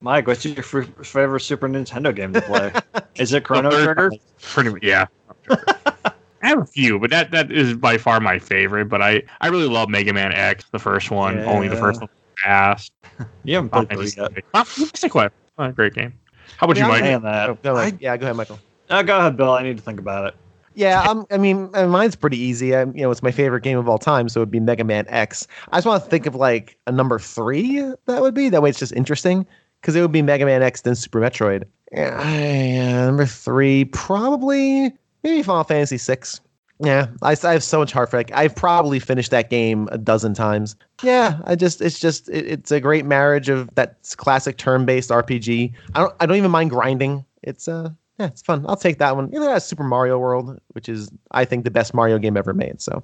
Mike, 0.00 0.26
what's 0.26 0.44
your 0.44 0.58
f- 0.58 0.88
favorite 1.06 1.40
Super 1.40 1.68
Nintendo 1.68 2.14
game 2.14 2.32
to 2.34 2.42
play? 2.42 2.72
Is 3.16 3.32
it 3.32 3.42
Chrono 3.44 3.70
Trigger? 3.70 4.12
Pretty 4.40 4.70
much, 4.70 4.82
yeah. 4.82 5.06
I 6.44 6.48
have 6.48 6.58
a 6.60 6.66
few, 6.66 6.98
but 6.98 7.10
that 7.10 7.30
that 7.30 7.50
is 7.50 7.74
by 7.74 7.96
far 7.98 8.20
my 8.20 8.38
favorite. 8.38 8.86
But 8.86 9.00
I 9.02 9.22
I 9.40 9.48
really 9.48 9.66
love 9.68 9.88
Mega 9.88 10.12
Man 10.12 10.32
X, 10.32 10.64
the 10.70 10.78
first 10.78 11.10
one. 11.10 11.38
Only 11.40 11.68
the 11.68 11.76
first 11.76 12.00
one 12.00 12.10
fast. 12.42 12.92
You 13.44 13.54
haven't 13.56 13.70
played 13.70 13.90
three 13.90 14.12
yet. 14.16 15.10
Quest. 15.10 15.32
Oh, 15.58 15.70
great 15.72 15.94
game. 15.94 16.12
How 16.58 16.66
about 16.66 16.76
Yeah, 16.76 16.86
you, 16.88 17.14
I'm 17.16 17.22
that. 17.22 17.62
Go. 17.62 17.76
I- 17.76 17.92
yeah, 17.98 18.16
go 18.16 18.26
ahead, 18.26 18.36
Michael. 18.36 18.58
uh, 18.90 19.02
go 19.02 19.18
ahead, 19.18 19.36
Bill. 19.36 19.52
I 19.52 19.62
need 19.62 19.76
to 19.76 19.82
think 19.82 19.98
about 19.98 20.26
it. 20.26 20.34
Yeah, 20.74 21.02
um, 21.02 21.24
I 21.30 21.38
mean, 21.38 21.70
uh, 21.74 21.86
mine's 21.86 22.16
pretty 22.16 22.36
easy. 22.36 22.74
I, 22.74 22.80
you 22.80 23.02
know, 23.02 23.10
it's 23.12 23.22
my 23.22 23.30
favorite 23.30 23.62
game 23.62 23.78
of 23.78 23.88
all 23.88 23.98
time, 23.98 24.28
so 24.28 24.40
it'd 24.40 24.50
be 24.50 24.58
Mega 24.60 24.82
Man 24.82 25.04
X. 25.08 25.46
I 25.70 25.76
just 25.76 25.86
want 25.86 26.02
to 26.02 26.10
think 26.10 26.26
of 26.26 26.34
like 26.34 26.76
a 26.88 26.92
number 26.92 27.18
three. 27.20 27.78
That 28.06 28.20
would 28.20 28.34
be 28.34 28.48
that 28.48 28.60
way. 28.60 28.70
It's 28.70 28.80
just 28.80 28.92
interesting 28.92 29.46
because 29.80 29.94
it 29.94 30.00
would 30.00 30.10
be 30.12 30.20
Mega 30.22 30.44
Man 30.44 30.62
X 30.62 30.80
then 30.82 30.96
Super 30.96 31.20
Metroid. 31.20 31.64
Yeah, 31.92 32.28
yeah, 32.28 33.04
number 33.06 33.24
three 33.24 33.84
probably 33.84 34.92
maybe 35.24 35.42
Final 35.42 35.64
Fantasy 35.64 35.98
six. 35.98 36.40
Yeah, 36.80 37.06
I, 37.22 37.36
I 37.44 37.52
have 37.52 37.62
so 37.62 37.78
much 37.78 37.92
heart 37.92 38.10
for 38.10 38.18
it. 38.18 38.30
I've 38.34 38.54
probably 38.56 38.98
finished 38.98 39.30
that 39.30 39.48
game 39.48 39.88
a 39.92 39.98
dozen 39.98 40.34
times. 40.34 40.74
Yeah, 41.02 41.40
I 41.44 41.54
just 41.54 41.80
it's 41.80 41.98
just 42.00 42.28
it, 42.28 42.46
it's 42.46 42.70
a 42.72 42.80
great 42.80 43.04
marriage 43.04 43.48
of 43.48 43.72
that 43.76 43.96
classic 44.16 44.56
turn-based 44.58 45.10
RPG. 45.10 45.72
I 45.94 46.00
don't 46.00 46.14
I 46.20 46.26
don't 46.26 46.36
even 46.36 46.50
mind 46.50 46.70
grinding. 46.70 47.24
It's 47.44 47.68
uh 47.68 47.90
yeah, 48.18 48.26
it's 48.26 48.42
fun. 48.42 48.64
I'll 48.68 48.76
take 48.76 48.98
that 48.98 49.14
one. 49.16 49.32
Either 49.34 49.46
that's 49.46 49.64
Super 49.64 49.84
Mario 49.84 50.18
World, 50.18 50.60
which 50.72 50.88
is 50.88 51.10
I 51.30 51.44
think 51.44 51.64
the 51.64 51.70
best 51.70 51.94
Mario 51.94 52.18
game 52.18 52.36
ever 52.36 52.52
made. 52.52 52.80
So 52.82 53.02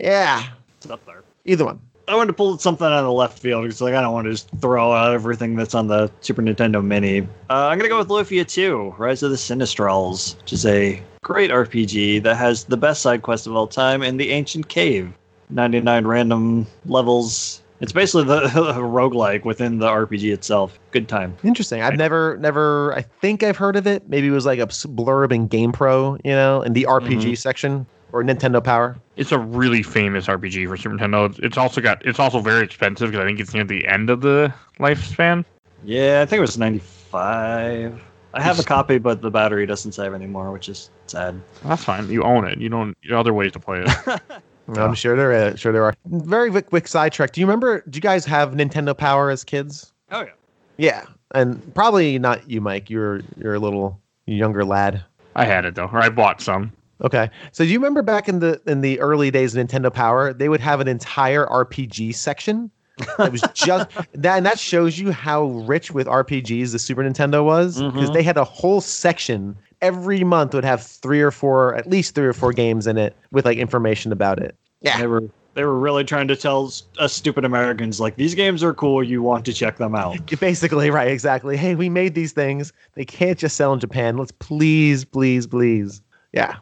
yeah, 0.00 0.44
It's 0.78 0.90
up 0.90 1.04
there. 1.06 1.22
either 1.44 1.64
one. 1.64 1.80
I 2.06 2.14
wanted 2.14 2.28
to 2.28 2.32
pull 2.34 2.58
something 2.58 2.86
out 2.86 2.92
of 2.92 3.04
the 3.04 3.12
left 3.12 3.38
field 3.38 3.62
because 3.62 3.80
like 3.80 3.94
I 3.94 4.00
don't 4.00 4.12
want 4.12 4.26
to 4.26 4.32
just 4.32 4.50
throw 4.60 4.92
out 4.92 5.14
everything 5.14 5.56
that's 5.56 5.74
on 5.74 5.86
the 5.86 6.10
Super 6.20 6.42
Nintendo 6.42 6.84
Mini. 6.84 7.22
Uh, 7.48 7.68
I'm 7.68 7.78
gonna 7.78 7.88
go 7.88 7.98
with 7.98 8.08
Lufia 8.08 8.46
2, 8.46 8.96
Rise 8.98 9.22
of 9.22 9.30
the 9.30 9.36
Sinistrals, 9.36 10.38
which 10.40 10.52
is 10.52 10.66
a 10.66 11.02
great 11.22 11.50
RPG 11.50 12.22
that 12.22 12.36
has 12.36 12.64
the 12.64 12.76
best 12.76 13.00
side 13.00 13.22
quest 13.22 13.46
of 13.46 13.56
all 13.56 13.66
time 13.66 14.02
in 14.02 14.18
the 14.18 14.30
Ancient 14.30 14.68
Cave. 14.68 15.12
99 15.50 16.06
random 16.06 16.66
levels. 16.86 17.62
It's 17.80 17.92
basically 17.92 18.24
the, 18.24 18.40
the 18.40 18.72
roguelike 18.80 19.44
within 19.44 19.78
the 19.78 19.88
RPG 19.88 20.32
itself. 20.32 20.78
Good 20.90 21.08
time. 21.08 21.36
Interesting. 21.42 21.82
I've 21.82 21.96
never, 21.96 22.36
never. 22.38 22.94
I 22.94 23.02
think 23.02 23.42
I've 23.42 23.56
heard 23.56 23.76
of 23.76 23.86
it. 23.86 24.08
Maybe 24.08 24.28
it 24.28 24.30
was 24.30 24.46
like 24.46 24.58
a 24.58 24.66
blurb 24.66 25.32
in 25.32 25.48
GamePro, 25.48 26.20
you 26.24 26.32
know, 26.32 26.62
in 26.62 26.72
the 26.72 26.86
RPG 26.88 27.36
section. 27.36 27.86
Or 28.14 28.22
Nintendo 28.22 28.62
Power? 28.62 28.96
It's 29.16 29.32
a 29.32 29.38
really 29.38 29.82
famous 29.82 30.26
RPG 30.28 30.68
for 30.68 30.76
Super 30.76 30.94
Nintendo. 30.96 31.26
It's- 31.26 31.40
It's 31.42 31.58
also 31.58 31.80
got 31.80 32.04
it's 32.06 32.20
also 32.20 32.38
very 32.40 32.64
expensive 32.64 33.10
because 33.10 33.22
I 33.22 33.26
think 33.26 33.40
it's 33.40 33.52
near 33.52 33.64
the 33.64 33.86
end 33.88 34.08
of 34.08 34.20
the 34.20 34.54
lifespan. 34.78 35.44
Yeah, 35.82 36.22
I 36.22 36.26
think 36.26 36.38
it 36.38 36.40
was 36.40 36.56
95. 36.56 38.00
I 38.32 38.40
have 38.42 38.58
a 38.58 38.62
copy, 38.64 38.98
but 38.98 39.20
the 39.20 39.30
battery 39.30 39.66
doesn't 39.66 39.92
save 39.92 40.14
anymore, 40.14 40.50
which 40.52 40.68
is 40.68 40.90
sad. 41.06 41.40
That's 41.64 41.84
fine. 41.84 42.08
You 42.08 42.22
own 42.24 42.46
it. 42.46 42.58
You 42.60 42.68
don't. 42.68 42.96
There 43.06 43.16
are 43.16 43.20
other 43.20 43.34
ways 43.34 43.52
to 43.52 43.60
play 43.60 43.82
it. 43.86 44.20
I'm 44.78 44.94
sure 44.94 45.14
there 45.16 45.32
are. 45.48 45.56
Sure 45.56 45.72
there 45.72 45.84
are. 45.84 45.94
Very 46.06 46.50
quick, 46.50 46.70
quick 46.70 46.88
sidetrack. 46.88 47.32
Do 47.32 47.40
you 47.40 47.46
remember? 47.46 47.82
Do 47.88 47.96
you 47.96 48.00
guys 48.00 48.24
have 48.24 48.52
Nintendo 48.52 48.96
Power 48.96 49.30
as 49.30 49.44
kids? 49.44 49.92
Oh, 50.10 50.22
yeah. 50.22 50.30
Yeah, 50.76 51.04
and 51.34 51.74
probably 51.74 52.18
not 52.18 52.48
you, 52.50 52.60
Mike. 52.60 52.90
You're 52.90 53.20
you're 53.36 53.54
a 53.54 53.58
little 53.60 54.00
younger 54.26 54.64
lad. 54.64 55.04
I 55.36 55.44
had 55.44 55.64
it 55.64 55.74
though, 55.76 55.86
or 55.92 56.00
I 56.00 56.08
bought 56.08 56.40
some. 56.40 56.72
Okay, 57.02 57.28
so 57.52 57.64
do 57.64 57.70
you 57.70 57.78
remember 57.78 58.02
back 58.02 58.28
in 58.28 58.38
the 58.38 58.60
in 58.66 58.80
the 58.80 59.00
early 59.00 59.30
days 59.30 59.54
of 59.56 59.66
Nintendo 59.66 59.92
Power, 59.92 60.32
they 60.32 60.48
would 60.48 60.60
have 60.60 60.80
an 60.80 60.88
entire 60.88 61.44
RPG 61.46 62.14
section. 62.14 62.70
It 63.18 63.32
was 63.32 63.42
just 63.54 63.90
that, 64.12 64.36
and 64.36 64.46
that 64.46 64.58
shows 64.58 64.98
you 64.98 65.10
how 65.10 65.44
rich 65.66 65.90
with 65.90 66.06
RPGs 66.06 66.70
the 66.72 66.78
Super 66.78 67.02
Nintendo 67.02 67.44
was 67.44 67.82
because 67.82 68.10
Mhm. 68.10 68.14
they 68.14 68.22
had 68.22 68.36
a 68.36 68.44
whole 68.44 68.80
section 68.80 69.56
every 69.82 70.22
month 70.24 70.54
would 70.54 70.64
have 70.64 70.82
three 70.82 71.20
or 71.20 71.30
four, 71.32 71.74
at 71.74 71.90
least 71.90 72.14
three 72.14 72.26
or 72.26 72.32
four 72.32 72.52
games 72.52 72.86
in 72.86 72.96
it 72.96 73.14
with 73.32 73.44
like 73.44 73.58
information 73.58 74.12
about 74.12 74.38
it. 74.40 74.54
Yeah. 74.80 74.98
They 74.98 75.06
were 75.08 75.24
they 75.54 75.64
were 75.64 75.78
really 75.78 76.04
trying 76.04 76.26
to 76.28 76.36
tell 76.36 76.66
us 76.98 77.12
stupid 77.12 77.44
Americans 77.44 78.00
like 78.00 78.16
these 78.16 78.34
games 78.34 78.62
are 78.62 78.72
cool. 78.74 79.02
You 79.04 79.22
want 79.22 79.44
to 79.46 79.52
check 79.52 79.76
them 79.78 79.94
out. 79.96 80.16
Basically, 80.40 80.90
right? 80.90 81.08
Exactly. 81.08 81.56
Hey, 81.56 81.74
we 81.74 81.88
made 81.88 82.14
these 82.14 82.32
things. 82.32 82.72
They 82.94 83.04
can't 83.04 83.38
just 83.38 83.56
sell 83.56 83.72
in 83.72 83.80
Japan. 83.80 84.16
Let's 84.16 84.32
please, 84.32 85.04
please, 85.04 85.46
please. 85.46 86.00
Yeah. 86.32 86.56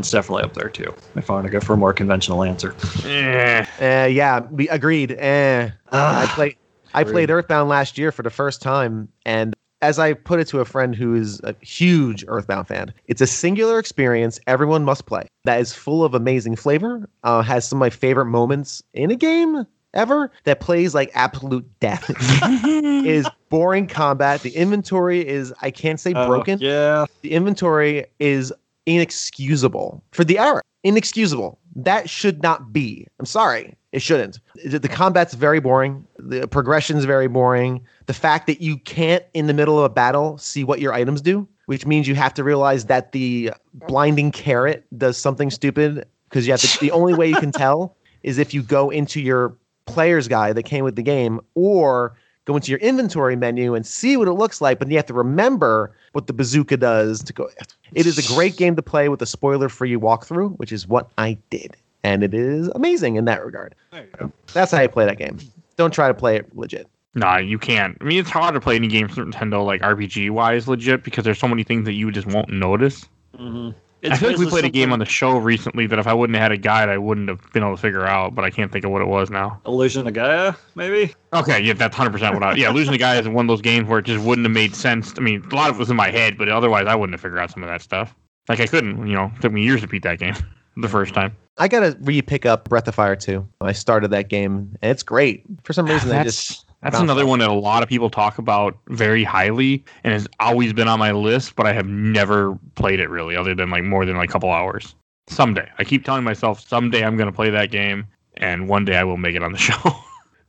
It's 0.00 0.10
definitely 0.10 0.44
up 0.44 0.54
there 0.54 0.68
too. 0.68 0.94
If 1.16 1.30
I 1.30 1.34
want 1.34 1.46
to 1.46 1.50
go 1.50 1.60
for 1.60 1.74
a 1.74 1.76
more 1.76 1.92
conventional 1.92 2.42
answer. 2.44 2.74
Eh. 3.04 3.64
Uh, 3.80 4.06
yeah. 4.06 4.40
We 4.50 4.68
agreed. 4.68 5.12
Eh. 5.12 5.70
I 5.92 6.26
played. 6.34 6.56
I 6.94 7.04
played 7.04 7.30
Earthbound 7.30 7.68
last 7.68 7.98
year 7.98 8.10
for 8.10 8.22
the 8.22 8.30
first 8.30 8.62
time, 8.62 9.08
and 9.26 9.54
as 9.82 9.98
I 9.98 10.14
put 10.14 10.40
it 10.40 10.46
to 10.48 10.60
a 10.60 10.64
friend 10.64 10.94
who 10.94 11.14
is 11.14 11.38
a 11.44 11.54
huge 11.60 12.24
Earthbound 12.26 12.66
fan, 12.66 12.92
it's 13.06 13.20
a 13.20 13.26
singular 13.26 13.78
experience 13.78 14.40
everyone 14.46 14.84
must 14.84 15.06
play. 15.06 15.28
That 15.44 15.60
is 15.60 15.72
full 15.72 16.02
of 16.02 16.14
amazing 16.14 16.56
flavor. 16.56 17.08
Uh, 17.24 17.42
has 17.42 17.68
some 17.68 17.76
of 17.76 17.80
my 17.80 17.90
favorite 17.90 18.24
moments 18.26 18.82
in 18.94 19.10
a 19.10 19.16
game 19.16 19.66
ever. 19.94 20.32
That 20.44 20.60
plays 20.60 20.94
like 20.94 21.10
absolute 21.14 21.66
death. 21.80 22.10
is 22.64 23.28
boring 23.50 23.86
combat. 23.86 24.40
The 24.40 24.56
inventory 24.56 25.26
is 25.26 25.52
I 25.62 25.70
can't 25.70 26.00
say 26.00 26.12
Uh, 26.14 26.26
broken. 26.26 26.58
yeah. 26.60 27.04
The 27.22 27.32
inventory 27.32 28.06
is 28.18 28.52
inexcusable 28.88 30.02
for 30.12 30.24
the 30.24 30.38
era. 30.38 30.62
Inexcusable. 30.84 31.58
That 31.76 32.08
should 32.08 32.42
not 32.42 32.72
be. 32.72 33.06
I'm 33.18 33.26
sorry. 33.26 33.76
It 33.92 34.02
shouldn't. 34.02 34.40
The 34.64 34.78
the 34.78 34.88
combat's 34.88 35.34
very 35.34 35.60
boring. 35.60 36.06
The 36.18 36.48
progression's 36.48 37.04
very 37.04 37.28
boring. 37.28 37.84
The 38.06 38.14
fact 38.14 38.46
that 38.46 38.60
you 38.60 38.78
can't, 38.78 39.24
in 39.34 39.46
the 39.46 39.54
middle 39.54 39.78
of 39.78 39.84
a 39.84 39.88
battle, 39.88 40.38
see 40.38 40.64
what 40.64 40.80
your 40.80 40.92
items 40.92 41.20
do, 41.20 41.46
which 41.66 41.86
means 41.86 42.08
you 42.08 42.14
have 42.14 42.34
to 42.34 42.44
realize 42.44 42.86
that 42.86 43.12
the 43.12 43.52
blinding 43.74 44.30
carrot 44.30 44.86
does 44.96 45.16
something 45.16 45.50
stupid 45.50 46.06
because 46.28 46.46
you 46.46 46.52
have 46.52 46.60
to, 46.60 46.80
the 46.80 46.90
only 46.90 47.14
way 47.14 47.28
you 47.28 47.36
can 47.36 47.52
tell 47.52 47.96
is 48.22 48.38
if 48.38 48.52
you 48.52 48.62
go 48.62 48.90
into 48.90 49.20
your 49.20 49.56
player's 49.86 50.28
guide 50.28 50.54
that 50.56 50.64
came 50.64 50.84
with 50.84 50.96
the 50.96 51.02
game 51.02 51.40
or 51.54 52.14
go 52.44 52.56
into 52.56 52.70
your 52.70 52.80
inventory 52.80 53.36
menu 53.36 53.74
and 53.74 53.86
see 53.86 54.16
what 54.16 54.28
it 54.28 54.32
looks 54.32 54.60
like, 54.60 54.78
but 54.78 54.88
you 54.88 54.96
have 54.96 55.06
to 55.06 55.14
remember 55.14 55.94
what 56.12 56.26
the 56.26 56.32
bazooka 56.32 56.76
does 56.76 57.22
to 57.24 57.32
go. 57.32 57.50
It 57.94 58.06
is 58.06 58.18
a 58.18 58.34
great 58.34 58.56
game 58.56 58.76
to 58.76 58.82
play 58.82 59.08
with 59.08 59.22
a 59.22 59.26
spoiler 59.26 59.68
free 59.68 59.94
walkthrough, 59.94 60.58
which 60.58 60.72
is 60.72 60.86
what 60.86 61.10
I 61.18 61.38
did. 61.50 61.76
And 62.04 62.22
it 62.22 62.34
is 62.34 62.68
amazing 62.68 63.16
in 63.16 63.24
that 63.26 63.44
regard. 63.44 63.74
There 63.90 64.02
you 64.02 64.08
go. 64.18 64.32
That's 64.52 64.72
how 64.72 64.80
you 64.80 64.88
play 64.88 65.06
that 65.06 65.18
game. 65.18 65.38
Don't 65.76 65.92
try 65.92 66.08
to 66.08 66.14
play 66.14 66.36
it 66.36 66.56
legit. 66.56 66.88
Nah, 67.14 67.38
you 67.38 67.58
can't. 67.58 67.96
I 68.00 68.04
mean, 68.04 68.20
it's 68.20 68.30
hard 68.30 68.54
to 68.54 68.60
play 68.60 68.76
any 68.76 68.88
game 68.88 69.08
for 69.08 69.24
Nintendo 69.24 69.64
like 69.64 69.80
RPG 69.80 70.30
wise 70.30 70.68
legit 70.68 71.02
because 71.02 71.24
there's 71.24 71.38
so 71.38 71.48
many 71.48 71.64
things 71.64 71.84
that 71.86 71.94
you 71.94 72.10
just 72.12 72.26
won't 72.26 72.48
notice. 72.48 73.08
Mm-hmm. 73.36 73.76
Mhm. 74.02 74.12
I 74.12 74.16
feel 74.16 74.28
like 74.30 74.38
we 74.38 74.46
played 74.46 74.64
a 74.64 74.70
game 74.70 74.92
on 74.92 74.98
the 74.98 75.04
show 75.04 75.36
recently 75.38 75.86
that 75.88 75.98
if 75.98 76.06
I 76.06 76.12
wouldn't 76.14 76.36
have 76.36 76.42
had 76.42 76.52
a 76.52 76.56
guide, 76.56 76.88
I 76.88 76.98
wouldn't 76.98 77.28
have 77.28 77.40
been 77.52 77.62
able 77.62 77.74
to 77.76 77.80
figure 77.82 78.06
out. 78.06 78.34
But 78.34 78.44
I 78.44 78.50
can't 78.50 78.70
think 78.70 78.84
of 78.84 78.90
what 78.90 79.02
it 79.02 79.08
was 79.08 79.30
now. 79.30 79.60
Illusion 79.66 80.06
of 80.06 80.12
Gaia, 80.14 80.54
maybe. 80.74 81.14
Okay, 81.32 81.60
yeah, 81.60 81.72
that's 81.72 81.96
hundred 81.96 82.12
percent 82.12 82.34
what 82.34 82.42
I. 82.42 82.54
Yeah, 82.54 82.70
Illusion 82.70 82.94
of 82.94 83.00
Gaia 83.00 83.20
is 83.20 83.28
one 83.28 83.46
of 83.46 83.48
those 83.48 83.62
games 83.62 83.88
where 83.88 83.98
it 83.98 84.04
just 84.04 84.24
wouldn't 84.24 84.44
have 84.44 84.54
made 84.54 84.74
sense. 84.76 85.14
I 85.18 85.20
mean, 85.20 85.44
a 85.50 85.54
lot 85.54 85.70
of 85.70 85.76
it 85.76 85.78
was 85.80 85.90
in 85.90 85.96
my 85.96 86.10
head, 86.10 86.38
but 86.38 86.48
otherwise, 86.48 86.86
I 86.86 86.94
wouldn't 86.94 87.14
have 87.14 87.20
figured 87.20 87.40
out 87.40 87.50
some 87.50 87.62
of 87.62 87.68
that 87.68 87.82
stuff. 87.82 88.14
Like 88.48 88.60
I 88.60 88.66
couldn't, 88.66 89.06
you 89.06 89.14
know, 89.14 89.30
it 89.34 89.42
took 89.42 89.52
me 89.52 89.62
years 89.62 89.80
to 89.82 89.86
beat 89.88 90.04
that 90.04 90.18
game 90.18 90.34
the 90.76 90.88
first 90.88 91.12
time. 91.12 91.36
I 91.58 91.66
gotta 91.68 91.96
re-pick 92.00 92.46
up 92.46 92.68
Breath 92.68 92.86
of 92.86 92.94
Fire 92.94 93.16
2. 93.16 93.46
I 93.60 93.72
started 93.72 94.08
that 94.12 94.28
game 94.28 94.76
and 94.80 94.90
it's 94.92 95.02
great. 95.02 95.42
For 95.64 95.72
some 95.72 95.86
reason, 95.86 96.12
I 96.12 96.22
just 96.22 96.64
that's 96.82 96.98
another 96.98 97.26
one 97.26 97.38
that 97.40 97.48
a 97.48 97.52
lot 97.52 97.82
of 97.82 97.88
people 97.88 98.08
talk 98.10 98.38
about 98.38 98.76
very 98.88 99.24
highly 99.24 99.84
and 100.04 100.12
has 100.12 100.28
always 100.40 100.72
been 100.72 100.88
on 100.88 100.98
my 100.98 101.12
list, 101.12 101.56
but 101.56 101.66
I 101.66 101.72
have 101.72 101.86
never 101.86 102.56
played 102.76 103.00
it 103.00 103.10
really, 103.10 103.34
other 103.36 103.54
than 103.54 103.70
like 103.70 103.84
more 103.84 104.04
than 104.06 104.16
like 104.16 104.28
a 104.30 104.32
couple 104.32 104.50
hours. 104.50 104.94
Someday, 105.28 105.68
I 105.78 105.84
keep 105.84 106.04
telling 106.04 106.24
myself 106.24 106.60
someday 106.66 107.04
I'm 107.04 107.16
gonna 107.16 107.32
play 107.32 107.50
that 107.50 107.70
game, 107.70 108.06
and 108.36 108.68
one 108.68 108.84
day 108.84 108.96
I 108.96 109.04
will 109.04 109.16
make 109.18 109.34
it 109.36 109.42
on 109.42 109.52
the 109.52 109.58
show. 109.68 109.76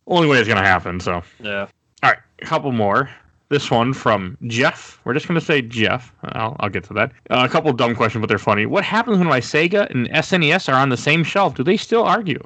Only 0.08 0.28
way 0.28 0.38
it's 0.40 0.48
gonna 0.48 0.62
happen. 0.64 1.00
So, 1.00 1.22
Yeah. 1.40 1.68
all 2.04 2.10
right, 2.12 2.20
a 2.42 2.46
couple 2.46 2.72
more. 2.72 3.10
This 3.50 3.72
one 3.72 3.94
from 3.94 4.38
Jeff. 4.46 5.00
We're 5.06 5.16
just 5.16 5.28
gonna 5.28 5.42
say 5.42 5.64
Jeff. 5.64 6.14
I'll, 6.24 6.56
I'll 6.60 6.70
get 6.70 6.84
to 6.86 6.94
that. 6.94 7.12
Uh, 7.32 7.42
a 7.44 7.50
couple 7.50 7.74
dumb 7.74 7.96
questions, 7.96 8.22
but 8.22 8.28
they're 8.30 8.38
funny. 8.38 8.68
What 8.68 8.84
happens 8.84 9.18
when 9.18 9.28
my 9.28 9.40
Sega 9.40 9.90
and 9.90 10.08
SNES 10.10 10.72
are 10.72 10.76
on 10.80 10.90
the 10.90 10.98
same 10.98 11.24
shelf? 11.24 11.56
Do 11.56 11.64
they 11.64 11.76
still 11.76 12.04
argue? 12.04 12.40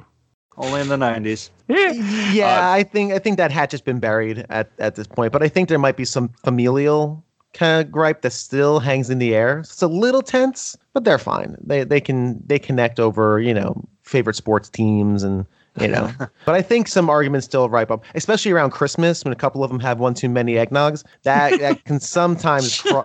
Only 0.56 0.80
in 0.80 0.88
the 0.88 0.96
90s. 0.96 1.50
Yeah. 1.68 1.92
Yeah, 2.32 2.70
I 2.72 2.82
think 2.82 3.12
I 3.12 3.18
think 3.18 3.36
that 3.38 3.50
hatch 3.50 3.72
has 3.72 3.80
been 3.80 3.98
buried 3.98 4.44
at, 4.50 4.70
at 4.78 4.94
this 4.94 5.06
point, 5.06 5.32
but 5.32 5.42
I 5.42 5.48
think 5.48 5.68
there 5.68 5.78
might 5.78 5.96
be 5.96 6.04
some 6.04 6.28
familial 6.44 7.24
kind 7.54 7.84
of 7.84 7.90
gripe 7.92 8.22
that 8.22 8.32
still 8.32 8.80
hangs 8.80 9.10
in 9.10 9.18
the 9.18 9.34
air. 9.34 9.60
It's 9.60 9.82
a 9.82 9.86
little 9.88 10.22
tense, 10.22 10.76
but 10.92 11.04
they're 11.04 11.18
fine. 11.18 11.56
They 11.60 11.84
they 11.84 12.00
can 12.00 12.40
they 12.46 12.58
connect 12.58 13.00
over 13.00 13.40
you 13.40 13.54
know 13.54 13.82
favorite 14.02 14.34
sports 14.36 14.68
teams 14.68 15.22
and 15.22 15.46
you 15.80 15.88
know. 15.88 16.10
but 16.44 16.54
I 16.54 16.62
think 16.62 16.88
some 16.88 17.08
arguments 17.10 17.46
still 17.46 17.68
ripe 17.68 17.90
up, 17.90 18.04
especially 18.14 18.52
around 18.52 18.70
Christmas 18.70 19.24
when 19.24 19.32
a 19.32 19.36
couple 19.36 19.64
of 19.64 19.70
them 19.70 19.80
have 19.80 19.98
one 19.98 20.14
too 20.14 20.28
many 20.28 20.54
eggnogs. 20.54 21.04
That 21.24 21.58
that 21.60 21.84
can 21.84 21.98
sometimes 22.00 22.80
cro- 22.82 23.04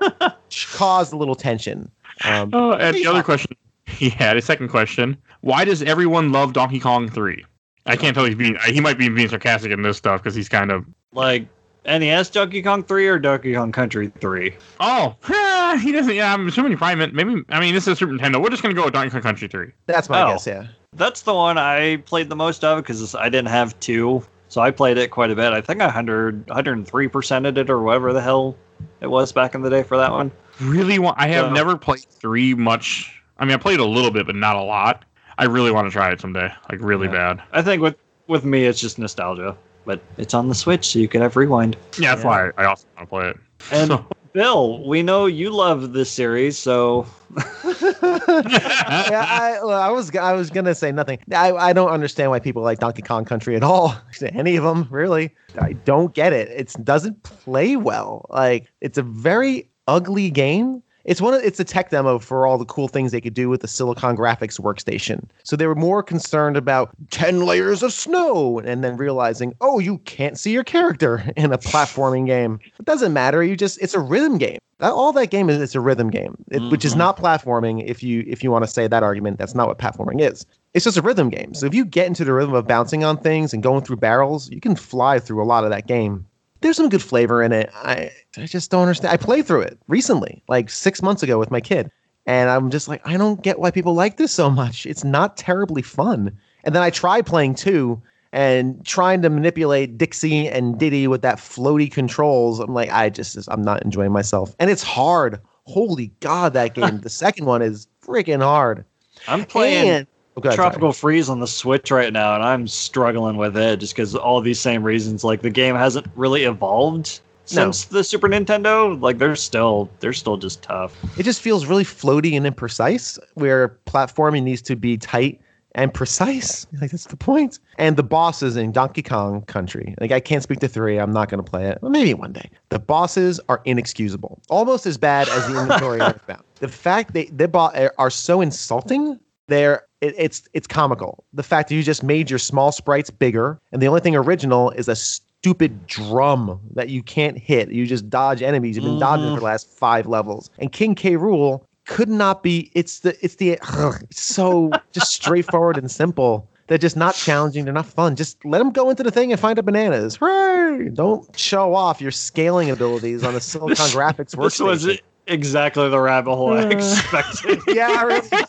cause 0.74 1.12
a 1.12 1.18
little 1.18 1.36
tension. 1.36 1.90
Um, 2.26 2.50
Oh, 2.54 2.74
and 2.74 2.96
the 2.96 3.06
other 3.08 3.24
question 3.24 3.56
he 3.97 4.10
had, 4.10 4.38
a 4.38 4.41
second 4.41 4.69
question: 4.69 5.17
Why 5.41 5.65
does 5.65 5.82
everyone 5.84 6.32
love 6.32 6.54
Donkey 6.54 6.80
Kong 6.80 7.10
Three? 7.10 7.45
I 7.86 7.95
can't 7.95 8.13
tell 8.15 8.25
he's 8.25 8.36
being 8.36 8.56
uh, 8.58 8.62
he 8.71 8.82
might 8.82 8.97
be 8.97 9.10
being 9.10 9.30
sarcastic 9.30 9.71
in 9.71 9.82
this 9.82 9.97
stuff 9.97 10.21
because 10.21 10.36
he's 10.36 10.49
kind 10.49 10.71
of 10.71 10.86
Like 11.13 11.47
NES 11.86 12.30
Donkey 12.30 12.62
Kong 12.62 12.84
3 12.84 13.08
or 13.08 13.17
Donkey 13.17 13.54
Kong 13.56 13.71
Country 13.71 14.12
3? 14.19 14.54
oh 14.80 15.15
he 15.82 15.91
doesn't 15.91 16.13
yeah 16.13 16.34
I'm 16.34 16.47
assuming 16.47 16.71
he 16.73 16.75
probably 16.75 16.97
meant 16.97 17.13
maybe 17.15 17.41
I 17.49 17.60
mean 17.60 17.73
this 17.73 17.88
is 17.88 17.97
Super 17.97 18.12
Nintendo 18.12 18.39
we're 18.43 18.49
just 18.49 18.62
gonna 18.62 18.75
go 18.75 18.84
with 18.84 18.93
Donkey 18.93 19.10
Kong 19.10 19.21
Country 19.21 19.47
Three 19.47 19.71
that's 19.88 20.08
my 20.10 20.21
Oh. 20.21 20.34
guess. 20.34 20.45
Yeah. 20.45 20.67
That's 20.93 21.21
the 21.21 21.34
one 21.34 21.58
I 21.58 21.97
played 22.06 22.30
the 22.30 22.36
most 22.36 22.63
of 22.63 22.78
because 22.84 23.15
I 23.15 23.30
didn't 23.30 23.47
have 23.49 23.80
two. 23.80 24.23
So 24.49 24.62
I 24.62 24.71
played 24.71 24.97
it 24.97 25.10
quite 25.12 25.30
a 25.32 25.36
bit. 25.36 25.54
I 25.54 25.62
think 25.62 25.82
I 25.82 25.86
100, 25.86 26.47
103%ed 26.47 27.58
it 27.60 27.69
or 27.69 27.82
whatever 27.82 28.12
the 28.13 28.21
hell 28.21 28.56
it 28.99 29.08
was 29.08 29.32
back 29.32 29.54
in 29.56 29.62
the 29.62 29.69
day 29.69 29.84
for 29.84 29.97
that 29.97 30.12
one. 30.12 30.32
really 30.60 30.99
want 30.99 31.17
I 31.19 31.28
have 31.30 31.45
So- 31.47 31.54
never 31.54 31.78
played 31.78 32.06
three 32.10 32.54
much 32.54 33.19
I 33.39 33.45
mean 33.45 33.54
I 33.54 33.58
played 33.58 33.80
a 33.80 33.86
little 33.86 34.12
bit 34.12 34.25
but 34.25 34.36
not 34.36 34.56
a 34.56 34.62
lot 34.62 35.06
I 35.38 35.45
really 35.45 35.71
want 35.71 35.88
to 35.88 35.91
try 35.91 36.12
it 36.12 36.19
someday 36.21 36.52
like 36.69 36.80
really 36.82 37.08
Yeah. 37.08 37.34
bad 37.36 37.43
I 37.54 37.62
think 37.62 37.82
with, 37.82 37.95
with 38.28 38.43
me, 38.45 38.65
it's 38.65 38.80
just 38.80 38.99
nostalgia. 38.99 39.56
But 39.86 40.02
it's 40.17 40.34
on 40.36 40.49
the 40.49 40.54
Switch, 40.56 40.89
so 40.89 40.99
you 40.99 41.08
can 41.08 41.21
have 41.21 41.36
rewind. 41.36 41.75
yeah 41.97 42.13
that's 42.13 42.23
Yeah. 42.23 42.28
why 42.28 42.52
I 42.58 42.65
also 42.65 42.86
want 42.97 43.08
to 43.08 43.10
play 43.10 43.30
it 43.30 43.38
And 43.71 43.88
So- 43.89 44.06
Bill, 44.32 44.88
we 44.88 45.02
know 45.02 45.25
you 45.25 45.49
love 45.49 45.91
this 45.93 46.12
series, 46.12 46.56
so 46.56 47.08
yeah, 47.65 49.25
I, 49.27 49.58
well, 49.63 49.81
I 49.81 49.90
was 49.90 50.15
I 50.15 50.33
was 50.33 50.50
gonna 50.52 50.75
say 50.75 50.92
nothing. 50.92 51.17
I, 51.33 51.52
I 51.52 51.73
don't 51.73 51.90
understand 51.90 52.29
why 52.31 52.40
people 52.40 52.62
like 52.62 52.79
Donkey 52.79 53.02
Kong 53.02 53.25
Country 53.25 53.56
at 53.56 53.63
all. 53.63 53.96
Any 54.21 54.56
of 54.56 54.63
them, 54.63 54.87
really. 54.92 55.35
I 55.60 55.73
don't 55.73 56.13
get 56.13 56.33
it. 56.33 56.48
It 56.50 56.73
doesn't 56.83 57.23
play 57.23 57.75
well. 57.75 58.27
Like 58.29 58.71
it's 58.81 58.98
a 59.00 59.04
very 59.04 59.69
ugly 59.87 60.29
game. 60.29 60.83
It's 61.10 61.20
one 61.20 61.34
of 61.34 61.42
it's 61.44 61.60
a 61.60 61.64
tech 61.64 61.90
demo 61.90 62.20
for 62.20 62.46
all 62.46 62.60
the 62.60 62.66
cool 62.66 62.88
things 62.88 63.12
they 63.12 63.20
could 63.20 63.34
do 63.34 63.50
with 63.50 63.62
the 63.62 63.68
Silicon 63.68 64.16
Graphics 64.16 64.60
workstation. 64.62 65.24
So 65.42 65.56
they 65.56 65.66
were 65.66 65.74
more 65.74 66.04
concerned 66.04 66.56
about 66.56 66.92
10 67.10 67.48
layers 67.48 67.82
of 67.82 67.92
snow 67.94 68.60
and 68.60 68.84
then 68.84 68.96
realizing, 68.96 69.56
"Oh, 69.60 69.80
you 69.80 69.98
can't 70.00 70.38
see 70.38 70.52
your 70.52 70.64
character 70.64 71.24
in 71.36 71.52
a 71.52 71.58
platforming 71.58 72.28
game." 72.28 72.60
It 72.78 72.86
doesn't 72.86 73.12
matter. 73.12 73.44
You 73.44 73.56
just 73.56 73.82
it's 73.82 73.96
a 73.96 74.00
rhythm 74.00 74.38
game. 74.38 74.60
That, 74.78 74.94
all 74.94 75.12
that 75.14 75.32
game 75.32 75.50
is 75.50 75.60
it's 75.60 75.74
a 75.74 75.82
rhythm 75.82 76.12
game, 76.12 76.38
it, 76.52 76.62
which 76.72 76.86
is 76.86 76.94
Mhm. 76.94 76.98
not 77.00 77.18
platforming 77.18 77.84
if 77.86 78.04
you 78.04 78.24
if 78.28 78.44
you 78.44 78.52
want 78.52 78.64
to 78.66 78.72
say 78.72 78.88
that 78.88 79.02
argument, 79.02 79.40
that's 79.40 79.56
not 79.56 79.68
what 79.68 79.80
platforming 79.80 80.22
is. 80.22 80.46
It's 80.76 80.86
just 80.86 80.96
a 80.98 81.02
rhythm 81.02 81.30
game. 81.30 81.56
So 81.56 81.66
if 81.66 81.74
you 81.74 81.84
get 81.86 82.06
into 82.06 82.24
the 82.24 82.34
rhythm 82.34 82.54
of 82.54 82.68
bouncing 82.68 83.04
on 83.04 83.18
things 83.18 83.52
and 83.52 83.64
going 83.64 83.82
through 83.84 83.96
barrels, 83.98 84.48
you 84.52 84.62
can 84.62 84.76
fly 84.76 85.18
through 85.18 85.44
a 85.44 85.48
lot 85.54 85.64
of 85.64 85.72
that 85.72 85.88
game 85.88 86.28
there's 86.62 86.78
some 86.78 86.90
good 86.90 87.02
flavor 87.02 87.42
in 87.44 87.52
it. 87.52 87.70
I 87.74 88.12
I 88.38 88.46
just 88.46 88.72
don't 88.72 88.82
understand. 88.84 89.14
I 89.14 89.18
played 89.18 89.46
through 89.46 89.62
it 89.62 89.80
recently, 89.88 90.44
like 90.48 90.70
six 90.70 91.02
months 91.02 91.24
ago 91.24 91.38
with 91.40 91.52
my 91.52 91.62
kid, 91.62 91.90
And 92.26 92.50
I'm 92.50 92.70
just 92.70 92.88
like, 92.88 93.02
I 93.06 93.18
don't 93.18 93.42
get 93.42 93.60
why 93.60 93.72
people 93.72 93.94
like 93.94 94.18
this 94.18 94.32
so 94.32 94.50
much. 94.50 94.86
It's 94.86 95.04
not 95.04 95.38
terribly 95.38 95.82
fun. 95.82 96.38
And 96.64 96.76
then 96.76 96.84
I 96.84 96.90
tried 96.90 97.26
playing 97.26 97.56
two 97.56 98.02
and 98.32 98.86
trying 98.86 99.22
to 99.24 99.30
manipulate 99.30 99.98
Dixie 99.98 100.48
and 100.48 100.78
Diddy 100.78 101.08
with 101.08 101.22
that 101.24 101.38
floaty 101.38 101.92
controls. 101.92 102.60
I'm 102.60 102.74
like, 102.74 102.92
I 102.92 103.10
just, 103.10 103.38
I'm 103.50 103.64
not 103.64 103.82
enjoying 103.84 104.12
myself. 104.12 104.56
And 104.60 104.70
it's 104.70 104.84
hard. 104.84 105.40
Holy 105.64 106.12
God, 106.20 106.54
that 106.54 106.76
game. 106.76 107.00
the 107.02 107.10
second 107.10 107.46
one 107.46 107.62
is 107.62 107.88
freaking 108.06 108.42
hard. 108.44 108.86
I'm 109.28 109.46
playing 109.46 109.90
And- 109.90 110.08
Go 110.40 110.50
ahead, 110.50 110.58
sorry. 110.58 110.69
Tropical 110.69 110.94
Freeze 110.94 111.29
on 111.29 111.40
the 111.40 111.48
Switch 111.48 111.92
right 111.92 112.12
now, 112.13 112.35
and 112.35 112.44
I'm 112.44 112.67
struggling 112.67 113.37
with 113.37 113.56
it 113.58 113.79
just 113.79 113.94
because 113.96 114.15
all 114.15 114.42
these 114.42 114.60
same 114.60 114.83
reasons. 114.83 115.23
Like 115.23 115.42
the 115.42 115.50
game 115.50 115.75
hasn't 115.75 116.08
really 116.15 116.44
evolved 116.44 117.19
No. 117.52 117.63
since 117.71 117.85
the 117.85 118.04
Super 118.04 118.27
Nintendo. 118.29 119.00
Like 119.02 119.17
they're 119.17 119.35
still 119.35 119.90
they're 120.00 120.13
still 120.13 120.37
just 120.37 120.62
tough. 120.62 120.96
It 121.19 121.23
just 121.23 121.42
feels 121.42 121.65
really 121.65 121.83
floaty 121.85 122.35
and 122.37 122.46
imprecise, 122.46 123.17
where 123.35 123.77
platforming 123.85 124.44
needs 124.44 124.62
to 124.63 124.75
be 124.75 124.98
tight 124.98 125.40
and 125.75 125.94
precise. 125.94 126.65
Like 126.81 126.92
that's 126.92 127.06
the 127.08 127.17
point. 127.17 127.60
And 127.77 127.96
the 127.98 128.04
bosses 128.04 128.56
in 128.58 128.71
Donkey 128.71 129.02
Kong 129.04 129.42
Country, 129.44 129.96
like 130.00 130.12
I 130.12 130.19
can't 130.19 130.42
speak 130.44 130.60
to 130.60 130.67
three. 130.67 130.98
I'm 130.98 131.12
not 131.12 131.29
going 131.29 131.44
to 131.44 131.50
play 131.50 131.67
it. 131.67 131.77
Well, 131.81 131.92
maybe 131.92 132.13
one 132.13 132.31
day. 132.33 132.50
The 132.69 132.79
bosses 132.79 133.40
are 133.50 133.62
inexcusable, 133.65 134.40
almost 134.50 134.85
as 134.85 134.98
bad 134.98 135.27
as 135.29 135.48
the 135.48 135.60
inventory 135.62 136.02
I 136.02 136.13
found. 136.13 136.44
The 136.56 136.67
fact 136.69 137.13
they 137.13 137.25
they 137.25 137.46
bo- 137.48 137.90
are 137.98 138.10
so 138.10 138.42
insulting. 138.42 139.19
They're 139.50 139.83
it, 140.02 140.15
it's 140.17 140.47
it's 140.54 140.67
comical. 140.67 141.23
The 141.33 141.43
fact 141.43 141.69
that 141.69 141.75
you 141.75 141.83
just 141.83 142.04
made 142.04 142.29
your 142.29 142.39
small 142.39 142.71
sprites 142.71 143.10
bigger, 143.10 143.60
and 143.71 143.81
the 143.81 143.87
only 143.87 144.02
thing 144.02 144.15
original 144.15 144.71
is 144.71 144.87
a 144.87 144.95
stupid 144.95 145.87
drum 145.87 146.60
that 146.75 146.89
you 146.89 147.04
can't 147.04 147.37
hit. 147.37 147.69
You 147.71 147.85
just 147.85 148.10
dodge 148.10 148.41
enemies. 148.41 148.75
You've 148.75 148.85
been 148.85 149.00
dodging 149.00 149.25
Mhm. 149.27 149.33
for 149.35 149.39
the 149.39 149.45
last 149.45 149.67
five 149.69 150.06
levels. 150.08 150.50
And 150.60 150.71
King 150.71 150.95
K. 150.95 151.13
Rool 151.17 151.62
could 151.85 152.10
not 152.10 152.43
be. 152.43 152.71
It's 152.75 153.00
the 153.00 153.17
it's 153.23 153.35
the 153.35 153.58
ugh, 153.73 153.97
it's 154.10 154.21
so 154.21 154.71
just 154.93 155.12
straightforward 155.12 155.77
and 155.77 155.89
simple. 155.91 156.47
They're 156.67 156.77
just 156.77 156.95
not 156.95 157.15
challenging. 157.15 157.65
They're 157.65 157.73
not 157.73 157.87
fun. 157.87 158.15
Just 158.15 158.45
let 158.45 158.60
them 158.60 158.69
go 158.69 158.91
into 158.91 159.02
the 159.02 159.10
thing 159.10 159.31
and 159.31 159.41
find 159.41 159.58
the 159.58 159.63
bananas. 159.63 160.17
Hooray! 160.17 160.89
Don't 160.89 161.27
show 161.37 161.73
off 161.73 162.00
your 162.00 162.12
scaling 162.12 162.69
abilities 162.69 163.23
on 163.23 163.33
the 163.33 163.41
Silicon 163.52 163.87
Graphics 163.87 164.35
workstation. 164.35 164.69
This 164.73 164.85
was 164.85 165.00
exactly 165.28 165.88
the 165.90 166.00
rabbit 166.00 166.36
hole 166.36 166.54
I 166.54 166.63
Uh. 166.63 166.70
expected. 166.70 167.60
yeah, 167.67 168.04
really. 168.04 168.28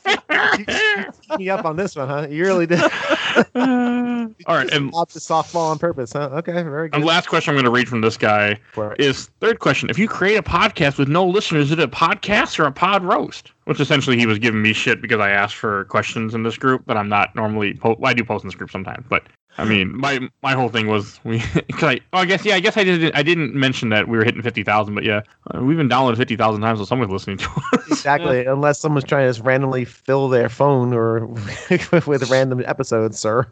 You, 0.59 1.39
you 1.39 1.53
up 1.53 1.65
on 1.65 1.77
this 1.77 1.95
one, 1.97 2.09
huh? 2.09 2.27
You 2.31 2.45
really 2.45 2.67
did. 2.67 2.81
All 3.55 4.57
right, 4.57 4.73
and 4.73 4.91
Off 4.95 5.13
the 5.13 5.21
softball 5.21 5.71
on 5.71 5.79
purpose, 5.79 6.13
huh? 6.13 6.31
Okay, 6.33 6.53
very 6.53 6.89
good. 6.89 6.97
and 6.97 7.05
last 7.05 7.29
question 7.29 7.51
I'm 7.51 7.57
going 7.57 7.65
to 7.65 7.71
read 7.71 7.89
from 7.89 8.01
this 8.01 8.17
guy 8.17 8.59
is 8.99 9.27
third 9.41 9.59
question. 9.59 9.91
If 9.91 9.99
you 9.99 10.09
create 10.09 10.37
a 10.37 10.43
podcast 10.43 10.99
with 10.99 11.09
no 11.09 11.27
listeners, 11.27 11.67
is 11.67 11.73
it 11.73 11.81
a 11.81 11.89
podcast 11.89 12.59
or 12.59 12.65
a 12.65 12.73
pod 12.73 13.05
roast? 13.05 13.53
Which 13.65 13.81
essentially 13.81 14.17
he 14.19 14.27
was 14.27 14.39
giving 14.39 14.63
me 14.63 14.73
shit 14.73 15.01
because 15.03 15.21
I 15.21 15.31
asked 15.31 15.57
for 15.57 15.85
questions 15.87 16.35
in 16.35 16.43
this 16.43 16.57
group, 16.57 16.83
but 16.87 16.97
I'm 16.97 17.09
not 17.09 17.35
normally. 17.35 17.75
Po- 17.75 17.97
well, 17.99 18.11
I 18.11 18.15
do 18.15 18.25
post 18.25 18.45
in 18.45 18.49
this 18.49 18.55
group 18.57 18.71
sometimes, 18.71 19.05
but 19.09 19.25
I 19.59 19.65
mean, 19.65 19.97
my 19.97 20.21
my 20.43 20.53
whole 20.53 20.69
thing 20.69 20.87
was 20.87 21.21
we. 21.25 21.41
Cause 21.73 21.83
I, 21.83 22.01
oh, 22.13 22.19
I 22.19 22.25
guess 22.25 22.45
yeah, 22.45 22.55
I 22.55 22.61
guess 22.61 22.77
I 22.77 22.85
didn't. 22.85 23.15
I 23.15 23.23
didn't 23.23 23.55
mention 23.55 23.91
that 23.91 24.09
we 24.09 24.17
were 24.17 24.25
hitting 24.25 24.43
fifty 24.43 24.63
thousand, 24.63 24.95
but 24.95 25.05
yeah, 25.05 25.23
uh, 25.55 25.63
we've 25.63 25.77
been 25.77 25.89
downloaded 25.89 26.17
fifty 26.17 26.37
thousand 26.37 26.63
times, 26.63 26.79
so 26.79 26.85
someone's 26.85 27.13
listening 27.13 27.39
to 27.39 27.49
us. 27.73 27.87
Exactly, 28.01 28.47
unless 28.47 28.79
someone's 28.79 29.05
trying 29.05 29.27
to 29.27 29.29
just 29.29 29.45
randomly 29.45 29.85
fill 29.85 30.29
their 30.29 30.49
phone 30.49 30.95
or 30.95 31.27
with 32.07 32.31
random 32.31 32.63
episodes, 32.65 33.19
sir. 33.19 33.47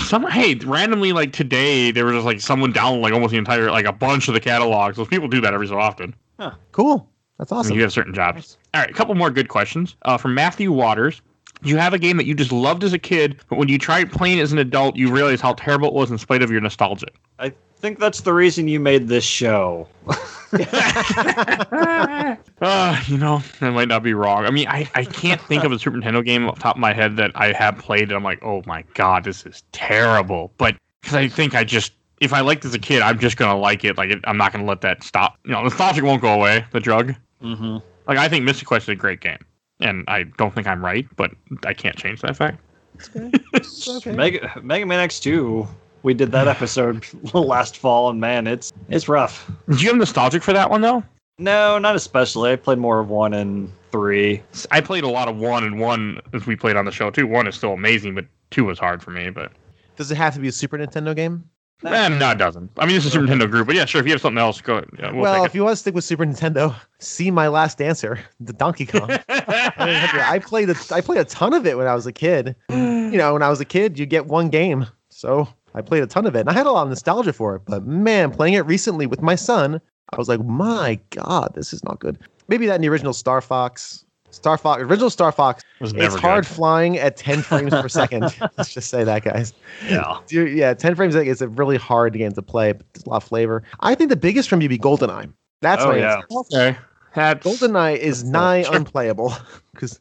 Some 0.00 0.28
hey, 0.28 0.54
randomly 0.56 1.12
like 1.12 1.32
today, 1.32 1.92
there 1.92 2.06
was 2.06 2.14
just 2.14 2.26
like 2.26 2.40
someone 2.40 2.72
download 2.72 3.02
like 3.02 3.12
almost 3.12 3.30
the 3.30 3.38
entire 3.38 3.70
like 3.70 3.84
a 3.84 3.92
bunch 3.92 4.26
of 4.26 4.34
the 4.34 4.40
catalogs. 4.40 4.96
Those 4.96 5.08
people 5.08 5.28
do 5.28 5.40
that 5.42 5.54
every 5.54 5.68
so 5.68 5.78
often. 5.78 6.14
Cool. 6.72 7.08
That's 7.38 7.52
I 7.52 7.56
mean, 7.56 7.60
awesome. 7.60 7.76
you 7.76 7.82
have 7.82 7.92
certain 7.92 8.14
jobs. 8.14 8.58
All 8.74 8.80
right, 8.80 8.90
a 8.90 8.94
couple 8.94 9.14
more 9.14 9.30
good 9.30 9.48
questions. 9.48 9.96
Uh, 10.02 10.16
from 10.16 10.34
Matthew 10.34 10.72
Waters. 10.72 11.22
You 11.62 11.76
have 11.76 11.94
a 11.94 11.98
game 11.98 12.16
that 12.16 12.26
you 12.26 12.34
just 12.34 12.52
loved 12.52 12.84
as 12.84 12.92
a 12.92 12.98
kid, 12.98 13.40
but 13.48 13.56
when 13.56 13.68
you 13.68 13.78
tried 13.78 14.10
playing 14.10 14.38
it 14.38 14.42
as 14.42 14.52
an 14.52 14.58
adult, 14.58 14.96
you 14.96 15.12
realized 15.12 15.42
how 15.42 15.52
terrible 15.54 15.88
it 15.88 15.94
was 15.94 16.10
in 16.10 16.18
spite 16.18 16.42
of 16.42 16.50
your 16.50 16.60
nostalgia? 16.60 17.06
I 17.38 17.52
think 17.76 17.98
that's 17.98 18.22
the 18.22 18.32
reason 18.32 18.68
you 18.68 18.80
made 18.80 19.08
this 19.08 19.24
show. 19.24 19.88
Uh, 22.60 23.00
you 23.06 23.18
know, 23.18 23.42
that 23.58 23.72
might 23.72 23.88
not 23.88 24.02
be 24.02 24.14
wrong. 24.14 24.44
I 24.44 24.50
mean, 24.50 24.68
I, 24.68 24.88
I 24.94 25.04
can't 25.04 25.40
think 25.40 25.64
of 25.64 25.72
a 25.72 25.78
Super 25.78 25.96
Nintendo 25.96 26.24
game 26.24 26.46
off 26.46 26.56
the 26.56 26.60
top 26.60 26.76
of 26.76 26.80
my 26.80 26.92
head 26.92 27.16
that 27.16 27.32
I 27.34 27.52
have 27.52 27.76
played 27.78 28.02
and 28.02 28.12
I'm 28.12 28.22
like, 28.22 28.40
oh 28.42 28.62
my 28.66 28.84
god, 28.94 29.24
this 29.24 29.44
is 29.44 29.64
terrible. 29.72 30.52
But 30.58 30.76
because 31.00 31.16
I 31.16 31.26
think 31.26 31.56
I 31.56 31.64
just, 31.64 31.92
if 32.20 32.32
I 32.32 32.40
liked 32.40 32.64
it 32.64 32.68
as 32.68 32.74
a 32.74 32.78
kid, 32.78 33.02
I'm 33.02 33.18
just 33.18 33.36
gonna 33.36 33.58
like 33.58 33.84
it. 33.84 33.96
Like, 33.96 34.10
it, 34.10 34.20
I'm 34.24 34.36
not 34.36 34.52
gonna 34.52 34.64
let 34.64 34.82
that 34.82 35.02
stop. 35.02 35.38
You 35.44 35.52
know, 35.52 35.62
nostalgia 35.62 36.04
won't 36.04 36.22
go 36.22 36.32
away. 36.32 36.64
The 36.70 36.78
drug. 36.78 37.14
Mm-hmm. 37.42 37.78
Like, 38.06 38.18
I 38.18 38.28
think 38.28 38.44
Mystic 38.44 38.68
Quest 38.68 38.84
is 38.84 38.90
a 38.90 38.94
great 38.94 39.20
game, 39.20 39.44
and 39.82 40.04
I 40.08 40.22
don't 40.22 40.54
think 40.54 40.66
I'm 40.66 40.84
right, 40.84 41.06
but 41.16 41.32
I 41.66 41.74
can't 41.74 41.96
change 41.96 42.20
that 42.22 42.36
fact. 42.36 42.60
okay. 43.16 44.12
Mega 44.12 44.60
Mega 44.62 44.86
Man 44.86 45.06
X2. 45.08 45.68
We 46.02 46.14
did 46.14 46.32
that 46.32 46.48
episode 46.48 47.06
last 47.34 47.76
fall, 47.76 48.10
and 48.10 48.20
man, 48.20 48.46
it's 48.46 48.72
it's 48.88 49.08
rough. 49.08 49.50
Do 49.68 49.76
you 49.76 49.88
have 49.88 49.96
nostalgic 49.96 50.42
for 50.42 50.52
that 50.52 50.70
one 50.70 50.80
though? 50.80 51.02
No, 51.38 51.78
not 51.78 51.96
especially. 51.96 52.52
I 52.52 52.56
played 52.56 52.78
more 52.78 53.00
of 53.00 53.08
one 53.08 53.34
and 53.34 53.70
three. 53.90 54.42
I 54.70 54.80
played 54.80 55.04
a 55.04 55.08
lot 55.08 55.28
of 55.28 55.36
one 55.36 55.64
and 55.64 55.80
one 55.80 56.20
as 56.32 56.46
we 56.46 56.56
played 56.56 56.76
on 56.76 56.84
the 56.84 56.92
show 56.92 57.10
too. 57.10 57.26
One 57.26 57.46
is 57.46 57.54
still 57.54 57.72
amazing, 57.72 58.14
but 58.14 58.26
two 58.50 58.64
was 58.64 58.78
hard 58.78 59.02
for 59.02 59.10
me. 59.10 59.30
But 59.30 59.52
Does 59.96 60.10
it 60.10 60.16
have 60.16 60.34
to 60.34 60.40
be 60.40 60.48
a 60.48 60.52
Super 60.52 60.78
Nintendo 60.78 61.14
game? 61.14 61.44
Eh, 61.84 62.08
no, 62.08 62.30
it 62.30 62.38
doesn't. 62.38 62.70
I 62.78 62.86
mean, 62.86 62.96
it's 62.96 63.06
a 63.06 63.10
Super 63.10 63.26
Nintendo 63.26 63.50
group, 63.50 63.66
but 63.66 63.76
yeah, 63.76 63.84
sure. 63.84 64.00
If 64.00 64.06
you 64.06 64.12
have 64.12 64.20
something 64.20 64.38
else, 64.38 64.60
go. 64.60 64.84
Yeah, 64.98 65.12
we'll, 65.12 65.44
if 65.44 65.54
you 65.54 65.64
want 65.64 65.72
to 65.72 65.76
stick 65.76 65.94
with 65.94 66.04
Super 66.04 66.24
Nintendo, 66.24 66.74
see 66.98 67.30
my 67.30 67.48
last 67.48 67.80
answer, 67.80 68.18
the 68.40 68.52
Donkey 68.52 68.86
Kong. 68.86 69.10
I 69.28 70.40
played 70.44 70.70
a, 70.70 70.76
I 70.90 71.00
played 71.00 71.20
a 71.20 71.24
ton 71.24 71.52
of 71.54 71.66
it 71.66 71.76
when 71.76 71.86
I 71.86 71.94
was 71.94 72.06
a 72.06 72.12
kid. 72.12 72.56
You 72.70 73.18
know, 73.18 73.32
when 73.34 73.42
I 73.42 73.48
was 73.48 73.60
a 73.60 73.64
kid, 73.64 73.98
you 73.98 74.06
get 74.06 74.26
one 74.26 74.48
game, 74.48 74.86
so 75.08 75.48
I 75.74 75.82
played 75.82 76.02
a 76.02 76.06
ton 76.06 76.26
of 76.26 76.34
it, 76.34 76.40
and 76.40 76.50
I 76.50 76.52
had 76.52 76.66
a 76.66 76.72
lot 76.72 76.84
of 76.84 76.88
nostalgia 76.88 77.32
for 77.32 77.56
it. 77.56 77.62
But 77.66 77.86
man, 77.86 78.30
playing 78.30 78.54
it 78.54 78.66
recently 78.66 79.06
with 79.06 79.22
my 79.22 79.34
son, 79.34 79.80
I 80.12 80.16
was 80.16 80.28
like, 80.28 80.40
my 80.44 80.98
god, 81.10 81.52
this 81.54 81.72
is 81.72 81.82
not 81.84 81.98
good. 82.00 82.18
Maybe 82.48 82.66
that 82.66 82.76
in 82.76 82.80
the 82.82 82.88
original 82.88 83.12
Star 83.12 83.40
Fox. 83.40 84.04
Star 84.32 84.56
Fox, 84.56 84.82
original 84.82 85.10
Star 85.10 85.30
Fox. 85.30 85.62
it's 85.80 85.92
good. 85.92 86.10
hard 86.18 86.46
flying 86.46 86.98
at 86.98 87.16
10 87.16 87.42
frames 87.42 87.70
per 87.70 87.88
second. 87.88 88.22
Let's 88.56 88.72
just 88.72 88.88
say 88.88 89.04
that, 89.04 89.22
guys. 89.22 89.52
Yeah. 89.88 90.18
Yeah, 90.30 90.74
10 90.74 90.94
frames 90.94 91.14
a 91.14 91.22
is 91.22 91.42
a 91.42 91.48
really 91.48 91.76
hard 91.76 92.14
game 92.14 92.32
to 92.32 92.42
play, 92.42 92.72
but 92.72 92.86
there's 92.92 93.04
a 93.04 93.10
lot 93.10 93.16
of 93.18 93.24
flavor. 93.24 93.62
I 93.80 93.94
think 93.94 94.10
the 94.10 94.16
biggest 94.16 94.48
from 94.48 94.62
you 94.62 94.68
be 94.68 94.78
Goldeneye. 94.78 95.32
That's 95.60 95.84
oh, 95.84 95.92
yeah. 95.92 96.22
Okay. 96.30 96.76
That's, 97.14 97.46
Goldeneye 97.46 97.98
is 97.98 98.24
nigh 98.24 98.62
sure. 98.62 98.74
unplayable 98.74 99.34
because 99.72 100.00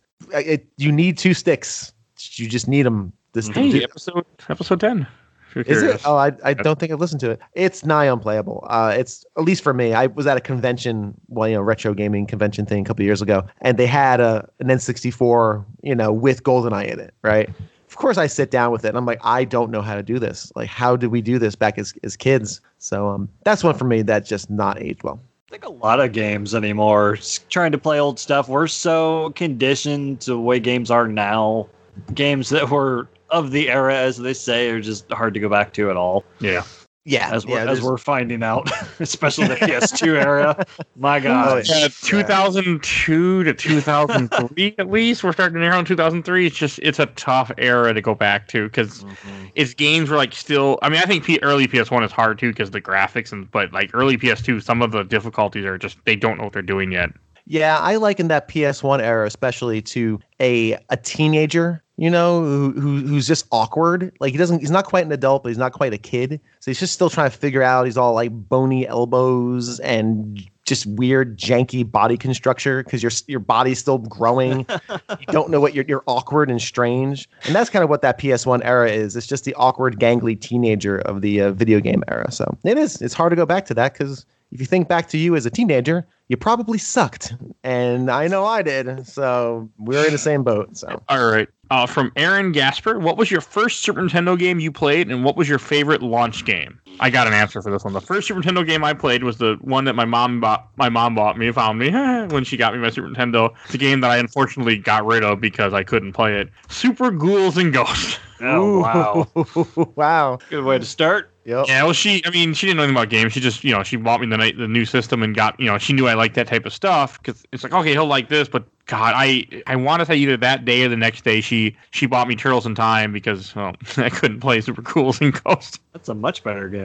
you 0.78 0.92
need 0.92 1.18
two 1.18 1.34
sticks. 1.34 1.94
You 2.34 2.48
just 2.48 2.68
need 2.68 2.84
them. 2.84 3.12
This 3.34 3.50
mhm. 3.50 3.72
hey, 3.72 3.84
episode 3.84 4.26
episode 4.50 4.80
10 4.80 5.08
is 5.56 5.66
curious. 5.66 5.96
it? 5.96 6.02
Oh, 6.06 6.16
I, 6.16 6.32
I 6.44 6.54
don't 6.54 6.80
think 6.80 6.92
I've 6.92 7.00
listened 7.00 7.20
to 7.22 7.32
it. 7.32 7.40
It's 7.54 7.86
nigh 7.86 8.06
unplayable. 8.06 8.66
Uh, 8.70 8.94
it's 8.98 9.26
at 9.38 9.44
least 9.44 9.64
for 9.64 9.74
me. 9.74 9.94
I 9.94 10.08
was 10.08 10.28
at 10.28 10.38
a 10.38 10.42
convention, 10.42 11.14
well, 11.28 11.48
you 11.48 11.56
know, 11.56 11.62
retro 11.62 11.94
gaming 11.94 12.26
convention 12.26 12.66
thing 12.66 12.84
a 12.84 12.86
couple 12.86 13.04
years 13.06 13.22
ago, 13.22 13.46
and 13.62 13.78
they 13.78 13.88
had 13.88 14.20
a 14.20 14.48
an 14.60 14.68
N64, 14.68 15.66
you 15.84 15.96
know, 15.96 16.12
with 16.12 16.44
GoldenEye 16.44 16.92
in 16.92 17.00
it, 17.00 17.14
right? 17.22 17.50
Of 17.88 17.98
course, 17.98 18.18
I 18.18 18.28
sit 18.28 18.52
down 18.52 18.72
with 18.72 18.86
it, 18.86 18.90
and 18.90 18.98
I'm 18.98 19.06
like, 19.06 19.20
I 19.22 19.44
don't 19.44 19.70
know 19.70 19.82
how 19.82 19.96
to 19.96 20.04
do 20.04 20.18
this. 20.18 20.52
Like, 20.56 20.70
how 20.70 20.96
did 20.96 21.08
we 21.08 21.22
do 21.22 21.38
this 21.38 21.56
back 21.56 21.78
as 21.78 21.94
as 22.04 22.16
kids? 22.16 22.62
So, 22.78 23.10
um, 23.10 23.30
that's 23.44 23.64
one 23.64 23.76
for 23.76 23.86
me 23.86 24.02
that's 24.02 24.30
just 24.30 24.50
not 24.50 24.82
aged 24.82 25.04
well. 25.04 25.20
I 25.52 25.52
think 25.52 25.66
a 25.66 25.70
lot 25.70 26.00
of 26.00 26.14
games 26.14 26.56
anymore, 26.56 27.18
trying 27.50 27.74
to 27.74 27.78
play 27.78 28.00
old 28.00 28.18
stuff, 28.18 28.48
we're 28.48 28.68
so 28.68 29.32
conditioned 29.32 30.22
to 30.22 30.32
the 30.32 30.40
way 30.40 30.62
games 30.62 30.90
are 30.90 31.10
now. 31.10 31.68
Games 32.14 32.48
that 32.52 32.70
were 32.70 33.10
of 33.32 33.52
the 33.52 33.70
era, 33.70 33.96
as 33.96 34.18
they 34.18 34.34
say, 34.34 34.70
are 34.70 34.80
just 34.82 35.10
hard 35.12 35.34
to 35.34 35.40
go 35.40 35.50
back 35.50 35.74
to 35.74 35.90
at 35.90 35.98
all. 35.98 36.24
Yeah. 36.40 36.64
Yeah, 37.04 37.32
As 37.34 37.48
we're, 37.48 37.64
yeah, 37.66 37.72
as 37.72 37.82
we're 37.82 37.98
finding 37.98 38.44
out, 38.44 38.70
especially 39.00 39.48
the 39.48 39.56
PS2 39.56 40.24
era. 40.24 40.64
My 40.96 41.20
God. 41.20 41.68
yeah. 41.68 41.86
Uh, 41.86 41.90
2002 42.02 43.44
to 43.44 43.54
2003 43.56 44.76
at 44.78 44.90
least 44.92 45.24
we're 45.24 45.32
starting 45.34 45.56
to 45.56 45.62
narrow 45.62 45.80
in 45.80 45.86
2003 45.86 46.46
it's 46.46 46.56
just 46.56 46.78
it's 46.84 47.00
a 47.00 47.08
tough 47.08 47.52
era 47.58 47.92
to 47.94 48.02
go 48.02 48.14
back 48.14 48.48
to 48.50 48.66
because 48.68 49.04
Mhm. 49.04 49.52
its 49.56 49.74
games 49.74 50.10
were 50.12 50.16
like 50.18 50.34
still 50.34 50.78
i 50.84 50.90
mean 50.90 51.00
i 51.00 51.06
think 51.06 51.24
P- 51.26 51.40
early 51.42 51.68
ps1 51.68 52.04
is 52.06 52.12
hard 52.12 52.38
too 52.38 52.50
because 52.52 52.70
the 52.72 52.82
graphics 52.82 53.32
and 53.32 53.50
but 53.50 53.72
like 53.74 53.90
early 53.96 54.18
ps2 54.18 54.62
some 54.62 54.82
of 54.84 54.92
the 54.92 55.04
difficulties 55.04 55.66
are 55.66 55.78
just 55.80 55.98
they 56.06 56.16
don't 56.16 56.38
know 56.38 56.44
what 56.44 56.54
they're 56.54 56.62
doing 56.62 56.92
yet 56.92 57.10
Yeah, 57.46 57.80
I 57.80 57.96
liken 57.98 58.28
that 58.30 58.48
PS1 58.48 59.02
era 59.02 59.26
especially 59.26 59.82
to 59.84 60.20
a 60.40 60.78
a 60.90 60.98
teenager, 60.98 61.84
you 61.98 62.10
know, 62.10 62.42
who, 62.42 62.72
who 62.72 62.98
who's 63.00 63.28
just 63.28 63.46
awkward. 63.52 64.16
Like 64.20 64.32
he 64.32 64.38
doesn't 64.38 64.60
he's 64.60 64.72
not 64.72 64.86
quite 64.86 65.06
an 65.06 65.12
adult, 65.12 65.44
but 65.44 65.50
he's 65.50 65.58
not 65.58 65.74
quite 65.74 65.94
a 65.94 65.98
kid. 65.98 66.40
So 66.60 66.72
he's 66.72 66.80
just 66.80 66.94
still 66.94 67.10
trying 67.10 67.30
to 67.30 67.38
figure 67.38 67.64
out 67.64 67.86
he's 67.86 67.98
all 67.98 68.14
like 68.14 68.32
bony 68.32 68.88
elbows 68.88 69.80
and 69.80 70.42
just 70.66 70.86
weird 70.86 71.38
janky 71.38 71.90
body 71.90 72.16
construction 72.16 72.78
because 72.78 73.04
your 73.04 73.12
your 73.28 73.40
body's 73.40 73.80
still 73.80 73.98
growing. 73.98 74.66
you 75.20 75.26
don't 75.28 75.50
know 75.50 75.60
what 75.60 75.74
you're 75.74 75.86
you're 75.88 76.04
awkward 76.08 76.50
and 76.50 76.62
strange. 76.62 77.28
And 77.44 77.56
that's 77.56 77.70
kind 77.70 77.84
of 77.84 77.90
what 77.90 78.02
that 78.04 78.20
PS1 78.20 78.62
era 78.64 78.90
is. 78.90 79.16
It's 79.16 79.28
just 79.28 79.44
the 79.44 79.54
awkward 79.56 80.00
gangly 80.00 80.40
teenager 80.40 81.00
of 81.00 81.22
the 81.22 81.42
uh, 81.42 81.52
video 81.52 81.80
game 81.80 82.04
era. 82.08 82.32
So 82.32 82.58
it 82.64 82.78
is. 82.78 83.02
It's 83.02 83.14
hard 83.14 83.32
to 83.32 83.36
go 83.36 83.46
back 83.46 83.66
to 83.66 83.74
that 83.74 83.96
cuz 83.96 84.26
if 84.52 84.60
you 84.60 84.66
think 84.66 84.88
back 84.88 85.08
to 85.10 85.18
you 85.18 85.36
as 85.36 85.46
a 85.46 85.50
teenager, 85.50 86.06
you 86.28 86.38
probably 86.38 86.78
sucked, 86.78 87.34
and 87.64 88.10
I 88.10 88.28
know 88.28 88.46
I 88.46 88.62
did. 88.62 89.08
So 89.08 89.70
we're 89.78 90.06
in 90.06 90.12
the 90.12 90.18
same 90.18 90.44
boat. 90.44 90.78
So 90.78 91.02
All 91.10 91.32
right. 91.32 91.48
Uh, 91.70 91.86
from 91.86 92.12
Aaron 92.18 92.52
Gasper, 92.52 93.00
what 93.00 93.18
was 93.18 93.32
your 93.32 93.40
first 93.40 93.84
Super 93.84 94.02
Nintendo 94.02 94.38
game 94.38 94.60
you 94.60 94.74
played, 94.74 95.10
and 95.10 95.24
what 95.24 95.38
was 95.38 95.48
your 95.48 95.60
favorite 95.60 96.02
launch 96.02 96.44
game? 96.44 96.81
I 97.00 97.10
got 97.10 97.28
an 97.28 97.34
answer 97.34 97.62
for 97.62 97.72
this 97.72 97.84
one. 97.84 97.94
The 97.94 98.02
first 98.02 98.28
Super 98.28 98.42
Nintendo 98.42 98.66
game 98.66 98.84
I 98.84 98.94
played 98.94 99.24
was 99.24 99.38
the 99.38 99.58
one 99.62 99.86
that 99.86 99.96
my 99.96 100.06
mom 100.06 100.40
bought. 100.40 100.68
My 100.78 100.90
mom 100.90 101.16
bought 101.16 101.38
me, 101.38 101.52
found 101.52 101.80
me 101.80 101.90
when 102.30 102.44
she 102.44 102.58
got 102.58 102.74
me 102.74 102.80
my 102.80 102.90
Super 102.92 103.08
Nintendo. 103.10 103.54
It's 103.66 103.74
a 103.74 103.78
game 103.80 104.02
that 104.02 104.12
I 104.12 104.18
unfortunately 104.18 104.78
got 104.78 105.06
rid 105.06 105.24
of 105.24 105.42
because 105.42 105.74
I 105.74 105.84
couldn't 105.84 106.14
play 106.14 106.40
it. 106.40 106.50
Super 106.70 107.10
Ghouls 107.12 107.58
and 107.58 107.74
Ghosts. 107.74 108.20
Oh 108.44 108.80
wow, 108.80 109.28
Ooh, 109.38 109.94
wow. 109.96 110.40
good 110.50 110.64
way 110.66 110.80
to 110.80 110.86
start. 110.86 111.32
Yep. 111.46 111.66
Yeah, 111.68 111.84
well, 111.84 111.94
she, 111.94 112.24
I 112.26 112.32
mean, 112.32 112.56
she 112.56 112.66
didn't 112.66 112.78
know 112.78 112.84
anything 112.84 112.98
about 112.98 113.10
games. 113.10 113.34
She 113.34 113.40
just, 113.40 113.64
you 113.64 113.72
know, 113.72 113.84
she 113.84 113.98
bought 113.98 114.20
me 114.20 114.26
the 114.26 114.38
night 114.38 114.58
the 114.58 114.68
new 114.68 114.84
system 114.84 115.22
and 115.22 115.36
got, 115.36 115.60
you 115.60 115.68
know, 115.68 115.78
she 115.78 115.94
knew 115.94 116.08
I 116.08 116.16
liked 116.16 116.34
that 116.36 116.48
type 116.48 116.66
of 116.66 116.74
stuff 116.74 117.20
because 117.22 117.44
it's 117.52 117.64
like, 117.64 117.72
okay, 117.74 117.92
he'll 117.92 118.08
like 118.08 118.30
this, 118.30 118.48
but 118.50 118.64
God, 118.88 119.14
I, 119.16 119.46
I 119.68 119.76
want 119.76 120.00
to 120.00 120.08
say 120.08 120.16
either 120.16 120.38
that 120.38 120.66
day 120.66 120.84
or 120.84 120.90
the 120.90 120.98
next 120.98 121.24
day 121.24 121.40
she, 121.40 121.76
she 121.92 122.08
bought 122.08 122.28
me 122.28 122.36
Turtles 122.36 122.66
in 122.66 122.74
Time 122.74 123.12
because 123.14 123.56
well, 123.56 123.76
I 123.98 124.10
couldn't 124.10 124.40
play 124.40 124.60
Super 124.62 124.82
Ghouls 124.82 125.22
and 125.22 125.34
Ghosts, 125.44 125.80
That's 125.94 126.10
a 126.10 126.16
much 126.16 126.44
better 126.44 126.68
game. 126.68 126.81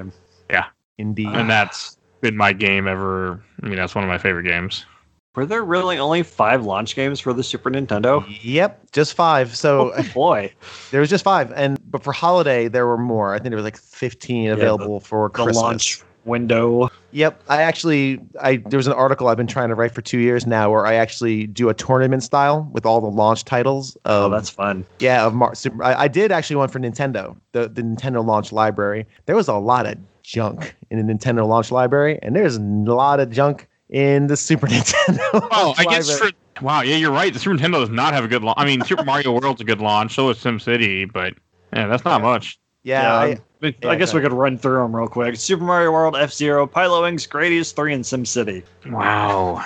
Indeed. 0.99 1.28
and 1.28 1.51
that's 1.51 1.99
been 2.20 2.36
my 2.36 2.53
game 2.53 2.88
ever. 2.88 3.42
I 3.62 3.66
mean, 3.66 3.76
that's 3.76 3.94
one 3.94 4.03
of 4.03 4.09
my 4.09 4.18
favorite 4.18 4.44
games. 4.44 4.86
Were 5.34 5.44
there 5.44 5.62
really 5.62 5.99
only 5.99 6.22
five 6.22 6.64
launch 6.64 6.97
games 6.97 7.20
for 7.20 7.34
the 7.34 7.42
Super 7.42 7.70
Nintendo? 7.70 8.24
Yep, 8.42 8.92
just 8.92 9.12
five. 9.12 9.55
So 9.55 9.92
Oh 9.94 10.03
boy, 10.14 10.55
there 10.90 11.01
was 11.01 11.11
just 11.11 11.24
five, 11.24 11.53
and 11.53 11.78
but 11.90 12.03
for 12.03 12.14
holiday 12.14 12.68
there 12.68 12.86
were 12.86 12.97
more. 12.97 13.34
I 13.34 13.38
think 13.38 13.51
there 13.51 13.57
was 13.57 13.64
like 13.64 13.76
fifteen 13.76 14.51
available 14.51 15.01
for 15.01 15.28
the 15.28 15.32
Christmas. 15.32 15.57
launch 15.57 16.03
window. 16.27 16.91
Yep, 17.12 17.43
I 17.49 17.62
actually, 17.62 18.20
I 18.41 18.57
there 18.57 18.77
was 18.77 18.87
an 18.87 18.93
article 18.93 19.29
I've 19.29 19.37
been 19.37 19.47
trying 19.47 19.68
to 19.70 19.74
write 19.74 19.93
for 19.93 20.03
two 20.03 20.18
years 20.18 20.47
now, 20.47 20.70
where 20.70 20.85
I 20.87 20.95
actually 20.95 21.47
do 21.47 21.68
a 21.68 21.74
tournament 21.74 22.22
style 22.22 22.68
with 22.72 22.85
all 22.85 23.01
the 23.01 23.07
launch 23.07 23.45
titles. 23.45 23.97
Oh, 24.05 24.29
that's 24.29 24.51
fun. 24.51 24.85
yeah. 24.99 25.24
Of 25.27 25.35
Mar- 25.35 25.55
Super, 25.55 25.83
I, 25.83 26.03
I 26.03 26.09
did 26.09 26.33
actually 26.33 26.57
one 26.57 26.68
for 26.68 26.79
Nintendo, 26.79 27.37
the 27.53 27.68
the 27.68 27.83
Nintendo 27.83 28.24
launch 28.24 28.53
library. 28.53 29.07
There 29.27 29.37
was 29.37 29.49
a 29.49 29.55
lot 29.55 29.87
of 29.87 29.97
junk 30.22 30.74
in 30.91 31.05
the 31.07 31.12
Nintendo 31.14 31.47
launch 31.47 31.70
library, 31.70 32.18
and 32.22 32.35
there's 32.37 32.57
a 32.57 32.61
lot 32.61 33.20
of 33.20 33.31
junk 33.31 33.68
in 33.89 34.27
the 34.27 34.37
Super 34.37 34.66
Nintendo. 34.68 35.18
Oh, 35.33 35.74
I 35.79 35.85
guess 35.85 36.09
library. 36.09 36.33
for 36.59 36.64
wow, 36.64 36.83
yeah, 36.83 36.97
you're 36.97 37.12
right. 37.12 37.33
The 37.33 37.39
Super 37.39 37.57
Nintendo 37.57 37.81
does 37.81 37.91
not 37.91 38.12
have 38.12 38.24
a 38.24 38.29
good 38.29 38.43
launch. 38.43 38.57
I 38.59 38.64
mean, 38.66 38.83
Super 38.85 39.05
Mario 39.05 39.33
World's 39.33 39.61
a 39.61 39.64
good 39.64 39.81
launch, 39.81 40.14
so 40.14 40.29
is 40.31 40.39
SimCity, 40.39 41.11
but 41.11 41.35
yeah, 41.72 41.87
that's 41.87 42.05
not 42.05 42.20
much. 42.20 42.59
Yeah, 42.87 43.14
I, 43.16 43.32
um, 43.32 43.39
but 43.59 43.74
yeah, 43.82 43.91
I 43.91 43.97
guess 43.97 44.14
we 44.14 44.20
could 44.20 44.32
run 44.32 44.59
through 44.59 44.80
them 44.80 44.95
real 44.95 45.09
quick. 45.09 45.34
Super 45.34 45.64
Mario 45.64 45.91
World, 45.91 46.14
F 46.14 46.32
Zero, 46.32 46.68
Pilot 46.68 47.03
Wings, 47.03 47.26
Gradius 47.26 47.74
3, 47.74 47.95
and 47.95 48.05
SimCity. 48.05 48.62
Wow, 48.89 49.64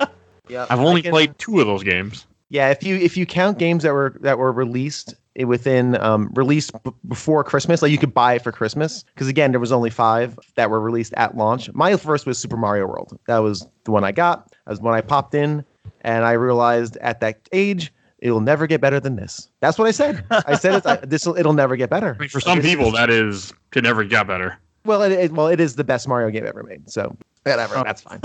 yeah, 0.48 0.66
I've 0.70 0.80
only 0.80 1.02
can- 1.02 1.10
played 1.10 1.38
two 1.38 1.60
of 1.60 1.66
those 1.66 1.82
games. 1.82 2.26
Yeah, 2.48 2.70
if 2.70 2.82
you 2.82 2.96
if 2.96 3.14
you 3.14 3.26
count 3.26 3.58
games 3.58 3.82
that 3.82 3.92
were 3.92 4.16
that 4.20 4.38
were 4.38 4.52
released 4.52 5.14
within 5.44 6.00
um 6.02 6.30
released 6.34 6.72
b- 6.82 6.92
before 7.08 7.44
Christmas, 7.44 7.82
like 7.82 7.90
you 7.92 7.98
could 7.98 8.14
buy 8.14 8.34
it 8.34 8.42
for 8.42 8.52
Christmas, 8.52 9.04
because 9.14 9.28
again 9.28 9.50
there 9.50 9.60
was 9.60 9.72
only 9.72 9.90
five 9.90 10.38
that 10.54 10.70
were 10.70 10.80
released 10.80 11.12
at 11.18 11.36
launch. 11.36 11.70
My 11.74 11.94
first 11.98 12.24
was 12.24 12.38
Super 12.38 12.56
Mario 12.56 12.86
World. 12.86 13.18
That 13.26 13.38
was 13.38 13.66
the 13.84 13.90
one 13.90 14.02
I 14.02 14.12
got. 14.12 14.50
That 14.50 14.70
was 14.70 14.80
when 14.80 14.94
I 14.94 15.02
popped 15.02 15.34
in, 15.34 15.62
and 16.02 16.24
I 16.24 16.32
realized 16.32 16.96
at 16.98 17.20
that 17.20 17.38
age 17.52 17.92
it'll 18.22 18.40
never 18.40 18.66
get 18.66 18.80
better 18.80 18.98
than 19.00 19.16
this. 19.16 19.50
That's 19.60 19.78
what 19.78 19.86
I 19.86 19.90
said. 19.90 20.24
I 20.30 20.56
said 20.56 20.74
it. 20.76 20.86
I, 20.86 20.96
this 21.02 21.26
will 21.26 21.36
it'll 21.36 21.52
never 21.52 21.76
get 21.76 21.90
better. 21.90 22.14
I 22.18 22.22
mean, 22.22 22.28
for 22.30 22.40
some 22.40 22.60
people, 22.62 22.90
that 22.92 23.10
is 23.10 23.52
could 23.70 23.84
never 23.84 24.04
get 24.04 24.26
better. 24.26 24.58
Well, 24.84 25.02
it, 25.02 25.12
it 25.12 25.32
well 25.32 25.48
it 25.48 25.60
is 25.60 25.76
the 25.76 25.84
best 25.84 26.08
Mario 26.08 26.30
game 26.30 26.46
ever 26.46 26.62
made. 26.62 26.88
So 26.90 27.14
whatever, 27.44 27.76
Oh. 27.78 27.84
that's 27.84 28.00
fine. 28.00 28.20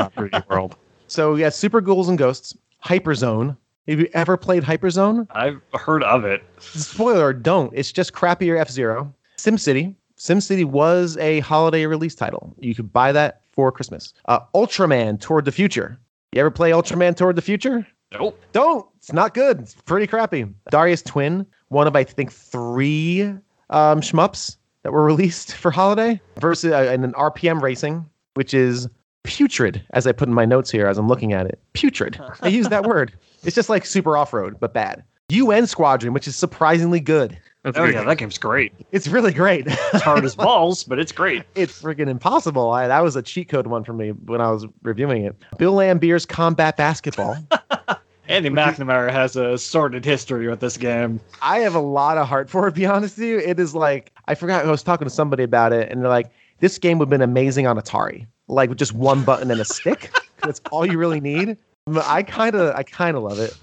World. 0.50 0.76
So 1.10 1.36
yeah, 1.36 1.48
Super 1.48 1.80
Ghouls 1.80 2.10
and 2.10 2.18
Ghosts, 2.18 2.54
Hyperzone. 2.84 3.56
Have 3.88 4.00
you 4.02 4.10
ever 4.14 4.36
played 4.36 4.64
Hyperzone? 4.64 5.26
I've 5.32 5.62
heard 5.74 6.04
of 6.04 6.26
it. 6.26 6.44
spoiler 6.60 7.32
don't 7.32 7.72
it's 7.74 7.92
just 7.94 8.12
crappier 8.12 8.60
f-zero 8.60 9.14
simcity 9.38 9.96
simcity 10.18 10.66
was 10.66 11.16
a 11.18 11.40
holiday 11.40 11.86
release 11.86 12.14
title 12.16 12.54
you 12.60 12.76
could 12.76 12.92
buy 12.92 13.12
that 13.14 13.42
for 13.54 13.72
christmas 13.72 14.14
uh, 14.28 14.40
ultraman 14.56 15.18
toward 15.22 15.46
the 15.46 15.52
future 15.52 15.98
you 16.34 16.42
ever 16.42 16.52
play 16.52 16.72
ultraman 16.72 17.16
toward 17.16 17.36
the 17.38 17.42
future 17.42 17.88
Nope. 18.14 18.40
don't. 18.54 18.86
It's 18.98 19.12
not 19.14 19.34
good. 19.34 19.60
It's 19.60 19.76
pretty 19.76 20.08
crappy. 20.08 20.46
Darius 20.72 21.02
twin 21.02 21.46
one 21.70 21.88
of 21.88 21.96
i 21.96 22.04
think 22.04 22.32
three 22.32 23.24
um, 23.70 24.02
shmups 24.02 24.58
that 24.84 24.92
were 24.92 25.04
released 25.06 25.56
for 25.56 25.72
holiday 25.72 26.20
versus 26.40 26.72
uh, 26.72 26.90
and 26.92 27.04
an 27.04 27.14
rpm 27.14 27.62
racing 27.62 28.06
which 28.36 28.54
is 28.54 28.88
putrid 29.24 29.84
as 29.92 30.08
i 30.08 30.12
put 30.12 30.28
in 30.28 30.34
my 30.34 30.46
notes 30.46 30.72
here 30.72 30.88
as 30.88 30.98
i'm 30.98 31.08
looking 31.08 31.34
at 31.34 31.46
it. 31.46 31.60
Putrid. 31.74 32.20
I 32.42 32.48
use 32.48 32.70
that 32.70 32.86
word. 32.88 33.14
It's 33.44 33.56
just 33.56 33.70
like 33.70 33.86
super 33.86 34.18
off-road 34.18 34.58
but 34.60 34.74
bad. 34.74 35.04
Un 35.32 35.68
squadron 35.68 36.14
which 36.14 36.28
is 36.28 36.36
surprisingly 36.36 37.00
good 37.00 37.38
That's 37.64 37.78
Oh 37.78 37.86
good. 37.86 37.96
yeah, 37.96 38.04
that 38.04 38.18
game's 38.18 38.38
great. 38.38 38.72
it's 38.92 39.08
really 39.08 39.34
great. 39.34 39.66
It's 39.68 40.02
hard 40.02 40.24
as 40.24 40.36
balls, 40.36 40.84
but 40.84 41.00
it's 41.00 41.12
great. 41.12 41.44
it's 41.56 41.82
freaking 41.82 42.08
impossible. 42.08 42.70
I, 42.72 42.88
that 42.88 43.04
was 43.04 43.16
a 43.16 43.22
cheat 43.22 43.50
code 43.50 43.68
one 43.68 43.84
for 43.84 43.94
me 43.94 44.10
when 44.12 44.40
I 44.42 44.52
was 44.52 44.66
reviewing 44.84 45.26
it. 45.26 45.36
Bill 45.58 45.74
Laimbeer's 45.74 46.26
Combat 46.26 46.78
Basketball. 46.78 47.36
Andy 48.30 48.50
McNamara 48.50 49.10
has 49.12 49.36
a 49.38 49.58
sordid 49.58 50.04
history 50.04 50.48
with 50.50 50.60
this 50.60 50.76
game. 50.78 51.20
I 51.42 51.60
have 51.60 51.76
a 51.76 51.80
lot 51.80 52.18
of 52.18 52.28
heart 52.28 52.50
for 52.50 52.68
it, 52.68 52.72
to 52.72 52.76
be 52.76 52.86
honest 52.86 53.18
with 53.18 53.26
you. 53.28 53.40
It 53.40 53.58
is 53.60 53.74
like, 53.74 54.12
I 54.28 54.36
forgot, 54.36 54.66
I 54.66 54.70
was 54.72 54.84
talking 54.84 55.06
to 55.08 55.14
somebody 55.14 55.44
about 55.44 55.72
it, 55.72 55.90
and 55.92 56.02
they're 56.02 56.10
like, 56.10 56.30
this 56.60 56.78
game 56.78 57.00
would 57.00 57.06
have 57.06 57.10
been 57.10 57.22
amazing 57.22 57.68
on 57.68 57.78
Atari. 57.78 58.28
Like 58.50 58.70
with 58.70 58.78
just 58.78 58.94
one 58.94 59.24
button 59.24 59.50
and 59.50 59.60
a 59.62 59.66
stick. 59.66 60.14
That's 60.44 60.62
all 60.72 60.86
you 60.86 60.98
really 60.98 61.22
need. 61.22 61.58
I 62.04 62.22
kind 62.24 62.56
of, 62.56 62.76
I 62.76 62.84
kind 62.84 63.16
of 63.16 63.24
love 63.24 63.40
it. 63.40 63.58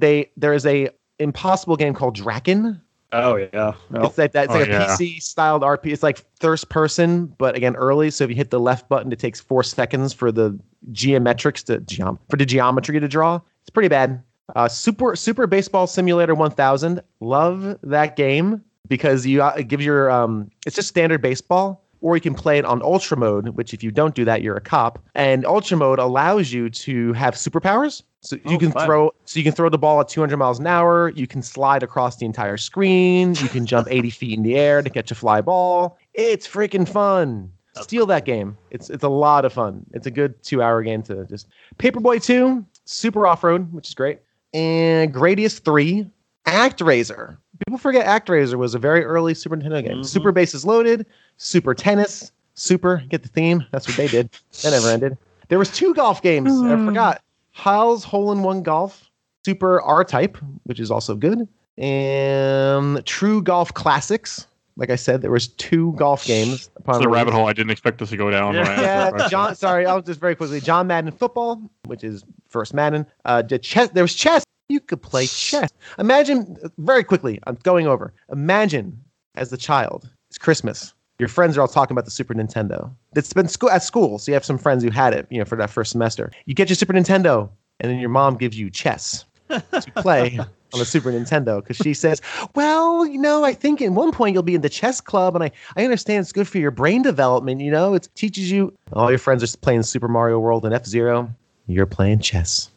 They, 0.00 0.30
there 0.38 0.54
is 0.54 0.64
a 0.64 0.88
impossible 1.18 1.76
game 1.76 1.92
called 1.94 2.16
Drakkhen. 2.16 2.80
Oh 3.12 3.36
yeah. 3.36 3.72
It's 3.94 4.18
like 4.18 4.32
that. 4.32 4.44
It's 4.46 4.54
Oh, 4.54 4.58
like 4.58 4.68
a 4.68 4.72
yeah. 4.72 4.86
PC 4.98 5.22
styled 5.22 5.62
RP. 5.62 5.86
It's 5.92 6.02
like 6.02 6.22
first 6.40 6.68
person, 6.68 7.26
but 7.38 7.56
again 7.56 7.74
early. 7.76 8.10
So 8.10 8.24
if 8.24 8.30
you 8.30 8.36
hit 8.36 8.50
the 8.50 8.60
left 8.60 8.88
button, 8.88 9.10
it 9.12 9.18
takes 9.18 9.40
four 9.40 9.62
seconds 9.62 10.12
for 10.12 10.30
the 10.30 10.58
geometrics 10.92 11.64
to 11.64 11.80
geom- 11.80 12.18
for 12.28 12.36
the 12.36 12.44
geometry 12.46 13.00
to 13.00 13.08
draw. 13.08 13.40
It's 13.62 13.70
pretty 13.70 13.88
bad. 13.88 14.22
Uh, 14.56 14.68
Super 14.68 15.16
Super 15.16 15.46
Baseball 15.46 15.86
Simulator 15.86 16.34
1000. 16.34 17.00
Love 17.20 17.78
that 17.82 18.16
game 18.16 18.62
because 18.88 19.26
you 19.26 19.42
uh, 19.42 19.54
it 19.56 19.64
gives 19.68 19.84
your 19.84 20.10
um. 20.10 20.50
It's 20.66 20.76
just 20.76 20.88
standard 20.88 21.22
baseball. 21.22 21.84
Or 22.00 22.16
you 22.16 22.20
can 22.20 22.34
play 22.34 22.58
it 22.58 22.64
on 22.64 22.80
Ultra 22.82 23.16
Mode, 23.16 23.48
which 23.50 23.74
if 23.74 23.82
you 23.82 23.90
don't 23.90 24.14
do 24.14 24.24
that, 24.24 24.42
you're 24.42 24.56
a 24.56 24.60
cop. 24.60 24.98
And 25.14 25.44
Ultra 25.44 25.76
Mode 25.76 25.98
allows 25.98 26.52
you 26.52 26.70
to 26.70 27.12
have 27.14 27.34
superpowers. 27.34 28.02
So 28.20 28.36
you 28.44 28.56
Oh, 28.56 28.58
can 28.58 28.72
fun. 28.72 28.86
throw 28.86 29.10
so 29.24 29.38
you 29.38 29.44
can 29.44 29.52
throw 29.52 29.68
the 29.68 29.78
ball 29.78 30.00
at 30.00 30.08
200 30.08 30.36
miles 30.36 30.58
an 30.58 30.66
hour. 30.66 31.10
You 31.10 31.26
can 31.26 31.40
slide 31.42 31.82
across 31.82 32.16
the 32.16 32.26
entire 32.26 32.56
screen. 32.56 33.34
You 33.36 33.48
can 33.48 33.64
jump 33.66 33.86
80 33.90 34.10
feet 34.10 34.36
in 34.36 34.42
the 34.42 34.56
air 34.56 34.82
to 34.82 34.90
catch 34.90 35.10
a 35.10 35.14
fly 35.14 35.40
ball. 35.40 35.98
It's 36.14 36.46
freaking 36.48 36.88
fun. 36.88 37.52
Steal 37.80 38.06
that 38.06 38.24
game. 38.24 38.58
It's 38.72 38.90
it's 38.90 39.04
a 39.04 39.08
lot 39.08 39.44
of 39.44 39.52
fun. 39.52 39.86
It's 39.92 40.06
a 40.06 40.10
good 40.10 40.42
two 40.42 40.60
hour 40.62 40.82
game 40.82 41.00
to 41.04 41.26
just 41.26 41.46
Paperboy 41.78 42.20
2, 42.20 42.64
Super 42.86 43.24
Off 43.24 43.44
Road, 43.44 43.72
which 43.72 43.86
is 43.88 43.94
great, 43.94 44.18
and 44.52 45.14
Gradius 45.14 45.60
3, 45.60 46.04
ActRaiser. 46.44 47.36
People 47.66 47.78
forget 47.78 48.06
ActRaiser 48.06 48.54
was 48.54 48.74
a 48.74 48.78
very 48.78 49.04
early 49.04 49.34
Super 49.34 49.56
Nintendo 49.56 49.84
game. 49.84 49.98
Mhm. 49.98 50.06
Super 50.06 50.32
Bases 50.32 50.64
Loaded, 50.64 51.06
Super 51.36 51.74
Tennis, 51.74 52.30
Super. 52.54 53.02
Get 53.08 53.22
the 53.22 53.28
theme. 53.28 53.64
That's 53.70 53.86
what 53.86 53.96
they 53.96 54.08
did. 54.08 54.30
That 54.62 54.70
never 54.72 54.88
ended. 54.92 55.16
There 55.48 55.58
was 55.58 55.70
two 55.70 55.94
golf 55.94 56.22
games. 56.22 56.52
I 56.62 56.76
forgot. 56.84 57.22
HAL's 57.52 58.04
Hole 58.04 58.30
in 58.32 58.42
One 58.42 58.62
Golf, 58.62 59.08
Super 59.44 59.80
R 59.82 60.04
Type, 60.04 60.36
which 60.64 60.78
is 60.80 60.90
also 60.90 61.14
good, 61.14 61.48
and 61.76 63.04
True 63.06 63.42
Golf 63.42 63.72
Classics. 63.74 64.46
Like 64.76 64.90
I 64.90 64.96
said, 64.96 65.22
there 65.22 65.30
was 65.32 65.48
two 65.48 65.92
golf 65.96 66.24
games. 66.24 66.70
Upon 66.76 66.96
It's 66.96 67.02
the 67.04 67.08
rabbit 67.08 67.34
hole 67.34 67.48
I 67.48 67.52
didn't 67.52 67.70
expect 67.70 67.98
this 67.98 68.10
to 68.10 68.16
go 68.16 68.30
down. 68.30 68.56
I 68.56 68.80
Yeah. 68.80 69.28
John. 69.28 69.56
Sorry, 69.56 69.84
I'll 69.84 70.00
just 70.02 70.20
very 70.20 70.36
quickly. 70.36 70.60
John 70.60 70.86
Madden 70.86 71.10
football, 71.10 71.60
which 71.86 72.04
is 72.04 72.24
first 72.48 72.74
Madden. 72.74 73.04
Uh, 73.24 73.42
the 73.42 73.58
chess. 73.58 73.88
There 73.88 74.04
was 74.04 74.14
chess. 74.14 74.44
You 74.68 74.80
could 74.80 75.00
play 75.02 75.26
chess. 75.26 75.70
Imagine 75.98 76.56
very 76.78 77.02
quickly. 77.02 77.40
I'm 77.46 77.56
going 77.62 77.86
over. 77.86 78.12
Imagine 78.30 79.02
as 79.34 79.50
the 79.50 79.56
child. 79.56 80.08
It's 80.28 80.38
Christmas. 80.38 80.92
Your 81.18 81.28
friends 81.28 81.56
are 81.56 81.62
all 81.62 81.68
talking 81.68 81.94
about 81.94 82.04
the 82.04 82.10
Super 82.10 82.34
Nintendo. 82.34 82.92
It's 83.16 83.32
been 83.32 83.48
school 83.48 83.70
at 83.70 83.82
school, 83.82 84.18
so 84.18 84.30
you 84.30 84.34
have 84.34 84.44
some 84.44 84.58
friends 84.58 84.84
who 84.84 84.90
had 84.90 85.14
it, 85.14 85.26
you 85.30 85.38
know, 85.38 85.44
for 85.44 85.56
that 85.56 85.70
first 85.70 85.90
semester. 85.90 86.30
You 86.44 86.54
get 86.54 86.68
your 86.68 86.76
Super 86.76 86.92
Nintendo, 86.92 87.48
and 87.80 87.90
then 87.90 87.98
your 87.98 88.10
mom 88.10 88.36
gives 88.36 88.58
you 88.58 88.70
chess 88.70 89.24
to 89.48 89.92
play 89.96 90.38
on 90.38 90.78
the 90.78 90.84
Super 90.84 91.10
Nintendo 91.10 91.60
because 91.62 91.78
she 91.78 91.94
says, 91.94 92.20
"Well, 92.54 93.06
you 93.06 93.18
know, 93.18 93.44
I 93.44 93.54
think 93.54 93.80
at 93.80 93.90
one 93.90 94.12
point 94.12 94.34
you'll 94.34 94.42
be 94.42 94.54
in 94.54 94.60
the 94.60 94.68
chess 94.68 95.00
club, 95.00 95.34
and 95.34 95.42
I 95.42 95.50
I 95.76 95.82
understand 95.82 96.20
it's 96.20 96.32
good 96.32 96.46
for 96.46 96.58
your 96.58 96.70
brain 96.70 97.00
development. 97.02 97.62
You 97.62 97.70
know, 97.70 97.94
it 97.94 98.08
teaches 98.14 98.50
you. 98.52 98.72
All 98.92 99.08
your 99.10 99.18
friends 99.18 99.42
are 99.42 99.56
playing 99.56 99.82
Super 99.84 100.08
Mario 100.08 100.38
World 100.38 100.66
and 100.66 100.74
F 100.74 100.84
Zero. 100.84 101.34
You're 101.66 101.86
playing 101.86 102.20
chess. 102.20 102.70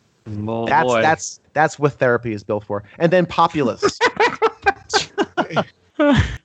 Oh, 0.48 0.66
That's 0.66 0.88
boy. 0.88 1.02
that's 1.02 1.41
that's 1.54 1.80
what 1.80 1.93
therapy 1.93 2.34
is 2.34 2.43
built 2.43 2.66
for. 2.66 2.84
And 2.99 3.12
then 3.12 3.26
Populous. 3.26 3.97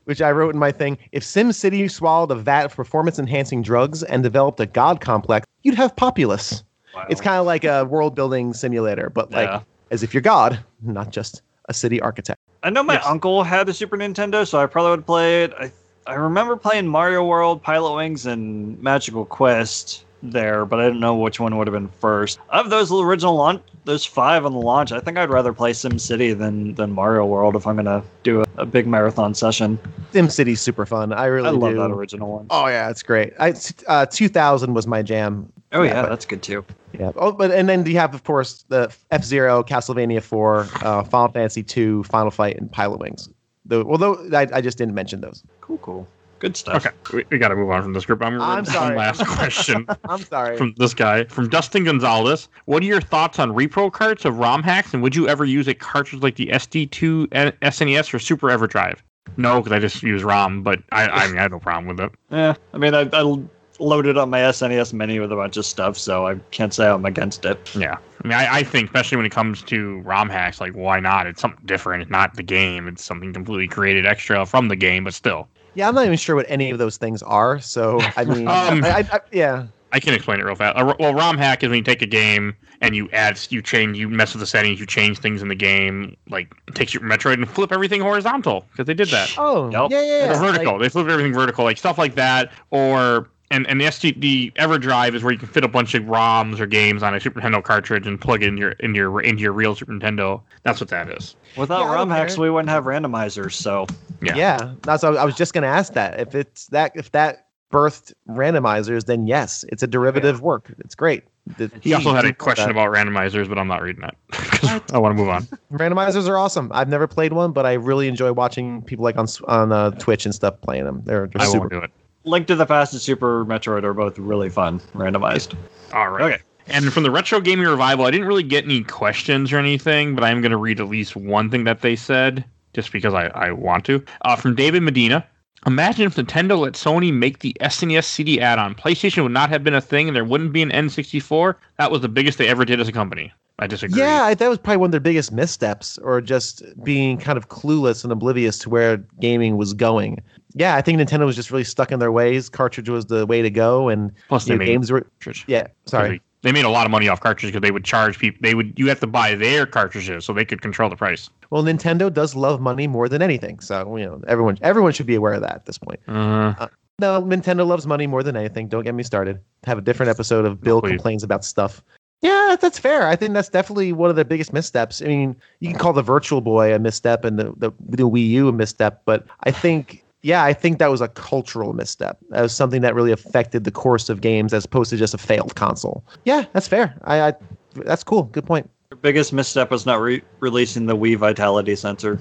which 0.05 0.23
I 0.23 0.31
wrote 0.31 0.55
in 0.55 0.59
my 0.59 0.73
thing. 0.73 0.99
If 1.13 1.23
SimCity 1.23 1.91
swallowed 1.91 2.31
a 2.31 2.35
vat 2.35 2.67
of 2.67 2.77
performance-enhancing 2.77 3.63
drugs 3.63 4.03
and 4.03 4.23
developed 4.23 4.61
a 4.61 4.67
god 4.67 5.01
complex, 5.01 5.47
you'd 5.63 5.75
have 5.77 5.95
Populous. 5.97 6.63
It's 7.09 7.21
kind 7.21 7.39
of 7.39 7.47
like 7.47 7.65
a 7.65 7.85
world-building 7.85 8.55
simulator, 8.55 9.11
but 9.11 9.31
like 9.31 9.49
Yeah. 9.49 9.61
as 9.91 10.03
if 10.03 10.15
you're 10.15 10.23
God, 10.23 10.59
not 10.83 11.11
just 11.11 11.43
a 11.69 11.75
city 11.75 12.01
architect. 12.01 12.39
I 12.63 12.71
know 12.71 12.83
my 12.83 12.95
Yes. 12.95 13.05
uncle 13.07 13.43
had 13.43 13.69
a 13.69 13.75
Super 13.75 13.97
Nintendo, 13.97 14.47
so 14.47 14.59
I 14.59 14.67
probably 14.67 14.93
would 14.93 15.07
play 15.07 15.45
it. 15.45 15.53
I 15.59 15.71
I 16.09 16.15
remember 16.15 16.57
playing 16.57 16.87
Mario 16.87 17.25
World, 17.25 17.65
Pilot 17.65 17.97
Wings, 17.97 18.27
and 18.27 18.81
Magical 18.81 19.25
Quest 19.25 20.05
there, 20.23 20.65
but 20.65 20.81
I 20.81 20.85
didn't 20.85 21.01
know 21.01 21.17
which 21.17 21.39
one 21.41 21.57
would 21.57 21.67
have 21.67 21.75
been 21.75 21.89
first. 21.89 22.39
Of 22.51 22.71
those 22.71 22.93
original 22.93 23.35
launch, 23.35 23.63
those 23.85 24.05
five 24.05 24.45
on 24.45 24.53
the 24.53 24.59
launch, 24.59 24.93
I 24.93 25.01
think 25.01 25.19
I'd 25.19 25.31
rather 25.31 25.53
play 25.53 25.73
SimCity 25.73 26.37
than 26.37 26.75
than 26.75 26.93
Mario 26.93 27.25
World 27.27 27.57
if 27.57 27.67
I'm 27.67 27.77
gonna 27.77 28.03
do 28.23 28.43
a, 28.43 28.47
a 28.59 28.67
big 28.67 28.87
marathon 28.87 29.35
session. 29.35 29.79
SimCity's 30.13 30.61
super 30.61 30.87
fun. 30.87 31.13
I 31.13 31.27
really 31.27 31.49
I 31.49 31.53
love 31.53 31.73
do. 31.73 31.79
that 31.79 31.91
original 31.91 32.33
one. 32.33 32.47
Oh 32.51 32.67
yeah, 32.67 32.91
it's 32.91 33.03
great. 33.03 33.33
I 33.39 33.55
uh, 33.87 34.07
2000 34.07 34.75
was 34.75 34.87
my 34.87 35.03
jam. 35.03 35.53
Oh 35.73 35.83
yeah, 35.83 36.03
but- 36.03 36.09
that's 36.11 36.27
good 36.27 36.43
too. 36.43 36.65
Yeah. 36.99 37.13
Oh, 37.17 37.31
but 37.33 37.51
and 37.51 37.69
then 37.69 37.85
you 37.85 37.99
have 37.99 38.15
of 38.15 38.25
course 38.25 38.65
the 38.69 38.95
F 39.11 39.23
Zero, 39.23 39.63
Castlevania 39.63 40.23
4, 40.23 40.67
uh, 40.83 41.03
Final 41.05 41.29
Fantasy 41.29 41.63
2, 41.63 42.05
Final 42.05 42.31
Fight, 42.31 42.57
and 42.57 42.73
Pilot 42.73 43.01
Wings. 43.01 43.29
Though, 43.67 43.83
although 43.83 44.15
I, 44.33 44.47
I 44.53 44.61
just 44.61 44.79
didn't 44.79 44.95
mention 44.95 45.21
those. 45.21 45.43
Cool, 45.61 45.79
cool, 45.79 46.09
good 46.39 46.57
stuff. 46.57 46.87
Okay, 46.87 46.97
we, 47.13 47.25
we 47.31 47.39
got 47.39 47.49
to 47.49 47.57
move 47.57 47.71
on 47.71 47.83
from 47.83 47.93
this 47.93 48.05
group. 48.05 48.23
I'm, 48.23 48.41
I'm 48.41 48.57
one 48.57 48.65
sorry. 48.65 48.97
last 48.97 49.25
question 49.27 49.87
I'm 50.05 50.23
sorry. 50.23 50.57
from 50.57 50.75
this 50.77 50.95
guy 50.95 51.25
from 51.25 51.49
Dustin 51.49 51.85
Gonzalez. 51.85 52.49
What 52.67 52.83
are 52.83 52.87
your 52.87 53.01
thoughts 53.01 53.39
on 53.39 53.53
repro 53.53 53.93
carts 53.93 54.25
of 54.25 54.39
ROM 54.39 54.63
hacks, 54.63 54.95
and 54.95 55.03
would 55.03 55.15
you 55.15 55.29
ever 55.29 55.45
use 55.45 55.69
a 55.69 55.75
cartridge 55.75 56.23
like 56.23 56.37
the 56.37 56.47
SD2 56.49 57.29
uh, 57.35 57.53
SNES 57.63 58.13
or 58.15 58.19
Super 58.19 58.49
EverDrive? 58.49 58.99
No, 59.37 59.61
because 59.61 59.73
I 59.73 59.79
just 59.79 60.03
use 60.03 60.23
ROM, 60.25 60.63
but 60.63 60.83
I, 60.93 61.07
I 61.07 61.27
mean 61.29 61.39
I 61.39 61.43
have 61.43 61.51
no 61.51 61.59
problem 61.59 61.97
with 61.97 62.01
it. 62.01 62.13
Yeah, 62.31 62.55
I 62.73 62.79
mean, 62.79 62.95
I, 62.95 63.09
I 63.13 63.39
loaded 63.79 64.17
up 64.17 64.29
my 64.29 64.41
SNES 64.41 64.93
Mini 64.93 65.19
with 65.19 65.33
a 65.33 65.37
bunch 65.37 65.57
of 65.57 65.67
stuff, 65.67 65.97
so 65.97 66.27
I 66.27 66.37
can't 66.51 66.73
say 66.73 66.87
I'm 66.87 67.05
against 67.05 67.45
it. 67.45 67.75
Yeah, 67.75 67.99
I 68.25 68.29
mean, 68.29 68.37
I, 68.37 68.57
I 68.57 68.63
think 68.63 68.87
especially 68.87 69.17
when 69.17 69.27
it 69.27 69.33
comes 69.33 69.63
to 69.63 70.01
ROM 70.01 70.29
hacks, 70.29 70.61
like 70.61 70.73
why 70.73 71.01
not? 71.01 71.27
It's 71.27 71.41
something 71.41 71.65
different. 71.67 72.03
It's 72.03 72.11
not 72.11 72.35
the 72.35 72.43
game. 72.43 72.89
It's 72.89 73.05
something 73.05 73.33
completely 73.33 73.69
created 73.69 74.07
extra 74.07 74.45
from 74.47 74.69
the 74.69 74.77
game, 74.77 75.05
but 75.05 75.15
still, 75.15 75.49
yeah, 75.77 75.89
I'm 75.89 75.95
not 75.95 76.05
even 76.07 76.17
sure 76.19 76.35
what 76.35 76.47
any 76.49 76.71
of 76.71 76.79
those 76.79 76.97
things 76.97 77.23
are. 77.23 77.61
So 77.61 78.01
I 78.17 78.25
mean, 78.27 78.49
Um, 78.49 78.83
I, 78.85 78.99
I, 78.99 79.09
I, 79.13 79.21
yeah. 79.31 79.67
I 79.93 80.01
can 80.01 80.15
explain 80.15 80.41
it 80.41 80.45
real 80.45 80.57
fast. 80.57 80.77
Uh, 80.77 80.95
well, 80.99 81.15
ROM 81.15 81.39
hack 81.39 81.63
is 81.63 81.69
when 81.71 81.79
you 81.79 81.85
take 81.85 82.03
a 82.03 82.07
game 82.07 82.57
and 82.81 82.95
you 82.97 83.09
add, 83.13 83.39
you 83.51 83.63
change, 83.63 83.97
you 83.97 84.09
mess 84.09 84.35
with 84.35 84.41
the 84.41 84.47
settings, 84.47 84.81
you 84.81 84.85
change 84.85 85.19
things 85.19 85.41
in 85.43 85.49
the 85.49 85.55
game, 85.55 86.17
like 86.29 86.53
takes 86.75 86.93
your 86.93 87.03
Metroid 87.05 87.35
and 87.35 87.49
flip 87.49 87.73
everything 87.73 88.01
horizontal 88.03 88.67
because 88.73 88.87
they 88.87 88.95
did 88.95 89.09
that. 89.09 89.33
Oh, 89.39 89.71
Yep. 89.71 89.91
yeah, 89.93 90.03
yeah. 90.03 90.25
Or 90.25 90.33
yeah. 90.33 90.41
vertical. 90.41 90.73
Like, 90.75 90.83
they 90.83 90.89
flip 90.89 91.09
everything 91.09 91.33
vertical, 91.33 91.65
like 91.65 91.79
stuff 91.79 91.99
like 91.99 92.17
that. 92.17 92.51
Or 92.71 93.29
and 93.51 93.67
and 93.69 93.81
the 93.81 93.85
SD 93.87 94.21
the 94.21 94.51
EverDrive 94.57 95.15
is 95.15 95.23
where 95.23 95.33
you 95.33 95.39
can 95.39 95.49
fit 95.49 95.65
a 95.65 95.69
bunch 95.69 95.95
of 95.95 96.05
ROMs 96.05 96.59
or 96.61 96.67
games 96.67 97.03
on 97.03 97.15
a 97.15 97.21
Super 97.21 97.41
Nintendo 97.41 97.63
cartridge 97.63 98.07
and 98.07 98.21
plug 98.21 98.43
it 98.43 98.49
in 98.49 98.57
your 98.57 98.71
in 98.73 98.95
your 98.95 99.21
into 99.21 99.43
your 99.43 99.53
real 99.53 99.75
Super 99.75 99.93
Nintendo. 99.93 100.41
That's 100.63 100.81
what 100.81 100.89
that 100.91 101.09
is. 101.11 101.37
Without 101.57 101.87
Yeah, 101.87 101.95
ROM 101.95 102.11
hacks, 102.11 102.37
we 102.37 102.51
wouldn't 102.51 102.71
have 102.71 102.85
randomizers. 102.85 103.53
So 103.53 103.87
Yeah. 104.23 104.35
yeah. 104.37 104.75
That's 104.83 105.03
what 105.03 105.17
I 105.17 105.25
was 105.25 105.35
just 105.37 105.55
gonna 105.55 105.67
ask 105.69 105.93
that. 105.95 106.19
If 106.21 106.35
it's 106.35 106.67
that, 106.69 106.93
if 106.95 107.13
that 107.13 107.47
birthed 107.73 108.13
randomizers, 108.29 109.07
then 109.07 109.27
yes, 109.27 109.65
it's 109.71 109.83
a 109.83 109.87
derivative 109.87 110.41
work. 110.41 110.73
It's 110.79 110.95
great. 110.95 111.25
The- 111.57 111.71
He 111.81 111.95
also 111.95 112.13
had 112.13 112.25
a 112.25 112.29
that- 112.29 112.39
question 112.39 112.71
about 112.71 112.93
randomizers, 112.93 113.49
but 113.49 113.59
I'm 113.59 113.69
not 113.69 113.83
reading 113.83 114.03
that 114.03 114.17
because 114.31 114.81
I 114.93 114.99
want 114.99 115.17
to 115.17 115.23
move 115.23 115.29
on. 115.29 115.43
randomizers 115.73 116.29
are 116.29 116.37
awesome. 116.37 116.71
I've 116.75 116.89
never 116.89 117.07
played 117.07 117.33
one, 117.33 117.53
but 117.53 117.65
I 117.67 117.75
really 117.75 118.09
enjoy 118.09 118.33
watching 118.33 118.83
people 118.83 119.05
like 119.05 119.17
on 119.17 119.27
on 119.47 119.71
uh, 119.73 119.91
Twitch 119.93 120.25
and 120.27 120.35
stuff 120.35 120.61
playing 120.63 120.85
them. 120.85 121.03
They're, 121.05 121.29
they're 121.29 121.43
I 121.43 121.47
super. 121.47 121.59
won't 121.61 121.71
do 121.71 121.79
it. 121.79 121.91
Link 122.27 122.49
to 122.49 122.57
the 122.57 122.67
Past 122.67 122.93
and 122.93 123.01
Super 123.01 123.45
Metroid 123.45 123.85
are 123.85 123.95
both 123.95 124.19
really 124.19 124.51
fun, 124.51 124.81
randomized. 124.95 125.57
All 125.93 126.11
right. 126.11 126.35
Okay. 126.35 126.43
And 126.67 126.93
from 126.93 127.05
the 127.05 127.11
Retro 127.13 127.41
Gaming 127.41 127.69
Revival, 127.69 128.05
I 128.05 128.11
didn't 128.11 128.27
really 128.27 128.43
get 128.43 128.65
any 128.65 128.83
questions 128.83 129.53
or 129.53 129.59
anything, 129.59 130.17
but 130.17 130.25
I'm 130.25 130.41
going 130.41 130.51
to 130.51 130.57
read 130.57 130.81
at 130.81 130.89
least 130.89 131.15
one 131.15 131.49
thing 131.49 131.63
that 131.65 131.83
they 131.83 131.95
said, 131.95 132.45
just 132.75 132.91
because 132.91 133.15
I, 133.15 133.27
I 133.29 133.53
want 133.53 133.85
to. 133.85 134.05
Uh, 134.23 134.35
from 134.35 134.57
David 134.57 134.83
Medina. 134.83 135.25
Imagine 135.67 136.07
if 136.07 136.17
Nintendo 136.17 136.59
let 136.59 136.75
Sony 136.75 137.13
make 137.13 137.39
the 137.39 137.57
SNES 137.61 138.05
CD 138.05 138.41
add-on. 138.41 138.75
PlayStation 138.75 139.23
would 139.23 139.33
not 139.33 139.51
have 139.51 139.63
been 139.63 139.75
a 139.75 139.81
thing, 139.81 140.09
and 140.09 140.17
there 140.17 140.25
wouldn't 140.25 140.53
be 140.53 140.63
an 140.63 140.71
N64. 140.71 141.55
That 141.79 141.91
was 141.93 142.03
the 142.03 142.09
biggest 142.09 142.39
they 142.39 142.49
ever 142.49 142.65
did 142.65 142.81
as 142.81 142.89
a 142.89 142.93
company. 142.93 143.33
I 143.59 143.67
disagree. 143.67 143.99
Yeah, 144.01 144.25
I, 144.25 144.35
that 144.35 144.49
was 144.49 144.59
probably 144.59 144.77
one 144.79 144.89
of 144.89 144.91
their 144.93 145.01
biggest 145.01 145.33
missteps, 145.33 145.97
or 145.99 146.21
just 146.21 146.63
being 146.85 147.17
kind 147.17 147.39
of 147.39 147.49
clueless 147.49 148.03
and 148.05 148.13
oblivious 148.13 148.59
to 148.59 148.71
where 148.71 148.99
gaming 149.21 149.57
was 149.57 149.73
going. 149.73 150.23
Yeah, 150.55 150.77
I 150.77 150.83
think 150.83 150.99
Nintendo 151.01 151.25
was 151.25 151.37
just 151.37 151.51
really 151.51 151.65
stuck 151.65 151.91
in 151.91 151.99
their 151.99 152.13
ways. 152.13 152.49
Cartridge 152.51 152.89
was 152.91 153.07
the 153.07 153.25
way 153.27 153.41
to 153.43 153.51
go, 153.51 153.89
and 153.89 154.13
Plus, 154.29 154.45
they 154.45 154.55
know, 154.55 154.59
made 154.59 154.67
games 154.67 154.93
were. 154.93 155.01
cartridge. 155.03 155.45
Yeah, 155.49 155.69
sorry. 155.87 156.21
They 156.43 156.53
made 156.53 156.65
a 156.67 156.69
lot 156.71 156.85
of 156.87 156.91
money 156.93 157.09
off 157.09 157.21
cartridges 157.21 157.51
because 157.51 157.67
they 157.67 157.73
would 157.73 157.85
charge 157.85 158.19
people. 158.19 158.39
They 158.43 158.55
would 158.55 158.79
you 158.79 158.89
have 158.89 159.01
to 159.01 159.07
buy 159.07 159.35
their 159.35 159.65
cartridges 159.67 160.25
so 160.27 160.33
they 160.33 160.45
could 160.45 160.61
control 160.61 160.89
the 160.91 160.95
price. 160.97 161.29
Well, 161.51 161.65
Nintendo 161.65 162.13
does 162.13 162.35
love 162.37 162.61
money 162.61 162.87
more 162.87 163.09
than 163.09 163.21
anything, 163.23 163.59
so 163.61 163.97
you 163.97 164.05
know 164.05 164.21
everyone 164.29 164.59
everyone 164.61 164.93
should 164.93 165.07
be 165.07 165.15
aware 165.15 165.33
of 165.33 165.41
that 165.41 165.55
at 165.55 165.65
this 165.67 165.79
point. 165.79 165.99
Uh, 166.07 166.69
No, 166.99 167.21
Nintendo 167.23 167.67
loves 167.67 167.87
money 167.87 168.07
more 168.07 168.23
than 168.23 168.37
anything. 168.37 168.69
Don't 168.69 168.85
get 168.85 168.95
me 168.95 169.03
started. 169.03 169.41
Have 169.65 169.77
a 169.79 169.83
different 169.83 170.09
episode 170.11 170.45
of 170.45 170.61
Bill 170.63 170.81
Please. 170.81 170.91
complains 170.91 171.23
about 171.25 171.45
stuff. 171.45 171.83
Yeah, 172.23 172.57
that's 172.61 172.79
fair. 172.79 173.07
I 173.07 173.17
think 173.17 173.35
that's 173.35 173.49
definitely 173.49 173.93
one 173.93 174.11
of 174.11 174.17
the 174.17 174.25
biggest 174.25 174.53
missteps. 174.53 175.03
I 175.03 175.07
mean, 175.07 175.37
you 175.61 175.69
can 175.69 175.79
call 175.79 175.93
the 175.93 176.03
Virtual 176.03 176.41
Boy 176.41 176.75
a 176.75 176.79
misstep 176.79 177.25
and 177.25 177.39
the, 177.39 177.53
the, 177.57 177.71
the 177.81 178.09
Wii 178.09 178.27
U 178.31 178.49
a 178.49 178.53
misstep, 178.53 179.03
but 179.05 179.27
I 179.45 179.51
think, 179.51 180.03
yeah, 180.23 180.43
I 180.43 180.53
think 180.53 180.79
that 180.79 180.91
was 180.91 181.01
a 181.01 181.09
cultural 181.09 181.73
misstep. 181.73 182.19
That 182.31 182.41
was 182.41 182.55
something 182.55 182.81
that 182.83 182.95
really 182.95 183.13
affected 183.13 183.65
the 183.65 183.71
course 183.71 184.09
of 184.09 184.23
games 184.23 184.55
as 184.55 184.65
opposed 184.65 184.91
to 184.91 184.97
just 184.97 185.15
a 185.15 185.19
failed 185.19 185.55
console. 185.55 186.05
Yeah, 186.25 186.47
that's 186.53 186.67
fair. 186.67 186.99
I, 187.05 187.29
I 187.29 187.35
that's 187.75 188.03
cool. 188.03 188.25
Good 188.25 188.47
point. 188.47 188.69
Your 188.91 188.99
biggest 188.99 189.33
misstep 189.33 189.71
was 189.71 189.85
not 189.85 190.01
re- 190.01 190.23
releasing 190.41 190.87
the 190.87 190.97
Wii 190.97 191.17
Vitality 191.17 191.77
sensor. 191.77 192.21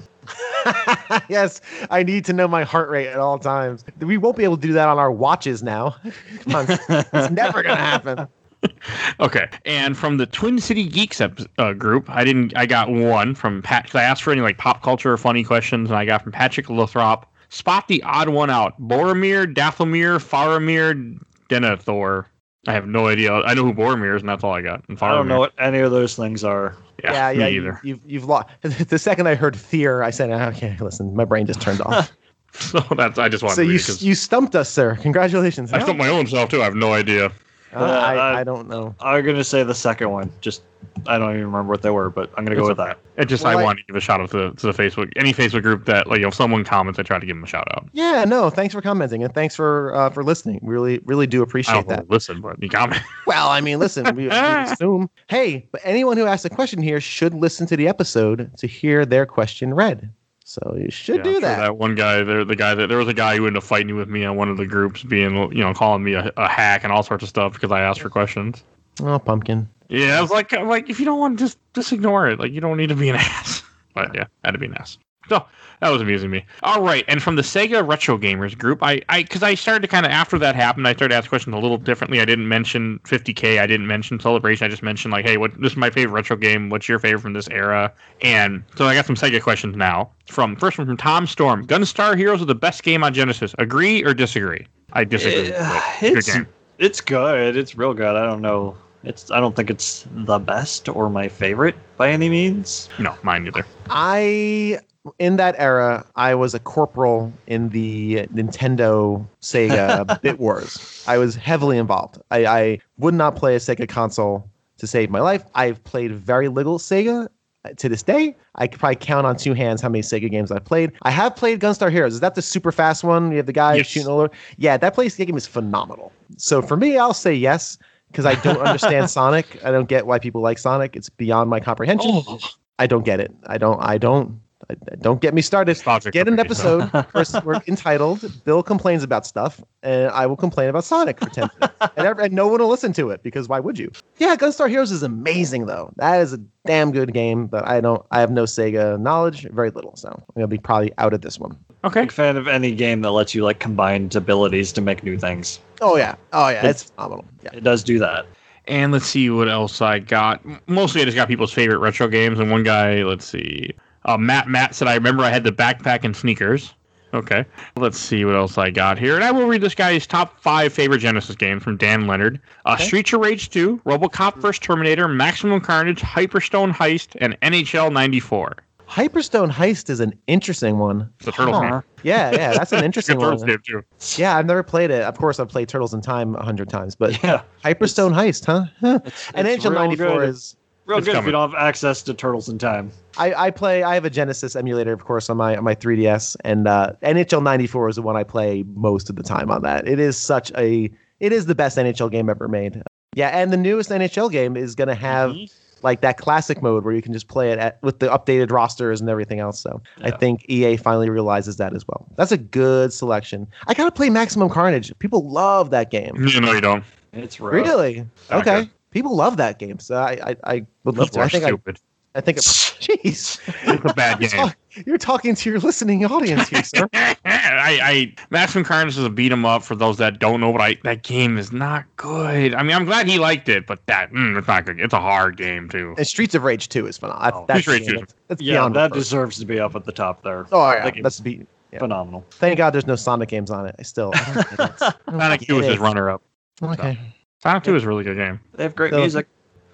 yes, 1.28 1.60
I 1.90 2.02
need 2.02 2.24
to 2.26 2.32
know 2.32 2.48
my 2.48 2.64
heart 2.64 2.90
rate 2.90 3.06
at 3.06 3.18
all 3.18 3.38
times. 3.38 3.84
We 4.00 4.18
won't 4.18 4.36
be 4.36 4.44
able 4.44 4.56
to 4.56 4.66
do 4.66 4.72
that 4.72 4.88
on 4.88 4.98
our 4.98 5.12
watches 5.12 5.62
now. 5.62 5.96
Come 6.40 6.54
on, 6.54 6.66
it's 6.68 7.30
never 7.30 7.62
gonna 7.62 7.76
happen. 7.76 8.28
Okay, 9.20 9.48
and 9.64 9.96
from 9.96 10.16
the 10.18 10.26
Twin 10.26 10.58
City 10.58 10.86
Geeks 10.86 11.20
uh, 11.20 11.72
group, 11.72 12.08
I 12.10 12.24
didn't. 12.24 12.56
I 12.56 12.66
got 12.66 12.90
one 12.90 13.34
from 13.34 13.62
Pat. 13.62 13.86
'cause 13.86 13.94
I 13.94 14.02
asked 14.02 14.22
for 14.22 14.32
any 14.32 14.40
like 14.42 14.58
pop 14.58 14.82
culture 14.82 15.12
or 15.12 15.16
funny 15.16 15.42
questions, 15.44 15.90
and 15.90 15.98
I 15.98 16.04
got 16.04 16.22
from 16.22 16.32
Patrick 16.32 16.68
Lothrop. 16.68 17.26
Spot 17.48 17.86
the 17.88 18.02
odd 18.02 18.28
one 18.28 18.50
out: 18.50 18.80
Boromir, 18.80 19.52
Dathomir, 19.52 20.18
Faramir, 20.18 21.18
Denethor. 21.48 22.26
I 22.68 22.72
have 22.72 22.86
no 22.86 23.06
idea. 23.06 23.32
I 23.32 23.54
know 23.54 23.64
who 23.64 23.72
Boromir 23.72 24.16
is, 24.16 24.22
and 24.22 24.28
that's 24.28 24.42
all 24.42 24.52
I 24.52 24.60
got. 24.60 24.82
And 24.88 24.98
I 25.00 25.14
don't 25.14 25.28
know 25.28 25.38
what 25.38 25.52
any 25.58 25.78
of 25.78 25.92
those 25.92 26.16
things 26.16 26.42
are. 26.42 26.76
Yeah, 27.04 27.30
yeah, 27.30 27.32
me 27.32 27.38
yeah. 27.40 27.46
You, 27.48 27.60
either. 27.60 27.80
you've 27.84 28.00
you've 28.04 28.24
lost. 28.24 28.48
The 28.62 28.98
second 28.98 29.28
I 29.28 29.34
heard 29.34 29.56
Fear, 29.56 30.02
I 30.02 30.10
said, 30.10 30.30
"Okay, 30.30 30.76
listen, 30.80 31.14
my 31.14 31.24
brain 31.24 31.46
just 31.46 31.60
turned 31.60 31.80
off." 31.80 32.12
So 32.58 32.80
that's. 32.96 33.18
I 33.18 33.28
just 33.28 33.42
wanted 33.42 33.56
so 33.56 33.62
to 33.64 33.68
read 33.68 33.86
you 34.00 34.08
you 34.08 34.14
stumped 34.14 34.56
us, 34.56 34.70
sir. 34.70 34.96
Congratulations. 35.02 35.74
I 35.74 35.78
stumped 35.80 35.98
my 35.98 36.08
own 36.08 36.26
self 36.26 36.48
too. 36.48 36.62
I 36.62 36.64
have 36.64 36.74
no 36.74 36.94
idea. 36.94 37.30
Uh, 37.74 37.78
I, 37.84 38.40
I 38.40 38.44
don't 38.44 38.68
know. 38.68 38.94
I'm 39.00 39.24
gonna 39.24 39.44
say 39.44 39.62
the 39.62 39.74
second 39.74 40.10
one. 40.10 40.30
Just 40.40 40.62
I 41.06 41.18
don't 41.18 41.30
even 41.30 41.44
remember 41.46 41.70
what 41.72 41.82
they 41.82 41.90
were, 41.90 42.08
but 42.10 42.30
I'm 42.36 42.44
gonna 42.44 42.56
go 42.56 42.62
It's 42.62 42.68
with 42.68 42.76
that. 42.78 42.98
It 43.18 43.26
just 43.26 43.44
Well, 43.44 43.56
I 43.56 43.60
I- 43.60 43.64
want 43.64 43.78
to 43.78 43.84
give 43.84 43.96
a 43.96 44.00
shout 44.00 44.20
out 44.20 44.30
to, 44.30 44.52
to 44.52 44.66
the 44.66 44.72
Facebook 44.72 45.12
any 45.16 45.32
Facebook 45.34 45.62
group 45.62 45.84
that 45.86 46.06
like 46.06 46.20
if 46.22 46.32
someone 46.34 46.64
comments, 46.64 46.98
I 46.98 47.02
try 47.02 47.18
to 47.18 47.26
give 47.26 47.36
them 47.36 47.44
a 47.44 47.46
shout 47.46 47.68
out. 47.76 47.88
Yeah, 47.92 48.24
no. 48.24 48.48
Thanks 48.50 48.72
for 48.74 48.80
commenting 48.80 49.22
and 49.24 49.34
thanks 49.34 49.54
for 49.56 49.94
uh, 49.94 50.10
for 50.10 50.22
listening. 50.24 50.60
Really, 50.62 51.00
really 51.04 51.26
do 51.26 51.40
I 51.40 51.42
appreciate 51.42 51.74
don't 51.74 51.88
that. 51.88 52.08
listen, 52.10 52.40
but 52.40 52.62
you 52.62 52.68
comment. 52.68 53.02
Well, 53.26 53.48
I 53.48 53.60
mean, 53.60 53.78
listen, 53.78 54.04
we, 54.14 54.24
we 54.24 54.30
assume. 54.30 55.10
Hey, 55.28 55.66
but 55.72 55.80
anyone 55.84 56.16
who 56.16 56.26
asks 56.26 56.44
a 56.44 56.50
question 56.50 56.80
here 56.80 57.00
should 57.00 57.34
listen 57.34 57.66
to 57.66 57.76
the 57.76 57.88
episode 57.88 58.56
to 58.58 58.66
hear 58.66 59.04
their 59.04 59.26
question 59.26 59.74
read. 59.74 60.10
So 60.48 60.76
you 60.78 60.92
should 60.92 61.16
Yeah, 61.16 61.22
do 61.24 61.32
sure 61.32 61.40
that. 61.40 61.58
That 61.58 61.76
one 61.76 61.96
guy 61.96 62.22
there, 62.22 62.44
the 62.44 62.54
guy 62.54 62.76
that 62.76 62.86
there 62.86 62.98
was 62.98 63.08
a 63.08 63.14
guy 63.14 63.36
who 63.36 63.48
ended 63.48 63.58
up 63.58 63.64
fighting 63.64 63.96
with 63.96 64.08
me 64.08 64.24
on 64.24 64.36
one 64.36 64.48
of 64.48 64.56
the 64.56 64.64
groups, 64.64 65.02
being 65.02 65.34
you 65.50 65.58
know 65.58 65.74
calling 65.74 66.04
me 66.04 66.12
a, 66.14 66.32
a 66.36 66.46
hack 66.46 66.84
and 66.84 66.92
all 66.92 67.02
sorts 67.02 67.24
of 67.24 67.28
stuff 67.28 67.54
because 67.54 67.72
I 67.72 67.80
asked 67.80 68.00
for 68.00 68.10
questions. 68.10 68.62
Oh, 69.02 69.18
pumpkin. 69.18 69.68
Yeah, 69.88 70.18
I 70.18 70.22
was 70.22 70.30
like, 70.30 70.52
I'm 70.52 70.68
like 70.68 70.88
if 70.88 71.00
you 71.00 71.04
don't 71.04 71.18
want, 71.18 71.36
to 71.36 71.44
just 71.44 71.58
just 71.74 71.92
ignore 71.92 72.28
it. 72.28 72.38
Like 72.38 72.52
you 72.52 72.60
don't 72.60 72.76
need 72.76 72.90
to 72.90 72.94
be 72.94 73.08
an 73.08 73.16
ass. 73.18 73.64
But 73.92 74.14
yeah, 74.14 74.26
had 74.44 74.52
to 74.52 74.58
be 74.58 74.66
an 74.66 74.74
ass. 74.74 74.98
So 75.36 75.44
that 75.80 75.90
was 75.90 76.00
amusing 76.00 76.30
me. 76.30 76.44
All 76.62 76.82
right, 76.82 77.04
and 77.06 77.22
from 77.22 77.36
the 77.36 77.42
Sega 77.42 77.86
Retro 77.86 78.16
Gamers 78.16 78.56
group, 78.56 78.82
I 78.82 79.02
I 79.08 79.22
because 79.22 79.42
I 79.42 79.54
started 79.54 79.82
to 79.82 79.88
kind 79.88 80.06
of 80.06 80.12
after 80.12 80.38
that 80.38 80.54
happened, 80.54 80.88
I 80.88 80.94
started 80.94 81.10
to 81.10 81.16
ask 81.16 81.28
questions 81.28 81.54
a 81.54 81.58
little 81.58 81.76
differently. 81.76 82.20
I 82.20 82.24
didn't 82.24 82.48
mention 82.48 82.98
50k. 83.00 83.58
I 83.58 83.66
didn't 83.66 83.86
mention 83.86 84.18
Celebration. 84.18 84.64
I 84.64 84.68
just 84.68 84.82
mentioned 84.82 85.12
like, 85.12 85.26
hey, 85.26 85.36
what 85.36 85.60
this 85.60 85.72
is 85.72 85.76
my 85.76 85.90
favorite 85.90 86.14
retro 86.14 86.36
game. 86.36 86.70
What's 86.70 86.88
your 86.88 86.98
favorite 86.98 87.20
from 87.20 87.34
this 87.34 87.48
era? 87.48 87.92
And 88.22 88.64
so 88.76 88.86
I 88.86 88.94
got 88.94 89.04
some 89.04 89.16
Sega 89.16 89.42
questions 89.42 89.76
now. 89.76 90.10
From 90.26 90.56
first 90.56 90.78
one 90.78 90.86
from 90.86 90.96
Tom 90.96 91.26
Storm. 91.26 91.66
Gunstar 91.66 92.16
Heroes 92.16 92.40
is 92.40 92.46
the 92.46 92.54
best 92.54 92.82
game 92.82 93.04
on 93.04 93.12
Genesis. 93.12 93.54
Agree 93.58 94.02
or 94.02 94.14
disagree? 94.14 94.66
I 94.94 95.04
disagree. 95.04 95.52
Uh, 95.52 95.80
but 96.00 96.00
good 96.00 96.16
it's 96.16 96.36
it's 96.78 97.00
good. 97.00 97.56
It's 97.56 97.76
real 97.76 97.94
good. 97.94 98.16
I 98.16 98.24
don't 98.24 98.40
know. 98.40 98.76
It's 99.04 99.30
I 99.30 99.40
don't 99.40 99.54
think 99.54 99.70
it's 99.70 100.06
the 100.10 100.38
best 100.38 100.88
or 100.88 101.10
my 101.10 101.28
favorite 101.28 101.76
by 101.96 102.10
any 102.10 102.28
means. 102.28 102.88
No, 102.98 103.14
mine 103.22 103.46
either. 103.46 103.66
I 103.88 104.80
in 105.18 105.36
that 105.36 105.54
era, 105.58 106.04
I 106.16 106.34
was 106.34 106.54
a 106.54 106.58
corporal 106.58 107.32
in 107.46 107.68
the 107.70 108.26
Nintendo 108.34 109.26
Sega 109.42 110.20
Bit 110.22 110.38
Wars. 110.38 111.04
I 111.06 111.18
was 111.18 111.34
heavily 111.36 111.78
involved. 111.78 112.18
I, 112.30 112.46
I 112.46 112.78
would 112.98 113.14
not 113.14 113.36
play 113.36 113.54
a 113.54 113.58
Sega 113.58 113.88
console 113.88 114.48
to 114.78 114.86
save 114.86 115.10
my 115.10 115.20
life. 115.20 115.44
I've 115.54 115.82
played 115.84 116.12
very 116.14 116.48
little 116.48 116.78
Sega 116.78 117.28
uh, 117.64 117.70
to 117.76 117.88
this 117.88 118.02
day. 118.02 118.36
I 118.56 118.66
could 118.66 118.78
probably 118.80 118.96
count 118.96 119.26
on 119.26 119.36
two 119.36 119.54
hands 119.54 119.80
how 119.80 119.88
many 119.88 120.02
Sega 120.02 120.30
games 120.30 120.50
I've 120.50 120.64
played. 120.64 120.92
I 121.02 121.10
have 121.10 121.34
played 121.36 121.60
Gunstar 121.60 121.90
Heroes. 121.90 122.14
Is 122.14 122.20
that 122.20 122.34
the 122.34 122.42
super 122.42 122.72
fast 122.72 123.04
one? 123.04 123.30
You 123.30 123.38
have 123.38 123.46
the 123.46 123.52
guy 123.52 123.76
Yes. 123.76 123.86
shooting 123.86 124.08
all 124.08 124.20
over. 124.20 124.30
Yeah, 124.58 124.76
that 124.76 124.94
place 124.94 125.16
game 125.16 125.36
is 125.36 125.46
phenomenal. 125.46 126.12
So 126.36 126.60
for 126.62 126.76
me, 126.76 126.98
I'll 126.98 127.14
say 127.14 127.32
yes 127.34 127.78
because 128.10 128.26
I 128.26 128.34
don't 128.36 128.60
understand 128.60 129.08
Sonic. 129.18 129.58
I 129.64 129.70
don't 129.70 129.88
get 129.88 130.06
why 130.06 130.18
people 130.18 130.40
like 130.40 130.58
Sonic. 130.58 130.96
It's 130.96 131.08
beyond 131.08 131.48
my 131.50 131.60
comprehension. 131.60 132.10
Oh, 132.12 132.38
I 132.78 132.86
don't 132.86 133.04
get 133.04 133.20
it. 133.20 133.34
I 133.46 133.56
don't. 133.56 133.80
I 133.80 133.96
don't. 133.96 134.38
I, 134.70 134.74
don't 135.00 135.20
get 135.20 135.34
me 135.34 135.42
started. 135.42 135.72
nostalgic 135.72 136.12
Get 136.12 136.28
an 136.28 136.36
for 136.36 136.44
me, 136.44 136.54
so. 136.54 136.80
episode 136.80 137.06
first 137.12 137.44
we're 137.44 137.60
entitled 137.66 138.44
"Bill 138.44 138.62
complains 138.62 139.02
about 139.02 139.26
stuff," 139.26 139.62
and 139.82 140.10
I 140.10 140.26
will 140.26 140.36
complain 140.36 140.68
about 140.68 140.84
Sonic 140.84 141.20
for 141.20 141.28
ten 141.28 141.50
minutes, 141.60 141.76
and, 141.96 142.06
every, 142.06 142.24
and 142.24 142.32
no 142.32 142.48
one 142.48 142.60
will 142.60 142.68
listen 142.68 142.92
to 142.94 143.10
it 143.10 143.22
because 143.22 143.48
why 143.48 143.60
would 143.60 143.78
you? 143.78 143.90
Yeah, 144.18 144.34
Gunstar 144.36 144.68
Heroes 144.68 144.92
is 144.92 145.02
amazing 145.02 145.66
though. 145.66 145.92
That 145.96 146.20
is 146.20 146.32
a 146.32 146.38
damn 146.64 146.90
good 146.90 147.12
game, 147.12 147.46
but 147.46 147.68
I 147.68 147.80
don't. 147.80 148.04
I 148.10 148.20
have 148.20 148.30
no 148.30 148.44
Sega 148.44 148.98
knowledge, 148.98 149.46
very 149.50 149.70
little, 149.70 149.94
so 149.96 150.08
I'm 150.08 150.34
gonna 150.34 150.48
be 150.48 150.58
probably 150.58 150.92
out 150.98 151.12
of 151.12 151.20
this 151.20 151.38
one. 151.38 151.56
Okay. 151.84 152.02
Big 152.02 152.12
fan 152.12 152.36
of 152.36 152.48
any 152.48 152.74
game 152.74 153.02
that 153.02 153.10
lets 153.10 153.34
you 153.34 153.44
like 153.44 153.60
combine 153.60 154.10
abilities 154.14 154.72
to 154.72 154.80
make 154.80 155.04
new 155.04 155.18
things. 155.18 155.60
Oh 155.80 155.96
yeah, 155.96 156.14
oh 156.32 156.48
yeah, 156.48 156.66
it's 156.66 156.84
phenomenal. 156.84 157.24
Yeah, 157.44 157.50
It 157.52 157.62
does 157.62 157.84
do 157.84 157.98
that. 157.98 158.26
And 158.68 158.90
let's 158.90 159.06
see 159.06 159.30
what 159.30 159.48
else 159.48 159.80
I 159.80 160.00
got. 160.00 160.40
Mostly 160.68 161.02
I 161.02 161.04
just 161.04 161.14
got 161.14 161.28
people's 161.28 161.52
favorite 161.52 161.78
retro 161.78 162.08
games. 162.08 162.40
And 162.40 162.50
one 162.50 162.64
guy, 162.64 163.04
let's 163.04 163.24
see. 163.24 163.72
Uh, 164.06 164.16
Matt 164.16 164.48
Matt 164.48 164.74
said, 164.74 164.88
I 164.88 164.94
remember 164.94 165.22
I 165.22 165.30
had 165.30 165.44
the 165.44 165.52
backpack 165.52 166.04
and 166.04 166.16
sneakers. 166.16 166.72
Okay. 167.14 167.44
Let's 167.76 167.98
see 167.98 168.24
what 168.24 168.34
else 168.34 168.58
I 168.58 168.70
got 168.70 168.98
here. 168.98 169.14
And 169.14 169.24
I 169.24 169.30
will 169.30 169.46
read 169.46 169.60
this 169.62 169.74
guy's 169.74 170.06
top 170.06 170.40
five 170.40 170.72
favorite 170.72 170.98
Genesis 170.98 171.36
games 171.36 171.62
from 171.62 171.76
Dan 171.76 172.06
Leonard. 172.06 172.40
Uh, 172.64 172.72
Okay. 172.74 172.84
Streets 172.84 173.12
of 173.12 173.20
Rage 173.20 173.48
2, 173.50 173.78
Robocop 173.86 174.36
vs. 174.36 174.58
Terminator, 174.58 175.08
Maximum 175.08 175.60
Carnage, 175.60 176.00
Hyperstone 176.02 176.72
Heist, 176.72 177.16
and 177.20 177.38
NHL 177.40 177.92
94. 177.92 178.56
Hyperstone 178.88 179.50
Heist 179.50 179.88
is 179.90 179.98
an 180.00 180.16
interesting 180.26 180.78
one. 180.78 181.10
It's 181.18 181.28
a 181.28 181.32
Turtles 181.32 181.60
game. 181.60 181.70
Huh. 181.70 181.80
Yeah, 182.04 182.30
yeah, 182.32 182.52
that's 182.52 182.70
an 182.72 182.78
Good 182.80 182.84
interesting 182.84 183.18
Turtles 183.18 183.40
one. 183.42 183.48
game, 183.50 183.62
too. 183.66 183.82
Yeah, 184.16 184.36
I've 184.36 184.46
never 184.46 184.62
played 184.62 184.90
it. 184.90 185.02
Of 185.02 185.16
course, 185.16 185.40
I've 185.40 185.48
played 185.48 185.68
Turtles 185.68 185.92
in 185.94 186.00
Time 186.02 186.36
a 186.36 186.44
hundred 186.44 186.68
times, 186.68 186.94
but 186.94 187.20
Yeah. 187.24 187.42
Hyperstone 187.64 188.14
Heist, 188.14 188.44
huh? 188.44 188.66
Huh. 188.80 189.00
It's, 189.04 189.30
And 189.34 189.48
it's 189.48 189.64
NHL 189.64 189.74
'94 189.74 190.06
good. 190.20 190.28
is 190.28 190.56
real 190.86 190.98
It's 190.98 191.06
good 191.06 191.16
if 191.16 191.24
you 191.26 191.32
don't 191.32 191.50
have 191.50 191.60
access 191.60 192.02
to 192.02 192.14
Turtles 192.14 192.48
in 192.48 192.58
Time. 192.58 192.90
I, 193.18 193.34
I 193.46 193.50
play. 193.50 193.82
I 193.82 193.94
have 193.94 194.04
a 194.04 194.10
Genesis 194.10 194.56
emulator, 194.56 194.92
of 194.92 195.04
course, 195.04 195.28
on 195.30 195.36
my 195.36 195.56
on 195.56 195.64
my 195.64 195.74
3DS, 195.74 196.36
and 196.44 196.66
uh, 196.68 196.92
NHL 197.02 197.42
'94 197.42 197.88
is 197.90 197.96
the 197.96 198.02
one 198.02 198.16
I 198.16 198.24
play 198.24 198.64
most 198.74 199.10
of 199.10 199.16
the 199.16 199.22
time 199.22 199.50
on 199.50 199.62
that. 199.62 199.86
It 199.88 199.98
is 199.98 200.16
such 200.16 200.52
a. 200.56 200.90
It 201.20 201.32
is 201.32 201.46
the 201.46 201.54
best 201.54 201.78
NHL 201.78 202.10
game 202.10 202.28
ever 202.28 202.46
made. 202.48 202.82
Yeah, 203.14 203.28
and 203.28 203.52
the 203.52 203.56
newest 203.56 203.90
NHL 203.90 204.30
game 204.30 204.56
is 204.56 204.74
going 204.74 204.88
to 204.88 204.94
have 204.94 205.30
Mhm. 205.30 205.50
like 205.82 206.02
that 206.02 206.18
classic 206.18 206.60
mode 206.60 206.84
where 206.84 206.94
you 206.94 207.00
can 207.00 207.14
just 207.14 207.28
play 207.28 207.50
it 207.52 207.58
at, 207.58 207.78
with 207.82 208.00
the 208.00 208.08
updated 208.08 208.50
rosters 208.50 209.00
and 209.00 209.08
everything 209.08 209.40
else. 209.40 209.58
So 209.58 209.80
I 210.02 210.10
think 210.10 210.44
EA 210.50 210.76
finally 210.76 211.08
realizes 211.08 211.56
that 211.56 211.74
as 211.74 211.88
well. 211.88 212.06
That's 212.16 212.32
a 212.32 212.36
good 212.36 212.92
selection. 212.92 213.46
I 213.66 213.72
gotta 213.72 213.90
play 213.92 214.10
Maximum 214.10 214.50
Carnage. 214.50 214.92
People 214.98 215.26
love 215.30 215.70
that 215.70 215.90
game. 215.90 216.14
You 216.16 216.38
know 216.42 216.52
you 216.52 216.60
don't. 216.60 216.84
It's 217.14 217.40
rough. 217.40 217.54
Really? 217.54 218.06
Not 218.30 218.46
Okay. 218.46 218.68
Good. 218.96 219.02
People 219.02 219.16
love 219.16 219.36
that 219.38 219.58
game. 219.58 219.78
So 219.78 219.96
I 219.96 220.18
I, 220.22 220.36
I 220.44 220.66
would 220.84 220.96
love 220.96 221.08
People 221.10 221.20
to. 221.20 221.26
I 221.26 221.28
think 221.28 221.44
I, 221.44 221.48
stupid. 221.48 221.80
I 222.14 222.20
think. 222.20 222.38
Jeez. 222.38 223.40
It's 223.74 223.84
a 223.90 223.94
bad 223.94 224.20
game. 224.20 224.30
talk- 224.30 224.56
you're 224.86 224.98
talking 224.98 225.34
to 225.34 225.50
your 225.50 225.58
listening 225.60 226.04
audience 226.04 226.48
here, 226.50 226.62
sir. 226.62 226.86
I, 226.92 227.16
I 227.24 228.14
Maximum 228.30 228.64
Carnage 228.64 228.96
is 228.98 229.04
a 229.04 229.10
beat 229.10 229.32
'em 229.32 229.44
up 229.46 229.62
for 229.62 229.74
those 229.74 229.96
that 229.96 230.18
don't 230.18 230.40
know, 230.40 230.52
but 230.52 230.60
I 230.60 230.78
that 230.84 231.02
game 231.02 231.38
is 231.38 231.50
not 231.52 231.84
good. 231.96 232.54
I 232.54 232.62
mean, 232.62 232.76
I'm 232.76 232.84
glad 232.84 233.08
he 233.08 233.18
liked 233.18 233.48
it, 233.48 233.66
but 233.66 233.84
that 233.86 234.12
mm, 234.12 234.36
it's 234.38 234.46
not 234.46 234.66
good. 234.66 234.78
It's 234.78 234.92
a 234.94 235.00
hard 235.00 235.36
game 235.36 235.68
too. 235.68 235.94
And 235.96 236.06
Streets 236.06 236.34
of 236.34 236.42
Rage 236.44 236.68
2 236.68 236.86
is 236.86 236.98
phenomenal. 236.98 237.40
Oh, 237.40 237.44
That's, 237.48 237.62
Streets 237.62 237.88
of 237.88 237.92
Rage 237.94 237.94
yeah, 237.94 237.94
2 237.94 237.98
that's, 238.00 238.14
that's 238.28 238.42
Yeah, 238.42 238.68
that 238.68 238.82
reproach. 238.84 238.92
deserves 238.92 239.38
to 239.38 239.46
be 239.46 239.58
up 239.58 239.74
at 239.74 239.84
the 239.84 239.92
top 239.92 240.22
there. 240.22 240.46
Oh 240.52 240.70
yeah, 240.72 240.84
that 240.90 241.02
that's 241.02 241.20
be. 241.20 241.46
yeah. 241.72 241.78
Phenomenal. 241.78 242.24
Thank 242.32 242.58
God 242.58 242.70
there's 242.70 242.86
no 242.86 242.96
Sonic 242.96 243.30
games 243.30 243.50
on 243.50 243.66
it. 243.66 243.74
I 243.78 243.82
still. 243.82 244.12
I 244.14 244.24
don't 244.24 244.36
it. 244.36 244.60
I 244.60 244.94
don't 245.10 245.20
Sonic 245.20 245.40
2 245.40 245.60
is 245.60 245.66
his 245.66 245.78
runner 245.78 246.10
up. 246.10 246.22
Okay. 246.62 246.98
Sonic 247.46 247.62
2 247.62 247.76
is 247.76 247.84
a 247.84 247.86
really 247.86 248.02
good 248.02 248.16
game. 248.16 248.40
They 248.54 248.64
have 248.64 248.74
great 248.74 248.92
So- 248.92 248.98
music. 248.98 249.28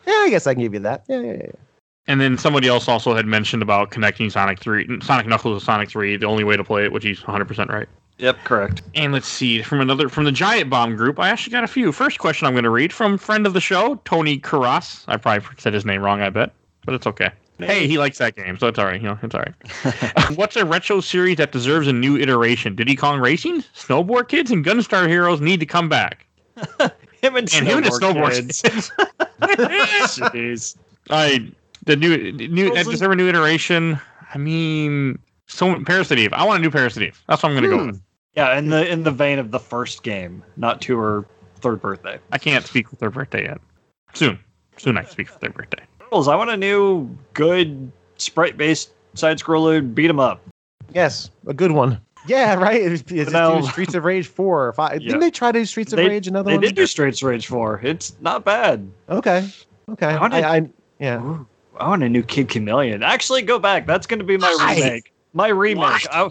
Yeah, 0.07 0.13
I 0.13 0.29
guess 0.29 0.47
I 0.47 0.53
can 0.53 0.63
give 0.63 0.75
you 0.75 0.81
that. 0.81 1.05
Yeah, 1.09 1.21
yeah, 1.21 1.33
yeah. 1.33 1.39
yeah. 1.45 1.53
And 2.07 2.21
then 2.21 2.37
somebody 2.37 2.69
else 2.69 2.87
also 2.87 3.15
had 3.15 3.25
mentioned 3.25 3.63
about 3.63 3.91
connecting 3.91 4.29
Sonic 4.29 4.59
3, 4.59 5.01
Sonic 5.01 5.27
Knuckles 5.27 5.59
to 5.59 5.65
Sonic 5.65 5.89
3, 5.89 6.17
the 6.19 6.27
only 6.27 6.45
way 6.45 6.55
to 6.55 6.65
play 6.65 6.85
it, 6.85 6.93
which 6.93 7.05
he's 7.05 7.21
100% 7.21 7.69
right. 7.71 7.89
Yep, 8.19 8.37
correct. 8.45 8.83
And 8.95 9.15
let's 9.15 9.27
see, 9.27 9.63
from 9.63 9.81
another 9.81 10.11
from 10.11 10.25
the 10.25 10.33
Giant 10.33 10.69
Bomb 10.69 10.97
group, 10.97 11.19
I 11.19 11.31
actually 11.31 11.53
got 11.53 11.65
a 11.65 11.69
few. 11.69 11.93
First 11.93 12.19
question 12.19 12.47
I'm 12.47 12.53
going 12.53 12.65
to 12.65 12.71
read 12.71 12.93
from 12.93 13.17
friend 13.17 13.47
of 13.47 13.55
the 13.55 13.61
show, 13.61 13.95
Tony 14.05 14.39
Carras. 14.39 15.05
I 15.09 15.17
probably 15.17 15.49
said 15.57 15.73
his 15.73 15.87
name 15.87 16.03
wrong, 16.03 16.21
I 16.21 16.29
bet, 16.29 16.53
but 16.85 16.95
it's 16.95 17.07
okay. 17.07 17.31
Hey, 17.59 17.87
he 17.87 17.97
likes 17.97 18.19
that 18.19 18.37
game, 18.37 18.59
so 18.59 18.67
it's 18.67 18.79
all 18.79 18.85
right. 18.85 19.01
You 19.01 19.09
know, 19.09 19.19
it's 19.23 19.35
all 19.35 19.43
right. 19.43 20.31
What's 20.37 20.57
a 20.57 20.65
retro 20.67 21.01
series 21.01 21.39
that 21.39 21.53
deserves 21.53 21.87
a 21.89 21.93
new 21.93 22.19
iteration? 22.19 22.75
Diddy 22.77 22.97
Kong 22.97 23.19
Racing, 23.19 23.63
Snowboard 23.75 24.29
Kids, 24.29 24.51
and 24.51 24.65
Gunstar 24.65 25.09
Heroes 25.09 25.41
need 25.41 25.61
to 25.61 25.67
come 25.67 25.89
back. 25.89 26.27
Him 27.23 27.37
and 27.37 27.55
And 27.55 27.67
him 27.67 27.79
and 27.79 27.87
the 27.87 27.91
Snowboard 27.91 28.33
Snowboard 28.33 28.35
Kids. 28.37 28.63
Kids. 28.63 30.19
Jeez. 30.19 30.77
I 31.11 31.51
the 31.85 31.97
new 31.97 32.33
new 32.33 32.67
that 32.67 32.85
Frozen. 32.85 32.91
deserve 32.93 33.13
a 33.13 33.17
new 33.17 33.29
iteration. 33.29 33.99
I 34.35 34.39
mean, 34.39 35.19
so 35.47 35.79
Parasite 35.85 36.19
Eve. 36.19 36.33
I 36.33 36.45
want 36.45 36.59
a 36.59 36.63
new 36.63 36.71
Parasite 36.71 37.03
Eve. 37.05 37.23
That's 37.29 37.43
what 37.43 37.51
I'm 37.51 37.55
going 37.59 37.71
to 37.71 37.77
go 37.77 37.83
Hmm. 37.83 37.87
with. 37.89 38.03
Yeah, 38.35 38.57
in 38.59 38.69
the 38.71 38.89
in 38.91 39.03
the 39.03 39.11
vein 39.11 39.39
of 39.39 39.51
the 39.51 39.59
first 39.59 40.03
game, 40.03 40.43
not 40.57 40.81
to 40.83 40.97
her 40.99 41.25
third 41.61 41.81
birthday. 41.83 42.19
I 42.33 42.39
can't 42.39 42.65
speak 42.67 42.89
for 42.89 42.97
their 42.97 43.11
birthday 43.11 43.45
yet. 43.45 43.61
Soon, 44.15 44.39
soon 44.79 44.97
I 44.97 45.03
can 45.03 45.11
speak 45.11 45.29
for 45.29 45.39
their 45.39 45.51
birthday. 45.51 45.83
Turtles, 46.01 46.29
I 46.29 46.35
want 46.37 46.51
a 46.51 46.57
new 46.57 47.09
good 47.35 47.93
sprite 48.17 48.57
based 48.57 48.91
side 49.15 49.39
scroller 49.39 49.95
beat 49.95 50.09
'em 50.09 50.19
up. 50.19 50.41
Yes, 50.95 51.31
a 51.47 51.53
good 51.55 51.73
one. 51.73 52.01
Yeah, 52.27 52.55
right. 52.55 52.81
It's, 52.81 53.03
it's 53.03 53.13
just 53.13 53.33
now- 53.33 53.61
do 53.61 53.67
Streets 53.67 53.95
of 53.95 54.05
Rage 54.05 54.27
four 54.29 54.67
or 54.67 54.73
five. 54.73 55.01
Yeah. 55.01 55.09
Didn't 55.09 55.21
they 55.21 55.31
try 55.31 55.51
to 55.53 55.59
do 55.61 55.65
Streets 55.65 55.93
of 55.93 55.97
They- 55.97 56.09
Rage 56.09 56.29
another 56.29 56.51
They 56.51 56.57
one? 56.57 56.63
did 56.63 56.75
do 56.77 56.87
Streets 56.87 57.23
Rage 57.23 57.47
4. 57.47 57.81
It's 57.83 58.15
not 58.21 58.45
bad. 58.45 58.89
Okay. 59.09 59.49
Okay. 59.89 60.07
I 60.07 60.21
wanna- 60.21 60.37
I, 60.37 60.57
I, 60.57 60.69
yeah. 61.01 61.21
Ooh, 61.23 61.47
I 61.79 61.89
want 61.89 62.03
a 62.03 62.09
new 62.09 62.23
Kid 62.23 62.49
Chameleon. 62.49 63.03
Actually, 63.03 63.43
go 63.43 63.59
back. 63.59 63.87
That's 63.87 64.07
going 64.07 64.21
to 64.21 64.25
be 64.25 64.37
my 64.37 64.55
Why? 64.59 64.75
remake. 64.77 65.13
My 65.33 65.49
remake. 65.49 66.07
I, 66.13 66.31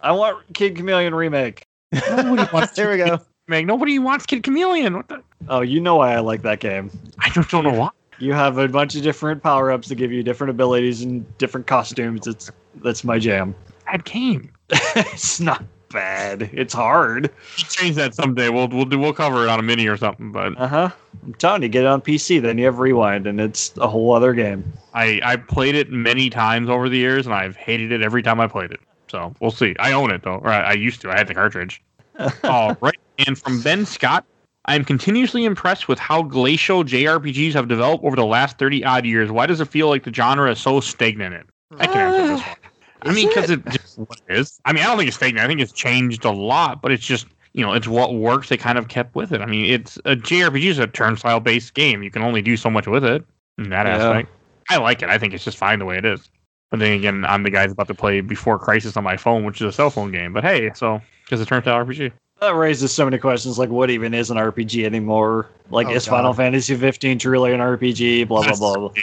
I 0.00 0.12
want 0.12 0.52
Kid 0.54 0.76
Chameleon 0.76 1.14
remake. 1.14 1.66
Nobody 1.92 2.48
wants 2.52 2.72
there 2.76 2.90
we 2.90 2.98
go. 2.98 3.18
Meg. 3.48 3.66
Nobody 3.66 3.98
wants 3.98 4.26
Kid 4.26 4.42
Chameleon. 4.44 4.94
What 4.96 5.08
the? 5.08 5.22
Oh, 5.48 5.60
you 5.62 5.80
know 5.80 5.96
why 5.96 6.14
I 6.14 6.20
like 6.20 6.42
that 6.42 6.60
game. 6.60 6.90
I 7.18 7.28
just 7.30 7.50
don't 7.50 7.64
know 7.64 7.72
why. 7.72 7.88
You 8.18 8.32
have 8.34 8.58
a 8.58 8.68
bunch 8.68 8.94
of 8.94 9.02
different 9.02 9.42
power 9.42 9.72
ups 9.72 9.88
that 9.88 9.96
give 9.96 10.12
you 10.12 10.22
different 10.22 10.50
abilities 10.52 11.02
and 11.02 11.26
different 11.38 11.66
costumes. 11.66 12.26
It's 12.28 12.52
that's 12.76 13.02
my 13.02 13.18
jam. 13.18 13.54
Bad 13.86 14.04
game. 14.04 14.50
it's 14.70 15.40
not 15.40 15.64
bad. 15.90 16.50
It's 16.52 16.72
hard. 16.74 17.24
We'll 17.24 17.66
change 17.68 17.96
that 17.96 18.14
someday. 18.14 18.48
We'll 18.48 18.68
we'll 18.68 18.86
do 18.86 18.98
we'll 18.98 19.12
cover 19.12 19.44
it 19.44 19.48
on 19.48 19.58
a 19.58 19.62
mini 19.62 19.86
or 19.86 19.96
something. 19.96 20.32
But 20.32 20.58
Uh 20.58 20.66
huh. 20.68 20.90
I'm 21.24 21.34
telling 21.34 21.62
you, 21.62 21.68
get 21.68 21.84
it 21.84 21.86
on 21.88 22.00
PC, 22.00 22.40
then 22.40 22.58
you 22.58 22.64
have 22.64 22.78
Rewind, 22.78 23.26
and 23.26 23.40
it's 23.40 23.76
a 23.76 23.88
whole 23.88 24.14
other 24.14 24.32
game. 24.32 24.72
I 24.94 25.20
I 25.22 25.36
played 25.36 25.74
it 25.74 25.90
many 25.90 26.30
times 26.30 26.68
over 26.68 26.88
the 26.88 26.98
years, 26.98 27.26
and 27.26 27.34
I've 27.34 27.56
hated 27.56 27.92
it 27.92 28.02
every 28.02 28.22
time 28.22 28.40
I 28.40 28.46
played 28.46 28.72
it. 28.72 28.80
So 29.08 29.34
we'll 29.40 29.50
see. 29.50 29.76
I 29.78 29.92
own 29.92 30.10
it 30.10 30.22
though, 30.22 30.36
or 30.36 30.48
I, 30.48 30.60
I 30.60 30.72
used 30.72 31.00
to. 31.02 31.10
I 31.10 31.16
had 31.16 31.28
the 31.28 31.34
cartridge. 31.34 31.82
All 32.44 32.76
right. 32.80 32.98
And 33.26 33.38
from 33.38 33.60
Ben 33.60 33.84
Scott, 33.84 34.24
I 34.64 34.74
am 34.74 34.84
continuously 34.84 35.44
impressed 35.44 35.88
with 35.88 35.98
how 35.98 36.22
glacial 36.22 36.84
JRPGs 36.84 37.52
have 37.52 37.68
developed 37.68 38.04
over 38.04 38.16
the 38.16 38.24
last 38.24 38.58
30 38.58 38.84
odd 38.84 39.04
years. 39.04 39.30
Why 39.30 39.46
does 39.46 39.60
it 39.60 39.68
feel 39.68 39.88
like 39.88 40.04
the 40.04 40.12
genre 40.12 40.50
is 40.50 40.60
so 40.60 40.80
stagnant? 40.80 41.48
I 41.78 41.86
can 41.86 41.96
answer 41.98 42.26
this 42.28 42.40
one. 42.40 42.56
I 43.02 43.12
mean, 43.12 43.28
because 43.28 43.50
it? 43.50 43.60
it 43.66 43.72
just 43.72 43.98
what 43.98 44.20
it 44.28 44.38
is. 44.38 44.60
I 44.64 44.72
mean, 44.72 44.82
I 44.82 44.86
don't 44.86 44.98
think 44.98 45.08
it's 45.08 45.16
stagnant. 45.16 45.44
I 45.44 45.48
think 45.48 45.60
it's 45.60 45.72
changed 45.72 46.24
a 46.24 46.30
lot, 46.30 46.82
but 46.82 46.92
it's 46.92 47.04
just, 47.04 47.26
you 47.52 47.64
know, 47.64 47.72
it's 47.72 47.88
what 47.88 48.14
works. 48.14 48.48
They 48.48 48.56
kind 48.56 48.78
of 48.78 48.88
kept 48.88 49.14
with 49.14 49.32
it. 49.32 49.40
I 49.40 49.46
mean, 49.46 49.66
it's 49.66 49.96
a 50.04 50.16
JRPG 50.16 50.64
is 50.64 50.78
a 50.78 50.86
turnstile 50.86 51.40
based 51.40 51.74
game. 51.74 52.02
You 52.02 52.10
can 52.10 52.22
only 52.22 52.42
do 52.42 52.56
so 52.56 52.70
much 52.70 52.86
with 52.86 53.04
it 53.04 53.24
in 53.58 53.70
that 53.70 53.86
Yeah. 53.86 53.96
aspect. 53.96 54.30
I 54.70 54.78
like 54.78 55.02
it. 55.02 55.08
I 55.08 55.18
think 55.18 55.34
it's 55.34 55.44
just 55.44 55.58
fine 55.58 55.78
the 55.78 55.84
way 55.84 55.98
it 55.98 56.04
is. 56.04 56.30
But 56.70 56.80
then 56.80 56.92
again, 56.92 57.24
I'm 57.26 57.42
the 57.42 57.50
guy 57.50 57.60
that's 57.60 57.72
about 57.74 57.88
to 57.88 57.94
play 57.94 58.20
Before 58.22 58.58
Crisis 58.58 58.96
on 58.96 59.04
my 59.04 59.16
phone, 59.16 59.44
which 59.44 59.60
is 59.60 59.66
a 59.66 59.72
cell 59.72 59.90
phone 59.90 60.10
game. 60.10 60.32
But 60.32 60.44
hey, 60.44 60.70
so 60.74 61.02
because 61.24 61.40
it's 61.40 61.48
a 61.48 61.50
turnstile 61.50 61.84
RPG. 61.84 62.12
That 62.42 62.56
raises 62.56 62.90
so 62.90 63.04
many 63.04 63.18
questions, 63.18 63.56
like 63.56 63.68
what 63.70 63.88
even 63.88 64.12
is 64.14 64.28
an 64.28 64.36
RPG 64.36 64.84
anymore? 64.84 65.46
Like, 65.70 65.86
Oh, 65.86 65.92
is 65.92 66.06
God. 66.06 66.16
Final 66.16 66.32
Fantasy 66.34 66.74
15 66.74 67.16
truly 67.20 67.52
an 67.52 67.60
RPG? 67.60 68.26
Blah 68.26 68.42
blah 68.42 68.56
blah. 68.56 68.76
blah. 68.78 68.90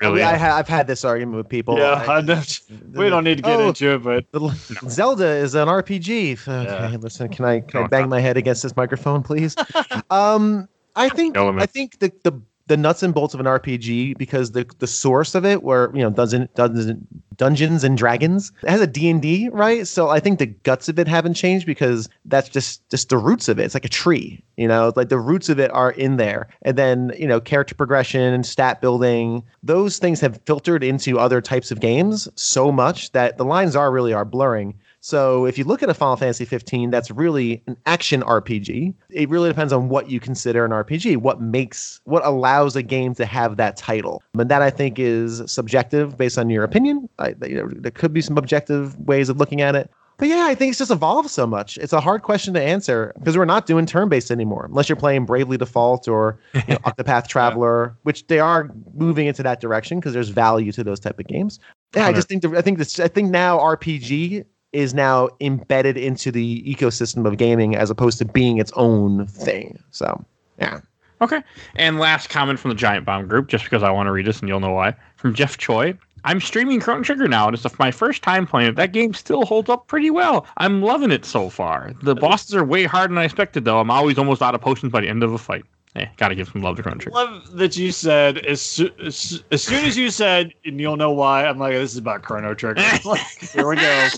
Really, 0.00 0.22
I, 0.22 0.36
ha- 0.38 0.56
I've 0.56 0.68
had 0.68 0.86
this 0.86 1.04
argument 1.04 1.36
with 1.36 1.48
people. 1.48 1.76
Yeah, 1.78 2.04
I- 2.08 2.16
I 2.16 2.20
don't- 2.22 2.60
we 2.94 3.08
don't 3.10 3.22
need 3.24 3.36
to 3.36 3.42
get 3.42 3.58
Oh, 3.60 3.68
into 3.68 3.94
it, 3.94 4.02
but 4.02 4.24
the- 4.32 4.48
Zelda 4.88 5.26
is 5.28 5.54
an 5.54 5.68
RPG. 5.68 6.32
Okay, 6.46 6.64
Yeah. 6.64 6.96
listen, 7.00 7.28
can 7.30 7.44
I 7.46 7.60
can 7.60 7.84
I 7.84 7.86
bang 7.86 8.02
no. 8.02 8.08
my 8.08 8.20
head 8.20 8.36
against 8.36 8.62
this 8.62 8.76
microphone, 8.76 9.22
please? 9.22 9.56
um, 10.10 10.68
I 10.96 11.08
think 11.08 11.36
I 11.38 11.64
think 11.66 11.98
the 12.00 12.12
the 12.22 12.32
the 12.66 12.76
nuts 12.76 13.02
and 13.02 13.12
bolts 13.12 13.34
of 13.34 13.40
an 13.40 13.46
RPG 13.46 14.16
because 14.16 14.52
the 14.52 14.66
the 14.78 14.86
source 14.86 15.34
of 15.34 15.44
it 15.44 15.62
were 15.62 15.90
you 15.94 16.02
know 16.02 16.10
Dungeon, 16.10 16.48
Dungeons 16.54 17.02
Dungeons 17.36 17.84
and 17.84 17.98
Dragons. 17.98 18.52
It 18.62 18.70
has 18.70 18.80
a 18.80 18.86
D 18.86 19.10
and 19.10 19.20
D 19.20 19.48
right? 19.50 19.86
So 19.86 20.08
I 20.08 20.20
think 20.20 20.38
the 20.38 20.46
guts 20.46 20.88
of 20.88 20.98
it 20.98 21.08
haven't 21.08 21.34
changed 21.34 21.66
because 21.66 22.08
that's 22.24 22.48
just 22.48 22.88
just 22.90 23.08
the 23.08 23.18
roots 23.18 23.48
of 23.48 23.58
it. 23.58 23.64
It's 23.64 23.74
like 23.74 23.84
a 23.84 23.90
tree 23.90 24.42
you 24.56 24.68
know? 24.68 24.92
Like 24.94 25.08
the 25.08 25.18
roots 25.18 25.48
of 25.48 25.58
it 25.58 25.72
are 25.72 25.90
in 25.92 26.16
there. 26.16 26.48
And 26.62 26.78
then 26.78 27.12
you 27.18 27.26
know 27.26 27.40
character 27.40 27.74
progression 27.74 28.32
and 28.32 28.46
stat 28.46 28.80
building 28.80 29.42
those 29.62 29.98
things 29.98 30.20
have 30.20 30.40
filtered 30.46 30.84
into 30.84 31.18
other 31.18 31.40
types 31.40 31.70
of 31.70 31.80
games 31.80 32.28
so 32.34 32.70
much 32.72 33.12
that 33.12 33.36
the 33.36 33.44
lines 33.44 33.76
are 33.76 33.90
really 33.90 34.12
are 34.12 34.24
blurring 34.24 34.74
so 35.04 35.44
if 35.44 35.58
you 35.58 35.64
look 35.64 35.82
at 35.82 35.90
a 35.90 35.92
Final 35.92 36.16
Fantasy 36.16 36.46
15, 36.46 36.90
that's 36.90 37.10
really 37.10 37.62
an 37.66 37.76
action 37.84 38.22
RPG. 38.22 38.94
It 39.10 39.28
really 39.28 39.50
depends 39.50 39.70
on 39.70 39.90
what 39.90 40.08
you 40.08 40.18
consider 40.18 40.64
an 40.64 40.70
RPG, 40.70 41.18
what 41.18 41.42
makes 41.42 42.00
what 42.04 42.24
allows 42.24 42.74
a 42.74 42.82
game 42.82 43.14
to 43.16 43.26
have 43.26 43.58
that 43.58 43.76
title. 43.76 44.22
And 44.38 44.50
that 44.50 44.62
I 44.62 44.70
think 44.70 44.98
is 44.98 45.42
subjective 45.44 46.16
based 46.16 46.38
on 46.38 46.48
your 46.48 46.64
opinion. 46.64 47.06
I, 47.18 47.34
you 47.46 47.56
know, 47.56 47.68
there 47.70 47.90
could 47.90 48.14
be 48.14 48.22
some 48.22 48.38
objective 48.38 48.98
ways 49.00 49.28
of 49.28 49.36
looking 49.36 49.60
at 49.60 49.74
it. 49.74 49.90
But 50.16 50.28
yeah, 50.28 50.46
I 50.46 50.54
think 50.54 50.70
it's 50.70 50.78
just 50.78 50.90
evolved 50.90 51.28
so 51.28 51.46
much. 51.46 51.76
It's 51.76 51.92
a 51.92 52.00
hard 52.00 52.22
question 52.22 52.54
to 52.54 52.62
answer 52.62 53.12
because 53.18 53.36
we're 53.36 53.44
not 53.44 53.66
doing 53.66 53.84
turn-based 53.84 54.30
anymore, 54.30 54.64
unless 54.70 54.88
you're 54.88 54.96
playing 54.96 55.26
Bravely 55.26 55.58
Default 55.58 56.08
or 56.08 56.38
you 56.54 56.62
know, 56.68 56.76
Octopath 56.86 57.26
Traveler, 57.26 57.94
which 58.04 58.26
they 58.28 58.38
are 58.38 58.70
moving 58.94 59.26
into 59.26 59.42
that 59.42 59.60
direction 59.60 60.00
because 60.00 60.14
there's 60.14 60.30
value 60.30 60.72
to 60.72 60.82
those 60.82 61.00
type 61.00 61.18
of 61.18 61.26
games. 61.26 61.60
Yeah, 61.94 62.06
I 62.06 62.12
just 62.12 62.28
think 62.28 62.40
the, 62.42 62.56
I 62.56 62.62
think 62.62 62.78
this 62.78 62.98
I 62.98 63.08
think 63.08 63.30
now 63.30 63.58
RPG 63.58 64.44
is 64.74 64.92
now 64.92 65.28
embedded 65.40 65.96
into 65.96 66.30
the 66.30 66.62
ecosystem 66.62 67.26
of 67.26 67.36
gaming 67.36 67.76
as 67.76 67.90
opposed 67.90 68.18
to 68.18 68.24
being 68.24 68.58
its 68.58 68.72
own 68.74 69.26
thing. 69.26 69.82
So, 69.90 70.24
yeah. 70.58 70.80
Okay. 71.20 71.40
And 71.76 71.98
last 71.98 72.28
comment 72.28 72.58
from 72.58 72.70
the 72.70 72.74
Giant 72.74 73.06
Bomb 73.06 73.28
group, 73.28 73.48
just 73.48 73.64
because 73.64 73.82
I 73.82 73.90
want 73.90 74.08
to 74.08 74.12
read 74.12 74.26
this 74.26 74.40
and 74.40 74.48
you'll 74.48 74.60
know 74.60 74.72
why. 74.72 74.94
From 75.16 75.34
Jeff 75.34 75.56
Choi. 75.56 75.96
I'm 76.26 76.40
streaming 76.40 76.80
Chrono 76.80 77.02
Trigger 77.02 77.28
now, 77.28 77.46
and 77.46 77.54
it's 77.54 77.78
my 77.78 77.90
first 77.90 78.22
time 78.22 78.46
playing 78.46 78.70
it. 78.70 78.76
That 78.76 78.92
game 78.92 79.12
still 79.12 79.44
holds 79.44 79.68
up 79.68 79.86
pretty 79.88 80.10
well. 80.10 80.46
I'm 80.56 80.80
loving 80.80 81.10
it 81.10 81.26
so 81.26 81.50
far. 81.50 81.92
The 82.02 82.14
bosses 82.14 82.54
are 82.54 82.64
way 82.64 82.84
harder 82.84 83.12
than 83.12 83.18
I 83.18 83.24
expected, 83.24 83.66
though. 83.66 83.78
I'm 83.78 83.90
always 83.90 84.16
almost 84.16 84.40
out 84.40 84.54
of 84.54 84.62
potions 84.62 84.90
by 84.90 85.02
the 85.02 85.08
end 85.08 85.22
of 85.22 85.34
a 85.34 85.38
fight. 85.38 85.64
Hey, 85.94 86.10
gotta 86.16 86.34
give 86.34 86.48
some 86.48 86.60
love 86.62 86.76
to 86.76 86.82
Chrono 86.82 86.98
Trigger. 86.98 87.14
love 87.14 87.52
that 87.56 87.76
you 87.76 87.92
said 87.92 88.38
as, 88.38 88.60
soo- 88.60 88.90
as, 89.04 89.42
as 89.52 89.62
soon 89.62 89.84
as 89.84 89.96
you 89.96 90.10
said 90.10 90.52
and 90.64 90.80
you'll 90.80 90.96
know 90.96 91.12
why 91.12 91.44
i'm 91.46 91.58
like 91.58 91.72
this 91.72 91.92
is 91.92 91.98
about 91.98 92.22
chrono 92.22 92.52
trigger 92.52 92.82
like, 93.04 93.20
here 93.52 93.68
we 93.68 93.76
go 93.76 94.08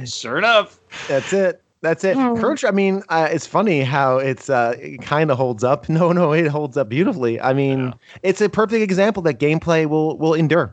sure 0.04 0.38
enough 0.38 0.80
That's 1.08 1.32
it. 1.32 1.60
That's 1.80 2.02
it. 2.02 2.16
Oh. 2.16 2.34
Chrono 2.34 2.56
I 2.66 2.70
mean, 2.70 3.02
uh, 3.10 3.28
it's 3.30 3.46
funny 3.46 3.82
how 3.82 4.16
it's 4.16 4.48
uh, 4.48 4.74
it 4.80 5.02
kind 5.02 5.30
of 5.30 5.36
holds 5.36 5.62
up. 5.62 5.86
No, 5.90 6.12
no, 6.12 6.32
it 6.32 6.46
holds 6.46 6.78
up 6.78 6.88
beautifully. 6.88 7.38
I 7.38 7.52
mean, 7.52 7.88
Yeah. 7.88 7.92
it's 8.22 8.40
a 8.40 8.48
perfect 8.48 8.82
example 8.82 9.22
that 9.24 9.38
gameplay 9.38 9.86
will 9.86 10.16
will 10.16 10.32
endure. 10.32 10.72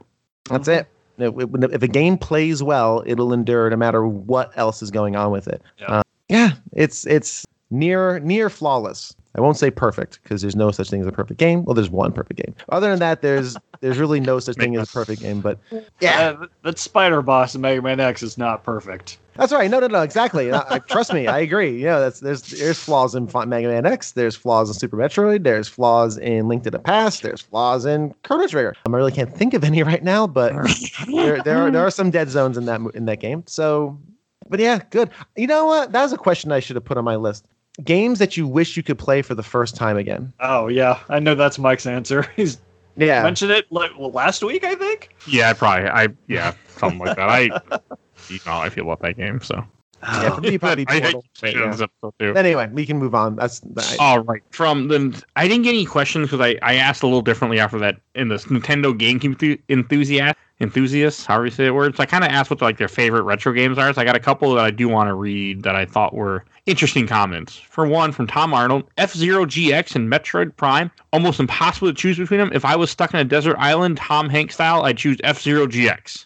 That's 0.49 0.69
it. 0.69 0.87
If, 1.17 1.33
if 1.37 1.83
a 1.83 1.87
game 1.89 2.17
plays 2.17 2.63
well, 2.63 3.03
it'll 3.05 3.33
endure 3.33 3.69
no 3.69 3.75
matter 3.75 4.07
what 4.07 4.57
else 4.57 4.81
is 4.81 4.89
going 4.89 5.17
on 5.17 5.31
with 5.31 5.49
it. 5.49 5.61
Yeah. 5.79 5.85
Uh, 5.87 6.01
yeah, 6.29 6.51
it's 6.71 7.05
it's 7.05 7.45
near 7.71 8.19
near 8.21 8.49
flawless. 8.49 9.13
I 9.35 9.41
won't 9.41 9.57
say 9.57 9.71
perfect 9.71 10.19
because 10.23 10.41
there's 10.41 10.55
no 10.55 10.71
such 10.71 10.89
thing 10.89 11.01
as 11.01 11.07
a 11.07 11.11
perfect 11.11 11.39
game. 11.39 11.63
Well, 11.63 11.73
there's 11.73 11.89
one 11.89 12.11
perfect 12.11 12.37
game. 12.43 12.53
Other 12.69 12.89
than 12.89 12.99
that, 12.99 13.21
there's 13.21 13.55
there's 13.79 13.97
really 13.97 14.19
no 14.19 14.39
such 14.39 14.57
thing 14.57 14.75
as 14.75 14.89
a 14.89 14.91
perfect 14.91 15.21
game. 15.21 15.41
But 15.41 15.57
yeah, 15.99 16.35
Uh, 16.41 16.47
that 16.63 16.77
spider 16.79 17.21
boss 17.21 17.55
in 17.55 17.61
mega 17.61 17.81
man 17.81 17.99
x 17.99 18.21
is 18.23 18.37
not 18.37 18.63
perfect 18.63 19.17
that's 19.35 19.53
right. 19.53 19.71
No, 19.71 19.79
no, 19.79 19.87
no, 19.87 20.01
exactly. 20.01 20.51
I, 20.51 20.63
I- 20.69 20.79
trust 20.79 21.13
me, 21.13 21.27
I 21.27 21.39
agree. 21.39 21.71
You 21.77 21.85
know, 21.85 21.99
that's 22.01 22.19
there's 22.19 22.41
there's 22.43 22.77
flaws 22.77 23.15
in 23.15 23.29
Mega 23.47 23.67
Man 23.69 23.85
X. 23.85 24.11
There's 24.11 24.35
flaws 24.35 24.69
in 24.69 24.73
Super 24.73 24.97
Metroid. 24.97 25.43
There's 25.43 25.67
flaws 25.69 26.17
in 26.17 26.47
Link 26.47 26.63
to 26.63 26.71
the 26.71 26.79
Past. 26.79 27.23
There's 27.23 27.41
flaws 27.41 27.85
in 27.85 28.13
Chrono 28.23 28.47
Trigger. 28.47 28.75
I 28.85 28.89
really 28.89 29.11
can't 29.11 29.33
think 29.33 29.53
of 29.53 29.63
any 29.63 29.83
right 29.91 30.03
now, 30.03 30.27
but 30.27 30.53
there 31.07 31.41
there 31.43 31.57
are, 31.57 31.71
there 31.71 31.81
are 31.81 31.91
some 31.91 32.11
dead 32.11 32.29
zones 32.29 32.57
in 32.57 32.65
that 32.65 32.81
in 32.93 33.05
that 33.05 33.19
game. 33.21 33.43
So, 33.47 33.97
but 34.49 34.59
yeah, 34.59 34.81
good. 34.89 35.09
You 35.37 35.47
know 35.47 35.65
what? 35.65 35.93
That 35.93 36.03
was 36.03 36.11
a 36.13 36.17
question 36.17 36.51
I 36.51 36.59
should 36.59 36.75
have 36.75 36.85
put 36.85 36.97
on 36.97 37.05
my 37.05 37.15
list. 37.15 37.47
Games 37.83 38.19
that 38.19 38.35
you 38.37 38.47
wish 38.47 38.75
you 38.77 38.83
could 38.83 38.99
play 38.99 39.21
for 39.21 39.33
the 39.33 39.43
first 39.43 39.75
time 39.75 39.97
again. 39.97 40.33
oh 40.39 40.67
yeah 40.67 40.99
i 41.09 41.19
know 41.19 41.35
that's 41.35 41.57
mike's 41.57 41.85
answer 41.85 42.23
he's 42.35 42.57
Yeah, 42.97 43.23
mentioned 43.23 43.51
it 43.51 43.65
like 43.71 43.91
well, 43.97 44.11
last 44.11 44.43
week 44.43 44.63
i 44.63 44.75
think 44.75 45.09
Yeah, 45.25 45.53
probably. 45.53 45.87
I 45.89 46.09
yeah, 46.27 46.53
something 46.77 46.99
like 46.99 47.15
that. 47.15 47.29
I 47.29 47.43
you 48.29 48.39
know 48.45 48.53
I 48.53 48.69
feel 48.69 48.83
about 48.83 49.01
that 49.01 49.17
game. 49.17 49.39
So 49.41 49.63
yeah, 50.01 50.35
for 50.35 50.41
me, 50.41 50.57
probably 50.59 50.85
I 50.87 50.93
hate 50.93 51.03
Portal. 51.03 51.25
saying 51.35 51.55
Yeah. 51.57 51.85
too. 52.19 52.35
Anyway, 52.35 52.69
we 52.73 52.85
can 52.85 52.97
move 52.97 53.15
on. 53.15 53.35
That's 53.35 53.61
I, 53.77 53.97
All 53.99 54.19
right. 54.23 54.41
From 54.51 54.87
the, 54.87 55.23
I 55.35 55.47
didn't 55.47 55.63
get 55.63 55.69
any 55.69 55.85
questions 55.85 56.27
because 56.29 56.41
I, 56.45 56.57
I 56.61 56.75
asked 56.75 57.03
a 57.03 57.05
little 57.07 57.21
differently 57.21 57.59
after 57.59 57.77
that 57.79 57.97
in 58.15 58.27
this 58.27 58.45
Nintendo 58.45 58.97
GameCube 58.97 59.59
enthusiast 59.69 60.35
enthusiasts, 60.61 61.25
however 61.25 61.45
you 61.45 61.51
say 61.51 61.65
the 61.65 61.73
word. 61.73 61.95
So 61.95 62.03
I 62.03 62.05
kind 62.05 62.23
of 62.23 62.29
asked 62.29 62.49
what 62.49 62.61
like 62.61 62.77
their 62.77 62.87
favorite 62.87 63.23
retro 63.23 63.51
games 63.51 63.77
are. 63.77 63.93
So 63.93 64.01
I 64.01 64.05
got 64.05 64.15
a 64.15 64.19
couple 64.19 64.53
that 64.55 64.63
I 64.63 64.71
do 64.71 64.87
want 64.87 65.09
to 65.09 65.13
read 65.13 65.63
that 65.63 65.75
I 65.75 65.85
thought 65.85 66.13
were 66.13 66.45
interesting 66.65 67.07
comments. 67.07 67.57
For 67.57 67.85
one, 67.85 68.11
from 68.11 68.27
Tom 68.27 68.53
Arnold, 68.53 68.89
F 68.97 69.13
Zero 69.13 69.45
GX 69.45 69.95
and 69.95 70.11
Metroid 70.11 70.55
Prime, 70.55 70.91
almost 71.11 71.39
impossible 71.39 71.87
to 71.89 71.93
choose 71.93 72.17
between 72.17 72.39
them. 72.39 72.51
If 72.53 72.63
I 72.63 72.75
was 72.75 72.91
stuck 72.91 73.13
in 73.13 73.19
a 73.19 73.25
desert 73.25 73.57
island, 73.57 73.97
Tom 73.97 74.29
Hanks 74.29 74.53
style, 74.53 74.83
I'd 74.83 74.97
choose 74.97 75.17
F 75.23 75.41
Zero 75.41 75.67
GX. 75.67 76.25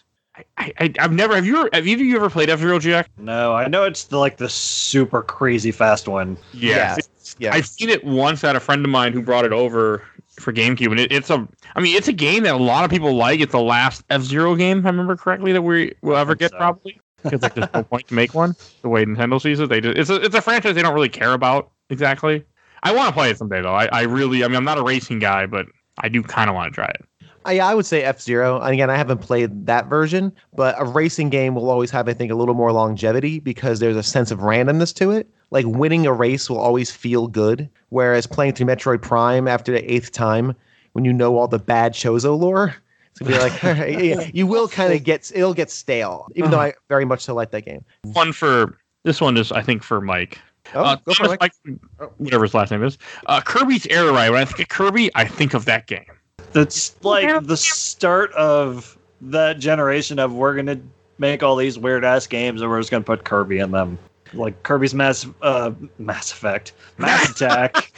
I, 0.58 0.72
I, 0.78 0.92
I've 0.98 1.12
never. 1.12 1.34
Have 1.34 1.46
you? 1.46 1.60
Ever, 1.60 1.70
have 1.72 1.86
either 1.86 2.02
of 2.02 2.06
you 2.06 2.16
ever 2.16 2.28
played 2.28 2.50
F 2.50 2.58
Zero 2.58 2.78
GX? 2.78 3.06
no 3.18 3.54
i 3.54 3.66
know 3.66 3.84
it's 3.84 4.04
the 4.04 4.18
like 4.18 4.36
the 4.36 4.48
super 4.48 5.22
crazy 5.22 5.72
fast 5.72 6.08
one 6.08 6.36
yeah, 6.52 6.96
yeah. 7.38 7.54
I've 7.54 7.66
seen 7.66 7.88
it 7.88 8.04
once 8.04 8.44
at 8.44 8.54
a 8.54 8.60
friend 8.60 8.84
of 8.84 8.90
mine 8.90 9.12
who 9.12 9.22
brought 9.22 9.44
it 9.44 9.52
over 9.52 10.02
for 10.40 10.52
GameCube, 10.52 10.90
and 10.90 11.00
it, 11.00 11.12
it's 11.12 11.30
a. 11.30 11.46
I 11.74 11.80
mean, 11.80 11.96
it's 11.96 12.08
a 12.08 12.12
game 12.12 12.42
that 12.44 12.54
a 12.54 12.58
lot 12.58 12.84
of 12.84 12.90
people 12.90 13.14
like. 13.14 13.40
It's 13.40 13.52
the 13.52 13.60
last 13.60 14.04
F 14.10 14.22
Zero 14.22 14.54
game, 14.54 14.78
if 14.78 14.84
I 14.84 14.88
remember 14.88 15.16
correctly, 15.16 15.52
that 15.52 15.62
we 15.62 15.94
will 16.02 16.16
ever 16.16 16.34
get 16.34 16.50
so. 16.50 16.56
probably. 16.58 17.00
Because 17.22 17.42
like, 17.42 17.54
there's 17.54 17.68
no 17.72 17.82
point 17.90 18.06
to 18.08 18.14
make 18.14 18.34
one. 18.34 18.54
The 18.82 18.88
way 18.88 19.04
Nintendo 19.04 19.40
sees 19.40 19.60
it, 19.60 19.68
they 19.68 19.80
just 19.80 19.96
it's 19.98 20.10
a 20.10 20.16
it's 20.16 20.34
a 20.34 20.40
franchise 20.40 20.74
they 20.74 20.82
don't 20.82 20.94
really 20.94 21.08
care 21.08 21.32
about 21.32 21.70
exactly. 21.90 22.44
I 22.82 22.94
want 22.94 23.08
to 23.08 23.12
play 23.12 23.30
it 23.30 23.38
someday 23.38 23.62
though. 23.62 23.74
I, 23.74 23.86
I 23.86 24.02
really. 24.02 24.44
I 24.44 24.48
mean, 24.48 24.56
I'm 24.56 24.64
not 24.64 24.78
a 24.78 24.82
racing 24.82 25.18
guy, 25.18 25.46
but 25.46 25.66
I 25.98 26.08
do 26.08 26.22
kind 26.22 26.50
of 26.50 26.54
want 26.54 26.72
to 26.72 26.74
try 26.74 26.86
it. 26.86 27.04
I, 27.46 27.58
I 27.58 27.74
would 27.74 27.86
say 27.86 28.02
F 28.02 28.20
Zero. 28.20 28.60
And 28.60 28.72
again, 28.72 28.90
I 28.90 28.96
haven't 28.96 29.18
played 29.18 29.66
that 29.66 29.86
version, 29.86 30.32
but 30.54 30.74
a 30.78 30.84
racing 30.84 31.30
game 31.30 31.54
will 31.54 31.70
always 31.70 31.90
have, 31.90 32.08
I 32.08 32.12
think, 32.12 32.30
a 32.30 32.34
little 32.34 32.54
more 32.54 32.72
longevity 32.72 33.40
because 33.40 33.80
there's 33.80 33.96
a 33.96 34.02
sense 34.02 34.30
of 34.30 34.40
randomness 34.40 34.94
to 34.96 35.10
it. 35.10 35.28
Like 35.50 35.64
winning 35.66 36.06
a 36.06 36.12
race 36.12 36.50
will 36.50 36.58
always 36.58 36.90
feel 36.90 37.28
good, 37.28 37.68
whereas 37.90 38.26
playing 38.26 38.54
through 38.54 38.66
Metroid 38.66 39.00
Prime 39.00 39.46
after 39.46 39.72
the 39.72 39.92
eighth 39.92 40.12
time, 40.12 40.54
when 40.92 41.04
you 41.04 41.12
know 41.12 41.36
all 41.36 41.46
the 41.46 41.58
bad 41.58 41.92
Chozo 41.92 42.38
lore, 42.38 42.74
it's 43.10 43.20
gonna 43.20 43.32
be 43.32 43.38
like 43.38 43.64
all 43.64 43.74
right, 43.74 44.04
yeah, 44.04 44.28
you 44.34 44.46
will 44.46 44.66
kind 44.68 44.92
of 44.92 45.04
get 45.04 45.30
it'll 45.34 45.54
get 45.54 45.70
stale. 45.70 46.28
Even 46.34 46.50
though 46.50 46.60
I 46.60 46.74
very 46.88 47.04
much 47.04 47.20
so 47.20 47.34
like 47.34 47.50
that 47.52 47.64
game. 47.64 47.84
One 48.02 48.32
for 48.32 48.78
this 49.04 49.20
one 49.20 49.36
is 49.36 49.52
I 49.52 49.62
think 49.62 49.82
for 49.82 50.00
Mike. 50.00 50.40
Oh, 50.74 50.82
uh, 50.82 50.96
go 50.96 51.14
for 51.14 51.24
Thomas. 51.24 51.38
Mike. 51.40 51.52
Mike- 51.64 52.10
whatever 52.16 52.44
his 52.44 52.54
last 52.54 52.70
name 52.72 52.82
is. 52.82 52.98
Uh, 53.26 53.40
Kirby's 53.40 53.86
Air 53.86 54.06
Ride. 54.06 54.30
When 54.30 54.40
I 54.40 54.44
think 54.44 54.58
of 54.60 54.68
Kirby, 54.68 55.10
I 55.14 55.24
think 55.24 55.54
of 55.54 55.64
that 55.66 55.86
game. 55.86 56.06
That's 56.52 56.94
like 57.02 57.44
the 57.46 57.56
start 57.56 58.32
of 58.32 58.96
that 59.20 59.58
generation 59.58 60.18
of 60.18 60.32
we're 60.34 60.54
gonna 60.54 60.80
make 61.18 61.42
all 61.42 61.56
these 61.56 61.78
weird 61.78 62.04
ass 62.04 62.26
games 62.26 62.60
and 62.60 62.70
we're 62.70 62.80
just 62.80 62.90
gonna 62.90 63.04
put 63.04 63.24
kirby 63.24 63.58
in 63.58 63.70
them 63.70 63.98
like 64.34 64.60
kirby's 64.62 64.94
mass 64.94 65.26
uh 65.42 65.70
mass 65.98 66.32
effect 66.32 66.72
mass 66.98 67.30
attack 67.42 67.92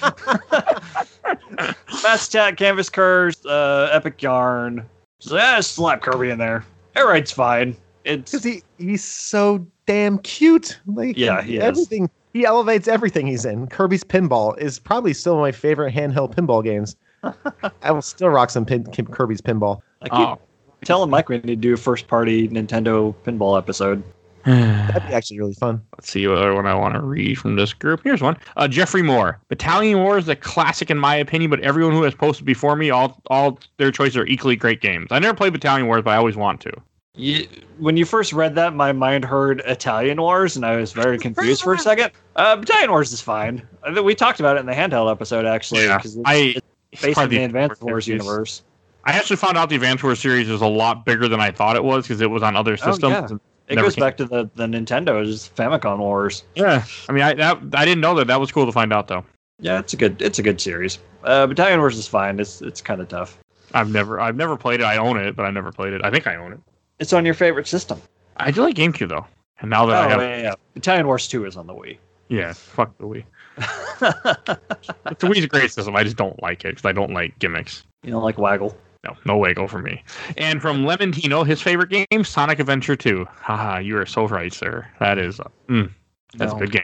mass 2.02 2.28
attack 2.28 2.56
canvas 2.56 2.88
curse 2.88 3.44
uh 3.46 3.88
epic 3.92 4.20
yarn 4.22 4.84
so 5.18 5.36
yeah 5.36 5.60
slap 5.60 6.02
kirby 6.02 6.30
in 6.30 6.38
there 6.38 6.64
Airride's 6.94 7.32
fine 7.32 7.76
it's 8.04 8.32
because 8.32 8.44
he 8.44 8.62
he's 8.78 9.04
so 9.04 9.66
damn 9.86 10.18
cute. 10.18 10.78
Like 10.86 11.16
Yeah, 11.16 11.42
he 11.42 11.56
is. 11.56 11.62
everything 11.62 12.08
he 12.32 12.44
elevates 12.44 12.88
everything 12.88 13.26
he's 13.26 13.44
in. 13.44 13.66
Kirby's 13.66 14.04
Pinball 14.04 14.56
is 14.58 14.78
probably 14.78 15.12
still 15.12 15.38
my 15.38 15.50
favorite 15.52 15.94
handheld 15.94 16.34
pinball 16.34 16.62
games. 16.62 16.96
I 17.82 17.90
will 17.90 18.02
still 18.02 18.28
rock 18.28 18.50
some 18.50 18.64
pin, 18.64 18.84
Kim- 18.92 19.06
Kirby's 19.06 19.40
Pinball. 19.40 19.80
I 20.02 20.08
keep 20.08 20.18
Oh. 20.18 20.38
telling 20.84 21.10
mike 21.10 21.28
we 21.28 21.36
need 21.38 21.46
to 21.46 21.56
do 21.56 21.74
a 21.74 21.76
first 21.76 22.06
party 22.06 22.48
nintendo 22.48 23.12
pinball 23.24 23.58
episode 23.58 24.02
That'd 24.44 25.06
be 25.08 25.12
actually 25.14 25.40
really 25.40 25.54
fun. 25.54 25.82
Let's 25.96 26.10
see 26.10 26.26
what 26.26 26.38
other 26.38 26.54
one 26.54 26.66
I 26.66 26.72
want 26.74 26.94
to 26.94 27.00
read 27.00 27.36
from 27.36 27.56
this 27.56 27.74
group. 27.74 28.00
Here's 28.04 28.22
one. 28.22 28.36
Uh, 28.56 28.66
Jeffrey 28.66 29.02
Moore. 29.02 29.38
Battalion 29.48 29.98
War 29.98 30.16
is 30.16 30.26
a 30.28 30.36
classic 30.36 30.90
in 30.90 30.96
my 30.96 31.16
opinion, 31.16 31.50
but 31.50 31.60
everyone 31.60 31.92
who 31.92 32.02
has 32.04 32.14
posted 32.14 32.46
before 32.46 32.74
me, 32.76 32.88
all 32.88 33.20
all 33.26 33.58
their 33.76 33.90
choices 33.90 34.16
are 34.16 34.24
equally 34.26 34.56
great 34.56 34.80
games. 34.80 35.08
I 35.10 35.18
never 35.18 35.36
played 35.36 35.52
Battalion 35.52 35.86
Wars, 35.86 36.02
but 36.02 36.12
I 36.12 36.16
always 36.16 36.36
want 36.36 36.60
to. 36.62 36.72
You, 37.14 37.46
when 37.78 37.96
you 37.98 38.06
first 38.06 38.32
read 38.32 38.54
that, 38.54 38.74
my 38.74 38.92
mind 38.92 39.24
heard 39.24 39.60
Italian 39.66 40.18
Wars, 40.22 40.56
and 40.56 40.64
I 40.64 40.76
was 40.76 40.92
very 40.92 41.18
confused 41.26 41.62
for 41.62 41.74
a 41.74 41.78
second. 41.78 42.12
Uh, 42.36 42.56
Battalion 42.56 42.90
Wars 42.90 43.12
is 43.12 43.20
fine. 43.20 43.66
We 44.02 44.14
talked 44.14 44.40
about 44.40 44.56
it 44.56 44.60
in 44.60 44.66
the 44.66 44.72
handheld 44.72 45.10
episode, 45.10 45.44
actually, 45.44 45.84
Yeah, 45.84 45.98
it's 46.02 46.16
I 46.24 46.54
based 46.92 47.04
in 47.04 47.14
probably 47.14 47.38
the 47.38 47.44
Advanced 47.44 47.82
Wars 47.82 48.04
series. 48.06 48.24
universe. 48.24 48.62
I 49.04 49.12
actually 49.12 49.36
found 49.36 49.56
out 49.56 49.68
the 49.68 49.76
Advance 49.76 50.02
Wars 50.02 50.20
series 50.20 50.48
is 50.48 50.60
a 50.60 50.66
lot 50.66 51.04
bigger 51.06 51.28
than 51.28 51.40
I 51.40 51.50
thought 51.50 51.76
it 51.76 51.84
was 51.84 52.04
because 52.06 52.20
it 52.20 52.30
was 52.30 52.42
on 52.42 52.56
other 52.56 52.72
Oh, 52.82 52.92
systems. 52.92 53.12
yeah. 53.12 53.26
and 53.28 53.40
It 53.68 53.76
goes 53.76 53.94
came- 53.94 54.02
back 54.02 54.16
to 54.18 54.24
the, 54.24 54.50
the 54.54 54.66
Nintendo, 54.66 55.22
it's 55.26 55.48
Famicom 55.48 55.98
Wars. 55.98 56.44
Yeah, 56.54 56.84
I 57.08 57.12
mean, 57.12 57.22
I 57.22 57.34
that, 57.34 57.58
I 57.74 57.84
didn't 57.84 58.00
know 58.00 58.14
that. 58.16 58.26
That 58.26 58.40
was 58.40 58.52
cool 58.52 58.66
to 58.66 58.72
find 58.72 58.92
out 58.92 59.08
though. 59.08 59.24
Yeah, 59.60 59.78
it's 59.78 59.92
a 59.92 59.96
good 59.96 60.20
it's 60.22 60.38
a 60.38 60.42
good 60.42 60.60
series. 60.60 60.98
Uh, 61.24 61.46
Battalion 61.46 61.80
Wars 61.80 61.96
is 61.98 62.06
fine. 62.06 62.38
It's 62.40 62.60
it's 62.62 62.80
kind 62.80 63.00
of 63.00 63.08
tough. 63.08 63.38
I've 63.74 63.90
never 63.90 64.20
I've 64.20 64.36
never 64.36 64.56
played 64.56 64.80
it. 64.80 64.84
I 64.84 64.96
own 64.98 65.16
it, 65.18 65.34
but 65.36 65.44
I 65.44 65.50
never 65.50 65.72
played 65.72 65.92
it. 65.92 66.00
I 66.04 66.10
think 66.10 66.26
I 66.26 66.36
own 66.36 66.52
it. 66.52 66.60
It's 67.00 67.12
on 67.12 67.24
your 67.24 67.34
favorite 67.34 67.66
system. 67.66 68.00
I 68.36 68.50
do 68.50 68.62
like 68.62 68.76
GameCube 68.76 69.08
though. 69.08 69.26
And 69.60 69.68
now 69.70 69.86
that 69.86 69.96
I 69.96 70.06
oh 70.06 70.08
have 70.10 70.20
yeah, 70.22 70.36
yeah, 70.36 70.42
yeah. 70.42 70.54
Battalion 70.74 71.06
Wars 71.06 71.26
Two 71.26 71.44
is 71.44 71.56
on 71.56 71.66
the 71.66 71.74
Wii. 71.74 71.98
yeah, 72.28 72.52
fuck 72.52 72.96
the 72.98 73.04
Wii. 73.04 73.24
Wii's 73.58 75.44
a 75.44 75.48
great 75.48 75.70
system. 75.70 75.96
I 75.96 76.04
just 76.04 76.16
don't 76.16 76.40
like 76.42 76.64
it 76.64 76.70
because 76.70 76.84
I 76.84 76.92
don't 76.92 77.12
like 77.12 77.38
gimmicks. 77.38 77.84
you 78.02 78.10
don't 78.10 78.22
like 78.22 78.38
Waggle. 78.38 78.76
No, 79.04 79.16
no 79.24 79.38
wiggle 79.38 79.68
for 79.68 79.78
me. 79.80 80.02
And 80.36 80.60
from 80.60 80.84
Lemontino, 80.84 81.46
his 81.46 81.62
favorite 81.62 81.88
game, 81.90 82.24
Sonic 82.24 82.58
Adventure 82.58 82.96
2. 82.96 83.26
Haha, 83.30 83.78
you 83.78 83.96
are 83.96 84.04
so 84.06 84.26
right, 84.26 84.52
sir. 84.52 84.86
That 84.98 85.18
is, 85.18 85.38
uh, 85.38 85.44
mm, 85.68 85.90
that's 86.36 86.52
No. 86.52 86.58
a 86.58 86.60
good 86.62 86.72
game. 86.72 86.82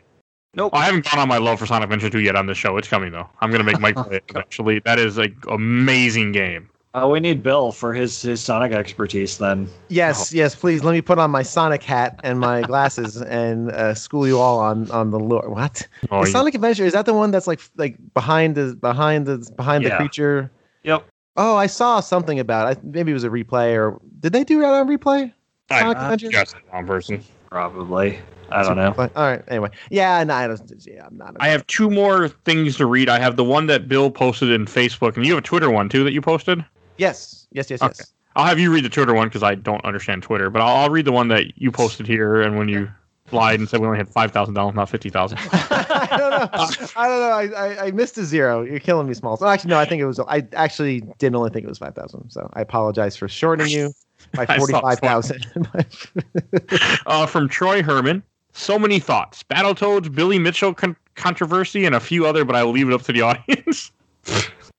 Nope. 0.57 0.71
Oh, 0.73 0.79
I 0.79 0.85
haven't 0.85 1.05
gone 1.11 1.19
on 1.19 1.27
my 1.27 1.39
love 1.39 1.59
for 1.59 1.67
Sonic 1.67 1.85
Adventure 1.85 2.11
2 2.11 2.21
yet 2.21 2.37
on 2.37 2.47
the 2.47 2.55
show. 2.55 2.77
It's 2.77 2.87
coming 2.87 3.11
though. 3.11 3.29
I'm 3.41 3.51
gonna 3.51 3.65
make 3.65 3.81
Mike 3.81 3.97
play 4.07 4.17
it 4.19 4.25
eventually. 4.29 4.79
That 4.85 5.01
is 5.01 5.19
an 5.19 5.37
amazing 5.49 6.31
game. 6.31 6.71
Uh, 6.95 7.09
we 7.09 7.19
need 7.19 7.43
Bill 7.43 7.73
for 7.73 7.93
his 7.93 8.23
his 8.23 8.41
Sonic 8.41 8.73
expertise. 8.73 9.37
Then 9.39 9.69
Yes, 9.89 10.33
yes, 10.33 10.55
please 10.55 10.85
let 10.85 10.93
me 10.93 11.01
put 11.03 11.19
on 11.19 11.31
my 11.31 11.43
Sonic 11.43 11.83
hat 11.83 12.21
and 12.23 12.39
my 12.39 12.63
glasses 12.71 13.21
and 13.21 13.73
uh, 13.73 13.95
school 13.95 14.29
you 14.29 14.39
all 14.39 14.61
on 14.61 14.89
on 14.93 15.11
the 15.11 15.19
lore. 15.19 15.49
What? 15.51 15.87
Oh, 16.11 16.21
The 16.21 16.29
you- 16.29 16.33
Sonic 16.33 16.55
Adventure 16.55 16.85
is 16.85 16.93
that 16.93 17.05
the 17.07 17.15
one 17.15 17.33
that's 17.33 17.49
like 17.49 17.61
like 17.77 17.97
behind 18.15 18.55
the 18.55 18.77
behind 18.77 19.27
the 19.27 19.39
behind 19.57 19.85
the 19.85 19.91
creature? 19.97 20.51
Yep. 20.85 21.05
Oh, 21.37 21.57
I 21.57 21.67
saw 21.67 21.99
something 21.99 22.39
about 22.39 22.71
it. 22.71 22.79
I- 22.79 22.87
Maybe 22.87 23.11
it 23.11 23.15
was 23.15 23.25
a 23.25 23.29
replay 23.31 23.75
or 23.77 23.99
did 24.21 24.33
they 24.33 24.45
do 24.45 24.61
that 24.61 24.73
on 24.73 24.87
replay? 24.87 25.33
Sonic 25.71 25.97
uh, 25.97 26.01
Adventure. 26.01 26.29
guess 26.29 26.53
the 26.53 26.59
wrong 26.73 26.87
person. 26.87 27.25
probably. 27.51 28.21
I 28.51 28.63
don't 28.63 28.77
know. 28.77 28.95
All 29.17 29.27
right. 29.27 29.43
Anyway, 29.49 29.71
yeah, 29.91 30.23
no, 30.23 30.35
I 30.35 30.47
don't. 30.47 30.61
Yeah, 30.87 31.07
I'm 31.07 31.17
not. 31.17 31.35
I 31.41 31.49
have 31.49 31.67
two 31.67 31.91
more 31.91 32.29
things 32.29 32.77
to 32.77 32.87
read. 32.87 33.09
I 33.09 33.19
have 33.19 33.35
the 33.37 33.43
one 33.43 33.67
that 33.67 33.89
Bill 33.89 34.11
posted 34.13 34.51
in 34.51 34.67
Facebook, 34.67 35.17
and 35.17 35.25
you 35.27 35.33
have 35.33 35.43
a 35.43 35.47
Twitter 35.47 35.71
one 35.71 35.89
too 35.89 36.05
that 36.05 36.13
you 36.13 36.21
posted. 36.21 36.65
Yes, 36.97 37.47
yes, 37.53 37.71
yes, 37.71 37.83
Okay. 37.83 37.95
yes. 37.99 38.13
I'll 38.37 38.47
have 38.47 38.59
you 38.59 38.73
read 38.73 38.85
the 38.85 38.89
Twitter 38.89 39.15
one 39.15 39.29
because 39.29 39.43
I 39.43 39.55
don't 39.55 39.85
understand 39.85 40.23
Twitter, 40.23 40.51
but 40.51 40.61
I'll, 40.61 40.77
I'll 40.77 40.91
read 40.91 41.05
the 41.05 41.13
one 41.13 41.29
that 41.29 41.57
you 41.57 41.71
posted 41.71 42.07
here. 42.07 42.43
And 42.43 42.59
when 42.59 42.69
you 42.69 42.91
lied 43.33 43.59
and 43.61 43.69
said 43.69 43.81
we 43.81 43.87
only 43.87 43.99
had 43.99 44.09
five 44.09 44.33
thousand 44.33 44.55
dollars, 44.55 44.75
not 44.75 44.89
fifty 44.89 45.09
thousand. 45.09 45.39
I 45.53 46.07
don't 46.11 46.31
know. 46.31 46.49
I 46.97 47.09
don't 47.09 47.21
know. 47.21 47.57
I, 47.57 47.67
I, 47.67 47.87
I 47.87 47.91
missed 47.93 48.19
a 48.19 48.25
zero. 48.25 48.63
You're 48.63 48.81
killing 48.81 49.07
me, 49.07 49.15
Smalls. 49.15 49.41
Oh, 49.41 49.47
actually, 49.47 49.71
no. 49.71 49.79
I 49.79 49.85
think 49.85 50.01
it 50.01 50.07
was. 50.07 50.19
I 50.19 50.47
actually 50.55 51.03
didn't 51.19 51.37
only 51.37 51.51
think 51.51 51.65
it 51.65 51.69
was 51.69 51.79
five 51.79 51.95
thousand. 51.95 52.31
So 52.31 52.51
I 52.55 52.61
apologize 52.61 53.17
for 53.17 53.29
shortening 53.29 53.71
you 53.71 53.93
by 54.35 54.47
forty-five 54.47 54.99
thousand. 54.99 55.47
uh, 57.07 57.27
from 57.27 57.49
Troy 57.49 57.83
Herman. 57.83 58.23
So 58.53 58.79
many 58.79 59.01
thoughts. 59.01 59.43
Battletoads, 59.43 60.15
Billy 60.15 60.39
Mitchell 60.39 60.75
con- 60.75 60.97
controversy, 61.17 61.87
and 61.87 61.95
a 61.95 62.01
few 62.01 62.25
other, 62.25 62.45
but 62.45 62.55
I 62.55 62.63
will 62.63 62.71
leave 62.73 62.89
it 62.89 62.95
up 62.95 63.03
to 63.03 63.13
the 63.13 63.21
audience. 63.21 63.91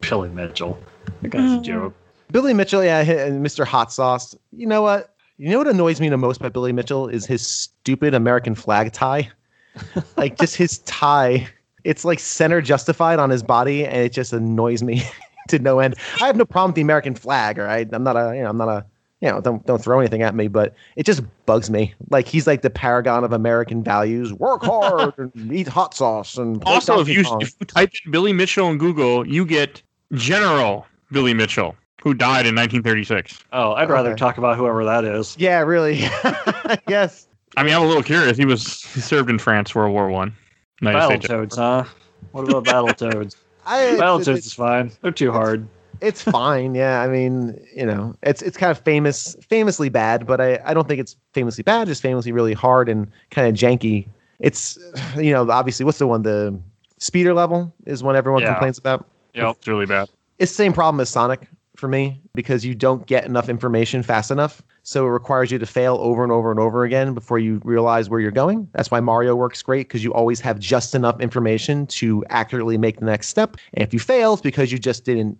Billy 0.01 0.29
Mitchell. 0.29 0.79
That 1.21 1.29
guy's 1.29 1.59
a 1.59 1.61
joke. 1.61 1.93
Billy 2.35 2.53
Mitchell, 2.53 2.83
yeah, 2.83 2.99
and 2.99 3.45
Mr. 3.45 3.65
Hot 3.65 3.93
Sauce. 3.93 4.35
You 4.51 4.67
know 4.67 4.81
what? 4.81 5.15
You 5.37 5.51
know 5.51 5.59
what 5.59 5.69
annoys 5.69 6.01
me 6.01 6.09
the 6.09 6.17
most 6.17 6.41
about 6.41 6.51
Billy 6.51 6.73
Mitchell 6.73 7.07
is 7.07 7.25
his 7.25 7.47
stupid 7.47 8.13
American 8.13 8.55
flag 8.55 8.91
tie. 8.91 9.31
like 10.17 10.37
just 10.37 10.57
his 10.57 10.79
tie. 10.79 11.47
It's 11.85 12.03
like 12.03 12.19
center 12.19 12.59
justified 12.59 13.19
on 13.19 13.29
his 13.29 13.41
body, 13.41 13.85
and 13.85 13.95
it 13.95 14.11
just 14.11 14.33
annoys 14.33 14.83
me 14.83 15.01
to 15.47 15.59
no 15.59 15.79
end. 15.79 15.95
I 16.19 16.27
have 16.27 16.35
no 16.35 16.43
problem 16.43 16.71
with 16.71 16.75
the 16.75 16.81
American 16.81 17.15
flag, 17.15 17.57
all 17.57 17.67
right? 17.67 17.87
I'm 17.93 18.03
not 18.03 18.17
a, 18.17 18.35
you 18.35 18.43
know, 18.43 18.49
I'm 18.49 18.57
not 18.57 18.67
a, 18.67 18.85
you 19.21 19.29
know, 19.29 19.39
don't 19.39 19.65
don't 19.65 19.81
throw 19.81 20.01
anything 20.01 20.21
at 20.21 20.35
me, 20.35 20.49
but 20.49 20.75
it 20.97 21.05
just 21.05 21.23
bugs 21.45 21.69
me. 21.69 21.93
Like 22.09 22.27
he's 22.27 22.47
like 22.47 22.63
the 22.63 22.69
paragon 22.69 23.23
of 23.23 23.31
American 23.31 23.81
values. 23.81 24.33
Work 24.33 24.65
hard 24.65 25.13
and 25.17 25.53
eat 25.53 25.69
hot 25.69 25.93
sauce 25.93 26.35
and 26.35 26.61
also, 26.65 26.99
if 26.99 27.07
you, 27.07 27.21
if 27.39 27.53
you 27.61 27.65
type 27.65 27.93
in 28.03 28.11
Billy 28.11 28.33
Mitchell 28.33 28.69
in 28.69 28.77
Google, 28.77 29.25
you 29.25 29.45
get 29.45 29.81
General 30.11 30.85
Billy 31.13 31.33
Mitchell, 31.33 31.77
who 32.05 32.13
died 32.13 32.45
in 32.45 32.55
1936. 32.55 33.43
Oh, 33.51 33.73
I'd 33.73 33.89
rather 33.89 34.11
Okay. 34.11 34.17
talk 34.19 34.37
about 34.37 34.55
whoever 34.55 34.85
that 34.85 35.03
is. 35.03 35.35
yeah, 35.37 35.59
really. 35.59 35.95
yes. 36.87 37.27
I 37.57 37.63
mean, 37.63 37.73
I'm 37.73 37.81
a 37.81 37.87
little 37.87 38.03
curious. 38.03 38.37
He 38.37 38.45
was 38.45 38.83
he 38.93 39.01
served 39.01 39.29
in 39.29 39.39
France, 39.39 39.73
World 39.75 39.91
War 39.91 40.09
One. 40.09 40.33
United 40.81 41.05
States. 41.23 41.27
Battletoads, 41.27 41.55
huh? 41.57 41.83
What 42.31 42.43
about 42.43 42.63
Battletoads? 42.97 43.35
I, 43.65 43.97
Battletoads 43.99 44.37
is 44.37 44.53
fine. 44.53 44.91
They're 45.01 45.11
too 45.11 45.31
hard. 45.31 45.67
it's 46.01 46.21
fine. 46.21 46.75
Yeah, 46.75 47.01
I 47.01 47.07
mean, 47.07 47.59
you 47.75 47.85
know, 47.85 48.13
it's 48.21 48.41
it's 48.43 48.55
kind 48.57 48.69
of 48.71 48.77
famous, 48.79 49.35
famously 49.41 49.89
bad, 49.89 50.27
but 50.27 50.39
I, 50.39 50.59
I 50.63 50.73
don't 50.75 50.87
think 50.87 50.99
it's 50.99 51.15
famously 51.33 51.63
bad. 51.63 51.87
Just 51.87 52.01
famously 52.03 52.31
really 52.31 52.53
hard 52.53 52.87
and 52.87 53.09
kind 53.31 53.47
of 53.47 53.55
janky. 53.55 54.07
It's 54.39 54.77
you 55.17 55.31
know, 55.31 55.49
obviously, 55.49 55.85
what's 55.85 55.97
the 55.97 56.05
one? 56.07 56.21
The 56.21 56.59
speeder 56.99 57.33
level 57.33 57.73
is 57.87 58.03
one 58.03 58.15
everyone 58.15 58.41
Yeah. 58.43 58.49
complains 58.53 58.77
about. 58.77 59.07
Yeah, 59.33 59.49
It's 59.51 59.67
really 59.67 59.85
bad. 59.87 60.07
It's 60.37 60.51
the 60.51 60.55
same 60.55 60.73
problem 60.73 60.99
as 60.99 61.09
Sonic 61.09 61.47
for 61.77 61.87
me 61.87 62.21
because 62.33 62.65
you 62.65 62.75
don't 62.75 63.05
get 63.05 63.25
enough 63.25 63.49
information 63.49 64.03
fast 64.03 64.31
enough. 64.31 64.61
So 64.83 65.05
it 65.05 65.09
requires 65.09 65.51
you 65.51 65.57
to 65.57 65.65
fail 65.65 65.97
over 65.99 66.23
and 66.23 66.31
over 66.31 66.51
and 66.51 66.59
over 66.59 66.83
again 66.83 67.13
before 67.13 67.39
you 67.39 67.59
realize 67.63 68.09
where 68.09 68.19
you're 68.19 68.31
going. 68.31 68.67
That's 68.73 68.91
why 68.91 68.99
Mario 68.99 69.35
works 69.35 69.61
great 69.61 69.87
because 69.87 70.03
you 70.03 70.13
always 70.13 70.39
have 70.41 70.59
just 70.59 70.93
enough 70.93 71.19
information 71.19 71.87
to 71.87 72.23
accurately 72.29 72.77
make 72.77 72.99
the 72.99 73.05
next 73.05 73.29
step. 73.29 73.57
And 73.73 73.83
if 73.83 73.93
you 73.93 73.99
fail, 73.99 74.33
it's 74.33 74.41
because 74.41 74.71
you 74.71 74.77
just 74.77 75.03
didn't 75.05 75.37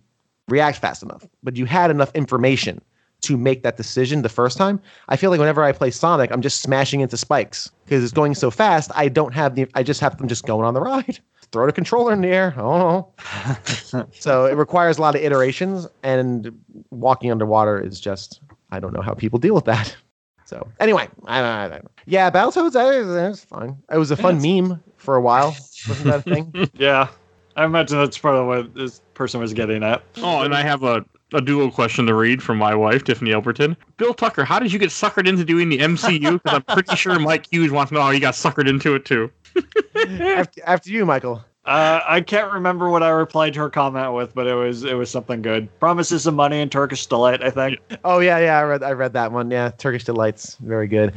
react 0.47 0.79
fast 0.79 1.03
enough. 1.03 1.27
But 1.43 1.57
you 1.57 1.65
had 1.65 1.91
enough 1.91 2.11
information 2.15 2.81
to 3.21 3.37
make 3.37 3.63
that 3.63 3.77
decision 3.77 4.21
the 4.21 4.29
first 4.29 4.57
time. 4.57 4.79
I 5.09 5.17
feel 5.17 5.31
like 5.31 5.39
whenever 5.39 5.63
I 5.63 5.71
play 5.71 5.89
Sonic, 5.89 6.31
I'm 6.31 6.41
just 6.41 6.61
smashing 6.61 7.01
into 7.01 7.17
spikes 7.17 7.71
because 7.83 8.03
it's 8.03 8.13
going 8.13 8.35
so 8.35 8.51
fast. 8.51 8.91
I 8.93 9.07
don't 9.09 9.33
have 9.33 9.55
the. 9.55 9.67
I 9.73 9.83
just 9.83 9.99
have 10.01 10.17
them 10.17 10.27
just 10.27 10.45
going 10.45 10.65
on 10.65 10.73
the 10.73 10.81
ride. 10.81 11.19
Throw 11.55 11.67
the 11.67 11.71
controller 11.71 12.11
in 12.11 12.19
the 12.19 12.27
air. 12.27 12.53
Oh. 12.57 13.13
so 14.11 14.45
it 14.45 14.57
requires 14.57 14.97
a 14.97 15.01
lot 15.01 15.15
of 15.15 15.21
iterations, 15.21 15.87
and 16.03 16.51
walking 16.91 17.31
underwater 17.31 17.79
is 17.79 18.01
just. 18.01 18.41
I 18.71 18.81
don't 18.81 18.91
know 18.91 19.01
how 19.01 19.13
people 19.13 19.39
deal 19.39 19.55
with 19.55 19.63
that. 19.63 19.95
So 20.43 20.67
anyway, 20.81 21.07
I 21.23 21.39
don't, 21.39 21.49
I 21.49 21.67
don't 21.69 21.83
know. 21.85 21.91
Yeah, 22.07 22.29
Battletoads. 22.29 22.73
That 22.73 23.29
was 23.29 23.45
fine. 23.45 23.77
It 23.89 23.97
was 23.97 24.11
a 24.11 24.17
fun 24.17 24.41
meme 24.41 24.83
for 24.97 25.15
a 25.15 25.21
while. 25.21 25.55
Wasn't 25.87 26.03
that 26.03 26.27
a 26.27 26.29
thing? 26.29 26.69
Yeah. 26.77 27.07
I 27.55 27.63
imagine 27.63 27.99
that's 27.99 28.17
part 28.17 28.35
of 28.35 28.47
what 28.47 28.75
this 28.75 28.99
person 29.13 29.39
was 29.39 29.53
getting 29.53 29.81
at. 29.81 30.03
Oh, 30.17 30.41
and 30.41 30.53
I 30.53 30.61
have 30.61 30.83
a, 30.83 31.05
a 31.33 31.39
dual 31.39 31.71
question 31.71 32.05
to 32.07 32.13
read 32.13 32.43
from 32.43 32.57
my 32.57 32.75
wife, 32.75 33.05
Tiffany 33.05 33.31
Elberton. 33.31 33.77
Bill 33.95 34.13
Tucker, 34.13 34.43
how 34.43 34.59
did 34.59 34.73
you 34.73 34.79
get 34.79 34.89
suckered 34.89 35.25
into 35.25 35.45
doing 35.45 35.69
the 35.69 35.77
MCU? 35.77 36.33
Because 36.33 36.53
I'm 36.53 36.63
pretty 36.63 36.97
sure 36.97 37.17
Mike 37.17 37.47
Hughes 37.49 37.71
wants 37.71 37.91
to 37.91 37.95
know 37.95 38.01
how 38.01 38.09
you 38.09 38.19
got 38.19 38.33
suckered 38.33 38.67
into 38.67 38.93
it 38.93 39.05
too. 39.05 39.31
after, 39.95 40.61
after 40.65 40.89
you, 40.89 41.05
Michael. 41.05 41.43
Uh, 41.65 41.99
I 42.07 42.21
can't 42.21 42.53
remember 42.53 42.89
what 42.89 43.01
I 43.01 43.09
replied 43.09 43.55
to 43.55 43.59
her 43.61 43.69
comment 43.71 44.13
with, 44.13 44.35
but 44.35 44.45
it 44.45 44.53
was 44.53 44.83
it 44.83 44.93
was 44.93 45.09
something 45.09 45.41
good. 45.41 45.67
Promises 45.79 46.23
some 46.23 46.35
money 46.35 46.61
and 46.61 46.71
Turkish 46.71 47.07
delight. 47.07 47.43
I 47.43 47.49
think. 47.49 47.79
Oh 48.03 48.19
yeah, 48.19 48.37
yeah. 48.37 48.59
I 48.59 48.63
read 48.63 48.83
I 48.83 48.91
read 48.91 49.13
that 49.13 49.31
one. 49.31 49.49
Yeah, 49.49 49.71
Turkish 49.71 50.03
delights, 50.03 50.57
very 50.57 50.87
good. 50.87 51.13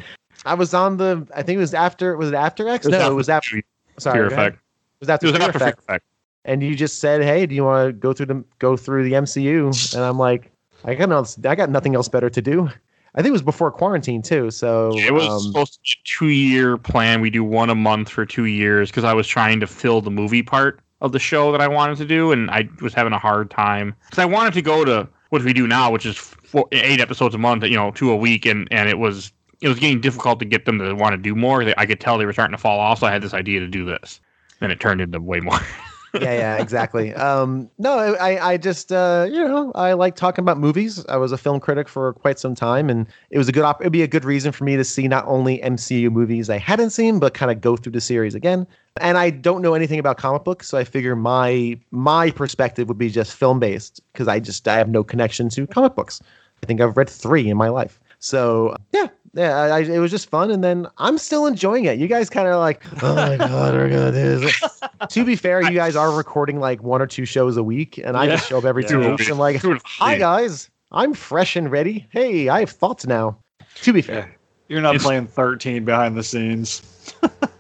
I 0.46 0.54
was 0.54 0.72
on 0.72 0.96
the. 0.96 1.26
I 1.34 1.42
think 1.42 1.58
it 1.58 1.60
was 1.60 1.74
after. 1.74 2.16
Was 2.16 2.30
it 2.30 2.34
after 2.34 2.66
X? 2.66 2.86
no, 2.86 3.10
it 3.10 3.14
was 3.14 3.28
after. 3.28 3.50
Fear 3.50 3.62
Sorry, 3.98 4.28
go 4.28 4.34
ahead. 4.34 4.38
Effect. 4.38 4.56
It 4.56 5.00
was 5.00 5.08
after, 5.10 5.26
It 5.26 5.30
was 5.30 5.36
Fear 5.38 5.46
after 5.48 5.58
Fear 5.58 5.66
Effect. 5.68 5.78
Effect. 5.80 6.04
And 6.46 6.62
you 6.62 6.74
just 6.74 6.98
said, 6.98 7.22
"Hey, 7.22 7.44
do 7.44 7.54
you 7.54 7.64
want 7.64 7.88
to 7.88 7.92
go 7.92 8.14
through 8.14 8.26
the 8.26 8.44
go 8.58 8.76
through 8.76 9.04
the 9.04 9.12
MCU?" 9.12 9.94
And 9.94 10.02
I'm 10.02 10.18
like, 10.18 10.50
"I 10.84 10.94
got 10.94 11.10
no, 11.10 11.26
I 11.50 11.54
got 11.56 11.68
nothing 11.68 11.94
else 11.94 12.08
better 12.08 12.30
to 12.30 12.40
do." 12.40 12.70
I 13.18 13.20
think 13.20 13.30
it 13.30 13.32
was 13.32 13.42
before 13.42 13.72
quarantine 13.72 14.22
too. 14.22 14.52
So 14.52 14.96
It 14.96 15.12
was 15.12 15.26
um, 15.26 15.40
supposed 15.40 15.74
to 15.74 15.80
be 15.82 15.90
a 15.90 16.02
two 16.06 16.28
year 16.28 16.78
plan. 16.78 17.20
We 17.20 17.30
do 17.30 17.42
one 17.42 17.68
a 17.68 17.74
month 17.74 18.08
for 18.08 18.24
two 18.24 18.44
years 18.44 18.90
because 18.90 19.02
I 19.02 19.12
was 19.12 19.26
trying 19.26 19.58
to 19.58 19.66
fill 19.66 20.00
the 20.00 20.10
movie 20.10 20.44
part 20.44 20.78
of 21.00 21.10
the 21.10 21.18
show 21.18 21.50
that 21.50 21.60
I 21.60 21.66
wanted 21.66 21.98
to 21.98 22.04
do, 22.04 22.30
and 22.30 22.48
I 22.48 22.68
was 22.80 22.94
having 22.94 23.12
a 23.12 23.18
hard 23.18 23.50
time 23.50 23.96
because 24.04 24.20
I 24.20 24.24
wanted 24.24 24.54
to 24.54 24.62
go 24.62 24.84
to 24.84 25.08
what 25.30 25.42
we 25.42 25.52
do 25.52 25.66
now, 25.66 25.90
which 25.90 26.06
is 26.06 26.16
four, 26.16 26.68
eight 26.70 27.00
episodes 27.00 27.34
a 27.34 27.38
month, 27.38 27.64
you 27.64 27.76
know, 27.76 27.90
two 27.90 28.12
a 28.12 28.16
week, 28.16 28.46
and 28.46 28.68
and 28.70 28.88
it 28.88 28.98
was 28.98 29.32
it 29.60 29.68
was 29.68 29.80
getting 29.80 30.00
difficult 30.00 30.38
to 30.38 30.44
get 30.44 30.64
them 30.64 30.78
to 30.78 30.94
want 30.94 31.12
to 31.12 31.18
do 31.18 31.34
more. 31.34 31.62
I 31.76 31.86
could 31.86 32.00
tell 32.00 32.18
they 32.18 32.26
were 32.26 32.32
starting 32.32 32.56
to 32.56 32.62
fall 32.62 32.78
off, 32.78 33.00
so 33.00 33.08
I 33.08 33.10
had 33.10 33.22
this 33.22 33.34
idea 33.34 33.58
to 33.58 33.66
do 33.66 33.84
this, 33.84 34.20
and 34.60 34.70
it 34.70 34.78
turned 34.78 35.00
into 35.00 35.20
way 35.20 35.40
more. 35.40 35.58
yeah, 36.14 36.32
yeah, 36.32 36.56
exactly. 36.56 37.14
Um, 37.14 37.70
no, 37.78 37.98
I, 37.98 38.52
I 38.52 38.56
just, 38.56 38.92
uh, 38.92 39.26
you 39.30 39.46
know, 39.46 39.72
I 39.74 39.92
like 39.92 40.16
talking 40.16 40.42
about 40.42 40.58
movies. 40.58 41.04
I 41.06 41.16
was 41.16 41.32
a 41.32 41.38
film 41.38 41.60
critic 41.60 41.88
for 41.88 42.14
quite 42.14 42.38
some 42.38 42.54
time, 42.54 42.88
and 42.90 43.06
it 43.30 43.38
was 43.38 43.48
a 43.48 43.52
good, 43.52 43.64
op- 43.64 43.80
it'd 43.80 43.92
be 43.92 44.02
a 44.02 44.08
good 44.08 44.24
reason 44.24 44.52
for 44.52 44.64
me 44.64 44.76
to 44.76 44.84
see 44.84 45.08
not 45.08 45.24
only 45.26 45.58
MCU 45.58 46.10
movies 46.10 46.50
I 46.50 46.58
hadn't 46.58 46.90
seen, 46.90 47.18
but 47.18 47.34
kind 47.34 47.50
of 47.50 47.60
go 47.60 47.76
through 47.76 47.92
the 47.92 48.00
series 48.00 48.34
again. 48.34 48.66
And 49.00 49.16
I 49.16 49.30
don't 49.30 49.62
know 49.62 49.74
anything 49.74 49.98
about 49.98 50.16
comic 50.16 50.44
books, 50.44 50.68
so 50.68 50.78
I 50.78 50.84
figure 50.84 51.14
my 51.14 51.78
my 51.90 52.30
perspective 52.30 52.88
would 52.88 52.98
be 52.98 53.10
just 53.10 53.34
film 53.34 53.60
based 53.60 54.00
because 54.12 54.26
I 54.26 54.40
just 54.40 54.66
I 54.66 54.76
have 54.76 54.88
no 54.88 55.04
connection 55.04 55.48
to 55.50 55.66
comic 55.66 55.94
books. 55.94 56.20
I 56.62 56.66
think 56.66 56.80
I've 56.80 56.96
read 56.96 57.08
three 57.08 57.48
in 57.48 57.56
my 57.56 57.68
life. 57.68 58.00
So 58.18 58.76
yeah, 58.92 59.06
yeah, 59.34 59.56
I, 59.56 59.68
I, 59.68 59.80
it 59.80 59.98
was 59.98 60.10
just 60.10 60.28
fun, 60.30 60.50
and 60.50 60.62
then 60.64 60.86
I'm 60.98 61.18
still 61.18 61.46
enjoying 61.46 61.84
it. 61.84 61.98
You 61.98 62.06
guys 62.08 62.28
kind 62.30 62.48
of 62.48 62.58
like, 62.60 62.82
oh 63.02 63.14
my 63.14 63.36
god, 63.38 63.74
we're 63.74 63.88
gonna 63.88 64.12
do 64.12 64.38
this. 64.40 64.80
to 65.10 65.24
be 65.24 65.36
fair, 65.36 65.62
you 65.62 65.72
guys 65.76 65.96
are 65.96 66.10
recording 66.16 66.60
like 66.60 66.82
one 66.82 67.00
or 67.02 67.06
two 67.06 67.24
shows 67.24 67.56
a 67.56 67.62
week, 67.62 67.98
and 67.98 68.16
I 68.16 68.24
Yeah. 68.24 68.36
just 68.36 68.48
show 68.48 68.58
up 68.58 68.64
every 68.64 68.84
two 68.84 69.00
Yeah. 69.00 69.10
weeks. 69.10 69.28
I'm 69.28 69.38
like, 69.38 69.62
hi 69.84 70.18
guys, 70.18 70.70
I'm 70.92 71.14
fresh 71.14 71.56
and 71.56 71.70
ready. 71.70 72.06
Hey, 72.10 72.48
I 72.48 72.60
have 72.60 72.70
thoughts 72.70 73.06
now. 73.06 73.38
To 73.82 73.92
be 73.92 74.02
fair, 74.02 74.34
You're 74.68 74.80
not 74.80 74.94
It's- 74.96 75.04
playing 75.06 75.26
13 75.28 75.84
behind 75.84 76.16
the 76.16 76.22
scenes. 76.22 76.82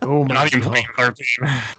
oh 0.02 0.24
my 0.28 0.34
Not 0.34 0.46
even 0.48 0.60
playing 0.62 0.86
thirteen. 0.96 1.26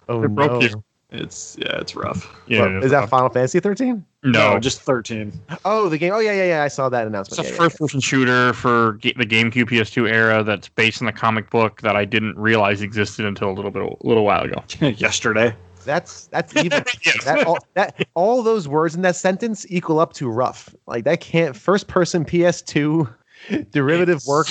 oh 0.07 0.21
They 0.21 0.27
broke 0.27 0.51
no. 0.51 0.61
you. 0.61 0.83
It's 1.11 1.57
yeah, 1.59 1.79
it's 1.79 1.95
rough. 1.95 2.31
Yeah, 2.47 2.61
Well, 2.61 2.83
is 2.83 2.91
that 2.91 3.09
Final 3.09 3.29
Fantasy 3.29 3.59
13? 3.59 4.05
no? 4.23 4.59
just 4.59 4.81
13. 4.81 5.33
Oh, 5.65 5.89
the 5.89 5.97
game. 5.97 6.13
Oh 6.13 6.19
yeah, 6.19 6.33
yeah, 6.33 6.43
yeah. 6.45 6.63
I 6.63 6.67
saw 6.67 6.87
that 6.89 7.07
announcement. 7.07 7.39
It's 7.39 7.39
announcement. 7.39 7.47
a 7.47 7.49
Yeah, 7.49 7.55
yeah, 7.63 7.69
first-person 7.69 7.99
shooter 8.01 8.53
for 8.53 8.93
ga- 9.01 9.13
the 9.17 9.25
GameCube 9.25 9.69
PS2 9.71 10.07
era 10.11 10.43
that's 10.43 10.69
based 10.69 11.01
on 11.01 11.07
the 11.07 11.11
comic 11.11 11.49
book 11.49 11.81
that 11.81 11.95
I 11.95 12.05
didn't 12.05 12.37
realize 12.37 12.81
existed 12.83 13.25
until 13.25 13.49
a 13.49 13.53
little 13.53 13.71
bit, 13.71 13.81
a 13.81 14.07
little 14.07 14.23
while 14.23 14.43
ago. 14.43 14.63
Yesterday. 14.87 15.55
That's 15.83 16.27
that's 16.27 16.55
even. 16.63 16.83
Yes. 17.03 17.23
that 17.23 17.47
all 17.47 17.57
that 17.73 18.05
all 18.13 18.43
those 18.43 18.67
words 18.67 18.93
in 18.93 19.01
that 19.01 19.15
sentence 19.15 19.65
equal 19.69 19.99
up 19.99 20.13
to 20.13 20.29
rough. 20.29 20.75
Like 20.85 21.05
that 21.05 21.21
can't 21.21 21.55
first 21.55 21.87
person 21.87 22.23
PS2 22.25 23.11
derivative 23.71 24.21
work. 24.27 24.47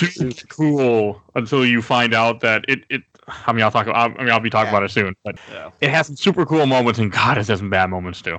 Cool 0.49 1.21
until 1.35 1.65
you 1.65 1.81
find 1.81 2.13
out 2.13 2.41
that 2.41 2.65
it. 2.67 2.83
it 2.89 3.03
I 3.47 3.51
mean, 3.53 3.63
I'll 3.63 3.71
talk. 3.71 3.87
About, 3.87 4.19
I 4.19 4.23
mean, 4.23 4.31
I'll 4.31 4.39
be 4.39 4.49
talking 4.49 4.71
Yeah. 4.71 4.77
about 4.77 4.83
it 4.83 4.91
soon, 4.91 5.15
but 5.23 5.37
Yeah. 5.51 5.69
it 5.81 5.89
has 5.89 6.07
some 6.07 6.15
super 6.15 6.45
cool 6.45 6.65
moments, 6.65 6.99
and 6.99 7.11
God, 7.11 7.37
it 7.37 7.47
has 7.47 7.59
some 7.59 7.69
bad 7.69 7.89
moments 7.89 8.21
too. 8.21 8.37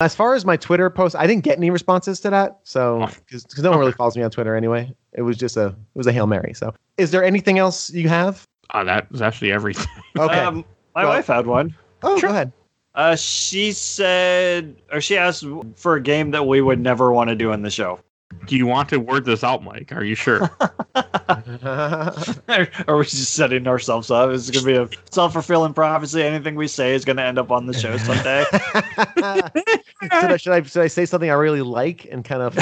As 0.00 0.14
far 0.14 0.34
as 0.34 0.44
my 0.44 0.56
Twitter 0.58 0.90
post, 0.90 1.16
I 1.16 1.26
didn't 1.26 1.42
get 1.42 1.56
any 1.56 1.70
responses 1.70 2.20
to 2.20 2.30
that. 2.30 2.58
So 2.64 3.02
Oh. 3.04 3.10
because 3.30 3.62
no 3.62 3.70
one 3.70 3.78
really 3.78 3.92
follows 3.92 4.14
me 4.16 4.22
on 4.22 4.30
Twitter 4.30 4.54
anyway. 4.54 4.92
It 5.14 5.22
was 5.22 5.36
just 5.38 5.56
a 5.56 5.68
it 5.68 5.74
was 5.94 6.06
a 6.06 6.12
hail 6.12 6.26
mary. 6.26 6.52
So 6.54 6.74
is 6.98 7.10
there 7.10 7.24
anything 7.24 7.58
else 7.58 7.90
you 7.90 8.08
have? 8.10 8.46
Uh, 8.74 9.00
was 9.10 9.22
actually 9.22 9.52
everything. 9.52 9.86
Okay. 10.18 10.40
Um, 10.40 10.64
my 10.94 11.04
Well- 11.04 11.12
wife 11.14 11.26
had 11.28 11.46
one. 11.46 11.74
oh, 12.02 12.18
sure. 12.18 12.28
go 12.28 12.34
ahead. 12.34 12.52
Uh, 12.94 13.14
she 13.16 13.72
said, 13.72 14.74
or 14.90 15.00
she 15.02 15.18
asked 15.18 15.44
for 15.76 15.96
a 15.96 16.00
game 16.00 16.30
that 16.30 16.46
we 16.46 16.60
would 16.62 16.80
never 16.80 17.12
want 17.12 17.28
to 17.28 17.36
do 17.36 17.52
in 17.52 17.60
the 17.62 17.70
show. 17.70 17.98
Do 18.46 18.56
you 18.56 18.66
want 18.66 18.88
to 18.90 18.98
word 18.98 19.24
this 19.24 19.42
out, 19.42 19.64
Mike? 19.64 19.92
Are 19.92 20.04
you 20.04 20.14
sure? 20.14 20.50
Are 20.94 22.96
we 22.96 23.04
just 23.04 23.34
setting 23.34 23.66
ourselves 23.66 24.10
up? 24.10 24.30
Is 24.30 24.48
it 24.48 24.52
going 24.52 24.64
to 24.64 24.86
be 24.88 24.96
a 24.96 25.00
self 25.10 25.32
fulfilling 25.32 25.74
prophecy? 25.74 26.22
Anything 26.22 26.54
we 26.54 26.68
say 26.68 26.94
is 26.94 27.04
going 27.04 27.16
to 27.16 27.22
end 27.22 27.38
up 27.38 27.50
on 27.50 27.66
the 27.66 27.72
show 27.72 27.96
someday? 27.96 28.44
should, 30.20 30.32
I, 30.32 30.36
should 30.36 30.52
I 30.52 30.62
should 30.62 30.82
I 30.82 30.86
say 30.86 31.06
something 31.06 31.30
I 31.30 31.34
really 31.34 31.62
like 31.62 32.06
and 32.10 32.24
kind 32.24 32.42
of 32.42 32.54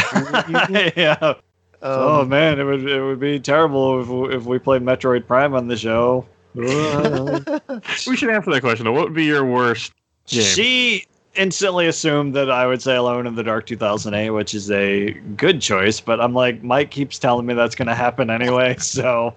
yeah. 0.96 1.16
um, 1.20 1.34
oh 1.82 2.24
man, 2.24 2.60
it 2.60 2.64
would 2.64 2.88
it 2.88 3.02
would 3.02 3.20
be 3.20 3.40
terrible 3.40 4.00
if 4.00 4.08
we- 4.08 4.36
if 4.36 4.44
we 4.44 4.58
played 4.58 4.82
Metroid 4.82 5.26
Prime 5.26 5.54
on 5.54 5.68
the 5.68 5.76
show. 5.76 6.26
we 6.54 8.16
should 8.16 8.30
answer 8.30 8.50
that 8.52 8.60
question. 8.60 8.90
What 8.92 9.04
would 9.04 9.14
be 9.14 9.24
your 9.24 9.44
worst? 9.44 9.92
Game. 10.26 10.42
She 10.42 11.06
instantly 11.36 11.86
assumed 11.86 12.34
that 12.34 12.50
I 12.50 12.66
would 12.66 12.82
say 12.82 12.96
Alone 12.96 13.26
in 13.26 13.34
the 13.34 13.42
Dark 13.42 13.66
2008, 13.66 14.30
which 14.30 14.54
is 14.54 14.70
a 14.70 15.12
good 15.36 15.60
choice, 15.60 16.00
but 16.00 16.20
I'm 16.20 16.34
like, 16.34 16.62
Mike 16.62 16.90
keeps 16.90 17.18
telling 17.18 17.46
me 17.46 17.54
that's 17.54 17.74
going 17.74 17.88
to 17.88 17.94
happen 17.94 18.30
anyway, 18.30 18.76
so 18.78 19.34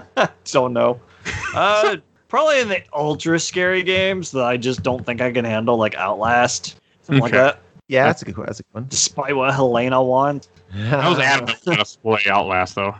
don't 0.44 0.72
know. 0.72 1.00
Uh, 1.54 1.96
probably 2.28 2.60
in 2.60 2.68
the 2.68 2.82
ultra 2.92 3.38
scary 3.38 3.82
games 3.82 4.30
that 4.32 4.44
I 4.44 4.56
just 4.56 4.82
don't 4.82 5.04
think 5.04 5.20
I 5.20 5.32
can 5.32 5.44
handle, 5.44 5.76
like 5.76 5.94
Outlast, 5.96 6.76
something 7.02 7.22
like 7.22 7.32
that. 7.32 7.60
yeah, 7.88 8.06
that's 8.06 8.22
a 8.22 8.24
good 8.24 8.36
that's 8.46 8.60
a 8.60 8.62
good 8.62 8.74
one. 8.74 8.86
Despite 8.88 9.36
what 9.36 9.52
Helena 9.52 10.02
wants. 10.02 10.48
That 10.72 11.08
was 11.08 11.18
Adam 11.18 11.46
that 11.46 11.66
was 11.66 11.96
gonna 11.98 12.18
play 12.18 12.30
Outlast 12.30 12.74
though. 12.76 12.94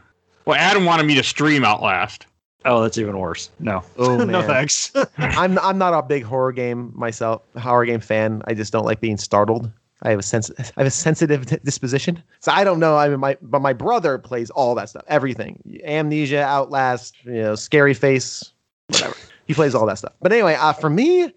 Well, 0.45 0.59
Adam 0.59 0.85
wanted 0.85 1.07
me 1.07 1.15
to 1.15 1.23
stream 1.23 1.65
Outlast. 1.65 2.27
Oh, 2.65 2.83
that's 2.83 2.99
even 2.99 3.19
worse. 3.19 3.51
No, 3.59 3.83
Oh 3.97 4.17
no 4.25 4.43
thanks. 4.43 4.93
I'm 5.19 5.59
I'm 5.59 5.79
not 5.79 5.95
a 5.95 6.03
big 6.03 6.25
horror 6.25 6.53
game 6.53 6.93
myself, 6.95 7.43
horror 7.59 7.87
game 7.87 8.01
fan. 8.01 8.43
I 8.47 8.55
just 8.55 8.73
don't 8.73 8.85
like 8.85 9.01
being 9.01 9.17
startled. 9.17 9.71
I 10.03 10.11
have 10.11 10.19
a 10.19 10.23
sense 10.23 10.51
I 10.59 10.65
have 10.77 10.87
a 10.87 10.91
sensitive 10.91 11.47
disposition, 11.65 12.23
so 12.41 12.53
I 12.53 12.65
don't 12.65 12.81
know. 12.81 12.97
I 12.97 13.09
mean, 13.09 13.21
my 13.21 13.37
but 13.43 13.61
my 13.61 13.73
brother 13.73 14.19
plays 14.19 14.51
all 14.51 14.75
that 14.75 14.89
stuff, 14.89 15.05
everything, 15.09 15.81
Amnesia, 15.85 16.43
Outlast, 16.43 17.15
you 17.25 17.33
know, 17.43 17.55
Scary 17.55 17.95
Face, 17.95 18.53
whatever. 18.89 19.17
he 19.47 19.55
plays 19.55 19.75
all 19.75 19.87
that 19.87 19.99
stuff. 19.99 20.13
But 20.21 20.33
anyway, 20.33 20.55
uh, 20.55 20.73
for 20.73 20.91
me, 20.91 21.33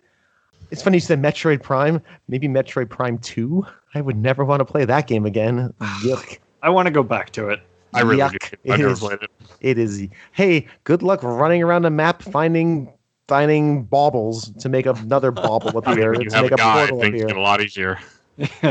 it's 0.72 0.82
funny 0.82 0.98
you 0.98 1.02
said 1.02 1.22
Metroid 1.22 1.62
Prime. 1.62 2.02
Maybe 2.28 2.48
Metroid 2.48 2.90
Prime 2.90 3.18
Two. 3.20 3.66
I 3.96 4.02
would 4.02 4.18
never 4.18 4.44
want 4.44 4.60
to 4.60 4.66
play 4.66 4.86
that 4.86 5.08
game 5.08 5.26
again. 5.26 5.74
Yuck. 6.04 6.40
I 6.62 6.70
want 6.70 6.88
to 6.88 6.92
go 6.92 7.04
back 7.04 7.30
to 7.32 7.50
it. 7.50 7.60
I 7.94 8.02
really 8.02 8.22
Yuck. 8.22 8.32
do. 8.32 8.58
It 8.64 8.72
I've 8.72 8.80
never 8.80 8.92
is. 8.92 9.00
played 9.00 9.20
it. 9.22 9.32
It 9.62 9.78
is. 9.78 10.08
Hey, 10.32 10.68
good 10.84 11.04
luck 11.04 11.22
running 11.24 11.64
around 11.64 11.84
the 11.84 11.90
map 11.90 12.22
finding 12.22 12.92
finding 13.28 13.84
baubles 13.84 14.52
to 14.60 14.70
make 14.70 14.86
another 14.86 15.32
bauble 15.32 15.72
I 15.86 15.92
mean, 15.96 16.00
appear 16.00 16.12
when 16.12 16.22
you 16.22 16.30
to 16.30 16.36
have 16.36 16.44
make 16.46 16.52
a 16.52 16.56
a 16.56 16.58
guy, 16.58 16.88
portal 16.88 17.00
things 17.00 17.22
appear. 17.22 17.28
get 17.28 17.38
a 17.38 17.42
lot 17.42 17.62
easier. 17.62 18.00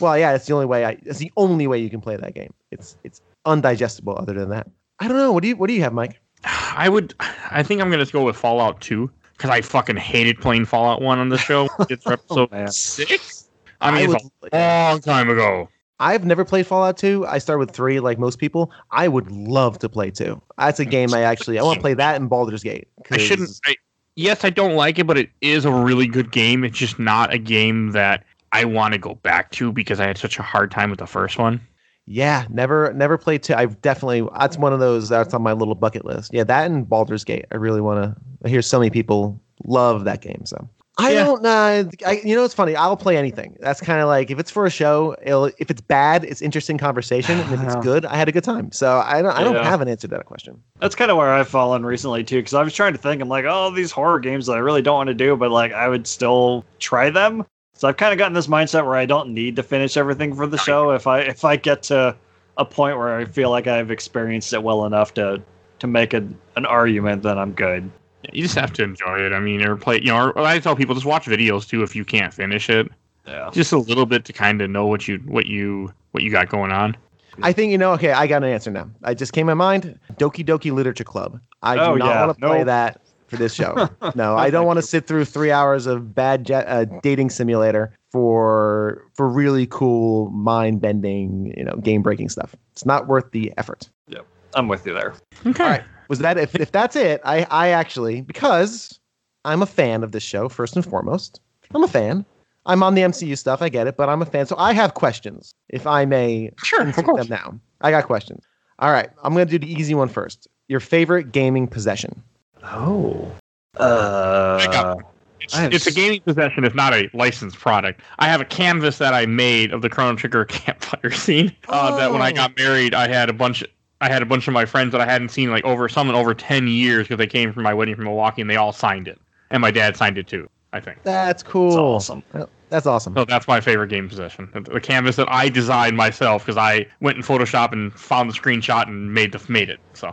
Well, 0.00 0.18
yeah, 0.18 0.34
it's 0.34 0.46
the 0.46 0.54
only 0.54 0.66
way. 0.66 0.84
I. 0.84 0.98
It's 1.04 1.18
the 1.18 1.32
only 1.36 1.66
way 1.66 1.78
you 1.78 1.88
can 1.90 2.00
play 2.00 2.16
that 2.16 2.34
game. 2.34 2.52
It's 2.70 2.96
it's 3.04 3.20
undigestible. 3.46 4.20
Other 4.20 4.34
than 4.34 4.50
that, 4.50 4.68
I 5.00 5.08
don't 5.08 5.16
know. 5.16 5.32
What 5.32 5.42
do 5.42 5.48
you 5.48 5.56
What 5.56 5.68
do 5.68 5.74
you 5.74 5.82
have, 5.82 5.92
Mike? 5.92 6.20
I 6.44 6.88
would. 6.88 7.14
I 7.50 7.62
think 7.62 7.80
I'm 7.80 7.90
gonna 7.90 8.04
go 8.06 8.24
with 8.24 8.36
Fallout 8.36 8.80
2 8.80 9.10
because 9.32 9.50
I 9.50 9.60
fucking 9.60 9.96
hated 9.96 10.40
playing 10.40 10.64
Fallout 10.64 11.00
1 11.00 11.18
on 11.18 11.28
the 11.28 11.38
show. 11.38 11.68
It's 11.88 12.02
for 12.04 12.14
episode 12.14 12.50
man. 12.50 12.68
six. 12.72 13.48
I 13.80 13.92
mean, 13.92 14.08
would, 14.08 14.18
it's 14.42 14.52
a 14.52 14.90
long 14.90 15.00
time 15.00 15.30
ago. 15.30 15.68
I've 16.00 16.24
never 16.24 16.44
played 16.44 16.66
Fallout 16.66 16.96
2. 16.96 17.26
I 17.26 17.38
start 17.38 17.58
with 17.58 17.72
three, 17.72 18.00
like 18.00 18.18
most 18.18 18.38
people. 18.38 18.70
I 18.90 19.08
would 19.08 19.30
love 19.30 19.78
to 19.80 19.88
play 19.88 20.10
two. 20.10 20.40
That's 20.56 20.78
a 20.78 20.86
mm. 20.86 20.90
game 20.90 21.14
I 21.14 21.22
actually 21.22 21.58
I 21.58 21.62
want 21.62 21.76
to 21.76 21.80
play 21.80 21.94
that 21.94 22.16
and 22.16 22.30
Baldur's 22.30 22.62
Gate. 22.62 22.88
I 23.10 23.18
shouldn't. 23.18 23.50
I, 23.66 23.74
yes, 24.14 24.44
I 24.44 24.50
don't 24.50 24.76
like 24.76 24.98
it, 24.98 25.06
but 25.06 25.18
it 25.18 25.30
is 25.40 25.64
a 25.64 25.72
really 25.72 26.06
good 26.06 26.30
game. 26.30 26.64
It's 26.64 26.78
just 26.78 26.98
not 26.98 27.32
a 27.32 27.38
game 27.38 27.92
that 27.92 28.24
I 28.52 28.64
want 28.64 28.92
to 28.92 28.98
go 28.98 29.14
back 29.16 29.50
to 29.52 29.72
because 29.72 30.00
I 30.00 30.06
had 30.06 30.18
such 30.18 30.38
a 30.38 30.42
hard 30.42 30.70
time 30.70 30.90
with 30.90 31.00
the 31.00 31.06
first 31.06 31.38
one. 31.38 31.60
Yeah, 32.06 32.46
never 32.48 32.92
never 32.94 33.18
played 33.18 33.42
two. 33.42 33.54
I've 33.54 33.80
definitely 33.82 34.26
that's 34.38 34.56
one 34.56 34.72
of 34.72 34.80
those 34.80 35.10
that's 35.10 35.34
on 35.34 35.42
my 35.42 35.52
little 35.52 35.74
bucket 35.74 36.06
list. 36.06 36.32
Yeah, 36.32 36.44
that 36.44 36.70
and 36.70 36.88
Baldur's 36.88 37.24
Gate. 37.24 37.44
I 37.52 37.56
really 37.56 37.82
want 37.82 38.02
to. 38.02 38.20
I 38.44 38.48
hear 38.48 38.62
so 38.62 38.78
many 38.78 38.90
people 38.90 39.38
love 39.66 40.04
that 40.04 40.22
game. 40.22 40.42
So 40.46 40.68
I 41.00 41.12
Yeah. 41.12 41.24
don't 41.24 41.42
know. 41.42 41.88
I, 42.04 42.20
you 42.24 42.34
know, 42.34 42.44
it's 42.44 42.54
funny. 42.54 42.74
I'll 42.74 42.96
play 42.96 43.16
anything. 43.16 43.56
That's 43.60 43.80
kind 43.80 44.00
of 44.00 44.08
like 44.08 44.30
if 44.30 44.38
it's 44.38 44.50
for 44.50 44.66
a 44.66 44.70
show. 44.70 45.14
It'll, 45.22 45.46
if 45.58 45.70
it's 45.70 45.80
bad, 45.80 46.24
it's 46.24 46.42
interesting 46.42 46.76
conversation, 46.76 47.40
and 47.40 47.52
if 47.54 47.62
it's 47.62 47.76
good, 47.82 48.04
I 48.04 48.16
had 48.16 48.28
a 48.28 48.32
good 48.32 48.44
time. 48.44 48.72
So 48.72 48.98
I 49.04 49.22
don't. 49.22 49.30
I 49.32 49.44
don't 49.44 49.54
Yeah. 49.54 49.64
have 49.64 49.80
an 49.80 49.88
answer 49.88 50.08
to 50.08 50.14
that 50.16 50.26
question. 50.26 50.60
That's 50.80 50.94
kind 50.96 51.10
of 51.10 51.16
where 51.16 51.30
I've 51.32 51.48
fallen 51.48 51.86
recently 51.86 52.24
too, 52.24 52.38
because 52.38 52.54
I 52.54 52.62
was 52.62 52.74
trying 52.74 52.92
to 52.92 52.98
think. 52.98 53.22
I'm 53.22 53.28
like, 53.28 53.44
oh, 53.48 53.70
these 53.70 53.92
horror 53.92 54.18
games 54.18 54.46
that 54.46 54.54
I 54.54 54.58
really 54.58 54.82
don't 54.82 54.96
want 54.96 55.08
to 55.08 55.14
do, 55.14 55.36
but 55.36 55.50
like 55.50 55.72
I 55.72 55.88
would 55.88 56.06
still 56.06 56.64
try 56.80 57.10
them. 57.10 57.46
So 57.74 57.86
I've 57.86 57.96
kind 57.96 58.12
of 58.12 58.18
gotten 58.18 58.32
this 58.34 58.48
mindset 58.48 58.84
where 58.84 58.96
I 58.96 59.06
don't 59.06 59.30
need 59.32 59.54
to 59.56 59.62
finish 59.62 59.96
everything 59.96 60.34
for 60.34 60.48
the 60.48 60.58
show. 60.58 60.90
If 60.90 61.06
I 61.06 61.20
if 61.20 61.44
I 61.44 61.54
get 61.54 61.84
to 61.84 62.16
a 62.56 62.64
point 62.64 62.98
where 62.98 63.16
I 63.16 63.24
feel 63.24 63.50
like 63.50 63.68
I've 63.68 63.92
experienced 63.92 64.52
it 64.52 64.64
well 64.64 64.84
enough 64.84 65.14
to 65.14 65.40
to 65.78 65.86
make 65.86 66.12
a, 66.12 66.26
an 66.56 66.66
argument, 66.66 67.22
then 67.22 67.38
I'm 67.38 67.52
good. 67.52 67.88
You 68.32 68.42
just 68.42 68.54
have 68.56 68.72
to 68.74 68.82
enjoy 68.82 69.20
it. 69.20 69.32
I 69.32 69.38
mean, 69.40 69.64
or 69.64 69.76
play. 69.76 69.96
You 70.00 70.06
know, 70.08 70.30
or 70.30 70.38
I 70.40 70.58
tell 70.58 70.74
people 70.76 70.94
just 70.94 71.06
watch 71.06 71.26
videos 71.26 71.68
too 71.68 71.82
if 71.82 71.94
you 71.94 72.04
can't 72.04 72.34
finish 72.34 72.68
it, 72.68 72.90
Yeah. 73.26 73.50
just 73.52 73.72
a 73.72 73.78
little 73.78 74.06
bit 74.06 74.24
to 74.26 74.32
kind 74.32 74.60
of 74.60 74.70
know 74.70 74.86
what 74.86 75.06
you 75.06 75.18
what 75.26 75.46
you 75.46 75.92
what 76.12 76.22
you 76.24 76.30
got 76.30 76.48
going 76.48 76.72
on. 76.72 76.96
I 77.42 77.52
think 77.52 77.70
you 77.70 77.78
know. 77.78 77.92
Okay, 77.92 78.10
I 78.10 78.26
got 78.26 78.42
an 78.42 78.50
answer 78.50 78.70
now. 78.72 78.90
I 79.04 79.14
just 79.14 79.32
came 79.32 79.46
to 79.46 79.54
my 79.54 79.64
mind. 79.64 79.98
Doki 80.14 80.44
Doki 80.44 80.72
Literature 80.72 81.04
Club. 81.04 81.38
I 81.62 81.76
do 81.76 81.80
Oh, 81.82 81.94
not 81.94 82.06
yeah. 82.08 82.26
want 82.26 82.36
to 82.38 82.44
play 82.46 82.58
Nope. 82.58 82.66
that 82.66 83.00
for 83.28 83.36
this 83.36 83.54
show. 83.54 83.88
no, 84.16 84.36
I 84.36 84.50
don't 84.50 84.66
want 84.66 84.78
to 84.78 84.82
sit 84.82 85.06
through 85.06 85.24
three 85.26 85.52
hours 85.52 85.86
of 85.86 86.14
bad 86.14 86.44
jet, 86.44 86.64
uh, 86.66 86.86
dating 87.02 87.30
simulator 87.30 87.92
for 88.10 89.04
for 89.14 89.28
really 89.28 89.66
cool 89.68 90.30
mind 90.30 90.80
bending, 90.80 91.54
you 91.56 91.62
know, 91.64 91.76
game 91.76 92.02
breaking 92.02 92.28
stuff. 92.30 92.56
It's 92.72 92.84
not 92.84 93.06
worth 93.06 93.30
the 93.30 93.52
effort. 93.56 93.88
Yep, 94.08 94.26
I'm 94.54 94.66
with 94.66 94.84
you 94.86 94.94
there. 94.94 95.14
Okay. 95.46 95.62
All 95.62 95.70
right. 95.70 95.82
Was 96.08 96.18
that 96.20 96.38
if 96.38 96.54
if 96.54 96.72
that's 96.72 96.96
it? 96.96 97.20
I 97.24 97.46
I 97.50 97.68
actually 97.68 98.20
because 98.22 98.98
I'm 99.44 99.62
a 99.62 99.66
fan 99.66 100.02
of 100.02 100.12
this 100.12 100.22
show 100.22 100.48
first 100.48 100.74
and 100.76 100.84
foremost. 100.84 101.40
I'm 101.74 101.84
a 101.84 101.88
fan. 101.88 102.24
I'm 102.66 102.82
on 102.82 102.94
the 102.94 103.02
MCU 103.02 103.36
stuff. 103.38 103.62
I 103.62 103.68
get 103.68 103.86
it, 103.86 103.96
but 103.96 104.08
I'm 104.08 104.20
a 104.20 104.26
fan. 104.26 104.44
So 104.46 104.56
I 104.58 104.72
have 104.74 104.94
questions, 104.94 105.54
if 105.70 105.86
I 105.86 106.04
may 106.04 106.50
Sure, 106.64 106.82
of 106.82 106.88
insert 106.88 107.04
course. 107.06 107.26
them 107.26 107.38
now. 107.42 107.58
I 107.80 107.90
got 107.90 108.04
questions. 108.06 108.42
All 108.78 108.90
right, 108.92 109.08
I'm 109.22 109.32
gonna 109.32 109.46
do 109.46 109.58
the 109.58 109.70
easy 109.72 109.94
one 109.94 110.08
first. 110.08 110.48
Your 110.68 110.80
favorite 110.80 111.32
gaming 111.32 111.66
possession? 111.66 112.22
Oh. 112.62 113.30
Uh. 113.76 114.96
It's, 115.40 115.54
I 115.54 115.60
have 115.62 115.72
it's 115.72 115.86
a 115.86 115.90
s- 115.90 115.94
gaming 115.96 116.20
possession. 116.20 116.64
It's 116.64 116.74
not 116.74 116.92
a 116.92 117.08
licensed 117.14 117.58
product. 117.58 118.00
I 118.18 118.26
have 118.26 118.40
a 118.40 118.44
canvas 118.44 118.98
that 118.98 119.14
I 119.14 119.24
made 119.24 119.72
of 119.72 119.82
the 119.82 119.88
Chrono 119.88 120.16
Trigger 120.16 120.44
campfire 120.48 121.10
scene. 121.10 121.54
Uh, 121.68 121.96
That 121.96 122.12
when 122.12 122.20
I 122.20 122.30
Oh. 122.30 122.34
got 122.34 122.56
married, 122.58 122.92
I 122.92 123.08
had 123.08 123.30
a 123.30 123.32
bunch. 123.32 123.64
I 124.00 124.08
had 124.08 124.22
a 124.22 124.26
bunch 124.26 124.46
of 124.46 124.54
my 124.54 124.64
friends 124.64 124.92
that 124.92 125.00
I 125.00 125.04
hadn't 125.06 125.30
seen 125.30 125.50
like 125.50 125.64
over 125.64 125.88
some 125.88 126.08
in 126.08 126.14
over 126.14 126.34
ten 126.34 126.68
years 126.68 127.04
because 127.08 127.18
they 127.18 127.26
came 127.26 127.52
from 127.52 127.62
my 127.64 127.74
wedding 127.74 127.94
from 127.96 128.04
Milwaukee 128.04 128.40
and 128.42 128.50
they 128.50 128.56
all 128.56 128.72
signed 128.72 129.08
it, 129.08 129.18
and 129.50 129.60
my 129.60 129.70
dad 129.70 129.96
signed 129.96 130.18
it 130.18 130.26
too. 130.28 130.48
I 130.72 130.80
think. 130.80 130.98
That's 131.02 131.42
cool. 131.42 131.70
That's 131.70 132.10
awesome. 132.10 132.22
That's 132.68 132.86
awesome. 132.86 133.14
So 133.14 133.24
that's 133.24 133.48
my 133.48 133.58
favorite 133.60 133.88
game 133.88 134.06
possession. 134.08 134.50
The, 134.52 134.60
the 134.60 134.80
canvas 134.80 135.16
that 135.16 135.26
I 135.32 135.48
designed 135.48 135.96
myself 135.96 136.44
because 136.44 136.58
I 136.58 136.86
went 137.00 137.16
in 137.16 137.22
Photoshop 137.22 137.72
and 137.72 137.90
found 137.94 138.28
the 138.30 138.34
screenshot 138.34 138.86
and 138.86 139.12
made 139.14 139.32
the 139.32 139.40
made 139.50 139.70
it. 139.70 139.80
So 139.94 140.12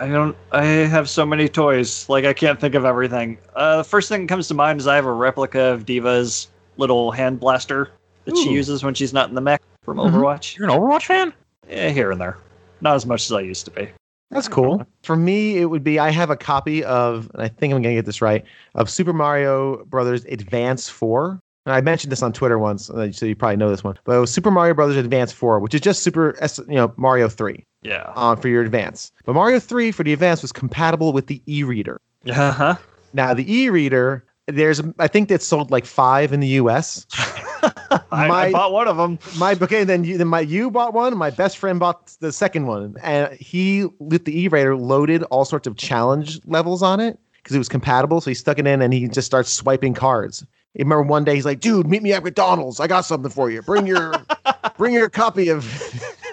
I 0.00 0.08
don't. 0.08 0.36
I 0.50 0.64
have 0.64 1.08
so 1.08 1.24
many 1.24 1.48
toys. 1.48 2.08
Like 2.08 2.24
I 2.24 2.32
can't 2.32 2.60
think 2.60 2.74
of 2.74 2.84
everything. 2.84 3.38
Uh, 3.54 3.76
the 3.78 3.84
first 3.84 4.08
thing 4.08 4.22
that 4.22 4.28
comes 4.28 4.48
to 4.48 4.54
mind 4.54 4.80
is 4.80 4.86
I 4.88 4.96
have 4.96 5.06
a 5.06 5.12
replica 5.12 5.60
of 5.60 5.86
D.Va's 5.86 6.48
little 6.76 7.12
hand 7.12 7.38
blaster 7.38 7.90
that 8.24 8.36
she 8.36 8.50
uses 8.50 8.82
when 8.82 8.94
she's 8.94 9.12
not 9.12 9.28
in 9.28 9.34
the 9.36 9.40
mech 9.40 9.62
from 9.82 9.98
Mhm. 9.98 10.10
Overwatch. 10.12 10.56
you're 10.58 10.68
an 10.68 10.74
Overwatch 10.76 11.04
fan? 11.06 11.32
Yeah, 11.70 11.90
here 11.90 12.10
and 12.10 12.20
there. 12.20 12.38
Not 12.82 12.96
as 12.96 13.06
much 13.06 13.24
as 13.24 13.32
I 13.32 13.40
used 13.40 13.64
to 13.64 13.70
be. 13.70 13.88
That's 14.30 14.48
cool. 14.48 14.84
For 15.02 15.16
me, 15.16 15.56
it 15.58 15.66
would 15.66 15.84
be 15.84 15.98
I 15.98 16.10
have 16.10 16.28
a 16.30 16.36
copy 16.36 16.84
of, 16.84 17.30
and 17.34 17.42
I 17.42 17.48
think 17.48 17.72
I'm 17.72 17.80
going 17.82 17.94
to 17.94 17.98
get 17.98 18.06
this 18.06 18.20
right, 18.20 18.44
of 18.74 18.90
Super 18.90 19.12
Mario 19.14 19.84
Brothers 19.86 20.24
Advance 20.26 20.88
4. 20.88 21.38
And 21.64 21.72
I 21.74 21.80
mentioned 21.80 22.10
this 22.10 22.22
on 22.24 22.32
Twitter 22.32 22.58
once, 22.58 22.90
uh, 22.90 23.12
so 23.12 23.24
you 23.24 23.36
probably 23.36 23.56
know 23.56 23.70
this 23.70 23.84
one. 23.84 23.96
But 24.04 24.16
it 24.16 24.18
was 24.18 24.32
Super 24.32 24.50
Mario 24.50 24.74
Brothers 24.74 24.96
Advance 24.96 25.30
4, 25.32 25.60
which 25.60 25.74
is 25.74 25.80
just 25.80 26.02
Super, 26.02 26.34
S- 26.42 26.58
you 26.66 26.74
know, 26.74 26.92
Mario 26.96 27.28
3 27.28 27.64
Yeah. 27.82 28.12
uh, 28.16 28.34
for 28.34 28.48
your 28.48 28.62
Advance. 28.62 29.12
But 29.24 29.34
Mario 29.34 29.60
3 29.60 29.92
for 29.92 30.02
the 30.02 30.12
Advance 30.12 30.42
was 30.42 30.50
compatible 30.50 31.12
with 31.12 31.28
the 31.28 31.40
e-reader. 31.46 32.00
Uh 32.28 32.50
huh. 32.52 32.76
Now 33.12 33.32
the 33.34 33.52
e-reader, 33.54 34.24
there's 34.48 34.80
I 34.98 35.06
think 35.06 35.28
that's 35.28 35.46
sold 35.46 35.70
like 35.70 35.84
five 35.86 36.32
in 36.32 36.40
the 36.40 36.48
U.S. 36.48 37.06
I, 38.12 38.24
I 38.26 38.28
My- 38.28 38.52
bought 38.52 38.72
one 38.72 38.88
of 38.88 38.96
them. 38.96 39.18
My 39.38 39.56
okay, 39.60 39.84
then 39.84 40.04
you 40.04 40.18
then 40.18 40.28
my 40.28 40.40
you 40.40 40.70
bought 40.70 40.92
one. 40.94 41.16
My 41.16 41.30
best 41.30 41.58
friend 41.58 41.80
bought 41.80 42.08
the 42.20 42.30
second 42.32 42.66
one, 42.66 42.96
and 43.02 43.32
he 43.34 43.86
with 43.98 44.24
the 44.26 44.38
e-reader 44.42 44.76
loaded 44.76 45.22
all 45.24 45.44
sorts 45.44 45.66
of 45.66 45.76
challenge 45.76 46.40
levels 46.46 46.82
on 46.82 47.00
it 47.00 47.18
because 47.36 47.54
it 47.56 47.58
was 47.58 47.68
compatible. 47.68 48.20
So 48.20 48.30
he 48.30 48.34
stuck 48.34 48.58
it 48.58 48.66
in, 48.66 48.82
and 48.82 48.92
he 48.92 49.08
just 49.08 49.26
starts 49.26 49.52
swiping 49.52 49.94
cards. 49.94 50.44
I 50.78 50.82
remember 50.82 51.02
one 51.02 51.24
day 51.24 51.34
he's 51.34 51.44
like, 51.44 51.60
"Dude, 51.60 51.86
meet 51.86 52.02
me 52.02 52.12
at 52.12 52.22
McDonald's. 52.22 52.80
I 52.80 52.86
got 52.86 53.02
something 53.02 53.30
for 53.30 53.50
you. 53.50 53.62
Bring 53.62 53.86
your 53.86 54.14
bring 54.76 54.94
your 54.94 55.08
copy 55.10 55.48
of 55.48 55.64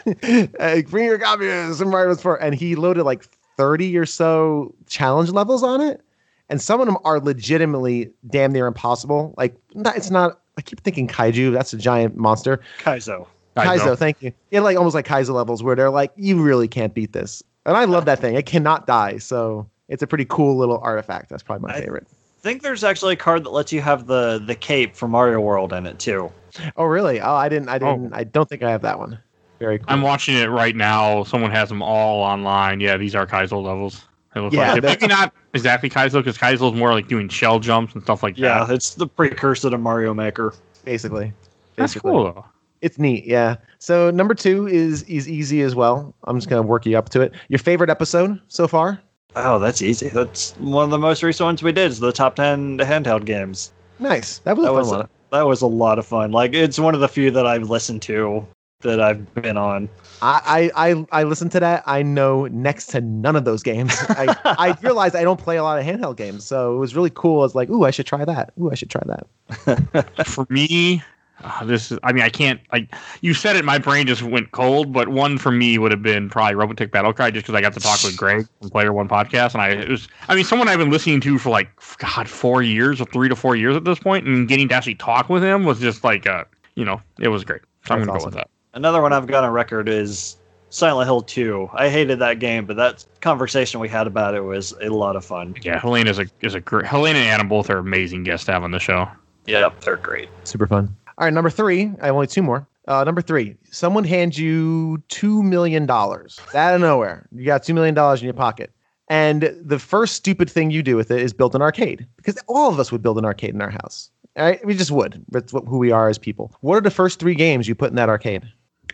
uh, 0.59 0.81
bring 0.83 1.05
your 1.05 1.17
copy 1.19 1.49
of 1.49 1.75
some 1.75 1.91
Bros. 1.91 2.21
4." 2.21 2.41
And 2.41 2.55
he 2.55 2.75
loaded 2.75 3.03
like 3.03 3.23
thirty 3.57 3.97
or 3.97 4.05
so 4.05 4.73
challenge 4.87 5.31
levels 5.31 5.63
on 5.63 5.81
it, 5.81 6.01
and 6.49 6.61
some 6.61 6.79
of 6.79 6.87
them 6.87 6.97
are 7.03 7.19
legitimately 7.19 8.11
damn 8.29 8.51
near 8.53 8.67
impossible. 8.67 9.33
Like, 9.37 9.55
it's 9.75 10.09
not. 10.09 10.39
I 10.59 10.61
keep 10.61 10.81
thinking 10.81 11.07
kaiju. 11.07 11.53
That's 11.53 11.71
a 11.71 11.77
giant 11.77 12.17
monster. 12.17 12.59
Kaizo. 12.79 13.25
Kaizo, 13.55 13.97
thank 13.97 14.21
you. 14.21 14.33
Yeah, 14.51 14.59
like 14.59 14.75
almost 14.77 14.93
like 14.93 15.07
Kaizo 15.07 15.33
levels 15.33 15.63
where 15.63 15.73
they're 15.73 15.89
like, 15.89 16.11
you 16.17 16.41
really 16.41 16.67
can't 16.67 16.93
beat 16.93 17.13
this. 17.13 17.41
And 17.65 17.77
I 17.77 17.85
love 17.85 18.03
that 18.05 18.19
thing. 18.19 18.35
It 18.35 18.45
cannot 18.45 18.85
die. 18.85 19.17
So 19.19 19.65
it's 19.87 20.03
a 20.03 20.07
pretty 20.07 20.25
cool 20.25 20.57
little 20.57 20.79
artifact. 20.79 21.29
That's 21.29 21.43
probably 21.43 21.67
my 21.69 21.75
I- 21.75 21.79
favorite. 21.81 22.07
I 22.11 22.41
think 22.41 22.61
there's 22.61 22.83
actually 22.85 23.13
a 23.13 23.17
card 23.17 23.43
that 23.45 23.49
lets 23.51 23.71
you 23.73 23.81
have 23.81 24.07
the 24.07 24.41
the 24.45 24.55
cape 24.55 24.95
from 24.95 25.11
Mario 25.11 25.41
World 25.41 25.73
in 25.73 25.85
it 25.85 25.99
too. 25.99 26.31
Oh, 26.77 26.85
really? 26.85 27.19
Oh, 27.21 27.33
I 27.35 27.47
didn't. 27.49 27.67
I 27.69 27.75
Oh. 27.75 27.95
didn't. 27.97 28.13
I 28.13 28.23
don't 28.25 28.47
think 28.47 28.63
I 28.63 28.71
have 28.71 28.81
that 28.81 28.97
one. 28.99 29.17
Very 29.59 29.77
cool. 29.79 29.87
I'm 29.89 30.01
watching 30.01 30.35
it 30.37 30.45
right 30.49 30.73
now. 30.75 31.23
Someone 31.25 31.51
has 31.51 31.67
them 31.67 31.81
all 31.81 32.21
online. 32.23 32.79
Yeah, 32.79 32.95
these 32.97 33.13
are 33.15 33.25
Kaizo 33.27 33.61
levels. 33.61 34.05
They 34.33 34.39
look 34.41 34.53
Yeah, 34.53 34.69
like 34.69 34.77
it. 34.77 34.83
maybe 34.83 35.07
not 35.07 35.33
exactly 35.53 35.89
Kaizo 35.89 36.13
because 36.13 36.37
Kaizo 36.37 36.71
is 36.73 36.77
more 36.79 36.91
like 36.93 37.07
doing 37.07 37.29
shell 37.29 37.59
jumps 37.59 37.93
and 37.93 38.03
stuff 38.03 38.23
like 38.23 38.37
Yeah, 38.37 38.59
that. 38.59 38.69
Yeah, 38.69 38.75
it's 38.75 38.95
the 38.95 39.07
precursor 39.07 39.69
to 39.69 39.77
Mario 39.77 40.13
Maker. 40.13 40.53
basically. 40.85 41.33
that's 41.75 41.93
Basically. 41.93 42.11
cool 42.11 42.23
though. 42.25 42.45
It's 42.81 42.97
neat. 42.97 43.25
Yeah. 43.25 43.57
So 43.79 44.09
number 44.11 44.33
two 44.33 44.67
is 44.67 45.03
is 45.03 45.27
easy 45.27 45.61
as 45.61 45.75
well. 45.75 46.13
I'm 46.25 46.37
just 46.37 46.49
gonna 46.49 46.61
work 46.61 46.85
you 46.85 46.97
up 46.97 47.09
to 47.09 47.21
it. 47.21 47.33
Your 47.49 47.59
favorite 47.59 47.89
episode 47.89 48.39
so 48.47 48.67
far? 48.67 49.01
Oh, 49.35 49.59
that's 49.59 49.81
easy. 49.81 50.07
That's 50.09 50.53
one 50.59 50.85
of 50.85 50.89
the 50.89 50.97
most 50.97 51.21
recent 51.21 51.45
ones 51.45 51.61
we 51.61 51.71
did. 51.71 51.91
Is 51.91 51.99
the 51.99 52.11
top 52.13 52.35
ten 52.35 52.77
handheld 52.79 53.25
games. 53.25 53.71
Nice. 53.99 54.39
That 54.39 54.55
was 54.55 54.65
That 54.65 54.71
a 54.71 54.73
fun 54.75 54.79
was 54.81 54.91
one. 54.91 55.07
that 55.31 55.41
was 55.47 55.61
a 55.61 55.67
lot 55.67 55.99
of 55.99 56.05
fun. 56.05 56.31
Like 56.31 56.53
it's 56.53 56.79
one 56.79 56.95
of 56.95 57.01
the 57.01 57.09
few 57.09 57.31
that 57.31 57.45
I've 57.45 57.69
listened 57.69 58.01
to 58.03 58.47
that 58.81 59.01
I've 59.01 59.33
been 59.35 59.57
on. 59.57 59.89
I, 60.21 60.71
I 60.75 60.89
I 60.91 61.05
I 61.11 61.23
listened 61.23 61.51
to 61.51 61.59
that. 61.59 61.83
I 61.85 62.01
know 62.01 62.47
next 62.47 62.87
to 62.87 63.01
none 63.01 63.35
of 63.35 63.43
those 63.43 63.61
games. 63.61 63.93
I 64.09 64.35
I 64.45 64.77
realized 64.81 65.15
I 65.15 65.23
don't 65.23 65.39
play 65.39 65.57
a 65.57 65.63
lot 65.63 65.79
of 65.79 65.85
handheld 65.85 66.15
games, 66.15 66.45
so 66.45 66.75
it 66.75 66.79
was 66.79 66.95
really 66.95 67.09
cool. 67.09 67.41
I 67.41 67.43
was 67.43 67.55
like, 67.55 67.69
ooh, 67.69 67.83
I 67.83 67.91
should 67.91 68.05
try 68.05 68.23
that. 68.23 68.53
Ooh, 68.59 68.71
I 68.71 68.75
should 68.75 68.89
try 68.89 69.01
that. 69.05 70.25
For 70.25 70.45
me, 70.49 71.03
uh, 71.43 71.65
this 71.65 71.91
is. 71.91 71.99
I 72.03 72.13
mean, 72.13 72.23
I 72.23 72.29
can't. 72.29 72.61
Like 72.71 72.95
you 73.19 73.33
said 73.33 73.57
it, 73.57 73.65
my 73.65 73.79
brain 73.79 74.07
just 74.07 74.23
went 74.23 74.51
cold. 74.51 74.93
But 74.93 75.09
one 75.09 75.37
for 75.37 75.51
me 75.51 75.77
would 75.77 75.91
have 75.91 76.01
been 76.01 76.29
probably 76.29 76.55
Robotech 76.55 76.91
Battle 76.91 77.11
Cry, 77.11 77.31
just 77.31 77.45
because 77.45 77.57
I 77.57 77.61
got 77.61 77.73
to 77.73 77.81
talk 77.81 78.01
with 78.03 78.15
Greg 78.15 78.47
from 78.61 78.69
Player 78.69 78.93
One 78.93 79.09
podcast, 79.09 79.53
and 79.53 79.61
I 79.61 79.71
it 79.71 79.89
was. 79.89 80.07
I 80.29 80.35
mean, 80.35 80.45
someone 80.45 80.69
I've 80.69 80.79
been 80.79 80.89
listening 80.89 81.19
to 81.21 81.37
for 81.37 81.49
like 81.49 81.69
God, 81.97 82.29
four 82.29 82.61
years 82.61 83.01
or 83.01 83.05
three 83.05 83.27
to 83.27 83.35
four 83.35 83.57
years 83.57 83.75
at 83.75 83.83
this 83.83 83.99
point, 83.99 84.25
and 84.25 84.47
getting 84.47 84.69
to 84.69 84.75
actually 84.75 84.95
talk 84.95 85.27
with 85.27 85.43
him 85.43 85.65
was 85.65 85.81
just 85.81 86.05
like, 86.05 86.25
uh, 86.27 86.45
you 86.75 86.85
know, 86.85 87.01
it 87.19 87.27
was 87.27 87.43
great. 87.43 87.61
So 87.85 87.93
I'm 87.93 87.99
gonna 87.99 88.13
awesome. 88.13 88.19
go 88.19 88.25
with 88.25 88.35
that. 88.35 88.49
Another 88.73 89.01
one 89.01 89.13
I've 89.13 89.27
got 89.27 89.43
on 89.43 89.51
record 89.51 89.89
is 89.89 90.37
Silent 90.69 91.07
Hill 91.07 91.21
2. 91.21 91.69
I 91.73 91.89
hated 91.89 92.19
that 92.19 92.39
game, 92.39 92.65
but 92.65 92.75
that 92.77 93.03
conversation 93.21 93.79
we 93.79 93.89
had 93.89 94.05
about 94.05 94.35
it 94.35 94.41
was 94.41 94.73
a 94.81 94.89
lot 94.89 95.15
of 95.15 95.25
fun. 95.25 95.55
Yeah, 95.63 95.79
Helene 95.79 96.07
is 96.07 96.19
a 96.19 96.27
is 96.41 96.53
a 96.53 96.61
great. 96.61 96.85
Helene 96.85 97.15
and 97.15 97.27
Adam 97.27 97.47
both 97.47 97.69
are 97.69 97.79
amazing 97.79 98.23
guests 98.23 98.45
to 98.45 98.51
have 98.51 98.63
on 98.63 98.71
the 98.71 98.79
show. 98.79 99.07
Yep, 99.47 99.81
they're 99.81 99.97
great. 99.97 100.29
Super 100.43 100.67
fun. 100.67 100.95
All 101.17 101.25
right, 101.25 101.33
number 101.33 101.49
three. 101.49 101.91
I 102.01 102.07
have 102.07 102.15
only 102.15 102.27
two 102.27 102.43
more. 102.43 102.67
Uh, 102.87 103.03
number 103.03 103.21
three. 103.21 103.55
Someone 103.71 104.03
hands 104.03 104.37
you 104.37 105.01
two 105.09 105.41
million 105.41 105.85
dollars 105.85 106.39
out 106.53 106.75
of 106.75 106.81
nowhere. 106.81 107.27
You 107.31 107.45
got 107.45 107.63
two 107.63 107.73
million 107.73 107.95
dollars 107.95 108.21
in 108.21 108.25
your 108.25 108.33
pocket, 108.35 108.71
and 109.07 109.55
the 109.61 109.79
first 109.79 110.15
stupid 110.15 110.49
thing 110.49 110.69
you 110.69 110.83
do 110.83 110.95
with 110.95 111.09
it 111.09 111.21
is 111.21 111.33
build 111.33 111.55
an 111.55 111.61
arcade 111.63 112.07
because 112.17 112.37
all 112.47 112.71
of 112.71 112.79
us 112.79 112.91
would 112.91 113.01
build 113.01 113.17
an 113.17 113.25
arcade 113.25 113.55
in 113.55 113.61
our 113.61 113.71
house. 113.71 114.11
All 114.37 114.45
right, 114.45 114.63
we 114.63 114.75
just 114.75 114.91
would. 114.91 115.25
That's 115.29 115.51
what, 115.51 115.65
who 115.65 115.79
we 115.79 115.91
are 115.91 116.07
as 116.07 116.19
people. 116.19 116.53
What 116.61 116.75
are 116.75 116.81
the 116.81 116.91
first 116.91 117.19
three 117.19 117.35
games 117.35 117.67
you 117.67 117.73
put 117.75 117.89
in 117.89 117.95
that 117.95 118.09
arcade? 118.09 118.43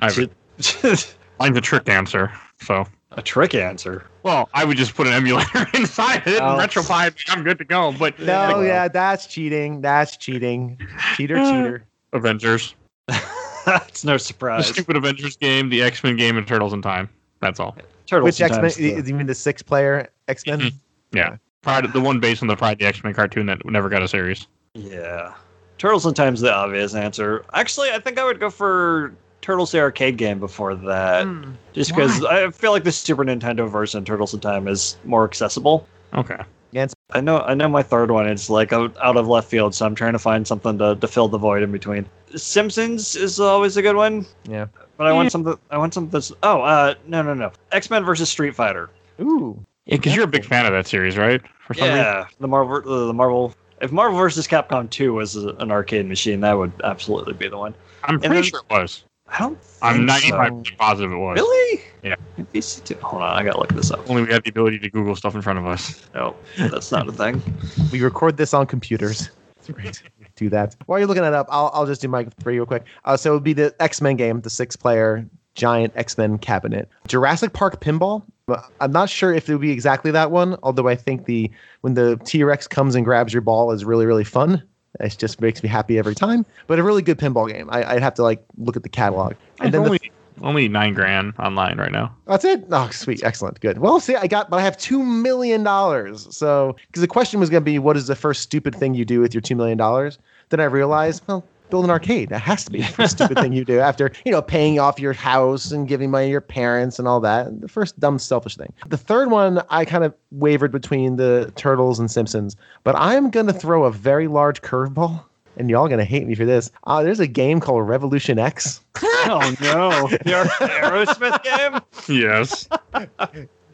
I 0.01 0.11
have 0.11 1.15
mine's 1.39 1.57
a 1.57 1.61
trick 1.61 1.89
answer. 1.89 2.31
So, 2.61 2.85
a 3.11 3.21
trick 3.21 3.53
answer. 3.55 4.05
well, 4.23 4.49
I 4.53 4.63
would 4.65 4.77
just 4.77 4.95
put 4.95 5.07
an 5.07 5.13
emulator 5.13 5.67
inside 5.73 6.23
it 6.27 6.41
Oh. 6.41 6.57
and 6.57 6.69
RetroPie. 6.69 7.07
it, 7.07 7.13
I'm 7.29 7.43
good 7.43 7.57
to 7.59 7.65
go. 7.65 7.91
But 7.91 8.17
No, 8.19 8.61
Yeah. 8.61 8.67
yeah, 8.67 8.87
that's 8.87 9.27
cheating. 9.27 9.81
That's 9.81 10.17
cheating. 10.17 10.79
Cheater, 11.15 11.35
cheater. 11.35 11.83
Avengers, 12.13 12.75
It's 13.09 14.03
no 14.05 14.17
surprise. 14.17 14.17
the 14.17 14.63
surprise. 14.63 14.67
stupid 14.67 14.95
Avengers 14.97 15.37
game, 15.37 15.69
the 15.69 15.81
X 15.81 16.03
Men 16.03 16.15
game, 16.15 16.37
and 16.37 16.47
Turtles 16.47 16.71
in 16.73 16.81
Time. 16.81 17.09
That's 17.41 17.59
all. 17.59 17.75
Turtles 18.05 18.25
Which 18.25 18.41
X 18.41 18.51
Men? 18.59 18.69
sometimes, 18.69 19.07
You 19.09 19.15
mean 19.15 19.27
the 19.27 19.35
six 19.35 19.61
player 19.61 20.07
X 20.27 20.45
Men? 20.45 20.59
Mhm. 20.61 20.73
Yeah. 21.11 21.37
Pryde, 21.61 21.91
the 21.93 21.99
one 22.01 22.19
based 22.19 22.41
on 22.43 22.47
the 22.47 22.55
Pryde 22.55 22.79
the 22.79 22.85
X 22.85 23.03
Men 23.03 23.13
cartoon 23.13 23.47
that 23.47 23.65
never 23.65 23.89
got 23.89 24.01
a 24.03 24.07
series. 24.07 24.47
Yeah. 24.75 25.33
Turtles 25.77 26.05
in 26.05 26.13
Time's 26.13 26.41
the 26.41 26.53
obvious 26.53 26.93
answer. 26.95 27.43
Actually, 27.53 27.89
I 27.91 27.99
think 27.99 28.17
I 28.19 28.23
would 28.23 28.39
go 28.39 28.49
for 28.49 29.13
Turtles 29.45 29.71
the 29.71 29.79
arcade 29.79 30.17
game 30.17 30.39
before 30.39 30.73
that. 30.73 31.27
Just 31.73 31.91
because 31.91 32.25
I 32.25 32.49
feel 32.49 32.71
like 32.71 32.83
the 32.83 32.91
Super 32.91 33.23
Nintendo 33.23 33.69
version 33.69 33.99
of 33.99 34.05
Turtles 34.05 34.33
in 34.33 34.39
Time 34.39 34.67
is 34.67 34.97
more 35.05 35.23
accessible. 35.23 35.87
Okay. 36.15 36.39
Yeah, 36.71 36.87
I 37.11 37.21
know 37.21 37.41
I 37.41 37.53
know 37.53 37.69
my 37.69 37.83
third 37.83 38.09
one 38.09 38.27
is 38.27 38.49
like 38.49 38.73
out, 38.73 38.97
out 39.03 39.17
of 39.17 39.27
left 39.27 39.47
field, 39.47 39.75
so 39.75 39.85
I'm 39.85 39.93
trying 39.93 40.13
to 40.13 40.19
find 40.19 40.47
something 40.47 40.79
to, 40.79 40.95
to 40.95 41.07
fill 41.07 41.27
the 41.27 41.37
void 41.37 41.61
in 41.61 41.71
between. 41.71 42.07
Simpsons 42.35 43.15
is 43.15 43.39
always 43.39 43.77
a 43.77 43.83
good 43.83 43.95
one, 43.95 44.25
Yeah. 44.49 44.65
but 44.97 45.05
I 45.05 45.13
want 45.13 45.31
something 45.31 45.53
I 45.69 45.77
want 45.77 45.93
something 45.93 46.09
that's 46.09 46.31
oh 46.41 46.61
uh 46.63 46.95
no 47.05 47.21
no 47.21 47.35
no. 47.35 47.51
X 47.71 47.91
Men 47.91 48.03
versus 48.03 48.29
Street 48.29 48.55
Fighter. 48.55 48.89
Ooh. 49.21 49.63
Yeah, 49.85 49.97
because 49.97 50.15
you're 50.15 50.25
a 50.25 50.27
big 50.27 50.43
fan 50.43 50.65
of 50.65 50.71
that 50.73 50.87
series, 50.87 51.17
right? 51.17 51.39
For 51.67 51.75
some 51.75 51.83
reason. 51.87 51.99
Yeah, 51.99 52.25
the 52.39 52.47
Marvel 52.47 52.77
uh, 52.77 53.05
the 53.05 53.13
Marvel 53.13 53.53
if 53.79 53.91
Marvel 53.91 54.17
versus 54.17 54.47
Capcom 54.47 54.89
2 54.89 55.13
was 55.13 55.35
a- 55.35 55.49
an 55.59 55.69
arcade 55.71 56.07
machine, 56.07 56.39
that 56.41 56.53
would 56.57 56.71
absolutely 56.83 57.33
be 57.33 57.47
the 57.47 57.57
one. 57.59 57.75
I'm 58.05 58.19
pretty 58.19 58.33
then- 58.35 58.43
sure 58.43 58.61
it 58.69 58.73
was. 58.73 59.03
I 59.27 59.39
don't 59.39 59.57
I'm 59.81 60.07
think 60.07 60.23
so. 60.23 60.35
95% 60.35 60.77
positive 60.77 61.11
it 61.11 61.17
was. 61.17 61.35
Really? 61.35 61.81
Yeah. 62.03 62.15
VC2. 62.53 62.99
Hold 62.99 63.23
on, 63.23 63.37
I 63.37 63.43
gotta 63.43 63.59
look 63.59 63.73
this 63.73 63.91
up. 63.91 64.07
Only 64.09 64.23
we 64.23 64.31
have 64.31 64.43
the 64.43 64.49
ability 64.49 64.79
to 64.79 64.89
Google 64.89 65.15
stuff 65.15 65.35
in 65.35 65.41
front 65.41 65.59
of 65.59 65.65
us. 65.65 66.03
No, 66.13 66.35
that's 66.57 66.91
not 66.91 67.07
a 67.07 67.11
thing. 67.11 67.41
We 67.91 68.01
record 68.01 68.37
this 68.37 68.53
on 68.53 68.67
computers. 68.67 69.29
It's 69.67 69.71
great. 69.71 70.03
Do 70.35 70.47
that. 70.49 70.75
While 70.85 70.99
you're 70.99 71.07
looking 71.07 71.23
that 71.23 71.33
up, 71.33 71.47
I'll, 71.49 71.71
I'll 71.73 71.87
just 71.87 71.99
do 71.99 72.07
my 72.07 72.25
three 72.39 72.55
real 72.55 72.67
quick. 72.67 72.85
Uh, 73.05 73.17
so 73.17 73.31
it 73.31 73.33
would 73.33 73.43
be 73.43 73.53
the 73.53 73.73
X 73.79 73.99
Men 73.99 74.15
game, 74.15 74.41
the 74.41 74.49
six 74.49 74.75
player 74.75 75.25
giant 75.55 75.91
X 75.95 76.19
Men 76.19 76.37
cabinet. 76.37 76.87
Jurassic 77.07 77.53
Park 77.53 77.81
pinball. 77.81 78.21
Uh, 78.47 78.61
I'm 78.79 78.91
not 78.91 79.09
sure 79.09 79.33
if 79.33 79.49
it 79.49 79.53
would 79.53 79.61
be 79.61 79.71
exactly 79.71 80.11
that 80.11 80.29
one, 80.29 80.55
although 80.61 80.87
I 80.87 80.95
think 80.95 81.25
the 81.25 81.49
when 81.81 81.95
the 81.95 82.17
T 82.25 82.43
Rex 82.43 82.67
comes 82.67 82.93
and 82.93 83.03
grabs 83.03 83.33
your 83.33 83.41
ball 83.41 83.71
is 83.71 83.83
really, 83.83 84.05
really 84.05 84.23
fun. 84.23 84.61
It 84.99 85.17
just 85.17 85.41
makes 85.41 85.61
me 85.61 85.69
happy 85.69 85.97
every 85.97 86.15
time. 86.15 86.45
But 86.67 86.79
a 86.79 86.83
really 86.83 87.01
good 87.01 87.19
pinball 87.19 87.51
game. 87.51 87.69
I, 87.71 87.95
I'd 87.95 88.03
have 88.03 88.13
to 88.15 88.23
like 88.23 88.43
look 88.57 88.75
at 88.75 88.83
the 88.83 88.89
catalog. 88.89 89.33
And 89.59 89.73
then 89.73 89.81
the 89.81 89.87
only, 89.87 90.11
only 90.41 90.67
nine 90.67 90.93
grand 90.93 91.33
online 91.39 91.77
right 91.77 91.91
now. 91.91 92.15
That's 92.27 92.45
it. 92.45 92.65
Oh, 92.71 92.89
sweet, 92.89 93.23
excellent, 93.23 93.59
good. 93.61 93.77
Well, 93.79 93.99
see, 93.99 94.15
I 94.15 94.27
got, 94.27 94.49
but 94.49 94.57
I 94.57 94.61
have 94.61 94.77
two 94.77 95.03
million 95.03 95.63
dollars. 95.63 96.27
So, 96.35 96.75
because 96.87 97.01
the 97.01 97.07
question 97.07 97.39
was 97.39 97.49
going 97.49 97.61
to 97.61 97.65
be, 97.65 97.79
what 97.79 97.97
is 97.97 98.07
the 98.07 98.15
first 98.15 98.41
stupid 98.41 98.75
thing 98.75 98.93
you 98.93 99.05
do 99.05 99.19
with 99.19 99.33
your 99.33 99.41
two 99.41 99.55
million 99.55 99.77
dollars? 99.77 100.17
Then 100.49 100.59
I 100.59 100.65
realized, 100.65 101.23
well, 101.27 101.43
build 101.69 101.85
an 101.85 101.91
arcade. 101.91 102.29
That 102.29 102.39
has 102.39 102.63
to 102.65 102.71
be 102.71 102.79
the 102.79 102.87
first 102.87 103.17
stupid 103.17 103.39
thing 103.39 103.53
you 103.53 103.65
do 103.65 103.79
after, 103.79 104.11
you 104.25 104.31
know, 104.31 104.41
paying 104.41 104.79
off 104.79 104.99
your 104.99 105.13
house 105.13 105.71
and 105.71 105.87
giving 105.87 106.11
money 106.11 106.27
to 106.27 106.31
your 106.31 106.41
parents 106.41 106.99
and 106.99 107.07
all 107.07 107.19
that. 107.21 107.61
The 107.61 107.67
first 107.67 107.99
dumb, 107.99 108.19
selfish 108.19 108.55
thing. 108.55 108.73
The 108.87 108.97
third 108.97 109.31
one, 109.31 109.61
I 109.69 109.85
kind 109.85 110.03
of 110.03 110.13
wavered 110.31 110.71
between 110.71 111.15
the 111.15 111.51
Turtles 111.55 111.99
and 111.99 112.09
Simpsons, 112.09 112.55
but 112.83 112.95
I'm 112.97 113.29
going 113.29 113.47
to 113.47 113.53
throw 113.53 113.85
a 113.85 113.91
very 113.91 114.27
large 114.27 114.61
curveball. 114.61 115.23
And 115.57 115.69
y'all 115.69 115.87
gonna 115.87 116.03
hate 116.03 116.27
me 116.27 116.35
for 116.35 116.43
this. 116.43 116.69
Uh, 116.85 117.01
there's 117.01 117.21
a 117.21 117.27
game 117.27 117.61
called 117.61 117.87
Revolution 117.87 118.37
X. 118.37 118.81
oh 119.03 119.55
no, 119.61 120.09
Your 120.29 120.43
Aerosmith 120.43 121.41
game. 121.43 121.79
Yes. 122.13 122.67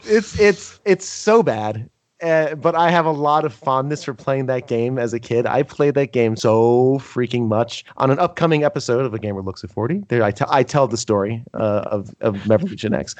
it's 0.04 0.40
it's 0.40 0.80
it's 0.86 1.06
so 1.08 1.42
bad. 1.42 1.90
Uh, 2.22 2.56
but 2.56 2.76
I 2.76 2.92
have 2.92 3.06
a 3.06 3.12
lot 3.12 3.46
of 3.46 3.54
fondness 3.54 4.04
for 4.04 4.14
playing 4.14 4.46
that 4.46 4.68
game 4.68 5.00
as 5.00 5.14
a 5.14 5.20
kid. 5.20 5.46
I 5.48 5.64
played 5.64 5.96
that 5.96 6.12
game 6.12 6.36
so 6.36 7.00
freaking 7.00 7.48
much. 7.48 7.84
On 7.98 8.12
an 8.12 8.20
upcoming 8.20 8.64
episode 8.64 9.06
of 9.06 9.14
A 9.14 9.20
Gamer 9.20 9.42
Looks 9.42 9.64
at 9.64 9.72
40, 9.72 10.04
there 10.08 10.24
I, 10.24 10.32
te- 10.32 10.46
I 10.50 10.62
tell 10.64 10.88
the 10.88 10.98
story 10.98 11.44
uh, 11.56 11.84
of, 11.88 12.14
of 12.22 12.48
Revolution 12.48 12.94
X. 12.94 13.16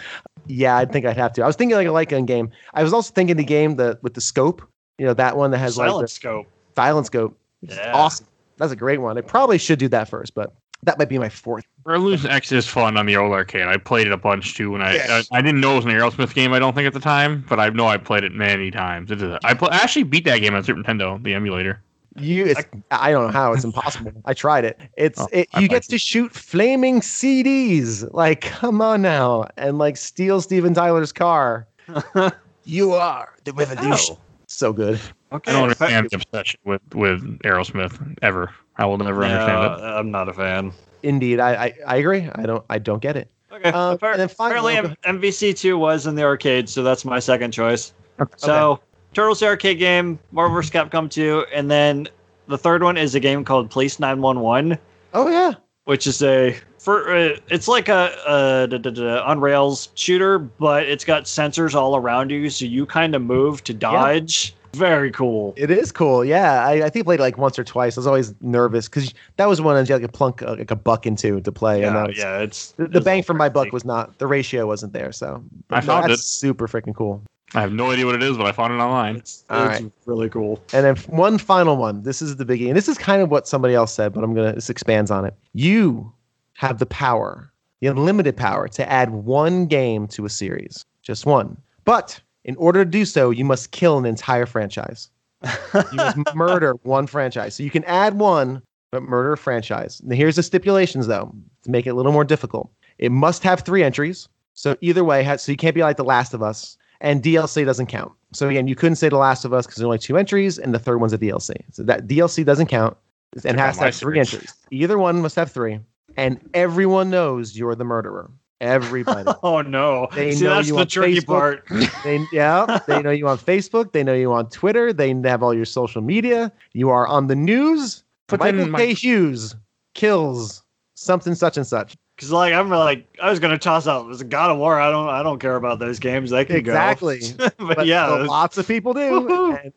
Yeah, 0.48 0.78
I 0.78 0.86
think 0.86 1.06
I'd 1.06 1.18
have 1.18 1.34
to. 1.34 1.44
I 1.44 1.48
was 1.48 1.56
thinking 1.56 1.76
like 1.76 1.88
a 1.88 1.92
like 1.92 2.10
gun 2.10 2.26
game. 2.26 2.52
I 2.74 2.84
was 2.84 2.94
also 2.94 3.12
thinking 3.14 3.38
the 3.38 3.44
game 3.44 3.76
that 3.78 4.02
with 4.04 4.14
the 4.14 4.22
scope. 4.22 4.62
You 4.98 5.06
know 5.08 5.14
that 5.16 5.36
one 5.36 5.50
that 5.52 5.58
has 5.58 5.76
Silent 5.76 5.98
like 6.02 6.10
scope. 6.10 6.46
the 6.76 6.82
silent 6.82 7.08
scope. 7.08 7.38
Yeah. 7.62 7.92
awesome. 7.94 8.28
That's 8.58 8.72
a 8.72 8.76
great 8.76 9.00
one. 9.02 9.18
I 9.18 9.22
probably 9.22 9.58
should 9.58 9.80
do 9.80 9.88
that 9.88 10.08
first, 10.10 10.36
but 10.36 10.54
that 10.84 10.98
might 10.98 11.10
be 11.10 11.18
my 11.18 11.30
fourth. 11.30 11.66
Revolution 11.84 12.30
X 12.30 12.52
is 12.52 12.68
fun 12.68 12.98
on 12.98 13.06
the 13.06 13.18
old 13.18 13.32
arcade. 13.32 13.68
I 13.68 13.78
played 13.78 14.08
it 14.08 14.14
a 14.14 14.18
bunch 14.18 14.56
too, 14.56 14.76
and 14.76 14.84
I 14.84 14.94
Yes. 14.94 15.28
I, 15.32 15.40
I 15.40 15.42
didn't 15.42 15.62
know 15.62 15.74
it 15.74 15.76
was 15.78 15.86
an 15.86 15.92
Aerosmith 15.92 16.34
game. 16.34 16.54
I 16.54 16.60
don't 16.60 16.74
think 16.74 16.88
at 16.88 16.94
the 16.94 17.00
time, 17.00 17.46
but 17.50 17.60
I 17.60 17.70
know 17.70 17.88
I 17.88 17.98
played 17.98 18.24
it 18.24 18.34
many 18.34 18.72
times. 18.72 19.12
It 19.12 19.22
is, 19.22 19.38
I, 19.44 19.54
pl- 19.54 19.70
I 19.72 19.78
actually 19.78 20.04
beat 20.04 20.26
that 20.26 20.40
game 20.40 20.54
on 20.54 20.64
Super 20.64 20.82
Nintendo, 20.82 21.22
the 21.24 21.34
emulator. 21.34 21.82
You, 22.18 22.46
it's, 22.46 22.62
I 22.92 23.12
don't 23.12 23.28
know 23.28 23.32
how 23.32 23.54
it's 23.54 23.64
impossible. 23.64 24.12
I 24.26 24.34
tried 24.34 24.66
it. 24.66 24.80
It's 24.98 25.22
Oh, 25.22 25.30
it, 25.32 25.48
you 25.58 25.70
get 25.70 25.76
like 25.76 25.84
to 25.84 25.98
shoot 25.98 26.34
flaming 26.34 27.00
CDs. 27.00 28.14
Like, 28.14 28.42
come 28.42 28.82
on 28.82 29.02
now, 29.02 29.48
and 29.56 29.78
like 29.78 29.96
steal 29.96 30.42
Steven 30.42 30.74
Tyler's 30.74 31.14
car. 31.14 31.68
you 32.66 32.92
are 32.94 33.34
the 33.46 33.54
revolution. 33.54 34.18
Oh. 34.20 34.22
So 34.48 34.74
good. 34.74 35.00
Okay. 35.32 35.52
I 35.52 35.54
don't 35.54 35.64
understand 35.64 36.10
the 36.10 36.18
obsession 36.18 36.60
with 36.66 36.82
with 36.94 37.22
Aerosmith 37.40 38.18
ever. 38.22 38.54
I 38.82 38.86
will 38.86 38.98
never 38.98 39.24
understand 39.24 39.64
it. 39.80 39.84
I'm 39.86 40.10
not 40.12 40.28
a 40.28 40.34
fan. 40.34 40.72
Indeed, 41.04 41.40
I, 41.40 41.66
I 41.66 41.74
I 41.88 41.96
agree. 41.98 42.28
I 42.34 42.44
don't 42.44 42.64
I 42.70 42.80
don't 42.80 43.02
get 43.02 43.16
it. 43.16 43.30
Okay. 43.52 43.70
Um, 43.70 43.98
Appar- 43.98 44.18
and 44.18 44.32
finally- 44.32 44.76
apparently, 44.78 44.98
M- 45.06 45.20
MVC2 45.20 45.78
was 45.78 46.08
in 46.08 46.16
the 46.16 46.24
arcade, 46.24 46.68
so 46.70 46.84
that's 46.84 47.04
my 47.06 47.20
second 47.20 47.52
choice. 47.52 47.94
Okay. 48.20 48.34
So, 48.38 48.80
Turtles 49.14 49.40
the 49.42 49.48
arcade 49.48 49.78
game, 49.78 50.18
Marvel 50.32 50.56
vs. 50.56 50.72
Capcom 50.72 51.10
2, 51.10 51.46
and 51.54 51.70
then 51.70 52.08
the 52.48 52.58
third 52.58 52.82
one 52.82 52.98
is 52.98 53.14
a 53.14 53.20
game 53.20 53.44
called 53.44 53.70
Police 53.70 54.00
911, 54.00 54.78
Oh 55.14 55.28
yeah. 55.30 55.54
which 55.84 56.08
is 56.08 56.24
a 56.24 56.56
for 56.80 57.14
uh, 57.16 57.36
it's 57.50 57.68
like 57.68 57.90
a, 57.90 58.12
a 58.26 58.68
da- 58.68 58.78
da- 58.78 58.90
da- 58.90 59.24
on 59.26 59.40
rails 59.42 59.90
shooter, 59.96 60.40
but 60.40 60.84
it's 60.84 61.04
got 61.04 61.26
sensors 61.26 61.76
all 61.76 61.96
around 61.98 62.32
you, 62.32 62.50
so 62.50 62.64
you 62.66 62.86
kind 62.86 63.14
of 63.16 63.22
move 63.22 63.64
to 63.66 63.74
dodge. 63.74 64.56
Very 64.74 65.12
cool. 65.12 65.54
It 65.58 65.70
is 65.72 65.92
cool. 65.92 66.24
Yeah, 66.24 66.66
I, 66.66 66.86
I 66.86 66.90
think 66.90 67.04
I 67.04 67.06
played 67.06 67.20
it 67.20 67.24
like 67.24 67.38
once 67.38 67.58
or 67.60 67.64
twice. 67.64 67.98
I 67.98 68.00
was 68.00 68.08
always 68.08 68.34
nervous 68.42 68.88
because 68.88 69.14
that 69.38 69.48
was 69.48 69.62
one 69.62 69.76
that 69.76 69.88
you 69.90 69.94
had 69.94 70.02
to 70.02 70.08
plunk 70.08 70.42
uh, 70.42 70.56
like 70.58 70.72
a 70.72 70.76
buck 70.76 71.06
into 71.06 71.42
to 71.42 71.52
play. 71.52 71.82
Yeah, 71.82 72.08
was- 72.08 72.18
yeah, 72.18 72.40
it's 72.40 72.72
The, 72.74 72.88
the 72.88 73.02
bang 73.02 73.24
for 73.24 73.34
my 73.34 73.50
buck 73.50 73.72
was 73.74 73.84
not 73.86 74.18
the 74.20 74.28
ratio 74.28 74.68
wasn't 74.68 74.94
there. 74.94 75.12
So 75.12 75.44
I 75.70 75.82
found 75.82 76.10
that's 76.10 76.22
it. 76.22 76.24
super 76.24 76.68
freaking 76.68 76.96
cool. 76.96 77.22
I 77.54 77.60
have 77.60 77.74
no 77.74 77.92
idea 77.92 78.06
what 78.06 78.16
it 78.16 78.24
is, 78.24 78.38
but 78.38 78.46
I 78.46 78.54
found 78.54 78.72
it 78.72 78.78
online. 78.78 79.18
It's, 79.18 79.44
All 79.50 79.66
it's 79.68 79.82
right. 79.82 79.92
really 80.06 80.30
cool. 80.30 80.62
And 80.72 80.86
then 80.86 80.96
one 81.14 81.38
final 81.38 81.76
one. 81.76 82.02
This 82.04 82.22
is 82.22 82.38
the 82.38 82.46
biggie, 82.46 82.68
and 82.70 82.78
this 82.78 82.88
is 82.88 82.98
kind 82.98 83.22
of 83.22 83.30
what 83.30 83.46
somebody 83.48 83.74
else 83.74 83.94
said, 83.94 84.14
but 84.14 84.24
I'm 84.24 84.34
gonna 84.34 84.54
this 84.54 84.70
expands 84.70 85.12
on 85.12 85.26
it. 85.26 85.34
You 85.54 86.14
have 86.54 86.80
the 86.80 86.86
power, 86.86 87.52
the 87.82 87.88
unlimited 87.88 88.38
power, 88.38 88.70
to 88.70 88.90
add 88.90 89.10
one 89.10 89.66
game 89.66 90.08
to 90.10 90.24
a 90.26 90.30
series, 90.30 90.86
just 91.02 91.26
one. 91.26 91.58
But 91.84 92.22
in 92.44 92.56
order 92.56 92.84
to 92.84 92.90
do 92.90 93.06
so, 93.06 93.30
you 93.30 93.46
must 93.46 93.72
kill 93.72 93.98
an 93.98 94.06
entire 94.06 94.46
franchise. 94.46 95.10
You 95.44 95.96
must 95.96 96.18
murder 96.36 96.74
one 96.84 97.08
franchise. 97.08 97.56
So 97.56 97.64
you 97.64 97.72
can 97.72 97.84
add 97.86 98.20
one, 98.20 98.62
but 98.92 99.04
murder 99.04 99.34
a 99.34 99.38
franchise. 99.38 100.02
Now 100.04 100.16
here's 100.16 100.36
the 100.36 100.44
stipulations, 100.44 101.08
though, 101.08 101.34
to 101.64 101.72
make 101.72 101.86
it 101.86 101.92
a 101.92 101.94
little 101.96 102.12
more 102.12 102.26
difficult. 102.26 102.72
It 102.98 103.12
must 103.12 103.44
have 103.44 103.62
three 103.62 103.84
entries. 103.84 104.28
So 104.54 104.76
either 104.82 105.04
way, 105.04 105.24
so 105.38 105.52
you 105.52 105.58
can't 105.58 105.76
be 105.76 105.82
like 105.82 105.98
The 105.98 106.04
Last 106.04 106.34
of 106.34 106.44
Us, 106.44 106.78
and 107.00 107.24
DLC 107.24 107.66
doesn't 107.66 107.88
count. 107.88 108.12
So 108.34 108.48
again, 108.48 108.68
you 108.68 108.76
couldn't 108.76 108.98
say 108.98 109.10
The 109.10 109.18
Last 109.18 109.46
of 109.46 109.54
Us 109.54 109.66
because 109.66 109.78
there's 109.78 109.86
only 109.86 109.98
two 109.98 110.18
entries, 110.18 110.60
and 110.60 110.74
the 110.74 110.80
third 110.80 110.98
one's 111.00 111.14
a 111.14 111.18
DLC. 111.18 111.56
So 111.72 111.84
that 111.84 112.08
DLC 112.08 112.46
doesn't 112.46 112.68
count, 112.68 112.98
and 113.46 113.60
has 113.60 113.78
to 113.78 113.86
have 113.86 113.96
three 113.96 114.20
entries. 114.20 114.54
Either 114.72 114.98
one 114.98 115.22
must 115.22 115.36
have 115.36 115.52
three, 115.52 115.80
and 116.18 116.40
everyone 116.54 117.10
knows 117.10 117.58
you're 117.58 117.76
the 117.76 117.86
murderer. 117.86 118.30
Everybody. 118.62 119.30
Oh 119.44 119.62
no! 119.62 120.08
They 120.14 120.34
See, 120.34 120.46
know 120.46 120.56
that's 120.56 120.68
you 120.68 120.76
the 120.76 120.82
on 120.82 120.88
tricky 120.88 121.20
Facebook. 121.20 121.26
part. 121.26 121.68
They 122.04 122.24
yeah, 122.32 122.80
they 122.88 123.02
know 123.02 123.10
you 123.12 123.28
on 123.28 123.38
Facebook. 123.38 123.92
They 123.92 124.04
know 124.04 124.14
you 124.14 124.32
on 124.32 124.50
Twitter. 124.50 124.94
They 124.94 125.14
have 125.26 125.42
all 125.44 125.54
your 125.54 125.66
social 125.66 126.02
media. 126.02 126.52
You 126.74 126.90
are 126.92 127.08
on 127.08 127.28
the 127.28 127.36
news. 127.36 128.04
But 128.28 128.40
Michael 128.40 128.66
K. 128.66 128.70
my- 128.70 128.86
Hughes 128.86 129.56
kills 129.96 130.64
something 130.94 131.36
such 131.36 131.58
and 131.58 131.66
such. 131.66 131.98
Because 132.16 132.32
like 132.32 132.54
I'm 132.54 132.70
like 132.70 133.08
I 133.22 133.32
was 133.32 133.40
gonna 133.40 133.58
toss 133.58 133.88
out 133.88 134.06
was 134.06 134.22
God 134.22 134.52
of 134.52 134.58
War. 134.60 134.80
I 134.80 134.92
don't 134.92 135.10
I 135.10 135.24
don't 135.24 135.40
care 135.40 135.56
about 135.56 135.80
those 135.80 135.98
games. 135.98 136.30
They 136.30 136.46
can 136.46 136.56
Exactly. 136.56 137.20
go. 137.20 137.50
but, 137.58 137.76
But, 137.78 137.86
yeah, 137.88 138.08
but 138.10 138.28
lots 138.28 138.60
of 138.60 138.68
people 138.68 138.94
do. 138.94 139.58
And 139.64 139.74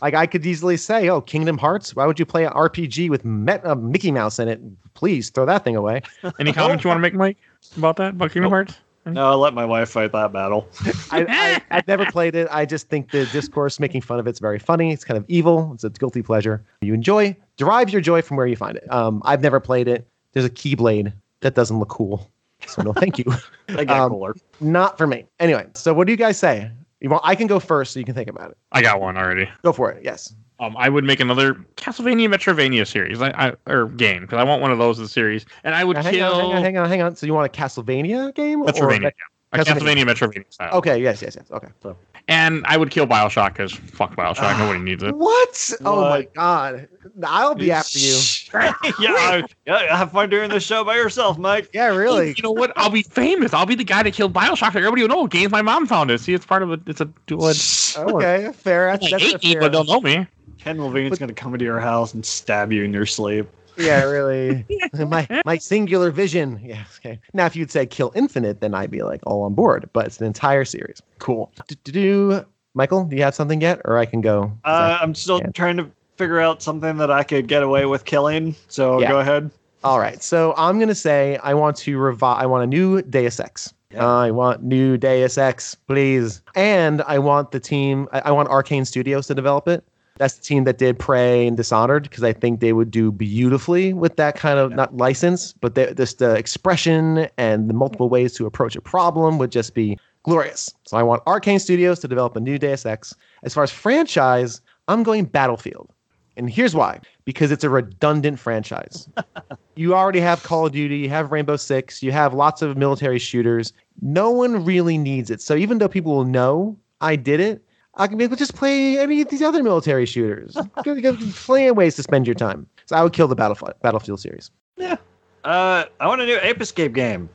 like 0.00 0.14
I 0.14 0.26
could 0.26 0.44
easily 0.46 0.76
say, 0.76 1.08
"Oh, 1.08 1.20
Kingdom 1.20 1.58
Hearts. 1.58 1.94
Why 1.96 2.06
would 2.06 2.18
you 2.18 2.26
play 2.26 2.44
an 2.44 2.52
RPG 2.52 3.08
with 3.10 3.24
Met, 3.24 3.64
uh, 3.66 3.74
Mickey 3.74 4.10
Mouse 4.12 4.38
in 4.38 4.48
it? 4.48 4.60
Please 4.94 5.30
throw 5.30 5.46
that 5.46 5.64
thing 5.64 5.76
away." 5.76 6.02
Any 6.40 6.52
comments 6.52 6.82
you 6.84 6.88
want 6.88 6.98
to 6.98 7.02
make, 7.02 7.14
Mike, 7.14 7.36
about 7.76 7.96
that? 7.96 8.10
About 8.10 8.30
Kingdom 8.32 8.44
Nope. 8.44 8.50
Hearts? 8.52 8.74
no, 9.06 9.26
I'll 9.30 9.38
let 9.38 9.54
my 9.54 9.64
wife 9.64 9.88
fight 9.90 10.12
that 10.12 10.32
battle. 10.32 10.68
I, 11.10 11.24
I, 11.70 11.78
I've 11.78 11.88
never 11.88 12.04
played 12.06 12.34
it. 12.34 12.46
I 12.50 12.66
just 12.66 12.88
think 12.88 13.10
the 13.10 13.24
discourse 13.26 13.80
making 13.80 14.02
fun 14.02 14.18
of 14.18 14.26
it's 14.26 14.38
very 14.38 14.58
funny. 14.58 14.92
It's 14.92 15.04
kind 15.04 15.16
of 15.16 15.24
evil. 15.28 15.70
It's 15.74 15.84
a 15.84 15.90
guilty 15.90 16.20
pleasure. 16.22 16.62
You 16.82 16.92
enjoy, 16.92 17.34
derive 17.56 17.88
your 17.90 18.02
joy 18.02 18.20
from 18.22 18.36
where 18.36 18.46
you 18.46 18.56
find 18.56 18.76
it. 18.76 18.90
Um, 18.92 19.22
I've 19.24 19.40
never 19.40 19.60
played 19.60 19.88
it. 19.88 20.06
There's 20.32 20.44
a 20.44 20.50
keyblade 20.50 21.12
that 21.40 21.54
doesn't 21.54 21.78
look 21.78 21.88
cool. 21.88 22.30
So 22.66 22.82
no, 22.82 22.92
thank 22.92 23.18
you. 23.18 23.24
They 23.68 23.84
get 23.84 23.90
Um, 23.98 24.10
cooler. 24.10 24.34
Not 24.60 24.96
for 24.98 25.06
me. 25.06 25.24
Anyway, 25.40 25.66
so 25.74 25.92
what 25.94 26.06
do 26.06 26.12
you 26.12 26.16
guys 26.16 26.38
say? 26.38 26.70
You 27.00 27.08
want? 27.10 27.22
I 27.24 27.34
can 27.34 27.46
go 27.46 27.60
first, 27.60 27.92
so 27.92 27.98
you 28.00 28.04
can 28.06 28.14
think 28.14 28.28
about 28.30 28.50
it. 28.50 28.56
I 28.72 28.82
got 28.82 29.00
one 29.00 29.16
already. 29.16 29.48
Go 29.62 29.72
for 29.72 29.90
it. 29.92 30.02
Yes. 30.04 30.34
Um, 30.60 30.76
I 30.76 30.88
would 30.88 31.04
make 31.04 31.20
another 31.20 31.54
Castlevania 31.76 32.28
Metrovania 32.28 32.84
series, 32.86 33.22
I, 33.22 33.28
I 33.30 33.72
or 33.72 33.86
game, 33.86 34.22
because 34.22 34.38
I 34.38 34.42
want 34.42 34.60
one 34.60 34.72
of 34.72 34.78
those 34.78 34.98
in 34.98 35.04
the 35.04 35.08
series, 35.08 35.46
and 35.62 35.72
I 35.74 35.84
would 35.84 35.96
Now, 35.96 36.02
hang 36.02 36.14
kill 36.14 36.32
on, 36.32 36.40
hang 36.40 36.50
on, 36.56 36.62
hang 36.62 36.76
on, 36.78 36.88
hang 36.88 37.02
on. 37.02 37.16
So 37.16 37.26
you 37.26 37.34
want 37.34 37.46
a 37.46 37.60
Castlevania 37.60 38.34
game? 38.34 38.62
or- 38.62 38.66
Metrovania, 38.66 39.02
yeah. 39.02 39.10
a 39.52 39.58
Castlevania. 39.58 39.64
Castlevania 39.64 40.04
Metrovania 40.04 40.52
style. 40.52 40.74
Okay. 40.74 41.00
Yes. 41.00 41.22
Yes. 41.22 41.36
Yes. 41.36 41.48
Okay. 41.52 41.68
So. 41.82 41.96
And 42.30 42.62
I 42.66 42.76
would 42.76 42.90
kill 42.90 43.06
Bioshock 43.06 43.50
because 43.54 43.72
fuck 43.72 44.14
Bioshock, 44.14 44.40
Ah. 44.42 44.56
nobody 44.58 44.80
needs 44.80 45.02
it. 45.02 45.14
What? 45.14 45.72
Oh 45.84 46.02
my 46.10 46.28
God! 46.34 46.86
I'll 47.24 47.54
be 47.54 47.70
after 47.72 47.98
you. 47.98 48.18
yeah, 49.00 49.42
yeah, 49.66 49.96
have 49.96 50.12
fun 50.12 50.28
doing 50.28 50.50
this 50.50 50.62
show 50.62 50.84
by 50.84 50.96
yourself, 50.96 51.38
Mike. 51.38 51.70
Yeah. 51.72 51.86
Really. 51.94 52.34
You 52.36 52.42
know 52.42 52.50
what? 52.50 52.72
I'll 52.76 52.90
be 52.90 53.02
famous. 53.02 53.54
I'll 53.54 53.64
be 53.64 53.76
the 53.76 53.84
guy 53.84 54.02
that 54.02 54.12
killed 54.12 54.34
Bioshock. 54.34 54.74
Everybody 54.74 55.02
will 55.02 55.08
know. 55.08 55.26
Games 55.26 55.52
my 55.52 55.62
mom 55.62 55.86
found 55.86 56.10
it. 56.10 56.20
See, 56.20 56.34
it's 56.34 56.44
part 56.44 56.62
of 56.62 56.70
a. 56.72 56.80
It's 56.86 57.00
a 57.00 57.06
dual. 57.26 57.46
Okay. 57.46 58.50
Fair. 58.52 58.90
That's, 58.90 59.06
I 59.06 59.10
that's 59.10 59.22
a 59.22 59.26
hate 59.26 59.42
me, 59.44 59.52
fair. 59.52 59.60
but 59.62 59.72
they'll 59.72 59.84
know 59.84 60.00
me. 60.02 60.26
Ken 60.58 60.78
Levine's 60.82 61.10
But- 61.10 61.18
gonna 61.20 61.32
come 61.34 61.54
into 61.54 61.64
your 61.64 61.80
house 61.80 62.14
and 62.14 62.24
stab 62.24 62.72
you 62.72 62.84
in 62.84 62.92
your 62.92 63.06
sleep. 63.06 63.48
Yeah, 63.76 64.02
really. 64.04 64.66
my 65.06 65.26
my 65.44 65.56
singular 65.58 66.10
vision. 66.10 66.60
Yeah. 66.62 66.82
Okay. 66.98 67.20
Now, 67.32 67.46
if 67.46 67.54
you'd 67.54 67.70
say 67.70 67.86
Kill 67.86 68.10
Infinite, 68.16 68.60
then 68.60 68.74
I'd 68.74 68.90
be 68.90 69.02
like 69.02 69.20
all 69.24 69.42
on 69.42 69.54
board. 69.54 69.88
But 69.92 70.06
it's 70.06 70.18
an 70.20 70.26
entire 70.26 70.64
series. 70.64 71.00
Cool. 71.20 71.52
Do 71.84 72.44
Michael? 72.74 73.04
Do 73.04 73.16
you 73.16 73.22
have 73.22 73.34
something 73.36 73.60
yet, 73.60 73.80
or 73.84 73.96
I 73.98 74.04
can 74.04 74.20
go? 74.20 74.52
Uh, 74.64 74.98
I'm 75.00 75.14
still 75.14 75.38
Yeah. 75.38 75.50
trying 75.54 75.76
to 75.76 75.88
figure 76.16 76.40
out 76.40 76.60
something 76.60 76.96
that 76.96 77.10
I 77.12 77.22
could 77.22 77.46
get 77.46 77.62
away 77.62 77.86
with 77.86 78.04
killing. 78.04 78.56
So 78.66 79.00
Yeah. 79.00 79.10
go 79.10 79.20
ahead. 79.20 79.50
All 79.84 80.00
right. 80.00 80.20
So 80.22 80.54
I'm 80.56 80.80
gonna 80.80 80.94
say 80.94 81.38
I 81.44 81.54
want 81.54 81.76
to 81.78 81.98
revive. 81.98 82.42
I 82.42 82.46
want 82.46 82.64
a 82.64 82.66
new 82.66 83.00
Deus 83.02 83.38
Ex. 83.38 83.72
Yeah. 83.92 84.04
I 84.04 84.32
want 84.32 84.62
new 84.64 84.96
Deus 84.98 85.38
Ex, 85.38 85.76
please. 85.76 86.42
And 86.56 87.00
I 87.02 87.20
want 87.20 87.52
the 87.52 87.60
team. 87.60 88.08
I, 88.12 88.20
I 88.26 88.30
want 88.32 88.48
Arkane 88.48 88.86
Studios 88.86 89.28
to 89.28 89.34
develop 89.36 89.68
it. 89.68 89.84
That's 90.18 90.34
the 90.34 90.42
team 90.42 90.64
that 90.64 90.78
did 90.78 90.98
Prey 90.98 91.46
and 91.46 91.56
Dishonored 91.56 92.04
because 92.04 92.24
I 92.24 92.32
think 92.32 92.60
they 92.60 92.72
would 92.72 92.90
do 92.90 93.10
beautifully 93.12 93.92
with 93.92 94.16
that 94.16 94.36
kind 94.36 94.58
of 94.58 94.72
not 94.72 94.96
license, 94.96 95.52
but 95.52 95.74
they, 95.74 95.94
just 95.94 96.18
the 96.18 96.34
expression 96.34 97.28
and 97.38 97.70
the 97.70 97.74
multiple 97.74 98.08
ways 98.08 98.34
to 98.34 98.46
approach 98.46 98.76
a 98.76 98.80
problem 98.80 99.38
would 99.38 99.52
just 99.52 99.74
be 99.74 99.98
glorious. 100.22 100.74
So 100.84 100.96
I 100.96 101.02
want 101.02 101.24
Arkane 101.24 101.60
Studios 101.60 102.00
to 102.00 102.08
develop 102.08 102.36
a 102.36 102.40
new 102.40 102.58
Deus 102.58 102.84
Ex. 102.84 103.14
As 103.42 103.54
far 103.54 103.62
as 103.62 103.70
franchise, 103.70 104.60
I'm 104.88 105.02
going 105.02 105.24
Battlefield. 105.24 105.90
And 106.36 106.48
here's 106.48 106.74
why 106.74 107.00
because 107.24 107.50
it's 107.50 107.64
a 107.64 107.68
redundant 107.70 108.38
franchise. 108.38 109.08
you 109.76 109.94
already 109.94 110.20
have 110.20 110.42
Call 110.44 110.66
of 110.66 110.72
Duty, 110.72 110.96
you 110.96 111.08
have 111.10 111.32
Rainbow 111.32 111.56
Six, 111.56 112.02
you 112.02 112.12
have 112.12 112.32
lots 112.32 112.62
of 112.62 112.76
military 112.76 113.18
shooters. 113.18 113.72
No 114.00 114.30
one 114.30 114.64
really 114.64 114.96
needs 114.96 115.30
it. 115.30 115.42
So 115.42 115.56
even 115.56 115.78
though 115.78 115.88
people 115.88 116.14
will 116.14 116.24
know 116.24 116.78
I 117.00 117.16
did 117.16 117.40
it, 117.40 117.64
I 117.98 118.06
can 118.06 118.16
be 118.16 118.24
able 118.24 118.36
to 118.36 118.38
just 118.38 118.54
play 118.54 118.98
any 118.98 119.20
of 119.20 119.28
these 119.28 119.42
other 119.42 119.62
military 119.62 120.06
shooters. 120.06 120.56
Go- 120.84 121.00
go- 121.00 121.16
Plenty 121.32 121.66
of 121.68 121.76
ways 121.76 121.96
to 121.96 122.02
spend 122.02 122.26
your 122.26 122.34
time. 122.34 122.66
So 122.86 122.96
I 122.96 123.02
would 123.02 123.12
kill 123.12 123.28
the 123.28 123.34
Battlefield 123.36 123.74
Battlefield 123.82 124.20
series. 124.20 124.50
Yeah. 124.76 124.96
Uh, 125.44 125.84
I 126.00 126.06
want 126.06 126.20
a 126.20 126.26
new 126.26 126.38
Ape 126.42 126.60
Escape 126.60 126.92
game. 126.94 127.28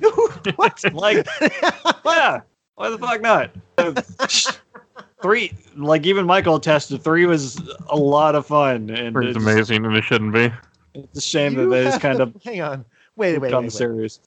what? 0.56 0.82
Like, 0.94 1.26
yeah, 1.42 2.40
why 2.74 2.88
the 2.90 2.98
fuck 2.98 3.20
not? 3.20 3.50
three, 5.22 5.52
like 5.76 6.06
even 6.06 6.26
Michael 6.26 6.56
attested, 6.56 7.02
three 7.02 7.26
was 7.26 7.60
a 7.88 7.96
lot 7.96 8.34
of 8.34 8.46
fun, 8.46 8.90
and 8.90 9.16
It's 9.16 9.36
it's, 9.36 9.44
amazing, 9.44 9.84
and 9.84 9.94
it 9.96 10.04
shouldn't 10.04 10.32
be. 10.32 10.50
it's 10.94 11.18
a 11.18 11.20
shame 11.20 11.52
You 11.54 11.64
that 11.64 11.76
they 11.76 11.84
just 11.84 11.94
have 11.94 12.02
kind 12.02 12.20
of 12.20 12.34
hang 12.42 12.60
on. 12.62 12.84
Wait, 13.16 13.34
wait, 13.38 13.48
become 13.48 13.64
wait, 13.64 13.72
wait. 13.72 13.72
serious. 13.72 14.20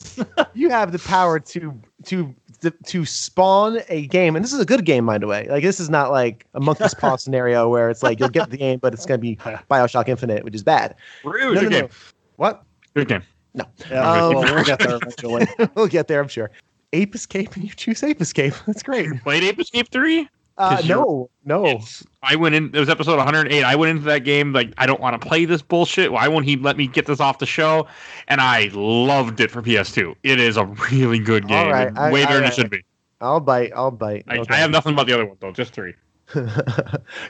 You 0.53 0.69
have 0.69 0.91
the 0.91 0.99
power 0.99 1.39
to 1.39 1.81
to 2.05 2.35
to, 2.64 2.72
to 2.72 3.06
spawn 3.06 3.80
a 3.90 4.07
game, 4.07 4.35
and 4.35 4.44
this 4.44 4.52
is 4.52 4.60
a 4.60 4.65
good 4.65 4.84
game, 4.85 5.06
by 5.06 5.18
the 5.18 5.27
way. 5.27 5.48
Like 5.49 5.64
this 5.64 5.80
is 5.80 5.90
not 5.90 6.11
like 6.11 6.45
a 6.53 6.60
monkey's 6.60 6.94
paw 6.94 7.15
scenario 7.18 7.69
where 7.69 7.90
it's 7.90 8.03
like 8.03 8.19
you'll 8.19 8.30
get 8.30 8.49
the 8.49 8.57
game, 8.57 8.80
but 8.80 8.94
it's 8.94 9.06
going 9.06 9.19
to 9.19 9.22
be 9.22 9.35
Bioshock 9.69 10.07
Infinite, 10.10 10.44
which 10.44 10.56
is 10.56 10.64
bad. 10.64 10.95
Rude. 11.23 11.56
No, 11.56 11.61
no, 11.61 11.69
no. 11.69 11.69
game. 11.69 11.90
What? 12.38 12.64
Good 12.95 13.07
game. 13.07 13.23
Yeah, 13.53 13.64
Um, 13.91 14.34
well, 14.34 14.56
we'll 14.56 14.64
get 14.64 14.80
there 14.80 14.95
eventually. 14.95 15.48
we'll 15.76 15.88
get 15.88 16.07
there, 16.07 16.22
I'm 16.22 16.27
sure. 16.27 16.49
Ape 16.94 17.15
Escape 17.15 17.56
and 17.56 17.64
you 17.64 17.72
choose 17.72 18.03
Ape 18.03 18.22
Escape. 18.22 18.53
That's 18.65 18.84
great. 18.84 19.10
Played 19.23 19.44
Ape 19.44 19.60
Escape 19.60 19.90
three. 19.91 20.27
Uh, 20.57 20.75
'Cause 20.77 20.85
you're- 20.88 20.99
no, 21.01 21.30
no. 21.45 21.81
I 22.21 22.35
went 22.35 22.53
in. 22.55 22.69
It 22.75 22.80
was 22.80 22.88
episode 22.89 23.17
108. 23.17 23.63
I 23.63 23.75
went 23.75 23.89
into 23.91 24.03
that 24.03 24.19
game 24.19 24.53
like 24.53 24.71
I 24.77 24.85
don't 24.85 25.01
want 25.01 25.19
to 25.19 25.27
play 25.27 25.45
this 25.45 25.61
bullshit. 25.61 26.11
Why 26.11 26.27
won't 26.27 26.45
he 26.45 26.55
let 26.57 26.77
me 26.77 26.85
get 26.88 27.05
this 27.07 27.19
off 27.19 27.39
the 27.39 27.45
show? 27.45 27.88
And 28.27 28.39
I 28.39 28.69
loved 28.73 29.39
it 29.39 29.49
for 29.51 29.61
PS2. 29.61 30.15
It 30.23 30.39
is 30.39 30.55
a 30.57 30.65
really 30.91 31.19
good 31.19 31.47
game. 31.47 31.57
All 31.57 31.71
right, 31.71 31.88
and 31.88 31.97
I- 31.97 32.11
way 32.11 32.23
better 32.23 32.35
all 32.35 32.41
than 32.41 32.49
it 32.49 32.53
should 32.53 32.69
be. 32.69 32.84
I'll 33.19 33.39
bite. 33.39 33.71
I'll 33.75 33.89
bite. 33.91 34.25
I, 34.27 34.38
Okay. 34.38 34.53
I 34.53 34.57
have 34.57 34.69
nothing 34.71 34.93
about 34.93 35.07
the 35.07 35.13
other 35.13 35.25
one 35.25 35.38
though. 35.39 35.51
Just 35.51 35.73
three. 35.73 35.93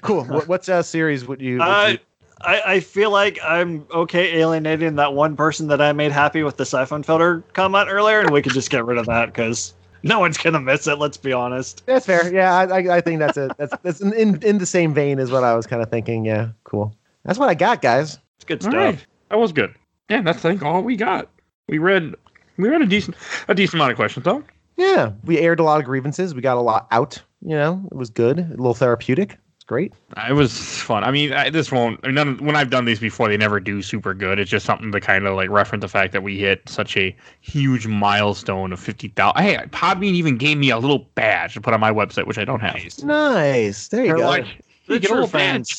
cool. 0.02 0.24
What, 0.30 0.48
what's 0.48 0.68
a 0.70 0.84
series 0.84 1.26
would 1.28 1.42
you? 1.42 1.58
would 1.60 1.62
Uh, 1.64 1.88
you- 1.94 1.98
I, 2.42 2.62
I 2.74 2.80
feel 2.82 3.10
like 3.10 3.40
I'm 3.42 3.86
okay 3.94 4.38
alienating 4.40 4.96
that 4.98 5.14
one 5.14 5.38
person 5.38 5.68
that 5.68 5.80
I 5.82 5.94
made 5.94 6.12
happy 6.12 6.44
with 6.44 6.58
the 6.58 6.66
Siphon 6.66 7.02
Filter 7.02 7.42
comment 7.54 7.88
earlier, 7.90 8.20
and 8.20 8.32
we 8.32 8.42
could 8.42 8.52
just 8.52 8.70
get 8.70 8.84
rid 8.86 8.98
of 8.98 9.06
that 9.06 9.28
because 9.28 9.74
no 10.04 10.20
one's 10.20 10.38
gonna 10.38 10.60
miss 10.60 10.86
it. 10.88 11.00
Let's 11.00 11.18
be 11.18 11.34
honest. 11.34 11.86
that's 11.86 12.06
fair. 12.06 12.32
Yeah, 12.34 12.54
I, 12.54 12.64
I, 12.66 12.98
I 12.98 13.02
think 13.02 13.20
that's 13.20 13.38
it. 13.38 13.52
that's 13.58 13.74
that's 13.84 14.02
in, 14.02 14.14
in 14.14 14.44
in 14.44 14.58
the 14.58 14.66
same 14.66 14.94
vein 14.94 15.20
as 15.20 15.32
what 15.32 15.44
I 15.44 15.56
was 15.56 15.66
kind 15.66 15.82
of 15.82 15.90
thinking. 15.90 16.26
Yeah, 16.26 16.50
cool. 16.64 16.96
That's 17.26 17.40
what 17.40 17.50
I 17.50 17.54
got, 17.54 17.82
guys. 17.82 18.20
It's 18.36 18.46
good 18.46 18.64
All 18.66 18.72
stuff. 18.72 18.84
right. 18.84 19.06
That 19.30 19.40
was 19.40 19.52
good. 19.52 19.74
Yeah, 20.10 20.22
that's 20.22 20.40
I 20.40 20.42
think 20.52 20.64
all 20.64 20.82
we 20.84 20.96
got. 20.96 21.30
We 21.68 21.78
read 21.78 22.14
we 22.58 22.70
read 22.70 22.82
a 22.82 22.86
decent 22.86 23.16
a 23.48 23.56
decent 23.56 23.76
amount 23.76 23.92
of 23.92 23.96
questions 23.98 24.26
though. 24.26 24.44
Yeah, 24.76 25.14
we 25.24 25.40
aired 25.40 25.60
a 25.60 25.64
lot 25.64 25.80
of 25.80 25.86
grievances. 25.86 26.34
We 26.36 26.42
got 26.42 26.58
a 26.58 26.62
lot 26.62 26.88
out. 26.92 27.22
You 27.42 27.56
know, 27.56 27.88
it 27.92 27.96
was 27.96 28.10
good. 28.10 28.40
A 28.40 28.48
little 28.50 28.74
therapeutic. 28.74 29.38
It's 29.64 29.70
great. 29.70 29.94
It 30.30 30.34
was 30.34 30.82
fun. 30.82 31.06
I 31.06 31.12
mean, 31.12 31.32
I, 31.32 31.50
this 31.50 31.72
won't. 31.72 31.98
I 32.04 32.08
mean, 32.08 32.16
none, 32.16 32.38
when 32.40 32.54
I've 32.58 32.70
done 32.70 32.84
these 32.84 33.00
before, 33.00 33.30
they 33.30 33.38
never 33.38 33.62
do 33.62 33.82
super 33.82 34.14
good. 34.14 34.38
It's 34.38 34.52
just 34.52 34.66
something 34.66 34.92
to 34.92 35.00
kind 35.00 35.26
of 35.26 35.38
like 35.38 35.50
reference 35.50 35.84
the 35.84 35.88
fact 35.88 36.12
that 36.12 36.22
we 36.22 36.38
hit 36.38 36.68
such 36.68 36.98
a 36.98 37.16
huge 37.40 37.88
milestone 37.88 38.74
of 38.74 38.80
fifty 38.82 39.08
thousand. 39.08 39.42
Hey, 39.42 39.56
Podbean 39.70 40.16
even 40.16 40.38
gave 40.38 40.58
me 40.58 40.70
a 40.70 40.78
little 40.78 41.08
badge 41.16 41.54
to 41.54 41.62
put 41.62 41.74
on 41.74 41.80
my 41.80 41.94
website, 41.94 42.28
which 42.28 42.38
I 42.38 42.44
don't 42.44 42.60
have. 42.60 42.76
Nice. 43.06 43.88
There 43.88 44.02
you 44.02 44.08
They're 44.08 44.18
go. 44.18 44.28
like, 44.28 44.48
The 44.88 44.96
you 44.96 45.00
get 45.00 45.06
a 45.06 45.14
true 45.14 45.22
little 45.22 45.32
badge. 45.32 45.74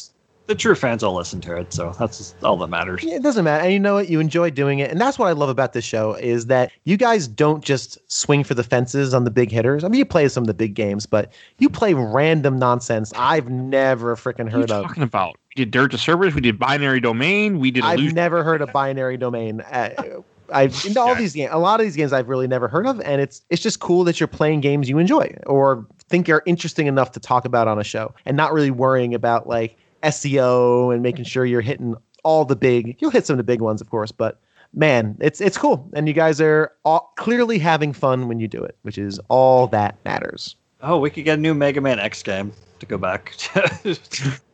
Fans, 0.47 0.49
the 0.49 0.55
true 0.55 0.75
fans 0.75 1.03
will 1.03 1.15
listen 1.15 1.41
to 1.43 1.57
it, 1.57 1.73
so 1.73 1.95
that's 1.99 2.35
all 2.43 2.57
that 2.59 2.69
matters. 2.69 3.03
Yeah, 3.03 3.15
it 3.17 3.23
doesn't 3.23 3.45
matter. 3.45 3.65
And 3.65 3.73
you 3.73 3.81
know 3.81 3.95
what? 3.95 4.09
You 4.09 4.21
enjoy 4.21 4.51
doing 4.51 4.79
it. 4.79 4.91
And 4.91 5.01
that's 5.01 5.19
what 5.19 5.27
I 5.29 5.33
love 5.33 5.49
about 5.49 5.73
this 5.73 5.85
show 5.85 6.15
is 6.15 6.47
that 6.47 6.71
you 6.85 6.97
guys 6.97 7.27
don't 7.27 7.65
just 7.65 7.99
swing 8.13 8.45
for 8.45 8.55
the 8.55 8.63
fences 8.63 9.15
on 9.15 9.25
the 9.25 9.31
big 9.31 9.51
hitters. 9.51 9.85
I 9.85 9.89
mean, 9.89 9.99
you 9.99 10.05
play 10.05 10.29
some 10.29 10.43
of 10.43 10.47
the 10.49 10.55
big 10.55 10.75
games, 10.75 11.07
but 11.07 11.33
you 11.59 11.69
play 11.71 11.95
random 11.95 12.59
nonsense 12.59 13.13
I've 13.17 13.49
never 13.49 14.17
freaking 14.17 14.45
What 14.45 14.55
are 14.55 14.57
you 14.57 14.61
heard 14.63 14.71
of. 14.71 14.83
talking 14.85 15.03
about? 15.03 15.37
We 15.57 15.65
did 15.65 15.71
Dirge 15.71 15.95
of 15.95 16.01
Cerberus. 16.01 16.35
We 16.35 16.41
did 16.41 16.59
Binary 16.59 17.01
Domain. 17.01 17.59
We 17.59 17.71
did 17.71 17.85
I've 17.85 17.99
Illusion. 17.99 18.15
never 18.17 18.43
heard 18.45 18.61
of 18.61 18.73
binary 18.73 19.17
domain. 19.17 19.61
Uh, 19.63 19.91
I've 20.53 20.85
in 20.85 20.99
all 20.99 21.09
Yeah. 21.09 21.15
these 21.15 21.33
games, 21.33 21.51
a 21.55 21.59
lot 21.59 21.81
of 21.81 21.87
these 21.87 21.97
games 21.97 22.13
I've 22.13 22.29
really 22.29 22.47
never 22.47 22.69
heard 22.69 22.87
of, 22.87 23.01
and 23.01 23.19
it's 23.21 23.41
it's 23.49 23.63
just 23.63 23.81
cool 23.81 24.05
that 24.05 24.21
you're 24.21 24.27
playing 24.27 24.61
games 24.61 24.91
you 24.91 24.99
enjoy 24.99 25.35
or 25.47 25.87
think 26.11 26.29
are 26.29 26.43
interesting 26.45 26.87
enough 26.87 27.13
to 27.13 27.21
talk 27.21 27.47
about 27.47 27.67
on 27.67 27.79
a 27.79 27.85
show, 27.85 28.13
and 28.27 28.37
not 28.37 28.53
really 28.53 28.71
worrying 28.71 29.15
about 29.15 29.49
like 29.49 29.77
SEO 30.05 30.93
and 30.93 31.03
making 31.03 31.25
sure 31.25 31.45
you're 31.45 31.61
hitting 31.61 31.95
all 32.23 32.45
the 32.45 32.57
big. 32.57 32.97
You'll 33.01 33.11
hit 33.11 33.27
some 33.27 33.35
of 33.35 33.39
the 33.39 33.45
big 33.45 33.61
ones, 33.61 33.81
of 33.81 33.91
course, 33.91 34.13
but 34.13 34.41
man, 34.73 35.17
it's 35.21 35.41
it's 35.41 35.59
cool, 35.59 35.89
and 35.95 36.07
you 36.09 36.15
guys 36.15 36.41
are 36.41 36.73
all 36.85 37.13
clearly 37.17 37.59
having 37.59 37.93
fun 37.93 38.29
when 38.29 38.41
you 38.41 38.49
do 38.49 38.63
it, 38.63 38.77
which 38.83 38.99
is 38.99 39.19
all 39.29 39.67
that 39.69 39.97
matters. 40.05 40.57
Oh, 40.83 40.99
we 40.99 41.11
could 41.11 41.25
get 41.25 41.39
a 41.39 41.41
new 41.41 41.55
Mega 41.55 41.81
Man 41.81 41.99
X 41.99 42.23
game 42.23 42.53
to 42.81 42.87
go 42.87 42.99
back. 42.99 43.35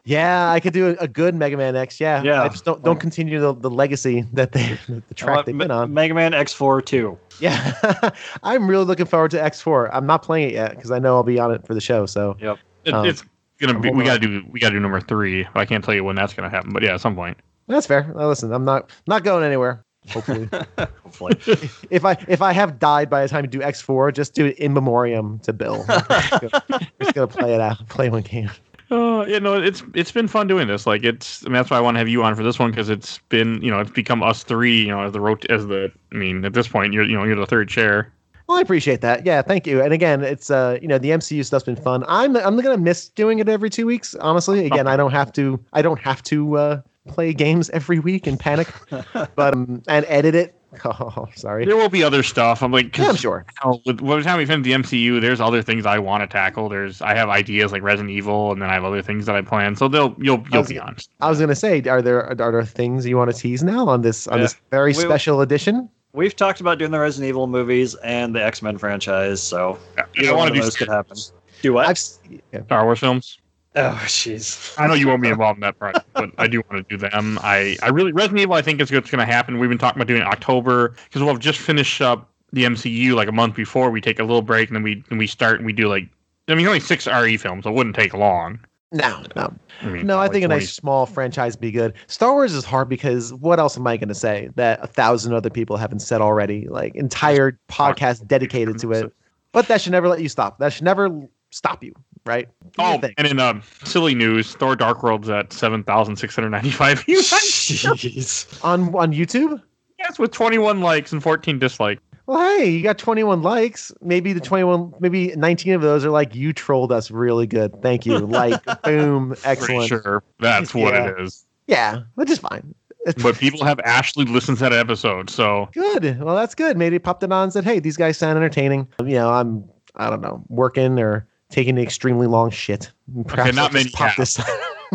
Yeah, 0.04 0.50
I 0.50 0.60
could 0.60 0.72
do 0.72 0.88
a, 0.88 1.04
a 1.04 1.06
good 1.08 1.34
Mega 1.34 1.56
Man 1.58 1.76
X. 1.76 2.00
Yeah, 2.00 2.22
Yeah. 2.22 2.42
I 2.42 2.48
just 2.48 2.64
don't 2.64 2.82
don't 2.82 2.98
continue 2.98 3.38
the, 3.38 3.52
the 3.54 3.68
legacy 3.70 4.22
that 4.32 4.52
they 4.52 4.78
the 4.88 5.14
track 5.14 5.44
they've 5.44 5.56
been 5.56 5.70
on. 5.70 5.92
Mega 5.92 6.14
Man 6.14 6.32
X4 6.32 6.84
2. 6.84 7.18
Yeah, 7.38 8.10
I'm 8.42 8.66
really 8.66 8.86
looking 8.86 9.04
forward 9.06 9.30
to 9.32 9.36
X4. 9.38 9.90
I'm 9.92 10.06
not 10.06 10.22
playing 10.22 10.48
it 10.50 10.54
yet 10.54 10.70
because 10.74 10.90
I 10.90 10.98
know 10.98 11.16
I'll 11.16 11.22
be 11.22 11.38
on 11.38 11.52
it 11.52 11.66
for 11.66 11.74
the 11.74 11.80
show. 11.82 12.06
So 12.06 12.36
It- 12.84 12.94
um, 12.94 13.04
it's 13.06 13.22
gonna 13.60 13.78
be. 13.78 13.90
We 13.90 14.04
gotta 14.04 14.18
do. 14.18 14.44
We 14.50 14.60
gotta 14.60 14.74
do 14.74 14.80
number 14.80 15.00
three. 15.00 15.46
But 15.54 15.60
I 15.60 15.64
can't 15.66 15.84
tell 15.84 15.94
you 15.94 16.04
when 16.04 16.16
that's 16.16 16.34
gonna 16.34 16.50
happen. 16.50 16.72
But 16.72 16.82
yeah, 16.82 16.94
at 16.94 17.00
some 17.00 17.14
point. 17.14 17.38
that's 17.68 17.86
fair. 17.86 18.12
Now, 18.14 18.28
listen, 18.28 18.52
I'm 18.52 18.64
not 18.64 18.90
not 19.06 19.24
going 19.24 19.44
anywhere. 19.44 19.84
Hopefully, 20.08 20.48
Hopefully. 20.78 21.36
if 21.90 22.04
I 22.04 22.16
if 22.28 22.42
I 22.42 22.52
have 22.52 22.78
died 22.78 23.10
by 23.10 23.22
the 23.22 23.28
time 23.28 23.44
you 23.44 23.50
do 23.50 23.60
X4, 23.60 24.14
just 24.14 24.34
do 24.34 24.46
it 24.46 24.58
in 24.58 24.72
memoriam 24.72 25.38
to 25.40 25.52
Bill. 25.52 25.84
just, 25.88 26.30
gonna, 26.30 26.88
just 27.00 27.14
gonna 27.14 27.26
play 27.26 27.54
it 27.54 27.60
out, 27.60 27.86
play 27.88 28.08
one 28.08 28.22
game. 28.22 28.50
Uh, 28.90 29.24
you 29.28 29.38
know, 29.38 29.60
it's 29.60 29.84
it's 29.94 30.10
been 30.10 30.26
fun 30.26 30.46
doing 30.46 30.66
this. 30.66 30.86
Like, 30.86 31.04
it's. 31.04 31.44
I 31.44 31.48
mean, 31.48 31.54
that's 31.54 31.70
why 31.70 31.76
I 31.76 31.80
want 31.80 31.94
to 31.94 31.98
have 31.98 32.08
you 32.08 32.24
on 32.24 32.34
for 32.34 32.42
this 32.42 32.58
one 32.58 32.70
because 32.70 32.88
it's 32.88 33.18
been, 33.28 33.62
you 33.62 33.70
know, 33.70 33.78
it's 33.78 33.90
become 33.90 34.22
us 34.22 34.42
three. 34.42 34.80
You 34.80 34.88
know, 34.88 35.02
as 35.02 35.12
the 35.12 35.20
rot- 35.20 35.48
as 35.50 35.66
the. 35.66 35.92
I 36.12 36.16
mean, 36.16 36.44
at 36.44 36.54
this 36.54 36.66
point, 36.66 36.92
you're, 36.92 37.04
you 37.04 37.16
know, 37.16 37.24
you're 37.24 37.36
the 37.36 37.46
third 37.46 37.68
chair. 37.68 38.12
Well, 38.50 38.58
I 38.58 38.62
appreciate 38.62 39.00
that. 39.02 39.24
Yeah, 39.24 39.42
thank 39.42 39.64
you. 39.64 39.80
And 39.80 39.92
again, 39.92 40.24
it's 40.24 40.50
uh, 40.50 40.76
you 40.82 40.88
know, 40.88 40.98
the 40.98 41.10
MCU 41.10 41.44
stuff's 41.44 41.62
been 41.64 41.76
fun. 41.76 42.02
I'm 42.08 42.36
I'm 42.36 42.56
gonna 42.56 42.76
miss 42.78 43.08
doing 43.10 43.38
it 43.38 43.48
every 43.48 43.70
two 43.70 43.86
weeks. 43.86 44.16
Honestly, 44.16 44.66
again, 44.66 44.88
I 44.88 44.96
don't 44.96 45.12
have 45.12 45.32
to. 45.34 45.64
I 45.72 45.82
don't 45.82 46.00
have 46.00 46.20
to 46.24 46.56
uh, 46.56 46.80
play 47.06 47.32
games 47.32 47.70
every 47.70 48.00
week 48.00 48.26
and 48.26 48.40
panic, 48.40 48.66
but 49.36 49.54
um, 49.54 49.84
and 49.86 50.04
edit 50.08 50.34
it. 50.34 50.56
Oh, 50.84 51.28
sorry. 51.36 51.64
There 51.64 51.76
will 51.76 51.88
be 51.88 52.02
other 52.02 52.22
stuff. 52.24 52.60
I'm 52.62 52.70
like, 52.72 52.96
Yeah, 52.98 53.08
I'm 53.08 53.16
sure. 53.16 53.44
you 53.64 53.70
know, 53.70 53.80
with, 53.86 54.04
by 54.06 54.16
the 54.16 54.22
time 54.22 54.38
we 54.38 54.46
finish 54.46 54.64
the 54.64 54.72
MCU, 54.72 55.20
there's 55.20 55.40
other 55.40 55.62
things 55.62 55.84
I 55.86 55.98
want 55.98 56.22
to 56.22 56.28
tackle. 56.28 56.68
There's 56.68 57.00
I 57.02 57.14
have 57.14 57.28
ideas 57.28 57.70
like 57.72 57.82
Resident 57.82 58.10
Evil, 58.10 58.50
and 58.52 58.60
then 58.62 58.68
I 58.70 58.74
have 58.74 58.84
other 58.84 59.02
things 59.02 59.26
that 59.26 59.34
I 59.36 59.42
plan. 59.42 59.76
So 59.76 59.86
they'll 59.86 60.14
you'll 60.18 60.44
you'll 60.52 60.62
was 60.62 60.68
be 60.68 60.74
gonna- 60.74 60.88
on. 60.90 60.96
I 61.20 61.28
was 61.28 61.38
gonna 61.38 61.54
say, 61.54 61.82
are 61.82 62.02
there 62.02 62.24
are 62.26 62.34
there 62.34 62.64
things 62.64 63.06
you 63.06 63.16
want 63.16 63.30
to 63.32 63.36
tease 63.36 63.62
now 63.62 63.88
on 63.88 64.02
this 64.02 64.26
on 64.26 64.38
Yeah. 64.38 64.44
this 64.44 64.56
very 64.72 64.90
We- 64.92 64.94
special 65.02 65.40
edition? 65.40 65.88
We've 66.12 66.34
talked 66.34 66.60
about 66.60 66.78
doing 66.78 66.90
the 66.90 66.98
Resident 66.98 67.28
Evil 67.28 67.46
movies 67.46 67.94
and 67.96 68.34
the 68.34 68.44
X 68.44 68.62
Men 68.62 68.78
franchise, 68.78 69.42
so 69.42 69.78
I 69.96 70.04
either 70.18 70.34
want 70.34 70.38
one 70.38 70.46
to 70.46 70.52
of 70.52 70.54
do 70.54 70.60
those 70.62 70.76
could 70.76 70.88
happen. 70.88 71.16
Do 71.62 71.72
what? 71.74 71.86
I've 71.86 72.40
yeah. 72.52 72.64
Star 72.64 72.84
Wars 72.84 72.98
films. 72.98 73.38
oh, 73.76 74.02
jeez. 74.06 74.74
I 74.76 74.88
know 74.88 74.94
you 74.94 75.06
won't 75.06 75.22
be 75.22 75.28
involved 75.28 75.58
in 75.58 75.60
that 75.60 75.78
project, 75.78 76.06
but 76.14 76.30
I 76.38 76.48
do 76.48 76.62
want 76.68 76.88
to 76.88 76.96
do 76.96 77.08
them. 77.08 77.38
I, 77.42 77.76
I 77.82 77.90
really 77.90 78.10
Resident 78.10 78.40
Evil. 78.40 78.54
I 78.54 78.62
think 78.62 78.80
is 78.80 78.90
what's 78.90 79.10
going 79.10 79.24
to 79.24 79.32
happen. 79.32 79.58
We've 79.58 79.68
been 79.68 79.78
talking 79.78 80.00
about 80.00 80.08
doing 80.08 80.20
it 80.20 80.24
in 80.24 80.28
October 80.28 80.96
because 81.04 81.22
we'll 81.22 81.32
have 81.32 81.40
just 81.40 81.60
finished 81.60 82.00
up 82.00 82.28
the 82.52 82.64
MCU 82.64 83.14
like 83.14 83.28
a 83.28 83.32
month 83.32 83.54
before. 83.54 83.90
We 83.90 84.00
take 84.00 84.18
a 84.18 84.24
little 84.24 84.42
break 84.42 84.68
and 84.68 84.76
then 84.76 84.82
we 84.82 85.04
then 85.08 85.18
we 85.18 85.28
start 85.28 85.58
and 85.58 85.66
we 85.66 85.72
do 85.72 85.88
like 85.88 86.08
I 86.48 86.56
mean 86.56 86.66
only 86.66 86.80
six 86.80 87.06
RE 87.06 87.36
films. 87.36 87.66
It 87.66 87.72
wouldn't 87.72 87.94
take 87.94 88.14
long. 88.14 88.58
No, 88.92 89.22
no, 89.36 89.54
I 89.82 89.86
mean, 89.86 90.06
no. 90.06 90.18
I 90.18 90.26
think 90.26 90.44
a 90.44 90.48
nice 90.48 90.72
small 90.72 91.06
franchise 91.06 91.54
would 91.54 91.60
be 91.60 91.70
good. 91.70 91.94
Star 92.08 92.32
Wars 92.32 92.52
is 92.54 92.64
hard 92.64 92.88
because 92.88 93.32
what 93.34 93.60
else 93.60 93.76
am 93.76 93.86
I 93.86 93.96
going 93.96 94.08
to 94.08 94.14
say 94.16 94.50
that 94.56 94.80
a 94.82 94.88
thousand 94.88 95.32
other 95.32 95.50
people 95.50 95.76
haven't 95.76 96.00
said 96.00 96.20
already? 96.20 96.66
Like 96.68 96.96
entire 96.96 97.56
podcast 97.68 98.26
dedicated 98.26 98.80
to 98.80 98.92
it. 98.92 99.12
But 99.52 99.68
that 99.68 99.80
should 99.80 99.92
never 99.92 100.08
let 100.08 100.20
you 100.20 100.28
stop. 100.28 100.58
That 100.58 100.72
should 100.72 100.84
never 100.84 101.08
stop 101.50 101.84
you, 101.84 101.94
right? 102.26 102.48
Oh, 102.78 103.00
and 103.16 103.26
in 103.28 103.38
um, 103.38 103.62
silly 103.84 104.14
news, 104.14 104.54
Thor: 104.56 104.74
Dark 104.74 105.04
World's 105.04 105.28
at 105.30 105.52
seven 105.52 105.84
thousand 105.84 106.16
six 106.16 106.34
hundred 106.34 106.50
ninety-five 106.50 107.04
views. 107.04 107.30
Jeez. 107.30 108.64
on 108.64 108.92
on 108.96 109.12
YouTube. 109.12 109.62
yes, 110.00 110.18
with 110.18 110.32
twenty-one 110.32 110.80
likes 110.80 111.12
and 111.12 111.22
fourteen 111.22 111.60
dislikes. 111.60 112.02
Well, 112.30 112.58
hey, 112.58 112.70
you 112.70 112.80
got 112.84 112.96
21 112.96 113.42
likes. 113.42 113.90
Maybe 114.00 114.32
the 114.32 114.38
21, 114.40 114.94
maybe 115.00 115.34
19 115.34 115.72
of 115.74 115.82
those 115.82 116.04
are 116.04 116.10
like 116.10 116.32
you 116.32 116.52
trolled 116.52 116.92
us 116.92 117.10
really 117.10 117.48
good. 117.48 117.82
Thank 117.82 118.06
you. 118.06 118.18
Like, 118.20 118.62
boom, 118.84 119.30
Pretty 119.30 119.42
excellent. 119.48 119.88
sure 119.88 120.22
that's 120.38 120.72
what 120.72 120.94
Yeah. 120.94 121.08
it 121.08 121.20
is. 121.20 121.44
Yeah, 121.66 122.00
which 122.14 122.30
is 122.30 122.38
fine. 122.38 122.72
But 123.20 123.36
people 123.38 123.64
have 123.64 123.80
actually 123.82 124.26
listened 124.26 124.58
to 124.58 124.62
that 124.64 124.72
episode, 124.72 125.28
so 125.28 125.70
good. 125.72 126.20
Well, 126.20 126.36
that's 126.36 126.54
good. 126.54 126.76
Maybe 126.76 127.00
popped 127.00 127.24
it 127.24 127.32
on 127.32 127.44
and 127.44 127.52
said, 127.52 127.64
"Hey, 127.64 127.80
these 127.80 127.96
guys 127.96 128.16
sound 128.16 128.36
entertaining." 128.36 128.86
You 129.00 129.14
know, 129.14 129.30
I'm 129.32 129.64
I 129.96 130.08
don't 130.08 130.20
know, 130.20 130.44
working 130.48 131.00
or 131.00 131.26
taking 131.48 131.78
an 131.78 131.82
extremely 131.82 132.28
long 132.28 132.50
shit. 132.50 132.92
Perhaps 133.26 133.56
not 133.56 133.70
I'll 133.70 133.72
many 133.72 133.90
pop 133.90 134.14
this. 134.16 134.38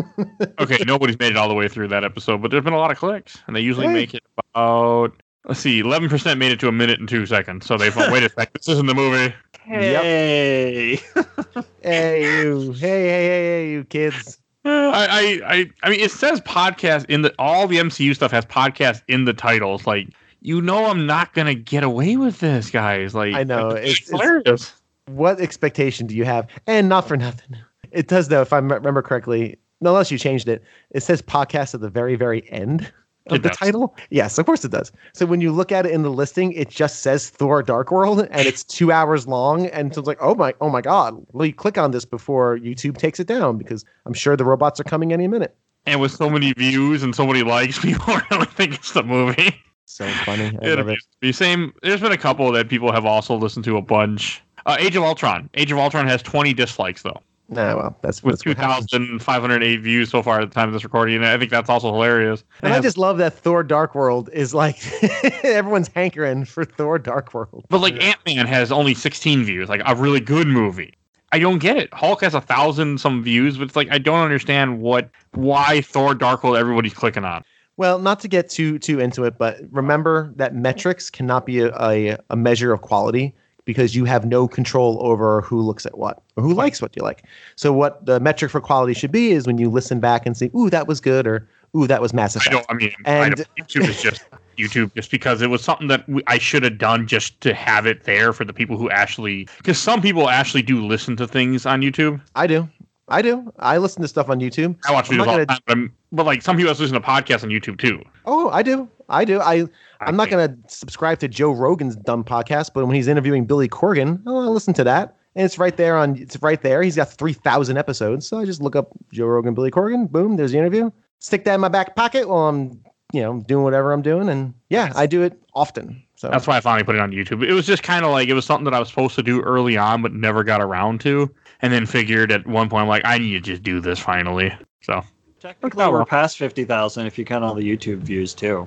okay, 0.60 0.84
nobody's 0.86 1.18
made 1.18 1.32
it 1.32 1.36
all 1.36 1.48
the 1.48 1.54
way 1.54 1.68
through 1.68 1.88
that 1.88 2.02
episode, 2.04 2.40
but 2.40 2.50
there's 2.50 2.64
been 2.64 2.72
a 2.72 2.78
lot 2.78 2.90
of 2.90 2.96
clicks, 2.96 3.36
and 3.46 3.54
they 3.56 3.60
usually 3.60 3.88
make 3.88 4.14
it 4.14 4.22
about 4.54 5.12
let's 5.46 5.60
see, 5.60 5.80
eleven 5.80 6.08
percent 6.08 6.38
made 6.38 6.52
it 6.52 6.60
to 6.60 6.68
a 6.68 6.72
minute 6.72 7.00
and 7.00 7.08
two 7.08 7.26
seconds. 7.26 7.66
So 7.66 7.76
they 7.76 7.90
thought, 7.90 8.10
wait 8.12 8.22
a 8.22 8.28
second, 8.28 8.52
this 8.54 8.68
isn't 8.68 8.86
the 8.86 8.94
movie. 8.94 9.34
Hey. 9.62 10.96
hey, 11.82 12.42
you. 12.42 12.72
Hey, 12.72 12.78
hey, 12.78 13.08
hey, 13.08 13.44
hey, 13.44 13.70
you 13.70 13.84
kids. 13.84 14.38
I, 14.64 15.40
I, 15.44 15.54
I, 15.54 15.70
I 15.84 15.90
mean, 15.90 16.00
it 16.00 16.10
says 16.10 16.40
podcast 16.40 17.04
in 17.06 17.22
the 17.22 17.32
all 17.38 17.66
the 17.68 17.76
MCU 17.78 18.14
stuff 18.14 18.32
has 18.32 18.44
podcast 18.44 19.02
in 19.08 19.24
the 19.24 19.32
titles. 19.32 19.86
Like, 19.86 20.08
you 20.40 20.60
know, 20.60 20.86
I'm 20.86 21.06
not 21.06 21.32
gonna 21.34 21.54
get 21.54 21.84
away 21.84 22.16
with 22.16 22.40
this, 22.40 22.70
guys. 22.70 23.14
Like, 23.14 23.34
I 23.34 23.44
know, 23.44 23.70
it's, 23.70 23.78
it's- 23.78 24.08
it's- 24.10 24.10
hilarious. 24.10 24.72
What 25.08 25.40
expectation 25.40 26.08
do 26.08 26.16
you 26.16 26.24
have? 26.24 26.48
And 26.66 26.88
not 26.88 27.06
for 27.06 27.16
nothing. 27.16 27.56
It 27.92 28.08
does 28.08 28.26
though, 28.26 28.42
if 28.42 28.52
I 28.52 28.58
m- 28.58 28.72
remember 28.72 29.02
correctly. 29.02 29.56
Unless 29.80 30.10
you 30.10 30.18
changed 30.18 30.48
it. 30.48 30.64
It 30.90 31.02
says 31.02 31.22
podcast 31.22 31.74
at 31.74 31.80
the 31.80 31.90
very, 31.90 32.16
very 32.16 32.50
end 32.50 32.90
of 33.28 33.36
It 33.36 33.42
the 33.42 33.48
does. 33.50 33.58
title. 33.58 33.96
Yes, 34.10 34.38
of 34.38 34.46
course 34.46 34.64
it 34.64 34.70
does. 34.70 34.92
So 35.14 35.26
when 35.26 35.40
you 35.40 35.52
look 35.52 35.72
at 35.72 35.86
it 35.86 35.92
in 35.92 36.02
the 36.02 36.10
listing, 36.10 36.52
it 36.52 36.68
just 36.70 37.00
says 37.00 37.28
Thor: 37.30 37.62
Dark 37.62 37.90
World, 37.90 38.20
and 38.30 38.46
it's 38.46 38.62
two 38.64 38.92
hours 38.92 39.26
long. 39.26 39.66
And 39.66 39.94
so 39.94 40.00
it's 40.00 40.08
like, 40.08 40.18
oh 40.20 40.34
my, 40.34 40.54
oh 40.60 40.68
my 40.70 40.80
God! 40.80 41.24
Well, 41.32 41.46
you 41.46 41.52
click 41.54 41.78
on 41.78 41.90
this 41.90 42.04
before 42.04 42.58
YouTube 42.58 42.96
takes 42.98 43.18
it 43.20 43.26
down 43.26 43.58
because 43.58 43.84
I'm 44.06 44.14
sure 44.14 44.36
the 44.36 44.44
robots 44.44 44.78
are 44.80 44.84
coming 44.84 45.12
any 45.12 45.26
minute. 45.28 45.56
And 45.86 46.00
with 46.00 46.12
so 46.12 46.28
many 46.28 46.52
views 46.54 47.02
and 47.02 47.14
so 47.14 47.26
many 47.26 47.42
likes, 47.42 47.78
people 47.82 48.16
really 48.30 48.46
think 48.46 48.74
it's 48.74 48.92
the 48.92 49.02
movie. 49.02 49.54
So 49.84 50.06
funny. 50.24 50.56
I 50.62 50.66
It 50.66 50.78
amuses. 50.80 51.06
Same. 51.36 51.72
There's 51.82 52.00
been 52.00 52.12
a 52.12 52.18
couple 52.18 52.50
that 52.52 52.68
people 52.68 52.90
have 52.92 53.04
also 53.06 53.36
listened 53.36 53.64
to 53.66 53.76
a 53.76 53.82
bunch. 53.82 54.42
Uh, 54.66 54.76
Age 54.80 54.96
of 54.96 55.04
Ultron. 55.04 55.48
Age 55.54 55.70
of 55.70 55.78
Ultron 55.78 56.08
has 56.08 56.22
20 56.22 56.52
dislikes 56.54 57.02
though, 57.02 57.20
Nah, 57.48 57.76
well, 57.76 57.98
that's 58.02 58.22
with 58.22 58.42
that's 58.42 58.46
what 58.46 58.56
happens. 58.56 58.90
2,508 58.90 59.80
views 59.80 60.10
so 60.10 60.22
far 60.22 60.40
at 60.40 60.48
the 60.50 60.54
time 60.54 60.68
of 60.68 60.72
this 60.72 60.82
recording, 60.82 61.16
and 61.16 61.26
I 61.26 61.38
think 61.38 61.50
that's 61.50 61.70
also 61.70 61.92
hilarious. 61.92 62.42
And 62.62 62.72
I 62.72 62.80
just 62.80 62.98
love 62.98 63.18
that 63.18 63.34
Thor 63.34 63.62
Dark 63.62 63.94
World 63.94 64.28
is 64.32 64.52
like 64.52 64.78
everyone's 65.44 65.88
hankering 65.94 66.44
for 66.44 66.64
Thor 66.64 66.98
Dark 66.98 67.32
World. 67.32 67.64
but 67.68 67.80
like 67.80 68.02
Ant 68.02 68.18
Man 68.26 68.46
has 68.46 68.72
only 68.72 68.94
16 68.94 69.44
views, 69.44 69.68
like 69.68 69.80
a 69.84 69.94
really 69.94 70.20
good 70.20 70.48
movie. 70.48 70.94
I 71.30 71.38
don't 71.38 71.58
get 71.58 71.76
it. 71.76 71.92
Hulk 71.92 72.22
has 72.22 72.34
a 72.34 72.40
thousand 72.40 73.00
some 73.00 73.22
views, 73.22 73.58
but 73.58 73.64
it's 73.64 73.76
like 73.76 73.88
I 73.90 73.98
don't 73.98 74.20
understand 74.20 74.80
what 74.80 75.08
why 75.32 75.82
Thor 75.82 76.14
Dark 76.14 76.42
World 76.42 76.56
everybody's 76.56 76.94
clicking 76.94 77.24
on. 77.24 77.44
Well, 77.76 77.98
not 77.98 78.20
to 78.20 78.28
get 78.28 78.48
too 78.50 78.78
too 78.80 78.98
into 78.98 79.24
it, 79.24 79.38
but 79.38 79.58
remember 79.70 80.32
that 80.36 80.54
metrics 80.54 81.10
cannot 81.10 81.46
be 81.46 81.60
a, 81.60 81.72
a, 81.80 82.16
a 82.30 82.36
measure 82.36 82.72
of 82.72 82.80
quality 82.80 83.34
because 83.66 83.94
you 83.94 84.06
have 84.06 84.24
no 84.24 84.48
control 84.48 84.98
over 85.02 85.42
who 85.42 85.60
looks 85.60 85.84
at 85.84 85.98
what 85.98 86.22
or 86.36 86.42
who 86.42 86.54
likes 86.54 86.80
what 86.80 86.96
you 86.96 87.02
like. 87.02 87.24
So 87.56 87.74
what 87.74 88.06
the 88.06 88.18
metric 88.18 88.50
for 88.50 88.62
quality 88.62 88.94
should 88.94 89.12
be 89.12 89.32
is 89.32 89.46
when 89.46 89.58
you 89.58 89.68
listen 89.68 90.00
back 90.00 90.24
and 90.24 90.34
say, 90.34 90.50
"Ooh, 90.56 90.70
that 90.70 90.86
was 90.88 91.00
good," 91.00 91.26
or 91.26 91.46
"Ooh, 91.76 91.86
that 91.86 92.00
was 92.00 92.14
massive." 92.14 92.42
I 92.46 92.64
I 92.70 92.74
mean, 92.74 92.92
I 93.04 93.10
And- 93.26 93.36
don't, 93.36 93.48
YouTube 93.58 93.88
is 93.88 94.00
just 94.00 94.22
YouTube, 94.58 94.94
just 94.94 95.10
because 95.10 95.42
it 95.42 95.50
was 95.50 95.62
something 95.62 95.88
that 95.88 96.08
we, 96.08 96.22
I 96.26 96.38
should 96.38 96.62
have 96.62 96.78
done 96.78 97.06
just 97.06 97.38
to 97.42 97.52
have 97.52 97.84
it 97.86 98.04
there 98.04 98.32
for 98.32 98.44
the 98.46 98.54
people 98.54 98.78
who 98.78 98.88
actually. 98.88 99.46
Because 99.58 99.78
some 99.78 100.00
people 100.00 100.30
actually 100.30 100.62
do 100.62 100.86
listen 100.86 101.14
to 101.16 101.28
things 101.28 101.66
on 101.66 101.82
YouTube. 101.82 102.22
I 102.34 102.46
do. 102.46 102.66
I 103.08 103.22
do. 103.22 103.52
I 103.60 103.76
listen 103.78 104.02
to 104.02 104.08
stuff 104.08 104.28
on 104.30 104.40
YouTube. 104.40 104.76
I 104.88 104.92
watch 104.92 105.08
videos 105.10 105.26
all 105.28 105.36
the 105.38 105.46
time, 105.46 105.58
but, 105.66 105.72
I'm, 105.72 105.94
but 106.10 106.26
like 106.26 106.42
some 106.42 106.56
people 106.56 106.72
listen 106.72 106.92
to 106.92 107.00
podcasts 107.00 107.44
on 107.44 107.50
YouTube 107.50 107.78
too. 107.78 108.02
Oh, 108.24 108.48
I 108.50 108.62
do. 108.64 108.88
I 109.08 109.24
do. 109.24 109.40
I 109.40 109.66
I'm 110.00 110.16
not 110.16 110.30
going 110.30 110.48
to 110.48 110.68
subscribe 110.68 111.18
to 111.20 111.28
Joe 111.28 111.52
Rogan's 111.52 111.96
dumb 111.96 112.24
podcast, 112.24 112.70
but 112.74 112.86
when 112.86 112.94
he's 112.94 113.08
interviewing 113.08 113.46
Billy 113.46 113.68
Corgan, 113.68 114.22
oh, 114.26 114.44
I 114.44 114.48
listen 114.48 114.74
to 114.74 114.84
that. 114.84 115.16
And 115.34 115.44
it's 115.44 115.58
right 115.58 115.76
there 115.76 115.96
on 115.96 116.16
it's 116.16 116.40
right 116.42 116.60
there. 116.60 116.82
He's 116.82 116.96
got 116.96 117.10
3,000 117.10 117.76
episodes. 117.76 118.26
So 118.26 118.38
I 118.38 118.44
just 118.44 118.62
look 118.62 118.74
up 118.74 118.90
Joe 119.12 119.26
Rogan, 119.26 119.54
Billy 119.54 119.70
Corgan, 119.70 120.10
boom, 120.10 120.36
there's 120.36 120.52
the 120.52 120.58
interview. 120.58 120.90
Stick 121.18 121.44
that 121.44 121.54
in 121.54 121.60
my 121.60 121.68
back 121.68 121.96
pocket 121.96 122.28
while 122.28 122.48
I'm, 122.48 122.82
you 123.12 123.22
know, 123.22 123.40
doing 123.40 123.64
whatever 123.64 123.92
I'm 123.92 124.02
doing 124.02 124.28
and 124.28 124.54
yeah, 124.70 124.92
I 124.94 125.06
do 125.06 125.22
it 125.22 125.40
often. 125.54 126.02
So 126.16 126.30
That's 126.30 126.46
why 126.46 126.56
I 126.56 126.60
finally 126.60 126.84
put 126.84 126.94
it 126.94 127.00
on 127.00 127.12
YouTube. 127.12 127.46
It 127.46 127.52
was 127.52 127.66
just 127.66 127.82
kind 127.82 128.04
of 128.04 128.10
like 128.10 128.28
it 128.28 128.34
was 128.34 128.46
something 128.46 128.64
that 128.64 128.74
I 128.74 128.80
was 128.80 128.88
supposed 128.88 129.14
to 129.16 129.22
do 129.22 129.42
early 129.42 129.76
on, 129.76 130.02
but 130.02 130.14
never 130.14 130.42
got 130.42 130.62
around 130.62 131.00
to. 131.02 131.32
And 131.60 131.72
then 131.72 131.86
figured 131.86 132.32
at 132.32 132.46
one 132.46 132.68
point, 132.68 132.82
I'm 132.82 132.88
like, 132.88 133.02
I 133.04 133.18
need 133.18 133.32
to 133.32 133.40
just 133.40 133.62
do 133.62 133.80
this 133.80 133.98
finally. 133.98 134.52
So 134.82 135.02
Technically, 135.40 135.86
we're 135.86 136.04
past 136.04 136.38
50,000 136.38 137.06
if 137.06 137.18
you 137.18 137.24
count 137.24 137.44
all 137.44 137.54
the 137.54 137.62
YouTube 137.62 137.98
views, 137.98 138.34
too. 138.34 138.66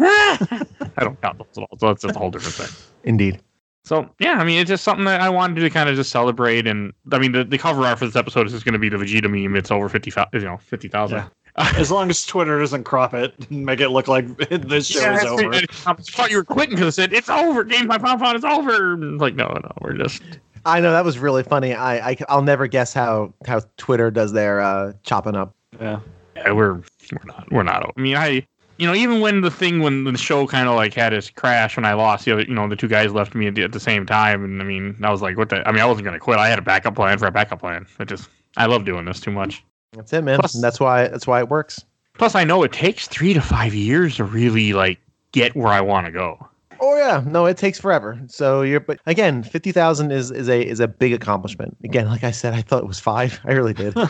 I 0.00 0.64
don't 0.98 1.20
count 1.20 1.38
those 1.38 1.46
at 1.56 1.62
all. 1.62 1.78
So 1.78 1.88
that's 1.88 2.02
just 2.02 2.16
a 2.16 2.18
whole 2.18 2.30
different 2.30 2.54
thing. 2.54 2.92
indeed. 3.04 3.40
So 3.84 4.08
yeah, 4.18 4.32
I 4.32 4.44
mean, 4.44 4.58
it's 4.58 4.68
just 4.68 4.82
something 4.82 5.04
that 5.04 5.20
I 5.20 5.28
wanted 5.30 5.60
to 5.60 5.70
kind 5.70 5.88
of 5.88 5.94
just 5.94 6.10
celebrate. 6.10 6.66
And 6.66 6.92
I 7.12 7.18
mean, 7.18 7.32
the, 7.32 7.44
the 7.44 7.56
cover 7.56 7.82
art 7.82 8.00
for 8.00 8.06
this 8.06 8.16
episode 8.16 8.46
is 8.46 8.52
just 8.52 8.64
going 8.64 8.72
to 8.72 8.78
be 8.80 8.88
the 8.88 8.96
Vegeta 8.96 9.30
meme. 9.30 9.54
It's 9.54 9.70
over 9.70 9.88
fifty, 9.88 10.12
you 10.32 10.40
know, 10.40 10.56
fifty 10.56 10.88
thousand. 10.88 11.18
Yeah. 11.18 11.28
As 11.76 11.90
long 11.90 12.10
as 12.10 12.26
Twitter 12.26 12.58
doesn't 12.58 12.84
crop 12.84 13.14
it 13.14 13.32
and 13.48 13.64
make 13.64 13.80
it 13.80 13.88
look 13.88 14.08
like 14.08 14.26
this 14.50 14.88
show 14.88 15.12
is 15.12 15.24
over. 15.24 15.54
I 15.54 15.94
thought 15.94 16.30
you 16.30 16.36
were 16.36 16.44
quitting 16.44 16.74
because 16.74 16.88
it 16.88 16.92
said 16.92 17.12
it's 17.12 17.30
over. 17.30 17.64
Game 17.64 17.86
my 17.86 17.96
pop 17.96 18.20
it's 18.34 18.44
over. 18.44 18.94
And 18.94 19.18
Like 19.18 19.36
no, 19.36 19.46
no, 19.46 19.72
we're 19.80 19.94
just 19.94 20.20
I 20.66 20.80
know 20.80 20.90
that 20.90 21.04
was 21.04 21.18
really 21.18 21.44
funny. 21.44 21.72
I, 21.72 22.10
I 22.10 22.16
I'll 22.28 22.42
never 22.42 22.66
guess 22.66 22.92
how 22.92 23.32
how 23.46 23.60
Twitter 23.76 24.10
does 24.10 24.32
their 24.32 24.60
uh, 24.60 24.94
chopping 25.04 25.36
up. 25.36 25.54
Yeah. 25.80 26.00
yeah, 26.34 26.50
we're 26.50 26.74
we're 26.74 27.24
not 27.24 27.52
we're 27.52 27.62
not. 27.62 27.92
I 27.96 28.00
mean, 28.00 28.16
I 28.16 28.46
you 28.78 28.86
know 28.86 28.94
even 28.94 29.20
when 29.20 29.40
the 29.40 29.50
thing 29.50 29.80
when 29.80 30.04
the 30.04 30.16
show 30.18 30.46
kind 30.46 30.68
of 30.68 30.74
like 30.74 30.94
had 30.94 31.12
its 31.12 31.30
crash 31.30 31.76
when 31.76 31.84
I 31.84 31.94
lost, 31.94 32.24
the 32.24 32.32
other, 32.32 32.42
you 32.42 32.54
know, 32.54 32.68
the 32.68 32.76
two 32.76 32.88
guys 32.88 33.12
left 33.12 33.34
me 33.34 33.46
at 33.46 33.54
the, 33.54 33.62
at 33.62 33.72
the 33.72 33.80
same 33.80 34.06
time, 34.06 34.44
and 34.44 34.60
I 34.60 34.64
mean, 34.64 34.96
I 35.02 35.10
was 35.10 35.22
like, 35.22 35.36
what 35.36 35.48
the? 35.48 35.66
I 35.66 35.72
mean, 35.72 35.80
I 35.80 35.86
wasn't 35.86 36.04
gonna 36.04 36.18
quit. 36.18 36.38
I 36.38 36.48
had 36.48 36.58
a 36.58 36.62
backup 36.62 36.94
plan 36.94 37.18
for 37.18 37.26
a 37.26 37.32
backup 37.32 37.60
plan. 37.60 37.86
I 37.98 38.04
just 38.04 38.28
I 38.56 38.66
love 38.66 38.84
doing 38.84 39.04
this 39.04 39.20
too 39.20 39.30
much. 39.30 39.64
That's 39.92 40.12
it, 40.12 40.22
man. 40.22 40.38
Plus- 40.38 40.54
and 40.54 40.62
that's 40.62 40.80
why 40.80 41.08
that's 41.08 41.26
why 41.26 41.40
it 41.40 41.48
works. 41.48 41.84
Plus, 42.18 42.34
I 42.34 42.44
know 42.44 42.62
it 42.62 42.72
takes 42.72 43.08
three 43.08 43.34
to 43.34 43.40
five 43.40 43.74
years 43.74 44.16
to 44.16 44.24
really 44.24 44.72
like 44.72 44.98
get 45.32 45.54
where 45.54 45.68
I 45.72 45.80
want 45.80 46.06
to 46.06 46.12
go. 46.12 46.48
Oh 46.80 46.96
yeah, 46.96 47.22
no, 47.26 47.46
it 47.46 47.56
takes 47.56 47.80
forever. 47.80 48.18
So 48.28 48.62
you're, 48.62 48.80
but 48.80 48.98
again, 49.06 49.42
fifty 49.42 49.72
thousand 49.72 50.10
is 50.12 50.30
is 50.30 50.48
a 50.48 50.66
is 50.66 50.80
a 50.80 50.88
big 50.88 51.12
accomplishment. 51.12 51.76
Again, 51.84 52.06
like 52.06 52.24
I 52.24 52.30
said, 52.30 52.54
I 52.54 52.62
thought 52.62 52.82
it 52.82 52.86
was 52.86 53.00
five. 53.00 53.40
I 53.44 53.52
really 53.52 53.74
did. 53.74 53.96
I 53.96 54.00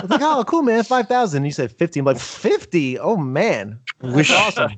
was 0.00 0.10
like, 0.10 0.20
oh, 0.22 0.44
cool, 0.46 0.62
man, 0.62 0.82
five 0.84 1.08
thousand. 1.08 1.44
You 1.44 1.52
said 1.52 1.72
fifty. 1.72 2.00
I'm 2.00 2.06
like 2.06 2.18
fifty. 2.18 2.98
Oh 2.98 3.16
man, 3.16 3.78
Wish 4.02 4.30
awesome. 4.30 4.72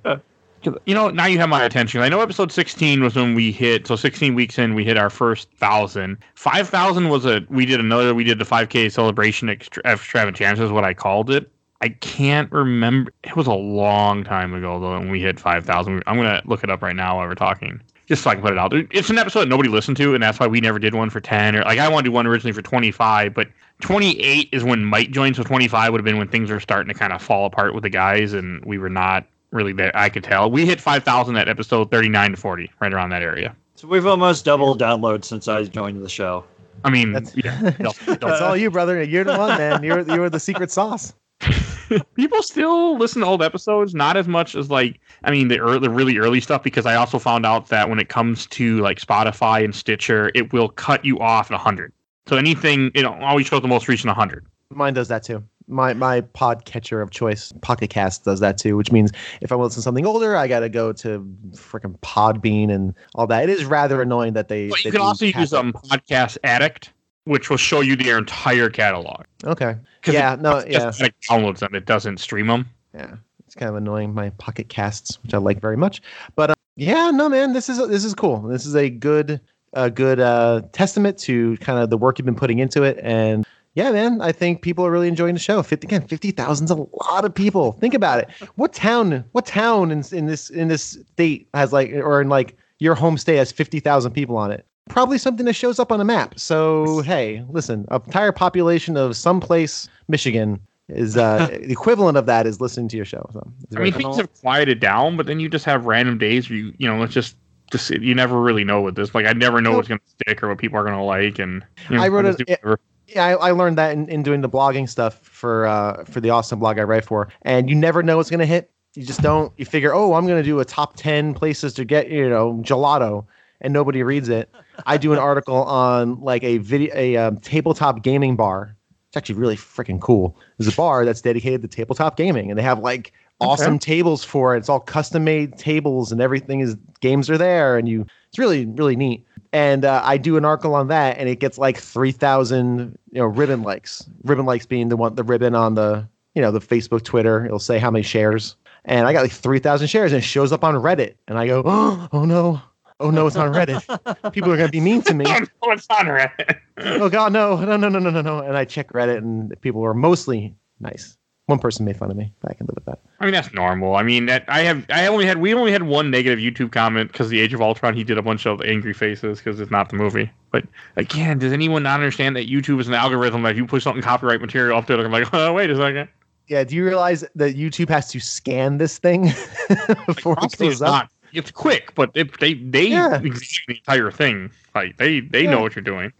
You 0.84 0.94
know, 0.94 1.08
now 1.08 1.26
you 1.26 1.38
have 1.38 1.48
my 1.48 1.62
attention. 1.62 2.00
I 2.00 2.08
know 2.08 2.20
episode 2.20 2.50
16 2.50 3.00
was 3.00 3.14
when 3.14 3.36
we 3.36 3.52
hit, 3.52 3.86
so 3.86 3.94
16 3.94 4.34
weeks 4.34 4.58
in, 4.58 4.74
we 4.74 4.84
hit 4.84 4.98
our 4.98 5.08
first 5.08 5.48
thousand. 5.52 6.18
5,000 6.34 7.08
was 7.08 7.24
a, 7.24 7.46
we 7.48 7.64
did 7.64 7.78
another, 7.78 8.12
we 8.12 8.24
did 8.24 8.40
the 8.40 8.44
5K 8.44 8.90
celebration 8.90 9.48
extra, 9.48 9.80
extravaganza, 9.84 10.64
is 10.64 10.72
what 10.72 10.82
I 10.82 10.94
called 10.94 11.30
it. 11.30 11.48
I 11.80 11.90
can't 11.90 12.50
remember. 12.50 13.12
It 13.22 13.36
was 13.36 13.46
a 13.46 13.52
long 13.52 14.24
time 14.24 14.52
ago, 14.54 14.80
though, 14.80 14.98
when 14.98 15.10
we 15.10 15.20
hit 15.20 15.38
5,000. 15.38 16.02
I'm 16.06 16.16
going 16.16 16.26
to 16.28 16.42
look 16.46 16.64
it 16.64 16.70
up 16.70 16.82
right 16.82 16.96
now 16.96 17.18
while 17.18 17.28
we're 17.28 17.34
talking, 17.36 17.80
just 18.06 18.22
so 18.24 18.30
I 18.30 18.34
can 18.34 18.42
put 18.42 18.52
it 18.52 18.58
out 18.58 18.72
there. 18.72 18.84
It's 18.90 19.10
an 19.10 19.18
episode 19.18 19.40
that 19.42 19.48
nobody 19.48 19.68
listened 19.68 19.96
to, 19.98 20.12
and 20.14 20.22
that's 20.22 20.40
why 20.40 20.48
we 20.48 20.60
never 20.60 20.78
did 20.80 20.94
one 20.94 21.08
for 21.08 21.20
10. 21.20 21.54
Or, 21.54 21.62
like, 21.62 21.78
I 21.78 21.88
wanted 21.88 22.04
to 22.06 22.10
do 22.10 22.14
one 22.14 22.26
originally 22.26 22.52
for 22.52 22.62
25, 22.62 23.32
but 23.32 23.46
28 23.80 24.48
is 24.50 24.64
when 24.64 24.84
Mike 24.84 25.12
joined, 25.12 25.36
so 25.36 25.44
25 25.44 25.92
would 25.92 26.00
have 26.00 26.04
been 26.04 26.18
when 26.18 26.26
things 26.26 26.50
were 26.50 26.58
starting 26.58 26.92
to 26.92 26.98
kind 26.98 27.12
of 27.12 27.22
fall 27.22 27.46
apart 27.46 27.74
with 27.74 27.84
the 27.84 27.90
guys, 27.90 28.32
and 28.32 28.64
we 28.64 28.76
were 28.78 28.90
not 28.90 29.24
really 29.52 29.72
there. 29.72 29.92
I 29.94 30.08
could 30.08 30.24
tell. 30.24 30.50
We 30.50 30.66
hit 30.66 30.80
5,000 30.80 31.36
at 31.36 31.48
episode 31.48 31.92
39 31.92 32.32
to 32.32 32.36
40, 32.36 32.70
right 32.80 32.92
around 32.92 33.10
that 33.10 33.22
area. 33.22 33.54
So 33.76 33.86
we've 33.86 34.04
almost 34.06 34.44
doubled 34.44 34.80
downloads 34.80 35.26
since 35.26 35.46
I 35.46 35.62
joined 35.62 36.04
the 36.04 36.08
show. 36.08 36.44
I 36.84 36.90
mean, 36.90 37.12
That's- 37.12 37.36
yeah, 37.36 37.60
don't- 37.78 37.96
don't- 38.06 38.20
that's 38.20 38.40
all 38.40 38.56
you, 38.56 38.68
brother. 38.72 39.00
You're 39.00 39.22
the 39.22 39.38
one, 39.38 39.56
man. 39.56 39.84
You're 39.84 40.00
you're 40.00 40.28
the 40.28 40.40
secret 40.40 40.72
sauce. 40.72 41.14
people 42.14 42.42
still 42.42 42.98
listen 42.98 43.22
to 43.22 43.26
old 43.26 43.42
episodes, 43.42 43.94
not 43.94 44.16
as 44.16 44.26
much 44.26 44.54
as 44.54 44.70
like 44.70 45.00
I 45.24 45.30
mean 45.30 45.48
the 45.48 45.58
early, 45.58 45.78
the 45.78 45.90
really 45.90 46.18
early 46.18 46.40
stuff 46.40 46.62
because 46.62 46.86
I 46.86 46.94
also 46.96 47.18
found 47.18 47.46
out 47.46 47.68
that 47.68 47.88
when 47.88 47.98
it 47.98 48.08
comes 48.08 48.46
to 48.46 48.80
like 48.80 49.00
Spotify 49.00 49.64
and 49.64 49.74
Stitcher, 49.74 50.30
it 50.34 50.52
will 50.52 50.68
cut 50.68 51.04
you 51.04 51.18
off 51.20 51.50
at 51.50 51.54
100. 51.54 51.92
So 52.26 52.36
anything 52.36 52.90
it 52.94 53.04
always 53.04 53.46
shows 53.46 53.62
the 53.62 53.68
most 53.68 53.88
recent 53.88 54.08
100. 54.08 54.46
Mine 54.70 54.94
does 54.94 55.08
that 55.08 55.22
too. 55.22 55.42
My 55.66 55.92
my 55.92 56.22
pod 56.22 56.64
catcher 56.64 57.00
of 57.00 57.10
choice, 57.10 57.52
Pocket 57.60 57.90
Cast, 57.90 58.24
does 58.24 58.40
that 58.40 58.58
too. 58.58 58.76
Which 58.76 58.90
means 58.90 59.12
if 59.40 59.52
I 59.52 59.54
want 59.54 59.64
to 59.64 59.68
listen 59.68 59.80
to 59.80 59.84
something 59.84 60.06
older, 60.06 60.34
I 60.34 60.48
got 60.48 60.60
to 60.60 60.68
go 60.68 60.92
to 60.94 61.20
freaking 61.52 61.98
Podbean 62.00 62.70
and 62.70 62.94
all 63.14 63.26
that. 63.26 63.44
It 63.44 63.50
is 63.50 63.64
rather 63.64 64.00
annoying 64.00 64.32
that 64.32 64.48
they. 64.48 64.68
But 64.68 64.84
you 64.84 64.90
they 64.90 64.96
can 64.96 65.06
also 65.06 65.26
use 65.26 65.52
um 65.52 65.74
Podcast 65.74 66.38
Addict, 66.42 66.92
which 67.28 67.50
will 67.50 67.56
show 67.58 67.80
you 67.80 67.94
their 67.94 68.18
entire 68.18 68.70
catalog. 68.70 69.24
Okay. 69.44 69.76
Yeah. 70.06 70.34
it 70.34 70.40
No. 70.40 70.64
just 70.64 70.98
Yeah. 70.98 71.04
like, 71.04 71.14
downloads 71.30 71.58
them. 71.58 71.74
It 71.74 71.84
doesn't 71.84 72.18
stream 72.18 72.46
them. 72.46 72.66
Yeah. 72.94 73.16
It's 73.46 73.54
kind 73.54 73.68
of 73.68 73.76
annoying. 73.76 74.14
My 74.14 74.30
Pocket 74.30 74.68
Casts, 74.68 75.22
which 75.22 75.34
I 75.34 75.38
like 75.38 75.60
very 75.60 75.76
much, 75.76 76.02
but 76.36 76.50
uh, 76.50 76.54
yeah, 76.76 77.10
no, 77.10 77.28
man, 77.28 77.52
this 77.52 77.68
is 77.68 77.78
this 77.88 78.04
is 78.04 78.14
cool. 78.14 78.40
This 78.42 78.66
is 78.66 78.74
a 78.76 78.90
good 78.90 79.40
a 79.74 79.90
good 79.90 80.20
uh, 80.20 80.62
testament 80.72 81.18
to 81.20 81.56
kind 81.58 81.78
of 81.78 81.90
the 81.90 81.98
work 81.98 82.18
you've 82.18 82.26
been 82.26 82.34
putting 82.34 82.58
into 82.58 82.82
it, 82.82 82.98
and 83.02 83.46
yeah, 83.74 83.90
man, 83.90 84.20
I 84.20 84.32
think 84.32 84.60
people 84.62 84.84
are 84.84 84.90
really 84.90 85.08
enjoying 85.08 85.34
the 85.34 85.40
show. 85.40 85.62
Fifty 85.62 85.86
again, 85.86 86.06
fifty 86.06 86.30
thousand's 86.30 86.70
a 86.70 86.74
lot 86.76 87.24
of 87.24 87.34
people. 87.34 87.72
Think 87.72 87.94
about 87.94 88.18
it. 88.20 88.28
What 88.56 88.72
town? 88.74 89.24
What 89.32 89.46
town 89.46 89.90
in 89.90 90.04
in 90.12 90.26
this 90.26 90.50
in 90.50 90.68
this 90.68 90.98
state 91.12 91.48
has 91.54 91.72
like 91.72 91.90
or 91.92 92.20
in 92.20 92.28
like 92.28 92.54
your 92.80 92.94
home 92.94 93.16
state 93.16 93.36
has 93.36 93.50
fifty 93.50 93.80
thousand 93.80 94.12
people 94.12 94.36
on 94.36 94.50
it? 94.52 94.66
Probably 94.88 95.18
something 95.18 95.46
that 95.46 95.54
shows 95.54 95.78
up 95.78 95.92
on 95.92 96.00
a 96.00 96.04
map. 96.04 96.38
So 96.38 97.00
hey, 97.00 97.44
listen, 97.48 97.86
a 97.90 97.96
entire 97.96 98.32
population 98.32 98.96
of 98.96 99.16
someplace, 99.16 99.88
Michigan. 100.08 100.60
Is 100.88 101.18
uh, 101.18 101.48
the 101.50 101.70
equivalent 101.70 102.16
of 102.16 102.24
that 102.26 102.46
is 102.46 102.62
listening 102.62 102.88
to 102.88 102.96
your 102.96 103.04
show. 103.04 103.28
So 103.32 103.46
I 103.76 103.80
mean, 103.80 103.92
things 103.92 104.16
have 104.16 104.32
quieted 104.40 104.80
down, 104.80 105.18
but 105.18 105.26
then 105.26 105.38
you 105.38 105.48
just 105.50 105.66
have 105.66 105.84
random 105.84 106.16
days 106.16 106.48
where 106.48 106.58
you, 106.58 106.72
you 106.78 106.88
know, 106.88 107.02
it's 107.02 107.12
just, 107.12 107.36
just 107.70 107.90
you 107.90 108.14
never 108.14 108.40
really 108.40 108.64
know 108.64 108.80
with 108.80 108.94
this. 108.94 109.14
Like, 109.14 109.26
I 109.26 109.34
never 109.34 109.60
know 109.60 109.72
Nope. 109.72 109.76
what's 109.76 109.88
going 109.88 109.98
to 109.98 110.08
stick 110.08 110.42
or 110.42 110.48
what 110.48 110.56
people 110.56 110.78
are 110.78 110.84
going 110.84 110.96
to 110.96 111.02
like. 111.02 111.38
And 111.38 111.62
you 111.90 111.96
know, 111.96 112.02
I 112.02 112.08
wrote 112.08 112.24
it- 112.24 112.60
yeah, 113.08 113.24
I, 113.24 113.32
I 113.32 113.50
learned 113.52 113.78
that 113.78 113.92
in, 113.92 114.08
in 114.08 114.22
doing 114.22 114.42
the 114.42 114.48
blogging 114.48 114.88
stuff 114.88 115.18
for 115.22 115.66
uh, 115.66 116.04
for 116.04 116.20
the 116.20 116.30
awesome 116.30 116.58
blog 116.58 116.78
I 116.78 116.82
write 116.82 117.04
for. 117.04 117.28
And 117.42 117.68
you 117.68 117.74
never 117.74 118.02
know 118.02 118.18
what's 118.18 118.30
gonna 118.30 118.46
hit. 118.46 118.70
You 118.94 119.02
just 119.02 119.22
don't. 119.22 119.52
You 119.56 119.64
figure, 119.64 119.94
oh, 119.94 120.14
I'm 120.14 120.26
gonna 120.26 120.42
do 120.42 120.60
a 120.60 120.64
top 120.64 120.96
ten 120.96 121.32
places 121.32 121.72
to 121.74 121.84
get 121.84 122.10
you 122.10 122.28
know 122.28 122.60
gelato, 122.62 123.24
and 123.62 123.72
nobody 123.72 124.02
reads 124.02 124.28
it. 124.28 124.50
I 124.86 124.96
do 124.96 125.12
an 125.12 125.18
article 125.18 125.56
on 125.56 126.20
like 126.20 126.44
a 126.44 126.58
video, 126.58 126.94
a 126.94 127.16
um, 127.16 127.38
tabletop 127.38 128.02
gaming 128.02 128.36
bar. 128.36 128.74
It's 129.08 129.16
actually 129.16 129.36
really 129.36 129.56
freaking 129.56 130.00
cool. 130.00 130.36
There's 130.58 130.72
a 130.72 130.76
bar 130.76 131.04
that's 131.04 131.22
dedicated 131.22 131.62
to 131.62 131.68
tabletop 131.68 132.16
gaming, 132.16 132.50
and 132.50 132.58
they 132.58 132.62
have 132.62 132.80
like 132.80 133.12
awesome 133.40 133.78
tables 133.78 134.22
for 134.22 134.54
it. 134.54 134.58
It's 134.58 134.68
all 134.68 134.80
custom 134.80 135.24
made 135.24 135.56
tables, 135.58 136.12
and 136.12 136.20
everything 136.20 136.60
is 136.60 136.76
games 137.00 137.30
are 137.30 137.38
there, 137.38 137.78
and 137.78 137.88
you. 137.88 138.06
It's 138.28 138.38
really 138.38 138.66
really 138.66 138.94
neat 138.94 139.24
and 139.52 139.84
uh, 139.84 140.02
I 140.04 140.18
do 140.18 140.36
an 140.36 140.44
article 140.44 140.74
on 140.74 140.88
that, 140.88 141.18
and 141.18 141.28
it 141.28 141.40
gets 141.40 141.58
like 141.58 141.78
three 141.78 142.12
thousand, 142.12 142.98
you 143.10 143.20
know, 143.20 143.26
ribbon 143.26 143.62
likes. 143.62 144.08
Ribbon 144.24 144.46
likes 144.46 144.66
being 144.66 144.88
the 144.88 144.96
one, 144.96 145.14
the 145.14 145.24
ribbon 145.24 145.54
on 145.54 145.74
the, 145.74 146.06
you 146.34 146.42
know, 146.42 146.50
the 146.50 146.60
Facebook, 146.60 147.02
Twitter. 147.02 147.44
It'll 147.44 147.58
say 147.58 147.78
how 147.78 147.90
many 147.90 148.02
shares, 148.02 148.56
and 148.84 149.06
I 149.06 149.12
got 149.12 149.22
like 149.22 149.32
three 149.32 149.58
thousand 149.58 149.88
shares, 149.88 150.12
and 150.12 150.22
it 150.22 150.26
shows 150.26 150.52
up 150.52 150.64
on 150.64 150.74
Reddit, 150.74 151.14
and 151.26 151.38
I 151.38 151.46
go, 151.46 151.62
oh, 151.64 152.08
oh 152.12 152.24
no, 152.24 152.60
oh 153.00 153.10
no, 153.10 153.26
it's 153.26 153.36
on 153.36 153.52
Reddit. 153.52 154.32
People 154.32 154.52
are 154.52 154.56
gonna 154.56 154.68
be 154.70 154.80
mean 154.80 155.02
to 155.02 155.14
me. 155.14 155.24
Oh, 155.62 155.66
no, 155.66 155.72
it's 155.72 155.86
on 155.90 156.06
Reddit. 156.06 156.58
oh 156.78 157.08
god, 157.08 157.32
no, 157.32 157.56
no, 157.56 157.76
no, 157.76 157.88
no, 157.88 157.98
no, 157.98 158.10
no, 158.10 158.20
no. 158.20 158.38
And 158.40 158.56
I 158.56 158.64
check 158.64 158.92
Reddit, 158.92 159.18
and 159.18 159.58
people 159.60 159.80
were 159.80 159.94
mostly 159.94 160.54
nice. 160.80 161.16
One 161.46 161.58
person 161.58 161.86
made 161.86 161.96
fun 161.96 162.10
of 162.10 162.16
me, 162.18 162.30
I 162.46 162.52
can 162.52 162.66
live 162.66 162.74
with 162.74 162.84
that. 162.84 163.00
I 163.20 163.24
mean 163.24 163.32
that's 163.32 163.54
normal. 163.54 163.96
I 163.96 164.02
mean 164.02 164.26
that 164.26 164.44
I 164.48 164.60
have 164.60 164.84
I 164.90 165.06
only 165.06 165.24
had 165.24 165.38
we 165.38 165.54
only 165.54 165.72
had 165.72 165.84
one 165.84 166.10
negative 166.10 166.38
YouTube 166.38 166.72
comment 166.72 167.10
because 167.10 167.30
the 167.30 167.40
Age 167.40 167.54
of 167.54 167.62
Ultron 167.62 167.94
he 167.94 168.04
did 168.04 168.18
a 168.18 168.22
bunch 168.22 168.46
of 168.46 168.60
angry 168.62 168.92
faces 168.92 169.38
because 169.38 169.58
it's 169.58 169.70
not 169.70 169.88
the 169.88 169.96
movie. 169.96 170.30
But 170.52 170.64
again, 170.96 171.38
does 171.38 171.52
anyone 171.54 171.82
not 171.84 171.94
understand 172.00 172.36
that 172.36 172.48
YouTube 172.48 172.80
is 172.80 172.88
an 172.88 172.92
algorithm 172.94 173.42
that 173.44 173.52
if 173.52 173.56
you 173.56 173.66
push 173.66 173.82
something 173.82 174.02
copyright 174.02 174.40
material 174.42 174.76
up 174.76 174.86
there, 174.86 174.98
I'm 175.02 175.10
like, 175.10 175.28
oh 175.32 175.54
wait 175.54 175.70
a 175.70 175.76
second. 175.76 176.08
Yeah, 176.48 176.64
do 176.64 176.76
you 176.76 176.84
realize 176.84 177.24
that 177.34 177.56
YouTube 177.56 177.88
has 177.90 178.10
to 178.10 178.20
scan 178.20 178.76
this 178.78 178.98
thing 178.98 179.22
before 180.06 180.34
Like, 180.40 180.52
it 180.52 180.58
goes 180.58 180.72
it's 180.74 180.82
up? 180.82 180.88
not 180.88 181.10
it's 181.32 181.50
quick, 181.50 181.94
but 181.94 182.10
if 182.14 182.38
they 182.38 182.54
they 182.54 182.88
Yeah. 182.88 183.16
examine 183.16 183.64
the 183.68 183.76
entire 183.76 184.10
thing. 184.10 184.50
Like 184.74 184.96
they 184.96 185.20
they 185.20 185.44
Yeah. 185.44 185.50
know 185.52 185.60
what 185.60 185.74
you're 185.76 185.82
doing. 185.82 186.12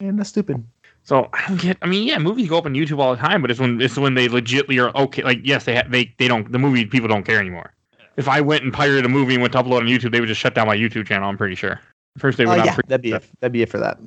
And 0.00 0.18
that's 0.18 0.28
stupid. 0.30 0.64
So 1.02 1.28
I 1.34 1.44
don't 1.48 1.60
get. 1.60 1.76
I 1.82 1.86
mean, 1.86 2.06
yeah, 2.08 2.18
movies 2.18 2.48
go 2.48 2.56
up 2.58 2.64
on 2.66 2.72
YouTube 2.74 2.98
all 2.98 3.14
the 3.14 3.20
time, 3.20 3.42
but 3.42 3.50
it's 3.50 3.60
when 3.60 3.80
it's 3.80 3.96
when 3.98 4.14
they 4.14 4.28
legitly 4.28 4.82
are 4.82 4.96
okay. 4.96 5.22
Like, 5.22 5.40
yes, 5.44 5.64
they 5.64 5.76
ha- 5.76 5.82
they 5.88 6.12
they 6.18 6.28
don't. 6.28 6.50
The 6.50 6.58
movie 6.58 6.86
people 6.86 7.08
don't 7.08 7.24
care 7.24 7.38
anymore. 7.38 7.72
If 8.16 8.28
I 8.28 8.40
went 8.40 8.62
and 8.64 8.72
pirated 8.72 9.04
a 9.04 9.08
movie 9.08 9.34
and 9.34 9.42
went 9.42 9.52
to 9.52 9.62
upload 9.62 9.80
on 9.80 9.86
YouTube, 9.86 10.12
they 10.12 10.20
would 10.20 10.28
just 10.28 10.40
shut 10.40 10.54
down 10.54 10.66
my 10.66 10.76
YouTube 10.76 11.06
channel. 11.06 11.28
I'm 11.28 11.36
pretty 11.36 11.56
sure. 11.56 11.80
First 12.16 12.38
they 12.38 12.46
Oh 12.46 12.50
would 12.50 12.56
not. 12.58 12.66
yeah, 12.66 12.74
pre- 12.74 12.82
that'd 12.86 13.02
be 13.02 13.12
it. 13.12 13.24
That'd 13.40 13.52
be 13.52 13.62
it 13.62 13.68
for 13.68 13.78
that. 13.78 13.98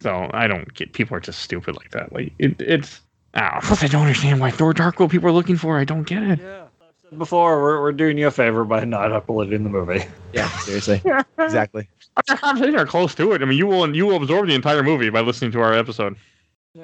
So 0.00 0.28
I 0.34 0.46
don't 0.46 0.72
get. 0.74 0.92
People 0.92 1.16
are 1.16 1.20
just 1.20 1.40
stupid 1.40 1.76
like 1.76 1.90
that. 1.92 2.12
Like 2.12 2.32
it, 2.38 2.60
it's. 2.60 3.00
Plus 3.32 3.82
I 3.84 3.86
don't 3.86 4.02
understand 4.02 4.40
why 4.40 4.50
Thor: 4.50 4.72
Dark 4.74 4.98
World 4.98 5.12
people 5.12 5.28
are 5.28 5.32
looking 5.32 5.56
for. 5.56 5.78
I 5.78 5.84
don't 5.84 6.02
get 6.02 6.22
it. 6.22 6.40
Yeah. 6.40 6.64
I've 7.10 7.14
said 7.14 7.18
before, 7.18 7.60
we're, 7.60 7.80
we're 7.80 7.92
doing 7.92 8.18
you 8.18 8.28
a 8.28 8.30
favor 8.30 8.64
by 8.64 8.84
not 8.84 9.10
uploading 9.10 9.64
the 9.64 9.70
movie. 9.70 10.04
Yeah, 10.32 10.48
seriously, 10.58 11.02
exactly. 11.38 11.88
Our 12.16 12.36
conversations 12.36 12.76
are 12.76 12.86
close 12.86 13.14
to 13.16 13.32
it. 13.32 13.42
I 13.42 13.46
mean, 13.46 13.58
you 13.58 13.66
will 13.66 13.94
you 13.94 14.06
will 14.06 14.16
absorb 14.16 14.46
the 14.46 14.54
entire 14.54 14.82
movie 14.82 15.10
by 15.10 15.20
listening 15.20 15.50
to 15.52 15.60
our 15.60 15.74
episode. 15.74 16.16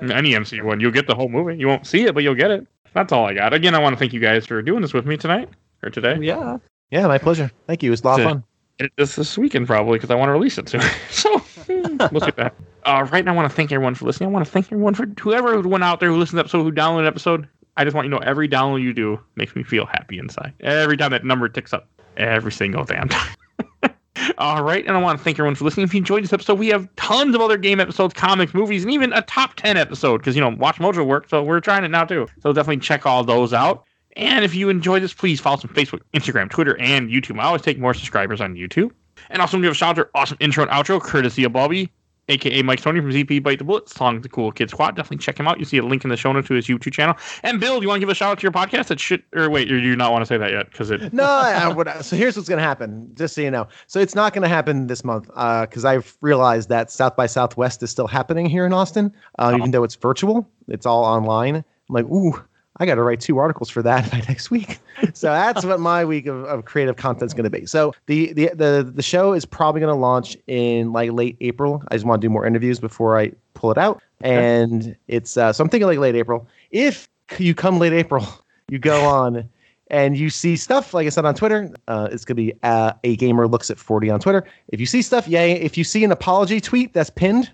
Any 0.01 0.33
MCU 0.33 0.65
one, 0.65 0.81
you'll 0.81 0.91
get 0.91 1.07
the 1.07 1.15
whole 1.15 1.29
movie. 1.29 1.57
You 1.57 1.69
won't 1.69 1.87
see 1.87 2.07
it, 2.07 2.15
but 2.15 2.25
you'll 2.25 2.35
get 2.35 2.51
it. 2.51 2.67
That's 2.93 3.13
all 3.13 3.27
I 3.27 3.35
got. 3.35 3.55
Again, 3.55 3.75
I 3.75 3.79
want 3.79 3.93
to 3.95 3.99
thank 3.99 4.13
you 4.13 4.19
guys 4.21 4.47
for 4.47 4.61
doing 4.63 4.83
this 4.83 4.93
with 4.93 5.07
me 5.07 5.17
tonight 5.17 5.49
or 5.83 5.91
today. 5.91 6.19
Yeah. 6.21 6.59
Yeah, 6.91 7.07
my 7.07 7.19
pleasure. 7.19 7.51
Thank 7.69 7.83
you. 7.83 7.91
It 7.91 7.93
was 7.93 8.03
a 8.03 8.07
lot 8.07 8.21
of 8.21 8.25
That's 8.25 8.37
it. 8.37 8.89
fun. 8.89 8.91
This 8.97 9.17
this 9.17 9.39
weekend 9.39 9.67
probably 9.67 9.99
because 9.99 10.11
I 10.11 10.17
want 10.17 10.29
to 10.29 10.33
release 10.33 10.59
it 10.59 10.69
soon. 10.69 10.83
so 11.11 11.39
hmm, 11.39 11.99
we'll 12.11 12.21
see 12.21 12.33
that. 12.37 12.55
Uh, 12.87 13.05
right 13.11 13.25
now, 13.25 13.33
I 13.33 13.35
want 13.35 13.51
to 13.51 13.57
thank 13.57 13.73
everyone 13.73 13.97
for 13.97 14.05
listening. 14.05 14.29
I 14.29 14.33
want 14.33 14.47
to 14.47 14.53
thank 14.53 14.67
everyone 14.67 14.95
for 14.95 15.07
whoever 15.21 15.61
went 15.63 15.83
out 15.83 15.99
there 15.99 16.09
who 16.09 16.17
listened 16.19 16.37
to 16.37 16.37
the 16.37 16.41
episode, 16.43 16.63
who 16.63 16.71
downloaded 16.71 17.03
the 17.03 17.09
episode. 17.09 17.49
I 17.77 17.85
just 17.85 17.95
want 17.95 18.07
you 18.07 18.11
to 18.11 18.17
know 18.17 18.23
every 18.23 18.49
download 18.49 18.83
you 18.83 18.93
do 18.93 19.21
makes 19.37 19.55
me 19.55 19.63
feel 19.63 19.87
happy 19.87 20.19
inside. 20.19 20.55
Every 20.61 20.97
time 20.97 21.11
that 21.11 21.25
number 21.25 21.49
ticks 21.49 21.73
up, 21.73 21.89
every 22.17 22.53
single 22.53 22.85
damn 22.85 23.09
time. 23.09 23.37
All 24.39 24.63
right, 24.63 24.87
and 24.87 24.97
I 24.97 25.01
want 25.01 25.19
to 25.19 25.25
thank 25.25 25.39
everyone 25.39 25.55
for 25.55 25.65
listening. 25.65 25.85
If 25.85 25.95
you 25.95 25.99
enjoyed 25.99 26.25
this 26.25 26.33
episode, 26.33 26.59
we 26.59 26.69
have 26.69 26.89
tons 26.97 27.35
of 27.35 27.41
other 27.41 27.59
game 27.59 27.81
episodes, 27.81 28.15
comics, 28.15 28.55
movies, 28.55 28.83
and 28.83 28.93
even 28.93 29.13
a 29.13 29.23
top 29.23 29.55
10 29.57 29.77
episode 29.77 30.19
because, 30.19 30.35
you 30.35 30.41
know, 30.41 30.49
Watch 30.49 30.77
Mojo 30.77 31.07
worked, 31.07 31.31
so 31.31 31.43
we're 31.43 31.61
trying 31.61 31.85
it 31.85 31.91
now 31.91 32.05
too. 32.05 32.27
So 32.41 32.53
definitely 32.53 32.79
check 32.79 33.07
all 33.07 33.25
those 33.25 33.53
out. 33.53 33.85
And 34.17 34.45
if 34.45 34.55
you 34.55 34.71
enjoyed 34.71 35.03
this, 35.03 35.13
please 35.13 35.41
follow 35.41 35.59
us 35.59 35.65
on 35.65 35.71
Facebook, 35.71 36.01
Instagram, 36.15 36.51
Twitter, 36.51 36.77
and 36.81 37.11
YouTube. 37.11 37.39
I 37.39 37.45
always 37.45 37.63
take 37.63 37.79
more 37.79 37.93
subscribers 37.93 38.41
on 38.41 38.55
YouTube. 38.55 38.91
And 39.29 39.43
also, 39.43 39.61
give 39.61 39.73
a 39.73 39.75
shout 39.75 39.99
out 39.99 40.03
to 40.05 40.11
awesome 40.15 40.37
intro 40.41 40.63
and 40.63 40.73
outro, 40.73 41.01
courtesy 41.01 41.45
of 41.45 41.53
Bobby, 41.53 41.91
aka 42.29 42.63
Mike 42.63 42.81
Tony 42.81 43.01
from 43.01 43.11
ZP 43.11 43.43
Bite 43.43 43.59
the 43.59 43.65
Bullet, 43.65 43.89
song 43.89 44.21
The 44.21 44.29
Cool 44.29 44.53
Kid 44.53 44.71
Squad. 44.71 44.97
Definitely 44.97 45.19
check 45.19 45.39
him 45.39 45.47
out. 45.47 45.59
You 45.59 45.65
see 45.65 45.79
a 45.79 45.85
link 45.85 46.05
in 46.05 46.11
the 46.11 46.17
show 46.17 46.33
notes 46.33 46.49
to 46.49 46.55
his 46.55 46.67
YouTube 46.67 46.93
channel. 46.93 47.17
And 47.43 47.61
Bill, 47.61 47.79
do 47.79 47.83
you 47.83 47.89
want 47.89 47.99
to 47.99 48.01
give 48.01 48.09
a 48.09 48.15
shout 48.15 48.33
out 48.33 48.39
to 48.39 48.43
your 48.43 48.53
podcast? 48.53 48.89
That 48.89 49.01
should, 49.01 49.23
or 49.35 49.49
wait, 49.49 49.69
you 49.69 49.81
do 49.81 49.97
not 49.97 50.13
want 50.13 50.23
to 50.23 50.27
say 50.27 50.37
that 50.37 50.51
yet? 50.51 50.71
Because 50.71 50.91
it, 50.91 51.13
No, 51.13 51.25
I 51.25 51.69
would, 51.69 51.89
so 52.03 52.17
here's 52.17 52.37
what's 52.37 52.49
going 52.49 52.59
to 52.59 52.65
happen, 52.65 53.11
just 53.15 53.35
so 53.35 53.41
you 53.41 53.51
know. 53.51 53.69
So 53.87 54.01
it's 54.01 54.15
not 54.15 54.33
going 54.33 54.43
to 54.43 54.49
happen 54.49 54.87
this 54.87 55.05
month 55.05 55.27
because 55.27 55.85
I've 55.85 56.17
realized 56.21 56.69
that 56.69 56.91
South 56.91 57.17
by 57.17 57.27
Southwest 57.27 57.83
is 57.83 57.91
still 57.91 58.09
happening 58.09 58.47
here 58.47 58.67
in 58.67 58.73
Austin, 58.73 59.13
uh, 59.39 59.55
even 59.57 59.71
though 59.71 59.85
it's 59.85 59.95
virtual. 59.95 60.49
It's 60.69 60.87
all 60.87 61.05
online. 61.05 61.57
I'm 61.57 61.65
like, 61.89 62.07
ooh, 62.07 62.43
I 62.79 62.87
got 62.87 62.97
to 62.97 63.03
write 63.03 63.21
two 63.21 63.39
articles 63.39 63.71
for 63.71 63.83
that 63.83 64.11
by 64.13 64.19
next 64.29 64.51
week. 64.51 64.79
So 65.15 65.29
that's 65.29 65.65
what 65.65 65.81
my 65.81 66.05
week 66.05 66.27
of, 66.27 66.45
of 66.45 66.65
creative 66.65 66.97
content 66.97 67.31
is 67.31 67.35
going 67.35 67.45
to 67.45 67.51
be. 67.51 67.67
So 67.67 67.95
the, 68.07 68.33
the 68.33 68.51
the 68.55 68.93
the 68.95 69.03
show 69.03 69.33
is 69.33 69.45
probably 69.45 69.81
going 69.81 69.93
to 69.93 69.99
launch 69.99 70.37
in 70.47 70.93
like 70.93 71.13
late 71.13 71.37
April. 71.41 71.83
I 71.89 71.95
just 71.95 72.07
want 72.07 72.21
to 72.21 72.27
do 72.27 72.31
more 72.31 72.47
interviews 72.47 72.79
before 72.81 73.19
I 73.19 73.33
pull 73.55 73.71
it 73.71 73.79
out, 73.79 74.03
and 74.21 74.97
it's 75.09 75.37
uh, 75.37 75.53
so 75.53 75.65
I'm 75.65 75.71
thinking 75.71 75.87
like 75.87 75.99
late 75.99 76.15
April. 76.15 76.47
If 76.71 77.09
you 77.39 77.55
come 77.55 77.79
late 77.79 77.93
April, 77.93 78.27
you 78.69 78.79
go 78.79 79.05
on 79.05 79.49
and 79.89 80.19
you 80.19 80.31
see 80.31 80.57
stuff 80.57 80.93
like 80.95 81.07
I 81.07 81.11
said 81.11 81.25
on 81.25 81.35
Twitter. 81.35 81.73
Uh, 81.89 82.09
it's 82.11 82.25
gonna 82.25 82.37
be 82.37 82.53
uh, 82.63 82.93
a 83.05 83.17
gamer 83.17 83.47
looks 83.47 83.71
at 83.71 83.79
40 83.79 84.11
on 84.11 84.21
Twitter. 84.21 84.45
If 84.69 84.81
you 84.81 84.87
see 84.87 85.03
stuff, 85.03 85.29
yay. 85.29 85.53
If 85.53 85.79
you 85.79 85.85
see 85.85 86.05
an 86.05 86.13
apology 86.13 86.61
tweet 86.61 86.93
that's 86.93 87.11
pinned, 87.11 87.51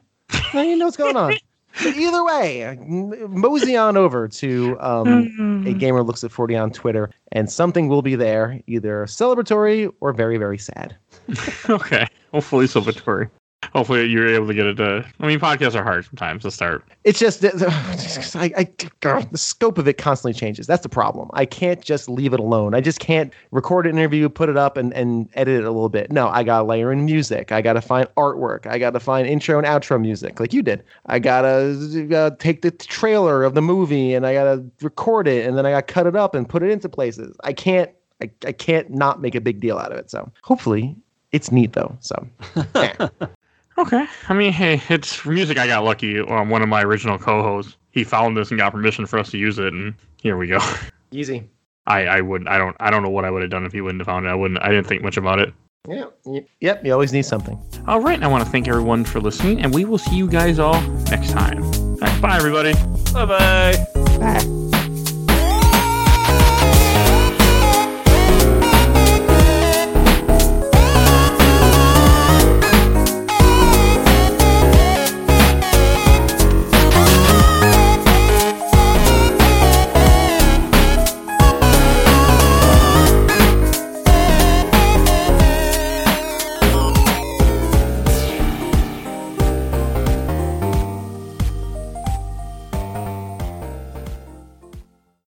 then 0.52 0.68
you 0.68 0.76
know 0.76 0.86
what's 0.86 0.96
going 0.96 1.16
on. 1.16 1.34
But 1.82 1.96
either 1.96 2.24
way, 2.24 2.78
mosey 3.28 3.76
on 3.76 3.96
over 3.96 4.28
to 4.28 4.76
um, 4.80 5.64
a 5.66 5.72
gamer 5.72 6.02
looks 6.02 6.22
at 6.22 6.30
40 6.30 6.56
on 6.56 6.70
Twitter, 6.70 7.10
and 7.32 7.50
something 7.50 7.88
will 7.88 8.02
be 8.02 8.14
there, 8.14 8.60
either 8.66 9.06
celebratory 9.06 9.92
or 10.00 10.12
very, 10.12 10.36
very 10.36 10.58
sad. 10.58 10.96
okay. 11.70 12.06
Hopefully, 12.32 12.66
celebratory. 12.66 13.30
Hopefully, 13.72 14.04
you're 14.06 14.26
able 14.28 14.48
to 14.48 14.54
get 14.54 14.66
it. 14.66 14.80
Uh, 14.80 15.02
I 15.20 15.26
mean, 15.26 15.38
podcasts 15.38 15.74
are 15.74 15.82
hard 15.84 16.04
sometimes 16.04 16.42
to 16.42 16.50
start. 16.50 16.84
It's 17.04 17.18
just 17.18 17.40
the, 17.40 17.50
the- 17.50 17.68
I, 18.38 18.52
I, 18.60 18.68
God, 19.00 19.30
the 19.30 19.38
scope 19.38 19.78
of 19.78 19.86
it 19.88 19.98
constantly 19.98 20.38
changes. 20.38 20.66
That's 20.66 20.82
the 20.82 20.88
problem. 20.88 21.30
I 21.32 21.44
can't 21.46 21.80
just 21.80 22.08
leave 22.08 22.34
it 22.34 22.40
alone. 22.40 22.74
I 22.74 22.80
just 22.80 22.98
can't 22.98 23.32
record 23.50 23.86
an 23.86 23.96
interview, 23.96 24.28
put 24.28 24.48
it 24.48 24.56
up, 24.56 24.76
and, 24.76 24.92
and 24.94 25.28
edit 25.34 25.60
it 25.60 25.64
a 25.64 25.70
little 25.70 25.88
bit. 25.88 26.10
No, 26.10 26.28
I 26.28 26.42
gotta 26.42 26.64
layer 26.64 26.92
in 26.92 27.04
music. 27.04 27.52
I 27.52 27.62
gotta 27.62 27.80
find 27.80 28.08
artwork. 28.16 28.66
I 28.66 28.78
gotta 28.78 29.00
find 29.00 29.26
intro 29.28 29.58
and 29.58 29.66
outro 29.66 30.00
music, 30.00 30.40
like 30.40 30.52
you 30.52 30.62
did. 30.62 30.82
I 31.06 31.18
gotta 31.18 32.08
uh, 32.14 32.30
take 32.38 32.62
the 32.62 32.72
trailer 32.72 33.44
of 33.44 33.54
the 33.54 33.62
movie 33.62 34.12
and 34.14 34.26
I 34.26 34.34
gotta 34.34 34.64
record 34.82 35.28
it, 35.28 35.46
and 35.46 35.56
then 35.56 35.64
I 35.66 35.70
gotta 35.70 35.82
cut 35.82 36.06
it 36.06 36.16
up 36.16 36.34
and 36.34 36.48
put 36.48 36.62
it 36.62 36.70
into 36.70 36.88
places. 36.88 37.36
I 37.44 37.52
can't. 37.52 37.90
I, 38.20 38.30
I 38.46 38.52
can't 38.52 38.90
not 38.90 39.20
make 39.20 39.34
a 39.34 39.40
big 39.40 39.60
deal 39.60 39.78
out 39.78 39.90
of 39.92 39.98
it. 39.98 40.10
So 40.10 40.30
hopefully, 40.42 40.94
it's 41.32 41.50
neat 41.50 41.72
though. 41.72 41.96
So. 42.00 42.26
Okay. 43.82 44.06
I 44.28 44.34
mean, 44.34 44.52
hey, 44.52 44.80
it's 44.88 45.12
for 45.12 45.32
music. 45.32 45.58
I 45.58 45.66
got 45.66 45.84
lucky. 45.84 46.20
Um, 46.20 46.50
one 46.50 46.62
of 46.62 46.68
my 46.68 46.82
original 46.82 47.18
co-hosts, 47.18 47.76
he 47.90 48.04
found 48.04 48.36
this 48.36 48.50
and 48.50 48.58
got 48.58 48.72
permission 48.72 49.06
for 49.06 49.18
us 49.18 49.30
to 49.32 49.38
use 49.38 49.58
it, 49.58 49.72
and 49.72 49.94
here 50.20 50.36
we 50.36 50.46
go. 50.46 50.60
easy. 51.10 51.48
I, 51.86 52.06
I 52.06 52.20
wouldn't. 52.20 52.48
I 52.48 52.58
don't. 52.58 52.76
I 52.78 52.90
don't 52.90 53.02
know 53.02 53.10
what 53.10 53.24
I 53.24 53.30
would 53.30 53.42
have 53.42 53.50
done 53.50 53.66
if 53.66 53.72
he 53.72 53.80
wouldn't 53.80 54.00
have 54.00 54.06
found 54.06 54.24
it. 54.24 54.28
I 54.28 54.34
wouldn't. 54.34 54.62
I 54.62 54.68
didn't 54.68 54.86
think 54.86 55.02
much 55.02 55.16
about 55.16 55.40
it. 55.40 55.52
Yeah. 55.88 56.04
Yep. 56.60 56.84
You 56.84 56.92
always 56.92 57.12
need 57.12 57.24
something. 57.24 57.60
All 57.88 58.00
right. 58.00 58.22
I 58.22 58.28
want 58.28 58.44
to 58.44 58.50
thank 58.50 58.68
everyone 58.68 59.04
for 59.04 59.20
listening, 59.20 59.60
and 59.60 59.74
we 59.74 59.84
will 59.84 59.98
see 59.98 60.14
you 60.14 60.28
guys 60.28 60.60
all 60.60 60.80
next 61.10 61.32
time. 61.32 61.64
All 61.64 61.96
right, 61.96 62.22
bye, 62.22 62.36
everybody. 62.36 62.74
Bye 63.12 63.26
bye. 63.26 63.86
Bye. 64.18 64.58